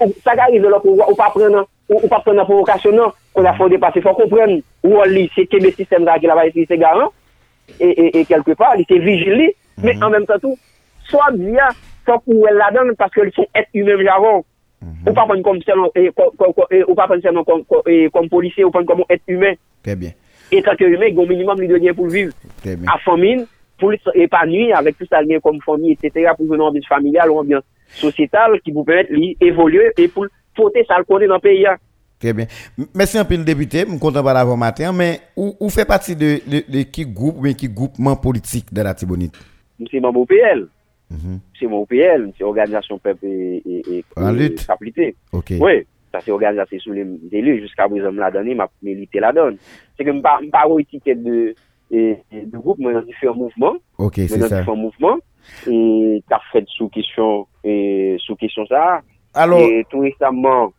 ou 0.00 0.14
sa 0.24 0.34
gari 0.38 0.58
de 0.60 0.70
lop 0.70 0.86
ou 0.86 1.16
pa 1.18 1.30
prenan, 1.34 1.68
ou 1.90 2.10
pa 2.10 2.22
prenan 2.24 2.48
provokasyon 2.48 2.98
nan, 2.98 3.14
kon 3.34 3.46
la 3.46 3.54
fon 3.58 3.70
depase, 3.70 4.02
fon 4.04 4.16
kompren, 4.18 4.58
ou 4.86 5.02
an 5.02 5.12
li 5.14 5.28
se 5.36 5.46
kebe 5.50 5.72
sistem 5.76 6.06
da 6.08 6.18
ki 6.18 6.30
la 6.30 6.38
vay 6.38 6.52
si 6.54 6.66
se 6.66 6.78
garan, 6.80 7.12
e 7.78 8.24
kelke 8.28 8.56
pa, 8.58 8.74
li 8.78 8.86
se 8.88 8.98
vigili, 9.02 9.52
men 9.84 10.02
an 10.02 10.14
menm 10.16 10.28
tan 10.28 10.42
tou, 10.42 10.58
sa 11.10 11.28
ap 11.28 11.38
di 11.38 11.54
ya, 11.54 11.70
sa 12.06 12.18
pou 12.18 12.48
el 12.50 12.58
la 12.58 12.72
dan, 12.74 12.90
paske 12.98 13.26
li 13.26 13.34
son 13.36 13.46
et 13.54 13.70
humen 13.76 14.02
javon, 14.06 14.42
Ou 14.82 15.12
pas 15.12 15.26
prendre 15.26 15.42
comme 15.42 15.60
seulement, 15.62 15.90
ou 16.88 16.94
pas 16.94 17.06
prendre 17.06 17.22
seulement 17.22 17.44
comme, 17.44 18.28
policier, 18.28 18.64
ou 18.64 18.70
prendre 18.70 18.86
comme 18.86 19.04
être 19.10 19.22
humain. 19.28 19.52
Très 19.82 19.96
bien. 19.96 20.10
Et 20.52 20.62
tant 20.62 20.74
que 20.74 20.84
humain, 20.84 21.06
il 21.08 21.14
y 21.14 21.18
a 21.18 21.22
un 21.22 21.26
minimum 21.26 21.58
de 21.58 21.66
donner 21.66 21.92
pour 21.92 22.08
vivre. 22.08 22.32
Très 22.62 22.76
bien. 22.76 22.90
À 22.92 22.98
famine, 22.98 23.46
pour 23.78 23.92
épanouir 24.14 24.76
avec 24.76 24.96
tout 24.98 25.06
ça 25.08 25.20
comme 25.42 25.60
famille, 25.60 25.92
etc., 26.00 26.30
pour 26.36 26.54
une 26.54 26.60
ambiance 26.60 26.86
familiale 26.86 27.30
ou 27.30 27.38
ambiance 27.38 27.64
sociétale 27.88 28.60
qui 28.60 28.70
vous 28.70 28.84
permettre 28.84 29.12
d'évoluer 29.40 29.90
et 29.96 30.08
pour 30.08 30.26
porter 30.54 30.84
ça 30.86 30.96
le 30.98 31.26
dans 31.26 31.34
le 31.34 31.40
pays. 31.40 31.66
Hein. 31.66 31.76
Très 32.20 32.32
bien. 32.34 32.46
Merci 32.94 33.18
un 33.18 33.24
peu 33.24 33.36
le 33.36 33.44
député, 33.44 33.80
je 33.80 33.90
suis 33.90 33.98
content 33.98 34.20
de 34.20 34.24
parler 34.24 34.56
matin, 34.56 34.92
mais 34.92 35.20
où, 35.36 35.68
fait 35.70 35.86
partie 35.86 36.14
de, 36.14 36.40
de, 36.46 36.82
qui 36.82 37.06
groupe 37.06 37.36
ou 37.38 37.54
qui 37.54 37.68
groupement 37.68 38.14
politique 38.14 38.72
de 38.72 38.82
la 38.82 38.92
Tibonite? 38.92 39.34
C'est 39.90 40.00
mon 40.00 40.26
PL. 40.26 40.66
C'est 41.58 41.66
mon 41.66 41.84
PL, 41.86 42.32
c'est 42.36 42.44
Organisation 42.44 42.98
Peuple 42.98 43.26
et. 43.26 44.04
Ok. 45.32 45.52
Oui, 45.60 45.86
ça 46.12 46.20
c'est 46.20 46.30
organisation 46.30 46.78
sous 46.78 46.92
les 46.92 47.06
élus 47.32 47.60
jusqu'à 47.60 47.88
présent, 47.88 48.10
la 48.12 48.30
donne, 48.30 48.54
m'a 48.54 48.68
milité 48.82 49.20
la 49.20 49.32
donne. 49.32 49.56
C'est 49.96 50.04
que 50.04 50.12
je 50.12 50.16
ne 50.16 50.20
pas 50.22 50.40
étiquette 50.78 51.22
de, 51.22 51.54
de, 51.90 52.16
de 52.32 52.58
groupe, 52.58 52.78
mais 52.78 52.92
dans 52.92 53.02
différents 53.02 53.36
mouvements. 53.36 53.76
Ok, 53.98 54.14
c'est 54.16 54.28
ça. 54.28 54.48
Dans 54.48 54.58
différents 54.58 54.76
mouvements. 54.76 55.18
Et 55.66 56.22
tu 56.26 56.34
as 56.34 56.40
fait 56.52 56.64
sous 56.68 56.88
question, 56.88 57.46
et, 57.64 58.16
sous 58.18 58.36
question 58.36 58.66
ça. 58.66 59.00
Alors. 59.34 59.60
Et 59.60 59.84
tout 59.90 60.00
récemment, 60.00 60.72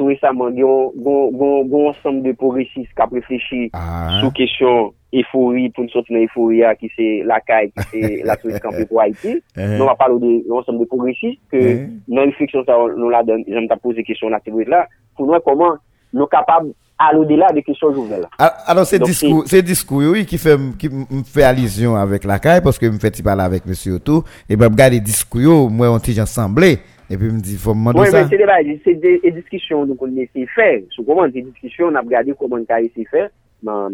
tout 0.00 0.06
récemment, 0.06 0.50
gon 0.50 1.88
ensemble 1.90 2.22
de 2.22 2.32
progressistes 2.32 2.88
qui 2.96 3.02
a 3.02 3.06
réfléchi 3.12 3.70
ah. 3.74 4.20
sous 4.22 4.30
question 4.30 4.94
euphorie 5.12 5.68
pour 5.70 5.84
nous 5.84 5.90
sortir 5.90 6.16
dans 6.16 6.22
euphorie 6.24 6.62
qui 6.78 6.90
c'est 6.96 7.22
la 7.26 7.38
CAI, 7.40 7.70
qui 7.70 7.84
c'est 7.92 8.22
la 8.24 8.38
Suisse 8.38 8.58
campée 8.60 8.86
pour 8.86 9.02
Haïti. 9.02 9.42
Eh. 9.56 9.66
Nous, 9.66 9.82
on 9.82 9.86
va 9.86 9.94
parler 9.94 10.18
de 10.18 10.48
l'ensemble 10.48 10.78
de 10.80 10.84
progressistes 10.86 11.40
que 11.52 11.56
eh. 11.56 11.88
dans 12.08 12.22
réflexion, 12.22 12.64
ça, 12.64 12.76
nous 12.96 13.10
la 13.10 13.22
donne, 13.22 13.44
j'aime 13.46 13.68
t'a 13.68 13.76
posé 13.76 14.02
question 14.02 14.30
là, 14.30 14.40
c'est 14.42 14.68
là, 14.68 14.88
pour 15.16 15.26
nous, 15.26 15.38
comment 15.44 15.74
nous 16.14 16.26
capables 16.26 16.72
à 16.98 17.12
l'au-delà 17.12 17.52
des 17.52 17.62
questions 17.62 17.92
nouvelles. 17.92 18.26
Ah, 18.38 18.54
alors, 18.66 18.86
c'est 18.86 18.98
discours, 19.00 19.44
c'est 19.46 19.62
discours, 19.62 20.12
oui, 20.12 20.24
qui 20.24 20.38
fait, 20.38 20.56
qui 20.78 20.88
me 20.88 21.22
fait 21.24 21.42
allusion 21.42 21.94
avec 21.94 22.24
la 22.24 22.38
CAI, 22.38 22.62
parce 22.62 22.78
que 22.78 22.86
me 22.86 22.98
fait 22.98 23.22
parler 23.22 23.42
avec 23.42 23.66
monsieur 23.66 23.94
Otto, 23.96 24.24
et 24.48 24.56
ben, 24.56 24.70
regarde 24.70 24.94
les 24.94 25.00
discours, 25.00 25.70
moi, 25.70 25.90
on 25.90 25.98
t'y 25.98 26.18
ensemble. 26.20 26.64
epi 27.10 27.28
m 27.28 27.42
di 27.42 27.58
fòm 27.60 27.84
mando 27.84 28.04
sa. 28.06 28.10
Mwen 28.14 28.16
men 28.16 28.30
se 28.30 28.38
de 28.38 28.46
ba, 28.48 28.56
se 28.86 28.94
de 29.02 29.34
diskisyon 29.36 29.90
nou 29.90 29.98
kon 29.98 30.14
ne 30.14 30.24
se 30.30 30.46
fè. 30.54 30.70
Sou 30.94 31.04
koman 31.08 31.32
di 31.34 31.42
diskisyon, 31.44 31.96
nap 31.98 32.08
gade 32.10 32.36
koman 32.38 32.64
ka 32.68 32.78
e 32.80 32.88
se 32.94 33.04
fè 33.10 33.26
nan 33.66 33.92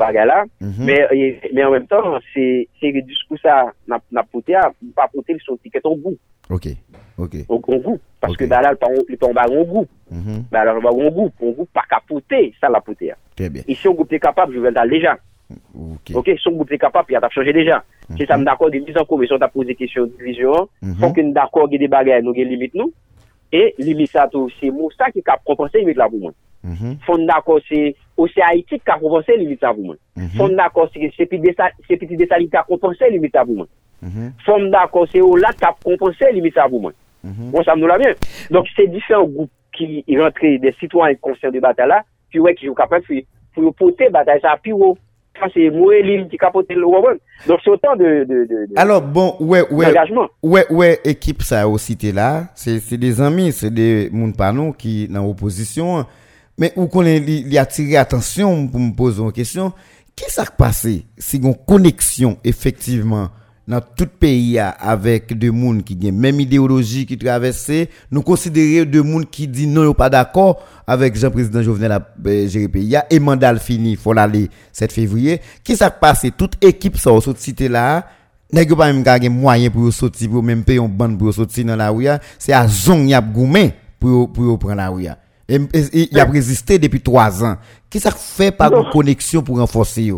bagay 0.00 0.26
la. 0.26 0.40
Men 0.60 1.04
an 1.12 1.70
menm 1.76 1.86
tan, 1.90 2.16
se 2.32 2.64
de 2.80 3.04
diskousa 3.06 3.66
nap 3.86 4.32
pote 4.32 4.56
a, 4.56 4.70
pa 4.96 5.06
pote 5.12 5.36
li 5.36 5.44
son 5.44 5.60
tiket 5.60 5.84
an 5.86 6.00
gou. 6.00 6.16
Ok, 6.50 6.68
ok. 7.18 7.40
An 7.50 7.62
gou, 7.62 7.96
paske 8.22 8.46
ba 8.50 8.62
la 8.62 8.72
li 8.74 9.18
pan 9.18 9.34
bagon 9.36 9.66
gou. 9.66 9.86
Ba 10.52 10.64
la 10.66 10.76
li 10.76 10.82
bagon 10.84 11.12
gou, 11.12 11.30
an 11.42 11.56
gou 11.60 11.68
pa 11.74 11.84
ka 11.90 12.00
pote, 12.08 12.40
sa 12.60 12.70
la 12.72 12.80
pote 12.84 13.12
a. 13.12 13.18
Trè 13.36 13.50
bien. 13.52 13.66
E 13.66 13.74
si 13.74 13.90
an 13.90 13.96
goup 13.98 14.10
te 14.10 14.18
kapab, 14.22 14.54
jou 14.54 14.64
vel 14.64 14.74
ta 14.74 14.86
leja. 14.86 15.16
Ok. 15.74 16.14
Ok, 16.16 16.32
si 16.38 16.48
an 16.50 16.56
goup 16.58 16.70
te 16.70 16.78
kapab, 16.80 17.10
ya 17.10 17.22
tap 17.22 17.34
chanje 17.34 17.54
leja. 17.54 17.82
Ok. 17.82 17.95
Se 18.14 18.26
sa 18.28 18.38
m 18.38 18.46
d'akor 18.46 18.70
de 18.70 18.80
lisan 18.84 19.06
komisyon 19.10 19.42
ta 19.42 19.50
pose 19.50 19.74
kisyon 19.74 20.12
divizyon, 20.14 20.68
fok 21.02 21.18
n 21.22 21.32
d'akor 21.36 21.70
ge 21.72 21.80
de 21.82 21.90
bagay 21.90 22.22
nou 22.22 22.36
gen 22.36 22.50
limit 22.52 22.74
nou, 22.78 22.92
e 23.50 23.72
limit 23.82 24.12
sa 24.12 24.28
tou 24.30 24.50
se 24.60 24.70
mousa 24.70 25.10
ki 25.14 25.24
ka 25.26 25.38
proponse 25.42 25.78
limit 25.78 25.98
la 25.98 26.10
pou 26.10 26.18
moun. 26.18 26.36
Mm 26.66 26.74
-hmm. 26.74 26.94
Fon 27.06 27.26
d'akor 27.26 27.60
se, 27.68 27.94
ou 28.16 28.26
se 28.28 28.40
Haiti 28.42 28.78
ki 28.78 28.84
ka 28.84 28.98
proponse 28.98 29.36
limit 29.38 29.62
la 29.62 29.74
pou 29.74 29.82
moun. 29.82 29.98
Mm 30.16 30.22
-hmm. 30.22 30.36
Fon 30.36 30.56
d'akor 30.56 30.90
se, 30.90 31.10
se 31.16 31.26
piti 31.26 32.16
de 32.16 32.26
sali 32.26 32.44
ki 32.44 32.50
ka 32.50 32.62
proponse 32.62 33.10
limit 33.10 33.34
la 33.34 33.44
pou 33.44 33.54
moun. 33.54 33.68
Mm 34.02 34.08
-hmm. 34.08 34.32
Fon 34.44 34.70
d'akor 34.70 35.08
se, 35.08 35.20
ou 35.20 35.36
la 35.36 35.52
ki 35.52 35.60
ka 35.60 35.72
proponse 35.72 36.32
limit 36.32 36.54
la 36.56 36.68
pou 36.68 36.80
moun. 36.80 36.94
Bon, 37.26 37.62
sa 37.64 37.74
m 37.74 37.82
nou 37.82 37.90
la 37.90 37.98
bien. 37.98 38.14
Donk 38.54 38.68
se 38.70 38.86
diferent 38.90 39.26
goup 39.34 39.50
ki 39.76 40.04
rentre 40.16 40.56
de 40.62 40.72
sitwany 40.80 41.18
konser 41.20 41.52
de 41.54 41.60
batala, 41.60 42.02
pi 42.30 42.42
wè 42.42 42.54
ki 42.56 42.68
jou 42.68 42.78
kapap 42.78 43.04
fi, 43.08 43.24
pou 43.54 43.66
yo 43.66 43.72
pote 43.76 44.08
batala 44.14 44.42
sa, 44.44 44.54
pi 44.62 44.74
wou 44.76 44.96
c'est 45.52 45.70
Moëline 45.70 46.28
qui 46.28 46.36
capote 46.36 46.66
le 46.70 46.84
Wabon. 46.84 47.18
Donc 47.46 47.60
c'est 47.64 47.70
autant 47.70 47.96
de, 47.96 48.24
de, 48.24 48.44
de, 48.44 48.68
Alors 48.76 49.02
bon, 49.02 49.36
ouais, 49.40 49.62
ouais, 49.70 49.92
ouais, 50.42 50.66
ouais, 50.70 51.00
équipe 51.04 51.42
ça 51.42 51.68
aussi 51.68 51.96
t'es 51.96 52.12
là, 52.12 52.48
c'est 52.54 52.96
des 52.96 53.20
amis, 53.20 53.52
c'est 53.52 53.70
des 53.70 54.08
moun 54.12 54.34
panou 54.34 54.72
qui 54.72 55.08
dans 55.08 55.28
opposition, 55.28 56.04
mais 56.58 56.72
où 56.76 56.86
qu'on 56.86 57.04
y 57.04 57.58
attiré 57.58 57.96
attention 57.96 58.66
pour 58.68 58.80
me 58.80 58.94
poser 58.94 59.22
une 59.22 59.32
question, 59.32 59.72
qu'est-ce 60.14 60.40
qui 60.40 60.46
s'est 60.46 60.52
passé? 60.56 61.06
Si 61.18 61.36
une 61.38 61.54
connexion 61.54 62.38
effectivement 62.44 63.28
dans 63.68 63.80
tout 63.80 64.06
pays 64.06 64.58
avec 64.58 65.36
des 65.36 65.48
gens 65.48 65.80
qui 65.80 65.98
ont 66.04 66.12
même 66.12 66.38
idéologie 66.40 67.04
qui 67.04 67.18
traversent, 67.18 67.88
nous 68.10 68.22
considérons 68.22 68.88
des 68.88 68.98
gens 68.98 69.20
qui 69.30 69.48
disent 69.48 69.68
non, 69.68 69.92
pas 69.92 70.08
d'accord 70.08 70.62
avec 70.86 71.16
Jean-Président 71.16 71.62
Jovenel 71.62 71.98
euh, 72.26 72.46
gérer 72.48 72.68
pays 72.68 72.96
et 73.10 73.18
mandat 73.18 73.56
fini, 73.56 73.96
faut 73.96 74.16
aller 74.16 74.48
7 74.72 74.92
février. 74.92 75.40
Qui 75.64 75.76
s'est 75.76 75.90
passé? 76.00 76.30
Toute 76.30 76.62
équipe 76.64 76.96
sort 76.96 77.22
cette 77.22 77.38
cité 77.38 77.68
là, 77.68 78.06
n'a 78.52 78.64
pas 78.64 78.92
même 78.92 79.02
gagné 79.02 79.28
moyen 79.28 79.70
pour 79.70 79.92
sortir, 79.92 80.30
pour 80.30 80.42
même 80.42 80.62
payer 80.62 80.78
un 80.78 80.88
bande 80.88 81.18
pour 81.18 81.34
sortir 81.34 81.64
dans 81.64 81.76
la 81.76 81.90
rue, 81.90 82.06
c'est 82.38 82.52
à 82.52 82.68
zong 82.68 83.08
yap 83.08 83.32
goumé 83.32 83.72
pour, 83.98 84.32
pour 84.32 84.58
prendre 84.58 84.76
la 84.76 84.88
rue. 84.90 85.06
Et, 85.48 85.58
il 85.92 86.18
a 86.18 86.24
résisté 86.24 86.78
depuis 86.78 87.00
trois 87.00 87.44
ans. 87.44 87.56
Qui 87.88 88.00
ça 88.00 88.10
fait 88.10 88.50
par 88.50 88.72
une 88.72 88.90
connexion 88.90 89.42
pour 89.42 89.58
renforcer? 89.58 90.12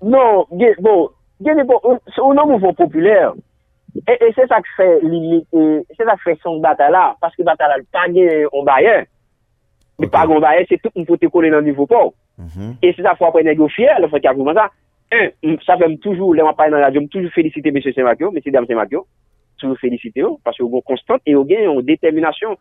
Non, 0.00 0.46
bon, 0.80 1.08
gen 1.44 1.62
bon, 1.66 1.78
ou 1.82 2.34
nan 2.34 2.48
mouvon 2.48 2.74
popüler, 2.74 3.30
e 4.06 4.30
se 4.34 4.46
sa 4.50 4.60
k 4.62 4.72
fè 4.76 4.88
li, 5.04 5.40
se 5.94 6.02
sa 6.04 6.16
k 6.18 6.24
fè 6.24 6.34
son 6.42 6.58
batala, 6.64 7.12
paske 7.22 7.46
batala 7.46 7.78
l 7.78 7.86
pa 7.92 8.06
gen 8.10 8.46
yon 8.46 8.66
bayen, 8.66 9.06
li 10.02 10.10
pa 10.10 10.24
gen 10.26 10.38
yon 10.38 10.44
bayen, 10.44 10.66
se 10.68 10.78
tout 10.80 10.90
mm-hmm. 10.90 11.06
m 11.06 11.08
pou 11.08 11.20
te 11.20 11.30
kone 11.32 11.52
nan 11.54 11.66
nivou 11.66 11.88
pou, 11.90 12.14
e 12.82 12.92
se 12.92 13.04
sa 13.04 13.16
fwa 13.18 13.30
pre 13.34 13.44
negyo 13.46 13.70
fyer, 13.74 14.00
le 14.02 14.10
fwa 14.10 14.22
ki 14.22 14.30
akouman 14.30 14.58
sa, 14.58 14.68
un, 15.14 15.60
sa 15.66 15.78
fèm 15.80 15.98
toujou, 16.02 16.34
le 16.36 16.46
wapay 16.46 16.72
nan 16.74 16.84
radyo, 16.86 17.04
m 17.04 17.12
toujou 17.12 17.34
felicite 17.34 17.72
M. 17.72 17.80
Semakyo, 17.86 18.32
M. 18.34 18.42
Dam 18.54 18.66
Semakyo, 18.66 19.04
toujou 19.60 19.78
felicite 19.78 20.24
yo, 20.24 20.36
paske 20.46 20.64
yon 20.64 20.74
gon 20.74 20.86
konstant, 20.90 21.22
e 21.24 21.36
yon 21.36 21.46
gen 21.48 21.68
yon 21.68 21.86
determinasyon, 21.86 22.58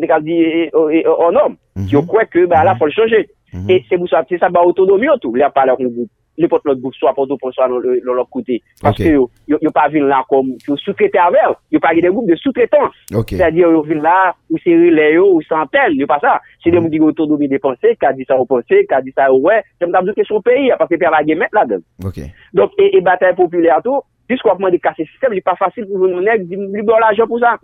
dekal 0.00 0.22
di, 0.24 0.38
en 0.70 1.42
om, 1.42 1.58
yo 1.90 2.06
kwe 2.08 2.24
ke, 2.30 2.46
ba 2.50 2.62
la 2.64 2.78
fol 2.78 2.94
chanje, 2.94 3.26
e 3.50 3.82
se 3.88 3.98
mou 3.98 4.06
sa 4.10 4.22
se 4.30 4.38
sa 4.38 4.48
ba 4.54 4.62
otonomi 4.62 5.10
yo 5.10 5.18
tou, 5.18 5.34
le 5.34 5.44
apal 5.46 5.74
yon 5.74 5.90
goup, 5.90 6.10
nipot 6.40 6.64
lot 6.68 6.80
goup, 6.80 6.96
swa 6.96 7.12
poto 7.16 7.36
pon, 7.40 7.52
swa 7.54 7.68
nan 7.70 7.84
lop 8.16 8.30
kote. 8.34 8.58
Paske 8.80 9.04
okay. 9.04 9.14
yo, 9.14 9.26
yo, 9.50 9.60
yo 9.66 9.72
pa 9.74 9.86
vin 9.92 10.08
la 10.10 10.22
kom, 10.30 10.52
yo 10.66 10.76
soutrete 10.80 11.20
avèl, 11.20 11.56
yo 11.72 11.80
pa 11.82 11.92
gen 11.96 12.08
de 12.08 12.12
goup 12.14 12.28
de 12.28 12.38
soutretan. 12.40 12.88
Okay. 13.22 13.40
a 13.44 13.50
di 13.54 13.62
yo 13.62 13.82
vin 13.86 14.02
la, 14.04 14.32
ou 14.50 14.60
se 14.62 14.74
rile 14.74 15.10
yo, 15.14 15.26
ou 15.36 15.44
santel, 15.46 15.98
yo 16.00 16.08
pa 16.10 16.20
sa. 16.22 16.38
Se 16.64 16.72
de 16.72 16.80
moun 16.80 16.92
di 16.92 17.00
yo 17.02 17.12
to 17.16 17.28
do 17.30 17.38
mi 17.40 17.50
depanse, 17.50 17.94
ka 18.00 18.14
di 18.16 18.26
sa 18.28 18.38
ou 18.40 18.48
panse, 18.48 18.84
ka 18.90 19.02
di 19.04 19.14
sa 19.16 19.30
ouè, 19.34 19.60
se 19.78 19.86
mou 19.86 19.96
tabdou 19.96 20.16
ke 20.16 20.26
sou 20.28 20.44
peyi, 20.44 20.72
apaske 20.74 20.98
pe 20.98 21.08
avage 21.08 21.36
met 21.36 21.50
mm-hmm. 21.50 21.60
la 21.60 21.66
den. 21.68 21.84
Okay. 22.10 22.32
Donk, 22.56 22.74
e, 22.80 22.90
e 22.96 23.04
batay 23.04 23.36
populè 23.38 23.72
ato, 23.76 24.00
tou, 24.00 24.06
dis 24.30 24.42
kwa 24.46 24.56
pman 24.58 24.72
de 24.72 24.78
kase 24.82 25.04
sistem, 25.08 25.34
li 25.34 25.44
pa 25.44 25.56
fasil 25.58 25.88
pou 25.88 26.02
joun 26.02 26.18
mounèk, 26.18 26.46
li 26.48 26.84
bon 26.86 27.02
la 27.02 27.14
jò 27.18 27.26
pou 27.30 27.42
sa. 27.42 27.56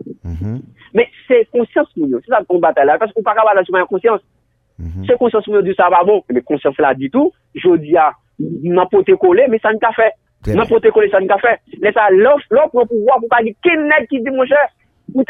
Men, 0.95 1.13
se 1.27 1.43
konsyans 1.53 1.89
moun 1.95 2.17
yo, 2.17 2.23
se 2.23 2.33
sa 2.33 2.43
kon 2.47 2.63
batay 2.63 2.87
la, 2.87 2.99
paske 3.01 3.17
ou 3.17 3.25
pa 3.25 3.35
kaba 3.37 3.55
la 3.55 3.63
souman 3.67 3.87
konsy 3.89 4.11
Mm 4.77 4.87
-hmm. 4.87 5.05
Se 5.05 5.17
konsens 5.17 5.47
mwen 5.47 5.65
di 5.65 5.73
sa 5.73 5.89
ba 5.89 6.03
bon, 6.05 6.21
eh 6.29 6.33
me 6.33 6.41
konsens 6.41 6.77
la 6.77 6.93
di 6.93 7.09
tou, 7.09 7.31
jodi 7.53 7.97
a 7.97 8.11
nan 8.39 8.87
pote 8.91 9.15
kole, 9.17 9.47
me 9.49 9.57
san 9.59 9.79
ka 9.79 9.91
fe. 9.91 10.09
Nan 10.45 10.67
pote 10.69 10.91
kole 10.93 11.09
san 11.09 11.27
ka 11.27 11.37
fe. 11.41 11.55
Le 11.81 11.91
sa 11.91 12.09
lòf, 12.13 12.43
lòf 12.53 12.71
pou 12.71 12.85
pou 12.85 12.93
pouwa 12.93 13.17
pou 13.19 13.31
pa 13.31 13.41
di 13.43 13.55
ken 13.65 13.87
nek 13.89 14.07
ki 14.11 14.21
di 14.23 14.31
mwen 14.31 14.47
chè, 14.47 14.61
pou 15.13 15.25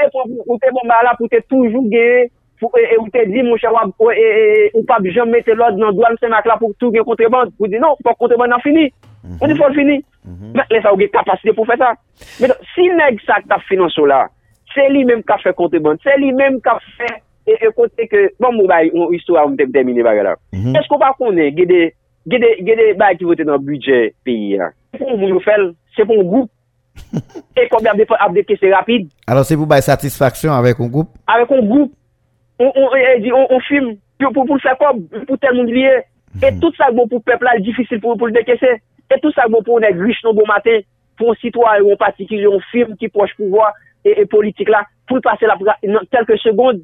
te 0.60 0.72
bon 0.76 0.90
ba 0.90 1.04
la, 1.06 1.16
pou 1.18 1.32
te 1.32 1.40
toujou 1.48 1.88
geye, 1.90 2.28
e, 2.28 2.98
ou 3.00 3.08
te 3.14 3.26
di 3.32 3.44
mwen 3.44 3.60
chè 3.62 3.72
wap, 3.72 3.94
ou 4.04 4.12
e, 4.12 4.28
e, 4.68 4.84
pa 4.90 5.00
bi 5.00 5.14
jom 5.16 5.32
mette 5.32 5.56
lòd 5.56 5.80
nan 5.80 5.96
douan 5.96 6.20
se 6.20 6.30
mak 6.32 6.46
la 6.50 6.58
pou 6.60 6.76
tou 6.78 6.92
gen 6.92 7.08
kontreband, 7.08 7.56
pou 7.58 7.72
di 7.72 7.80
non, 7.80 7.96
pou 8.04 8.20
kontreband 8.20 8.52
nan 8.52 8.64
fini. 8.66 8.90
Mhm. 9.24 9.40
On 9.42 9.48
di 9.48 9.60
fòl 9.60 9.78
fini. 9.78 10.02
Mhm. 10.26 10.52
Mwen 10.58 10.74
le 10.76 10.82
sa 10.84 10.92
ou 10.92 11.00
gen 11.00 11.14
kapasite 11.16 11.56
pou 11.56 11.66
fè 11.66 11.80
sa. 11.80 11.94
Men 12.42 12.54
si 12.76 12.90
nek 13.00 13.24
sa 13.24 13.40
ta 13.48 13.62
finanso 13.70 14.06
la, 14.06 14.26
se 14.76 14.90
li 14.92 15.06
menm 15.08 15.24
ka 15.24 15.40
fè 15.42 15.56
kontreband, 15.56 16.04
se 16.04 16.20
li 16.20 16.34
menm 16.36 16.60
ka 16.62 16.76
fè 17.00 17.14
E, 17.48 17.56
e 17.64 17.70
kote 17.72 18.10
ke, 18.12 18.26
bon 18.44 18.58
mou 18.58 18.68
bay, 18.68 18.90
yon 18.92 19.14
histwa 19.16 19.46
ou 19.46 19.54
mdèm 19.54 19.72
termine 19.72 20.04
bagay 20.04 20.26
la. 20.28 20.34
Mhm. 20.52 20.76
Esko 20.82 20.98
pa 21.00 21.14
konen, 21.16 21.54
gede, 21.56 21.94
gede, 22.28 22.50
gede 22.68 22.90
bay 23.00 23.16
ki 23.16 23.28
vote 23.30 23.46
nan 23.48 23.62
budget 23.64 24.18
peyi 24.28 24.58
la. 24.60 24.74
Se 24.92 25.00
pou 25.00 25.16
moun 25.16 25.32
nou 25.32 25.44
fel, 25.46 25.70
se 25.96 26.04
pou 26.04 26.18
moun 26.18 26.28
goup, 26.34 26.50
e 27.60 27.68
koube 27.72 27.88
apde 27.94 28.44
kese 28.50 28.74
rapide. 28.74 29.08
Alors 29.32 29.48
se 29.48 29.56
pou 29.56 29.70
bay 29.70 29.86
satisfaksyon 29.86 30.58
avèk 30.58 30.82
yon 30.84 30.92
goup? 30.92 31.14
Avèk 31.32 31.54
yon 31.56 31.70
goup, 31.70 31.94
e, 32.60 32.68
e, 32.68 33.32
on 33.32 33.64
film, 33.70 33.94
pou 34.20 34.44
l 34.44 34.66
fè 34.66 34.76
kob, 34.82 35.00
pou 35.30 35.40
tel 35.40 35.56
moun 35.56 35.72
liye, 35.72 36.04
mhm. 36.36 36.44
e 36.44 36.52
tout 36.60 36.76
sa 36.76 36.92
bon 36.92 37.08
pou 37.08 37.24
pepla, 37.24 37.56
difisil 37.64 38.04
pou 38.04 38.28
l 38.28 38.36
dekese, 38.36 38.74
e 39.08 39.22
tout 39.24 39.32
sa 39.40 39.48
bon 39.48 39.64
pou 39.64 39.80
nèk 39.80 39.96
riche 40.04 40.28
nou 40.28 40.36
bon 40.36 40.52
maten, 40.52 40.84
pou 41.16 41.32
an 41.32 41.40
sitwa, 41.40 41.80
ou 41.80 41.96
an 41.96 42.04
patikil, 42.04 42.44
ou 42.52 42.60
an 42.60 42.70
film 42.76 43.00
ki 43.00 43.08
poche 43.16 43.40
pou 43.40 43.56
vwa, 43.56 43.72
e 44.04 44.28
politik 44.28 44.68
la, 44.68 44.84
pou 45.08 45.16
l 45.16 45.24
pase 45.24 45.48
la, 45.48 45.56
telke 46.12 46.36
segonde, 46.44 46.84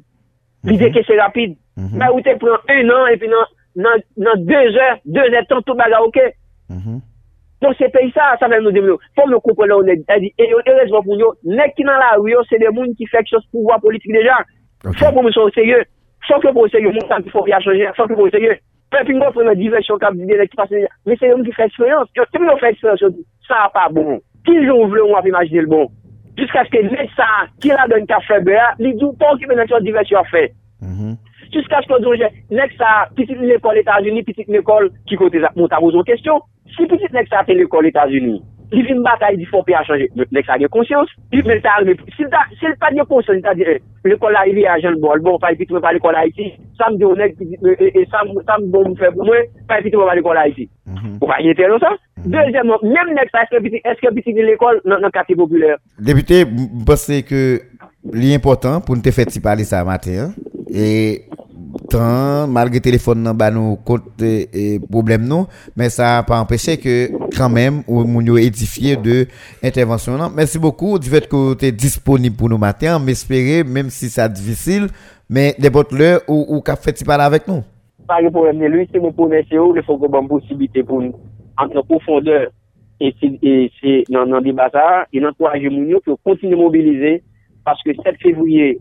Mhm. 0.64 0.72
Li 0.72 0.78
de 0.80 0.90
ke 0.90 1.04
se 1.06 1.16
rapide. 1.20 1.56
Mhm. 1.76 1.98
Ba 2.00 2.10
ou 2.12 2.24
te 2.24 2.34
pren 2.40 2.56
un 2.74 2.94
an, 2.96 3.10
epi 3.12 3.28
nan 3.28 4.46
2 4.48 4.62
eur, 4.72 4.98
2 5.04 5.28
eur 5.30 5.46
tan 5.48 5.62
tout 5.62 5.76
baga 5.76 6.00
mhm. 6.00 6.06
ouke. 6.08 7.02
Don 7.64 7.72
se 7.78 7.88
peyi 7.88 8.10
sa, 8.12 8.34
sa 8.36 8.48
ven 8.52 8.60
nou 8.64 8.74
devlo. 8.74 8.98
Fon 9.16 9.30
nou 9.32 9.40
koupe 9.40 9.64
la 9.64 9.78
ou 9.78 9.86
ne, 9.86 9.96
e 9.96 10.16
di, 10.20 10.28
e 10.36 10.48
yo 10.50 10.60
e 10.60 10.74
rezvan 10.76 11.04
pou 11.06 11.16
yo, 11.16 11.30
nek 11.48 11.72
ki 11.78 11.86
nan 11.88 11.96
la 12.02 12.10
ou 12.18 12.28
yo, 12.28 12.42
se 12.50 12.58
de 12.60 12.68
moun 12.74 12.92
ki 12.98 13.08
fek 13.08 13.30
chos 13.30 13.46
pouvoi 13.54 13.78
politik 13.80 14.12
deja. 14.12 14.36
Fon 14.84 15.14
pou 15.14 15.22
moun 15.24 15.32
son 15.32 15.52
seye, 15.56 15.78
fon 16.28 16.42
ke 16.44 16.52
pou 16.52 16.68
seye, 16.68 16.90
moun 16.90 17.08
san 17.08 17.24
ki 17.24 17.32
fon 17.32 17.48
ya 17.48 17.62
chanje, 17.64 17.88
fon 17.96 18.10
ke 18.10 18.18
pou 18.18 18.32
seye. 18.34 18.58
Pe 18.92 19.00
pin 19.08 19.22
kon 19.22 19.32
prene 19.32 19.56
diversyon 19.56 20.02
kap 20.02 20.18
di 20.18 20.28
de 20.28 20.36
nek 20.42 20.52
ki 20.52 20.60
pase 20.60 20.76
deja. 20.76 20.92
Men 21.08 21.20
se 21.20 21.30
de 21.30 21.38
moun 21.38 21.48
ki 21.48 21.56
fek 21.56 21.72
eksperyans, 21.72 22.12
yo 22.18 22.28
te 22.28 22.42
moun 22.42 22.60
fek 22.60 22.76
eksperyans 22.76 23.06
yo 23.06 23.12
di, 23.14 23.24
sa 23.48 23.64
pa 23.72 23.86
bon. 23.96 24.18
Ki 24.44 24.58
joun 24.60 24.92
vle 24.92 25.06
ou 25.06 25.16
ap 25.16 25.30
imajine 25.30 25.64
l 25.64 25.70
bon. 25.72 25.88
Jiska 26.38 26.64
skè 26.68 26.82
lè 26.88 27.06
sa, 27.14 27.28
ki 27.62 27.74
la 27.74 27.86
don 27.90 28.06
ka 28.10 28.18
febe 28.26 28.56
a, 28.58 28.72
li 28.82 28.94
djou 28.96 29.14
pon 29.20 29.38
ki 29.38 29.50
menan 29.50 29.68
chon 29.70 29.84
divers 29.84 30.10
yon 30.10 30.26
fè. 30.32 30.48
Mhm. 30.82 31.14
Jiska 31.54 31.82
skè 31.84 32.00
djou 32.02 32.16
jè, 32.18 32.30
nek 32.50 32.74
sa, 32.78 33.06
pitit 33.14 33.38
l'ekol 33.38 33.78
Etats-Unis, 33.82 34.26
pitit 34.26 34.50
l'ekol 34.50 34.90
ki 35.06 35.18
kote 35.20 35.42
moun 35.54 35.70
ta 35.70 35.80
bouzon 35.82 36.06
kestyon, 36.08 36.42
si 36.74 36.88
pitit 36.90 37.14
nek 37.14 37.30
sa 37.30 37.44
te 37.46 37.54
l'ekol 37.54 37.86
Etats-Unis, 37.92 38.42
li 38.72 38.82
vin 38.86 39.02
batay 39.04 39.36
di 39.36 39.46
fon 39.50 39.64
pe 39.66 39.74
a 39.76 39.82
chanje. 39.86 40.08
Nek 40.16 40.46
sa 40.46 40.58
gen 40.60 40.72
konsyans, 40.72 41.10
li 41.32 41.42
men 41.46 41.60
ta 41.64 41.76
arme. 41.78 41.96
Si 42.16 42.24
l 42.24 42.76
pa 42.80 42.92
gen 42.94 43.08
konsyans, 43.10 43.42
ta 43.44 43.54
dire, 43.58 43.76
l'ekol 44.04 44.34
la 44.34 44.44
ili 44.48 44.64
a 44.68 44.78
jen 44.82 44.96
bol, 45.02 45.20
bon, 45.24 45.38
pa 45.42 45.52
epit 45.54 45.68
e, 45.68 45.72
e, 45.72 45.74
e, 45.74 45.74
bon 45.74 45.80
mwen 45.80 45.86
pa 45.86 45.92
l'ekol 45.96 46.16
la 46.16 46.24
iti, 46.28 46.48
sam 46.78 46.98
di 47.00 47.06
onek, 47.08 47.36
sam 48.12 48.66
bon 48.72 48.88
mwen 48.90 48.98
fe 49.00 49.12
pou 49.14 49.28
mwen, 49.28 49.52
pa 49.68 49.80
epit 49.80 49.96
mwen 49.96 50.10
pa 50.10 50.16
l'ekol 50.18 50.38
la 50.38 50.48
iti. 50.50 50.68
Mhm. 50.90 51.18
Ou 51.20 51.30
pa 51.30 51.40
yete 51.44 51.68
nou 51.70 51.82
sa? 51.82 51.92
Mhm. 52.22 52.32
Dezemman, 52.34 52.88
menm 52.88 53.14
nek 53.18 53.32
sa, 53.34 53.44
eske 53.44 54.14
biti 54.16 54.34
ni 54.34 54.48
l'ekol 54.48 54.82
nan 54.88 55.10
kati 55.12 55.36
populer. 55.38 55.78
Depute, 55.98 56.44
mpase 56.82 57.22
ke 57.28 57.44
li 58.14 58.34
important 58.36 58.84
pou 58.84 58.96
nte 58.98 59.14
feti 59.14 59.42
pali 59.44 59.68
sa 59.68 59.84
mater, 59.86 60.32
e... 60.68 61.43
tan, 61.90 62.50
malge 62.52 62.80
telefon 62.84 63.22
nan 63.24 63.36
ba 63.38 63.50
nou 63.54 63.78
kote 63.86 64.32
problem 64.86 65.26
nou, 65.30 65.48
men 65.78 65.92
sa 65.92 66.16
pa 66.28 66.40
empeshe 66.44 66.78
ke 66.80 66.96
kan 67.34 67.52
mèm 67.52 67.82
ou 67.84 68.06
moun 68.06 68.32
yo 68.32 68.38
edifiye 68.40 68.96
de 69.00 69.20
intervensyon 69.64 70.20
nan. 70.20 70.32
Mènsi 70.34 70.62
boku, 70.62 70.96
di 71.02 71.12
vet 71.12 71.28
ko 71.30 71.52
te 71.58 71.72
disponib 71.74 72.38
pou 72.40 72.52
nou 72.52 72.62
mater, 72.62 72.96
mèspere, 73.02 73.62
mèm 73.66 73.92
si 73.94 74.12
sa 74.12 74.30
divisil, 74.30 74.88
men 75.28 75.54
debot 75.60 75.92
le 75.96 76.16
ou 76.28 76.62
ka 76.64 76.78
feti 76.78 77.06
pali 77.06 77.26
avek 77.26 77.50
nou? 77.50 77.66
Pari 78.08 78.28
pou 78.32 78.48
mèm 78.48 78.60
ne 78.60 78.72
lui, 78.72 78.88
se 78.90 79.00
mou 79.00 79.16
pou 79.16 79.30
mèche 79.30 79.56
ou, 79.56 79.72
le 79.76 79.84
fok 79.86 80.08
bon 80.08 80.28
posibite 80.28 80.82
pou 80.84 81.04
nou. 81.04 81.30
entre 81.58 81.82
profondeur 81.82 82.48
et 83.00 83.14
nan 84.08 84.40
di 84.42 84.52
bazar, 84.52 85.06
et 85.12 85.20
nan 85.20 85.34
kouaje 85.36 85.70
moun 85.70 85.90
yo 85.92 86.00
pou 86.04 86.18
kontine 86.24 86.56
mobilize, 86.56 87.18
paske 87.66 87.96
7 88.00 88.20
fevrouye, 88.22 88.74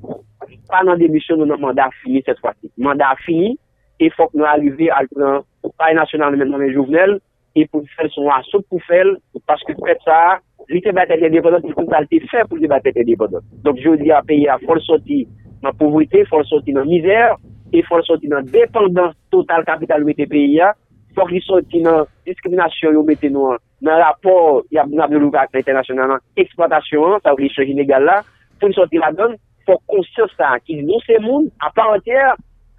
pa 0.71 0.83
nan 0.85 0.99
demisyon 1.01 1.41
nou 1.41 1.49
nan 1.49 1.61
mandat 1.61 1.93
fini 2.01 2.23
set 2.25 2.39
fwati. 2.43 2.71
Mandat 2.77 3.21
fini, 3.25 3.53
e 4.01 4.09
fok 4.15 4.33
nou 4.35 4.47
alive 4.49 4.89
al 4.93 5.07
pran 5.11 5.43
pou 5.63 5.73
paye 5.79 5.95
nasyonal 5.97 6.35
men 6.37 6.51
nan 6.51 6.63
men 6.63 6.73
jouvnel, 6.73 7.19
e 7.53 7.65
pou 7.69 7.85
fèl 7.97 8.09
son 8.13 8.31
asop 8.33 8.65
pou 8.69 8.81
fèl, 8.87 9.15
paske 9.47 9.75
pet 9.83 10.01
sa, 10.05 10.39
li 10.71 10.81
te 10.81 10.93
batè 10.95 11.17
te 11.21 11.29
depodot, 11.33 11.65
li 11.67 11.75
kon 11.77 11.89
tal 11.91 12.07
te 12.09 12.19
fè 12.31 12.45
pou 12.49 12.59
li 12.59 12.69
batè 12.71 12.93
te 12.95 13.05
depodot. 13.07 13.45
Donk 13.65 13.81
je 13.83 13.95
di 14.01 14.11
a 14.11 14.23
peye 14.25 14.49
a 14.49 14.59
fol 14.63 14.81
soti 14.83 15.23
nan 15.63 15.75
pouvrite, 15.79 16.25
fol 16.31 16.45
soti 16.49 16.73
nan 16.75 16.89
mizèr, 16.89 17.35
e 17.73 17.83
fol 17.87 18.03
soti 18.05 18.29
nan 18.31 18.47
dependans 18.49 19.15
total 19.33 19.65
kapital 19.67 20.05
ou 20.05 20.13
ete 20.13 20.27
peye 20.29 20.63
a, 20.65 20.73
fok 21.17 21.31
li 21.33 21.41
soti 21.45 21.83
nan 21.85 22.07
diskriminasyon 22.27 22.97
yo 22.97 23.05
mette 23.05 23.29
nou 23.29 23.53
an, 23.53 23.61
nan 23.85 24.01
rapor, 24.01 24.63
ya 24.73 24.87
moun 24.87 25.03
ap 25.03 25.13
de 25.13 25.21
louvak 25.21 25.53
nan 25.53 25.61
internasyonan, 25.61 26.21
eksploatasyon 26.41 27.17
an, 27.17 27.23
sa 27.23 27.35
ou 27.35 27.43
li 27.43 27.51
chèj 27.53 27.73
inégal 27.75 28.07
la, 28.09 28.21
pou 28.57 28.71
li 28.71 28.77
soti 28.77 29.01
la 29.01 29.11
don, 29.13 29.37
fok 29.67 29.81
konsyos 29.91 30.33
sa 30.37 30.57
ki 30.63 30.81
nou 30.81 30.99
se 31.07 31.17
moun 31.23 31.49
apan 31.63 31.97
anter, 31.97 32.35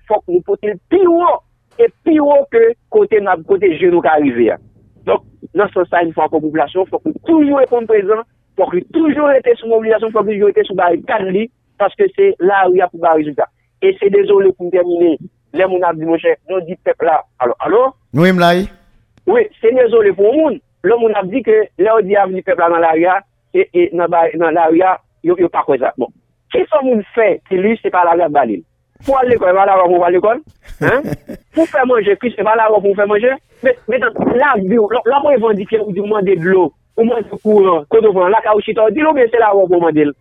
fok 0.09 0.25
nou 0.29 0.45
pote 0.47 0.77
pi 0.89 1.01
piwo, 1.01 1.41
e 1.79 1.89
pi 1.89 2.15
piwo 2.15 2.39
ke 2.53 2.71
kote 2.95 3.21
nab 3.25 3.45
kote 3.49 3.73
jenou 3.81 4.05
ka 4.05 4.17
arrive 4.19 4.49
ya. 4.51 4.61
Donk, 5.05 5.25
nan 5.53 5.69
so 5.75 5.85
sa 5.91 6.03
yon 6.03 6.15
fòk 6.17 6.33
populasyon, 6.39 6.89
fok 6.89 7.05
nou 7.09 7.21
toujou 7.29 7.61
e 7.61 7.69
kon 7.71 7.89
prezant, 7.89 8.25
fok 8.59 8.73
nou 8.77 8.93
toujou 8.95 9.33
ete 9.37 9.53
sou 9.61 9.71
mobilizasyon, 9.73 10.15
fok 10.15 10.25
nou 10.25 10.33
toujou 10.33 10.53
ete 10.55 10.65
sou 10.69 10.79
bari 10.79 11.03
kanli, 11.09 11.49
paske 11.81 12.09
se 12.15 12.31
la 12.41 12.65
ou 12.69 12.79
ya 12.79 12.89
pou 12.93 13.03
bari 13.03 13.25
rezultat. 13.25 13.53
E 13.85 13.93
se 13.99 14.09
dezolé 14.15 14.53
pou 14.57 14.73
termine, 14.73 15.19
le 15.55 15.69
moun 15.69 15.85
ap 15.85 15.99
di 16.01 16.09
monshe, 16.09 16.33
nou 16.49 16.65
di 16.65 16.77
pep 16.87 17.05
la, 17.05 17.19
alo, 17.45 17.57
alo? 17.67 17.85
Nou 18.17 18.29
im 18.31 18.41
la 18.41 18.55
yi? 18.57 18.67
Oui, 19.29 19.45
se 19.61 19.73
dezolé 19.77 20.15
pou 20.17 20.33
moun, 20.33 20.57
le 20.85 21.01
moun 21.01 21.17
ap 21.21 21.29
di 21.33 21.45
ke 21.45 21.67
le 21.81 21.93
ou 21.93 22.05
di 22.05 22.17
ap 22.17 22.33
di 22.33 22.45
pep 22.45 22.61
la 22.65 22.73
nan 22.73 22.85
la 22.85 22.97
ou 22.97 23.05
ya, 23.05 23.21
e, 23.53 23.69
e 23.69 23.89
nan 23.93 24.09
la 24.09 24.69
ou 24.71 24.81
ya, 24.81 24.97
yo 25.25 25.53
pa 25.53 25.67
kwe 25.69 25.81
za. 25.83 25.93
Bon. 26.01 26.09
Ki 26.55 26.63
son 26.71 26.87
moun 26.87 27.03
fè 27.17 27.35
ki 27.49 27.59
li, 27.59 27.75
se 27.83 27.91
pa 27.91 28.05
la 28.07 28.15
vèp 28.21 28.33
balil. 28.35 28.63
Pou 29.05 29.19
al 29.19 29.27
l'ekol, 29.29 29.57
pa 29.57 29.67
la 29.67 29.75
wap 29.81 29.91
pou 29.91 30.07
al 30.07 30.15
l'ekol. 30.15 30.39
Pou 31.57 31.67
fè 31.73 31.83
manje, 31.91 32.15
ki 32.23 32.31
se 32.31 32.47
pa 32.47 32.55
la 32.55 32.69
wap 32.71 32.85
pou 32.85 32.95
fè 32.95 33.07
manje. 33.11 33.33
Mè 33.65 33.99
tan, 33.99 34.15
la 34.39 34.55
ou, 34.61 34.87
la 34.95 35.03
non, 35.03 35.25
pou 35.25 35.35
evandike 35.35 35.81
ou 35.83 35.91
di 35.97 36.05
mande 36.07 36.31
de 36.31 36.39
d'lo, 36.39 36.69
ou 36.95 37.09
mande 37.09 37.41
kouran, 37.43 37.83
koto 37.91 38.13
fran, 38.15 38.31
la 38.31 38.43
ka 38.45 38.55
ou 38.55 38.63
chita, 38.63 38.87
di 38.95 39.03
lo 39.03 39.11
mè 39.17 39.27
se 39.33 39.43
la 39.43 39.51
wap 39.57 39.73
pou 39.73 39.83
mande 39.83 40.07
l. 40.07 40.15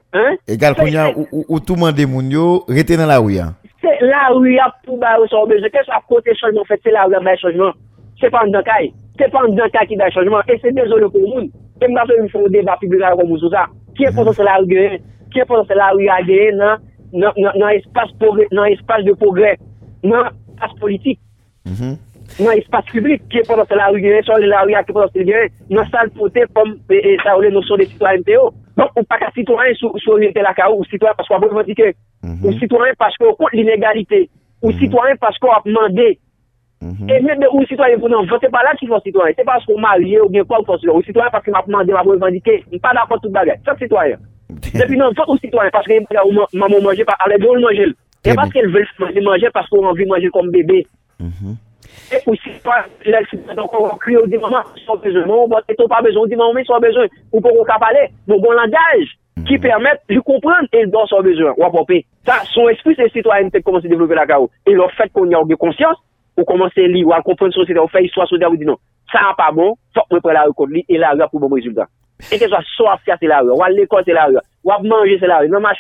Egal 0.49 0.77
pou 0.79 0.89
nyan, 0.89 1.13
ou 1.43 1.61
tou 1.61 1.77
mande 1.77 2.09
moun 2.09 2.33
yo, 2.33 2.47
rete 2.71 2.97
nan 2.97 3.11
la 3.13 3.21
ouya. 3.21 3.51
Se 3.83 3.93
la 4.01 4.25
ou 4.33 4.49
ya 4.49 4.71
pou 4.87 4.97
ba 4.97 5.13
ou 5.21 5.29
son 5.29 5.45
beze, 5.51 5.69
ke 5.69 5.85
sa 5.85 6.01
kote 6.09 6.33
chanjman 6.41 6.65
fè, 6.71 6.81
se 6.81 6.97
la 6.97 7.05
ou 7.05 7.13
ya 7.13 7.21
bay 7.21 7.37
chanjman. 7.45 7.77
Se 8.17 8.33
pan 8.33 8.49
dan 8.49 8.65
kay, 8.65 8.89
se 9.21 9.29
pan 9.29 9.53
dan 9.53 9.69
kay 9.75 9.91
ki 9.91 10.01
bay 10.01 10.17
chanjman, 10.17 10.49
e 10.49 10.57
se 10.63 10.73
de 10.73 10.89
zon 10.89 11.09
pou 11.13 11.29
moun. 11.29 11.51
E 11.77 11.87
mba 11.91 12.07
se 12.09 12.17
yon 12.17 12.29
fò 12.33 12.47
debat 12.49 12.81
publik 12.81 13.05
a 13.05 13.13
yon 13.13 13.27
moun 13.27 13.41
sou 13.43 13.53
sa, 13.53 13.67
ki 13.93 14.07
e 14.07 14.15
fò 14.15 14.25
se 14.33 14.47
la 14.47 14.57
ouya 14.63 14.95
ke 15.33 15.45
pon 15.49 15.65
se 15.67 15.77
la 15.77 15.91
ou 15.95 16.01
ya 16.03 16.19
geye 16.27 16.51
nan, 16.55 16.81
nan, 17.11 17.31
nan, 17.37 17.53
nan 17.59 17.69
espase 17.75 19.05
de 19.05 19.15
progrè, 19.19 19.55
nan 20.03 20.29
espase 20.29 20.79
politik, 20.79 21.19
mm 21.65 21.73
-hmm. 21.73 21.97
nan 22.45 22.57
espase 22.57 22.91
publik, 22.91 23.21
ke 23.29 23.43
pon 23.47 23.65
se 23.65 23.75
la 23.75 23.91
ou 23.91 24.01
geye, 24.01 24.23
son 24.23 24.47
la 24.47 24.63
ou 24.63 24.69
ya 24.69 24.83
ke 24.83 24.93
pon 24.93 25.07
se 25.13 25.25
geye, 25.25 25.49
nan 25.69 25.89
sal 25.91 26.09
pote 26.17 26.47
pom 26.53 26.75
e, 26.89 26.97
e 26.97 27.17
sa 27.23 27.35
ou 27.37 27.41
le 27.41 27.49
nosyon 27.49 27.77
de 27.77 27.85
sitwa 27.85 28.17
te 28.25 28.31
yo. 28.31 28.53
Don 28.77 28.89
ou 28.95 29.03
pa 29.05 29.19
ka 29.21 29.29
sitwoyen 29.35 29.75
sou, 29.77 29.93
sou 30.01 30.13
oriente 30.13 30.41
la 30.41 30.53
ka 30.53 30.69
ou, 30.69 30.81
ou 30.81 30.85
sitwanyen 30.89 31.17
pasko 31.17 31.35
ap 31.35 31.43
revantike, 31.43 31.93
mm 32.23 32.29
-hmm. 32.29 32.45
ou 32.45 32.59
sitwanyen 32.59 32.95
pasko 32.97 33.35
kont 33.35 33.53
l'inegalite, 33.53 34.29
ou 34.61 34.71
sitwoyen 34.71 35.17
paskwa 35.17 35.21
sitwanyen 35.21 35.21
pasko 35.21 35.51
ap 35.51 35.65
mande, 35.65 36.17
E 36.83 37.19
men 37.23 37.39
de 37.39 37.47
ou 37.47 37.63
sitwoyen 37.69 37.99
pou 38.01 38.11
nan 38.11 38.27
vote 38.27 38.49
pa 38.51 38.63
la 38.65 38.73
ki 38.75 38.89
fò 38.89 38.99
sitwoyen. 39.03 39.35
Se 39.37 39.45
pa 39.47 39.55
sou 39.63 39.79
marye 39.79 40.19
ou 40.19 40.31
gen 40.31 40.43
kwa 40.47 40.59
ou 40.59 40.67
fò 40.67 40.75
sitwoyen. 40.79 40.99
Ou 40.99 41.07
sitwoyen 41.07 41.31
paske 41.31 41.51
m 41.53 41.59
ap 41.59 41.69
mande, 41.71 41.93
m 41.95 41.99
ap 41.99 42.09
revandike. 42.11 42.57
M 42.73 42.81
pa 42.83 42.91
da 42.97 43.05
fò 43.07 43.19
tout 43.21 43.31
bagay. 43.31 43.55
Sot 43.63 43.79
sitwoyen. 43.79 44.19
Depi 44.61 44.97
nan 44.99 45.15
fok 45.17 45.33
ou 45.33 45.41
sitwany, 45.41 45.71
paske 45.73 45.99
maman 46.53 46.81
manje 46.83 47.05
pa, 47.07 47.17
ale 47.25 47.39
do 47.41 47.53
l 47.55 47.61
manjel. 47.63 47.93
E 48.23 48.35
paske 48.37 48.61
el 48.61 48.71
vel 48.73 49.21
manje, 49.25 49.51
paske 49.53 49.77
ou 49.77 49.87
anvi 49.89 50.07
manje 50.09 50.31
kom 50.33 50.51
bebe. 50.53 50.83
E 52.13 52.21
ou 52.25 52.37
sitwany, 52.43 52.87
lèl 53.07 53.27
sitwany, 53.31 53.57
donk 53.57 53.73
ou 53.79 53.97
kri 54.03 54.17
ou 54.19 54.29
di 54.29 54.39
maman, 54.41 54.65
son 54.85 55.01
bezon, 55.03 55.27
moun 55.29 55.51
bote 55.51 55.75
to 55.79 55.87
pa 55.91 56.01
bezon, 56.05 56.29
di 56.29 56.39
maman 56.39 56.57
mi 56.57 56.65
son 56.67 56.83
bezon, 56.83 57.09
ou 57.31 57.41
pou 57.41 57.51
ou 57.59 57.67
kapale, 57.67 58.07
moun 58.29 58.41
bon 58.43 58.57
langaj, 58.57 59.11
ki 59.47 59.59
permèt, 59.63 60.03
jou 60.11 60.25
kompran, 60.27 60.69
el 60.75 60.91
don 60.93 61.09
son 61.11 61.25
bezon, 61.25 61.57
wap 61.61 61.75
opè. 61.83 62.03
Sa, 62.27 62.39
son 62.53 62.71
espri 62.73 62.95
se 62.99 63.09
sitwany, 63.13 63.51
te 63.53 63.63
komanse 63.65 63.91
devlopè 63.91 64.17
la 64.19 64.27
ka 64.29 64.39
ou. 64.43 64.51
E 64.67 64.75
lò 64.77 64.89
fèt 64.97 65.13
kon 65.15 65.31
yon 65.31 65.49
de 65.49 65.59
konsyans, 65.59 65.99
ou 66.37 66.47
komanse 66.49 66.85
li, 66.89 67.03
wap 67.07 67.25
kompran 67.27 67.53
sou 67.55 67.65
sitwany, 67.67 67.85
ou 67.85 67.93
fè 67.93 68.05
yiswa 68.05 68.29
sou 68.29 68.41
da 68.41 68.51
ou 68.51 68.59
di 68.59 68.69
non. 68.69 68.79
Sa 69.11 69.27
an 69.29 69.37
pa 69.37 69.51
bon, 69.55 69.75
fok 69.95 70.09
mwen 70.11 70.23
pre 70.23 70.37
la 70.37 70.47
rekod 70.49 70.71
li, 70.73 70.85
e 70.87 71.01
la 71.01 71.13
rap 71.17 71.33
pou 71.33 71.43
bon 71.43 71.53
rezultat. 71.53 71.91
E 72.31 72.37
ke 72.39 72.47
so 72.47 72.55
a 72.55 72.63
so 72.75 72.89
a 72.91 72.97
fya 73.03 73.17
se 73.19 73.27
la 73.27 73.43
ou, 73.43 73.57
ou 73.57 73.63
al 73.65 73.75
lekon 73.77 74.03
se 74.05 74.13
la 74.15 74.29
ou, 74.29 74.43
ou 74.63 74.71
ap 74.75 74.83
manje 74.87 75.19
se 75.19 75.27
la 75.29 75.41
ou, 75.43 75.51
nan 75.51 75.61
mach 75.61 75.79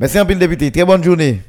Merci 0.00 0.18
un 0.18 0.24
peu, 0.24 0.34
député. 0.34 0.70
Très 0.70 0.84
bonne 0.84 1.02
journée. 1.02 1.40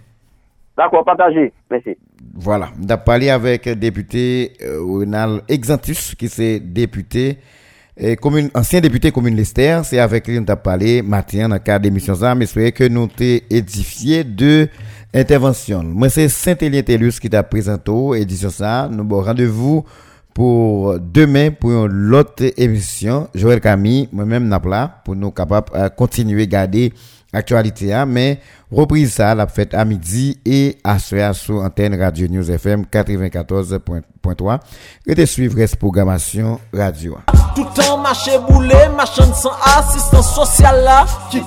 D'accord, 0.78 1.04
partagez. 1.04 1.52
Merci. 1.70 1.98
Voilà. 2.36 2.70
On 2.82 2.90
a 2.90 2.98
parlé 2.98 3.30
avec 3.30 3.66
le 3.66 3.76
député 3.76 4.54
euh, 4.64 4.82
Ronald 4.82 5.42
Exantus, 5.48 6.16
qui 6.16 6.26
est 6.26 6.60
député, 6.60 7.38
et 7.98 8.16
commune, 8.16 8.50
ancien 8.56 8.80
député 8.80 9.12
commune 9.12 9.36
Lester. 9.36 9.82
C'est 9.84 10.00
avec 10.00 10.28
lui 10.28 10.38
qu'on 10.38 10.52
a 10.52 10.56
parlé 10.56 11.02
matin 11.02 11.50
dans 11.50 11.56
le 11.56 11.60
cadre 11.60 11.84
d'émission 11.84 12.16
ça, 12.16 12.34
mais 12.34 12.46
c'est 12.46 12.72
que 12.72 12.88
nous 12.88 13.08
t'ai 13.08 13.44
édifié 13.50 14.24
de 14.24 14.70
intervention. 15.14 15.84
Moi, 15.84 16.10
c'est 16.10 16.30
Saint-Élien 16.30 16.82
Tellus 16.82 17.20
qui 17.20 17.30
t'a 17.30 17.44
présenté 17.44 17.92
édition 18.22 18.50
ça. 18.50 18.88
Nous 18.90 19.02
avons 19.02 19.22
rendez-vous 19.22 19.86
pour 20.34 21.00
demain 21.00 21.52
pour 21.52 21.72
une 21.86 22.14
autre 22.14 22.44
émission. 22.58 23.28
Joël 23.34 23.60
Camille, 23.60 24.08
moi-même, 24.12 24.48
Napla, 24.48 25.02
pour 25.04 25.16
nous 25.16 25.32
capables 25.32 25.72
de 25.74 25.88
continuer 25.90 26.44
à 26.44 26.46
garder 26.46 26.94
actualité, 27.34 27.94
hein, 27.94 28.06
mais 28.06 28.40
reprise 28.72 29.14
ça, 29.14 29.36
la 29.36 29.48
fête 29.48 29.74
à 29.74 29.86
midi 29.86 30.40
et 30.46 30.78
à 30.84 31.00
soir 31.00 31.34
sur 31.36 31.56
antenne 31.56 32.00
Radio 32.00 32.28
News 32.28 32.50
FM 32.50 32.86
94.3. 32.92 34.60
Et 35.08 35.16
de 35.16 35.26
suivre 35.26 35.56
cette 35.58 35.78
programmation 35.78 36.60
radio. 36.74 37.18
Tout 37.56 37.66
temps 37.76 37.98
marché 37.98 38.32
boulé, 38.48 38.76
machin 38.96 39.34
sans 39.34 39.52
assistance 39.78 40.36
sociale 40.36 40.84
là, 40.84 41.06
qui 41.32 41.42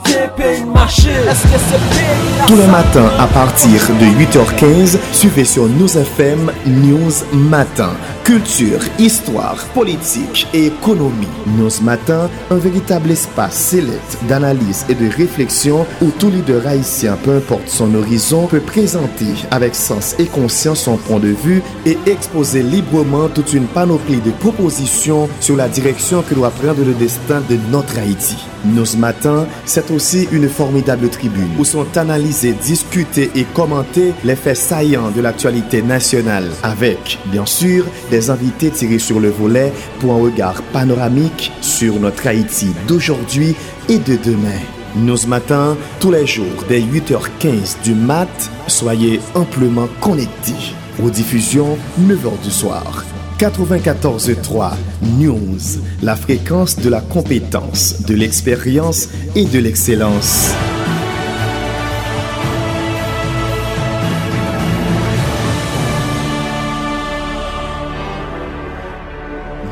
marché. 0.67 1.11
Est-ce 1.11 1.43
que 1.45 1.59
c'est 1.59 2.47
Tous 2.47 2.57
les 2.57 2.67
matins 2.67 3.11
à 3.19 3.27
partir 3.29 3.81
de 3.89 4.05
8h15, 4.25 4.99
suivez 5.13 5.45
sur 5.45 5.69
News 5.69 5.97
FM 5.97 6.51
News 6.67 7.13
Matin. 7.33 7.91
Culture, 8.25 8.81
histoire, 8.99 9.57
politique 9.75 10.47
et 10.55 10.67
économie. 10.67 11.29
News 11.59 11.83
Matin, 11.83 12.29
un 12.51 12.57
véritable 12.57 13.11
espace 13.11 13.55
sélect 13.55 14.19
d'analyse 14.29 14.85
et 14.89 14.95
de 14.95 15.09
réflexion 15.09 15.87
où 16.01 16.11
tout 16.19 16.31
leader 16.31 16.67
haïtien, 16.67 17.12
peu 17.17 17.37
importe 17.37 17.69
son 17.69 17.95
horizon, 17.95 18.47
peut 18.47 18.61
présenter 18.61 19.27
avec 19.51 19.75
sens 19.75 20.15
et 20.19 20.27
conscience 20.27 20.83
son 20.83 20.97
point 20.97 21.21
de 21.21 21.29
vue 21.29 21.63
et 21.87 21.99
exposer 22.07 22.63
librement 22.63 23.29
toute 23.29 23.53
une 23.53 23.67
panoplie 23.67 24.21
de 24.21 24.31
propositions 24.31 25.29
sur 25.41 25.57
la 25.57 25.69
direction 25.69 26.23
que 26.23 26.35
doit 26.35 26.51
prendre 26.51 26.85
le 26.85 26.95
destin 26.95 27.43
de 27.49 27.57
notre 27.71 27.99
Haïti. 27.99 28.37
Nos 28.65 28.97
matins, 28.97 29.47
c'est 29.65 29.91
aussi 29.91 30.29
une 30.31 30.49
formidable 30.49 31.09
tribune 31.09 31.51
où 31.59 31.65
sont 31.65 31.87
analysés, 31.97 32.53
discutés 32.53 33.31
et 33.35 33.45
commentés 33.45 34.15
les 34.25 34.37
faits 34.37 34.57
saillants 34.57 35.11
de 35.11 35.21
l'actualité 35.21 35.83
nationale 35.83 36.49
avec, 36.63 37.19
bien 37.27 37.47
sûr, 37.47 37.85
des 38.11 38.31
invités 38.31 38.71
tirés 38.71 38.99
sur 38.99 39.21
le 39.21 39.31
volet 39.31 39.73
pour 39.99 40.13
un 40.13 40.23
regard 40.23 40.63
panoramique 40.73 41.53
sur 41.61 41.99
notre 41.99 42.27
Haïti 42.27 42.69
d'aujourd'hui 42.87 43.57
et 43.89 43.99
de 43.99 44.17
demain. 44.17 44.82
Nos 44.95 45.27
matins, 45.27 45.77
tous 46.01 46.11
les 46.11 46.27
jours, 46.27 46.65
dès 46.69 46.81
8h15 46.81 47.83
du 47.83 47.95
mat, 47.95 48.29
soyez 48.67 49.21
amplement 49.35 49.89
connectés. 50.03 50.75
Aux 51.03 51.09
diffusions, 51.09 51.79
9h 51.99 52.43
du 52.45 52.51
soir. 52.51 53.03
94.3 53.39 54.73
News, 55.19 55.59
la 56.03 56.15
fréquence 56.15 56.77
de 56.77 56.91
la 56.91 57.01
compétence, 57.01 58.03
de 58.07 58.15
l'expérience 58.15 59.09
et 59.35 59.47
de 59.47 59.59
l'excellence. 59.59 60.53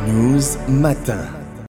News 0.08 0.42
Matin. 0.66 1.39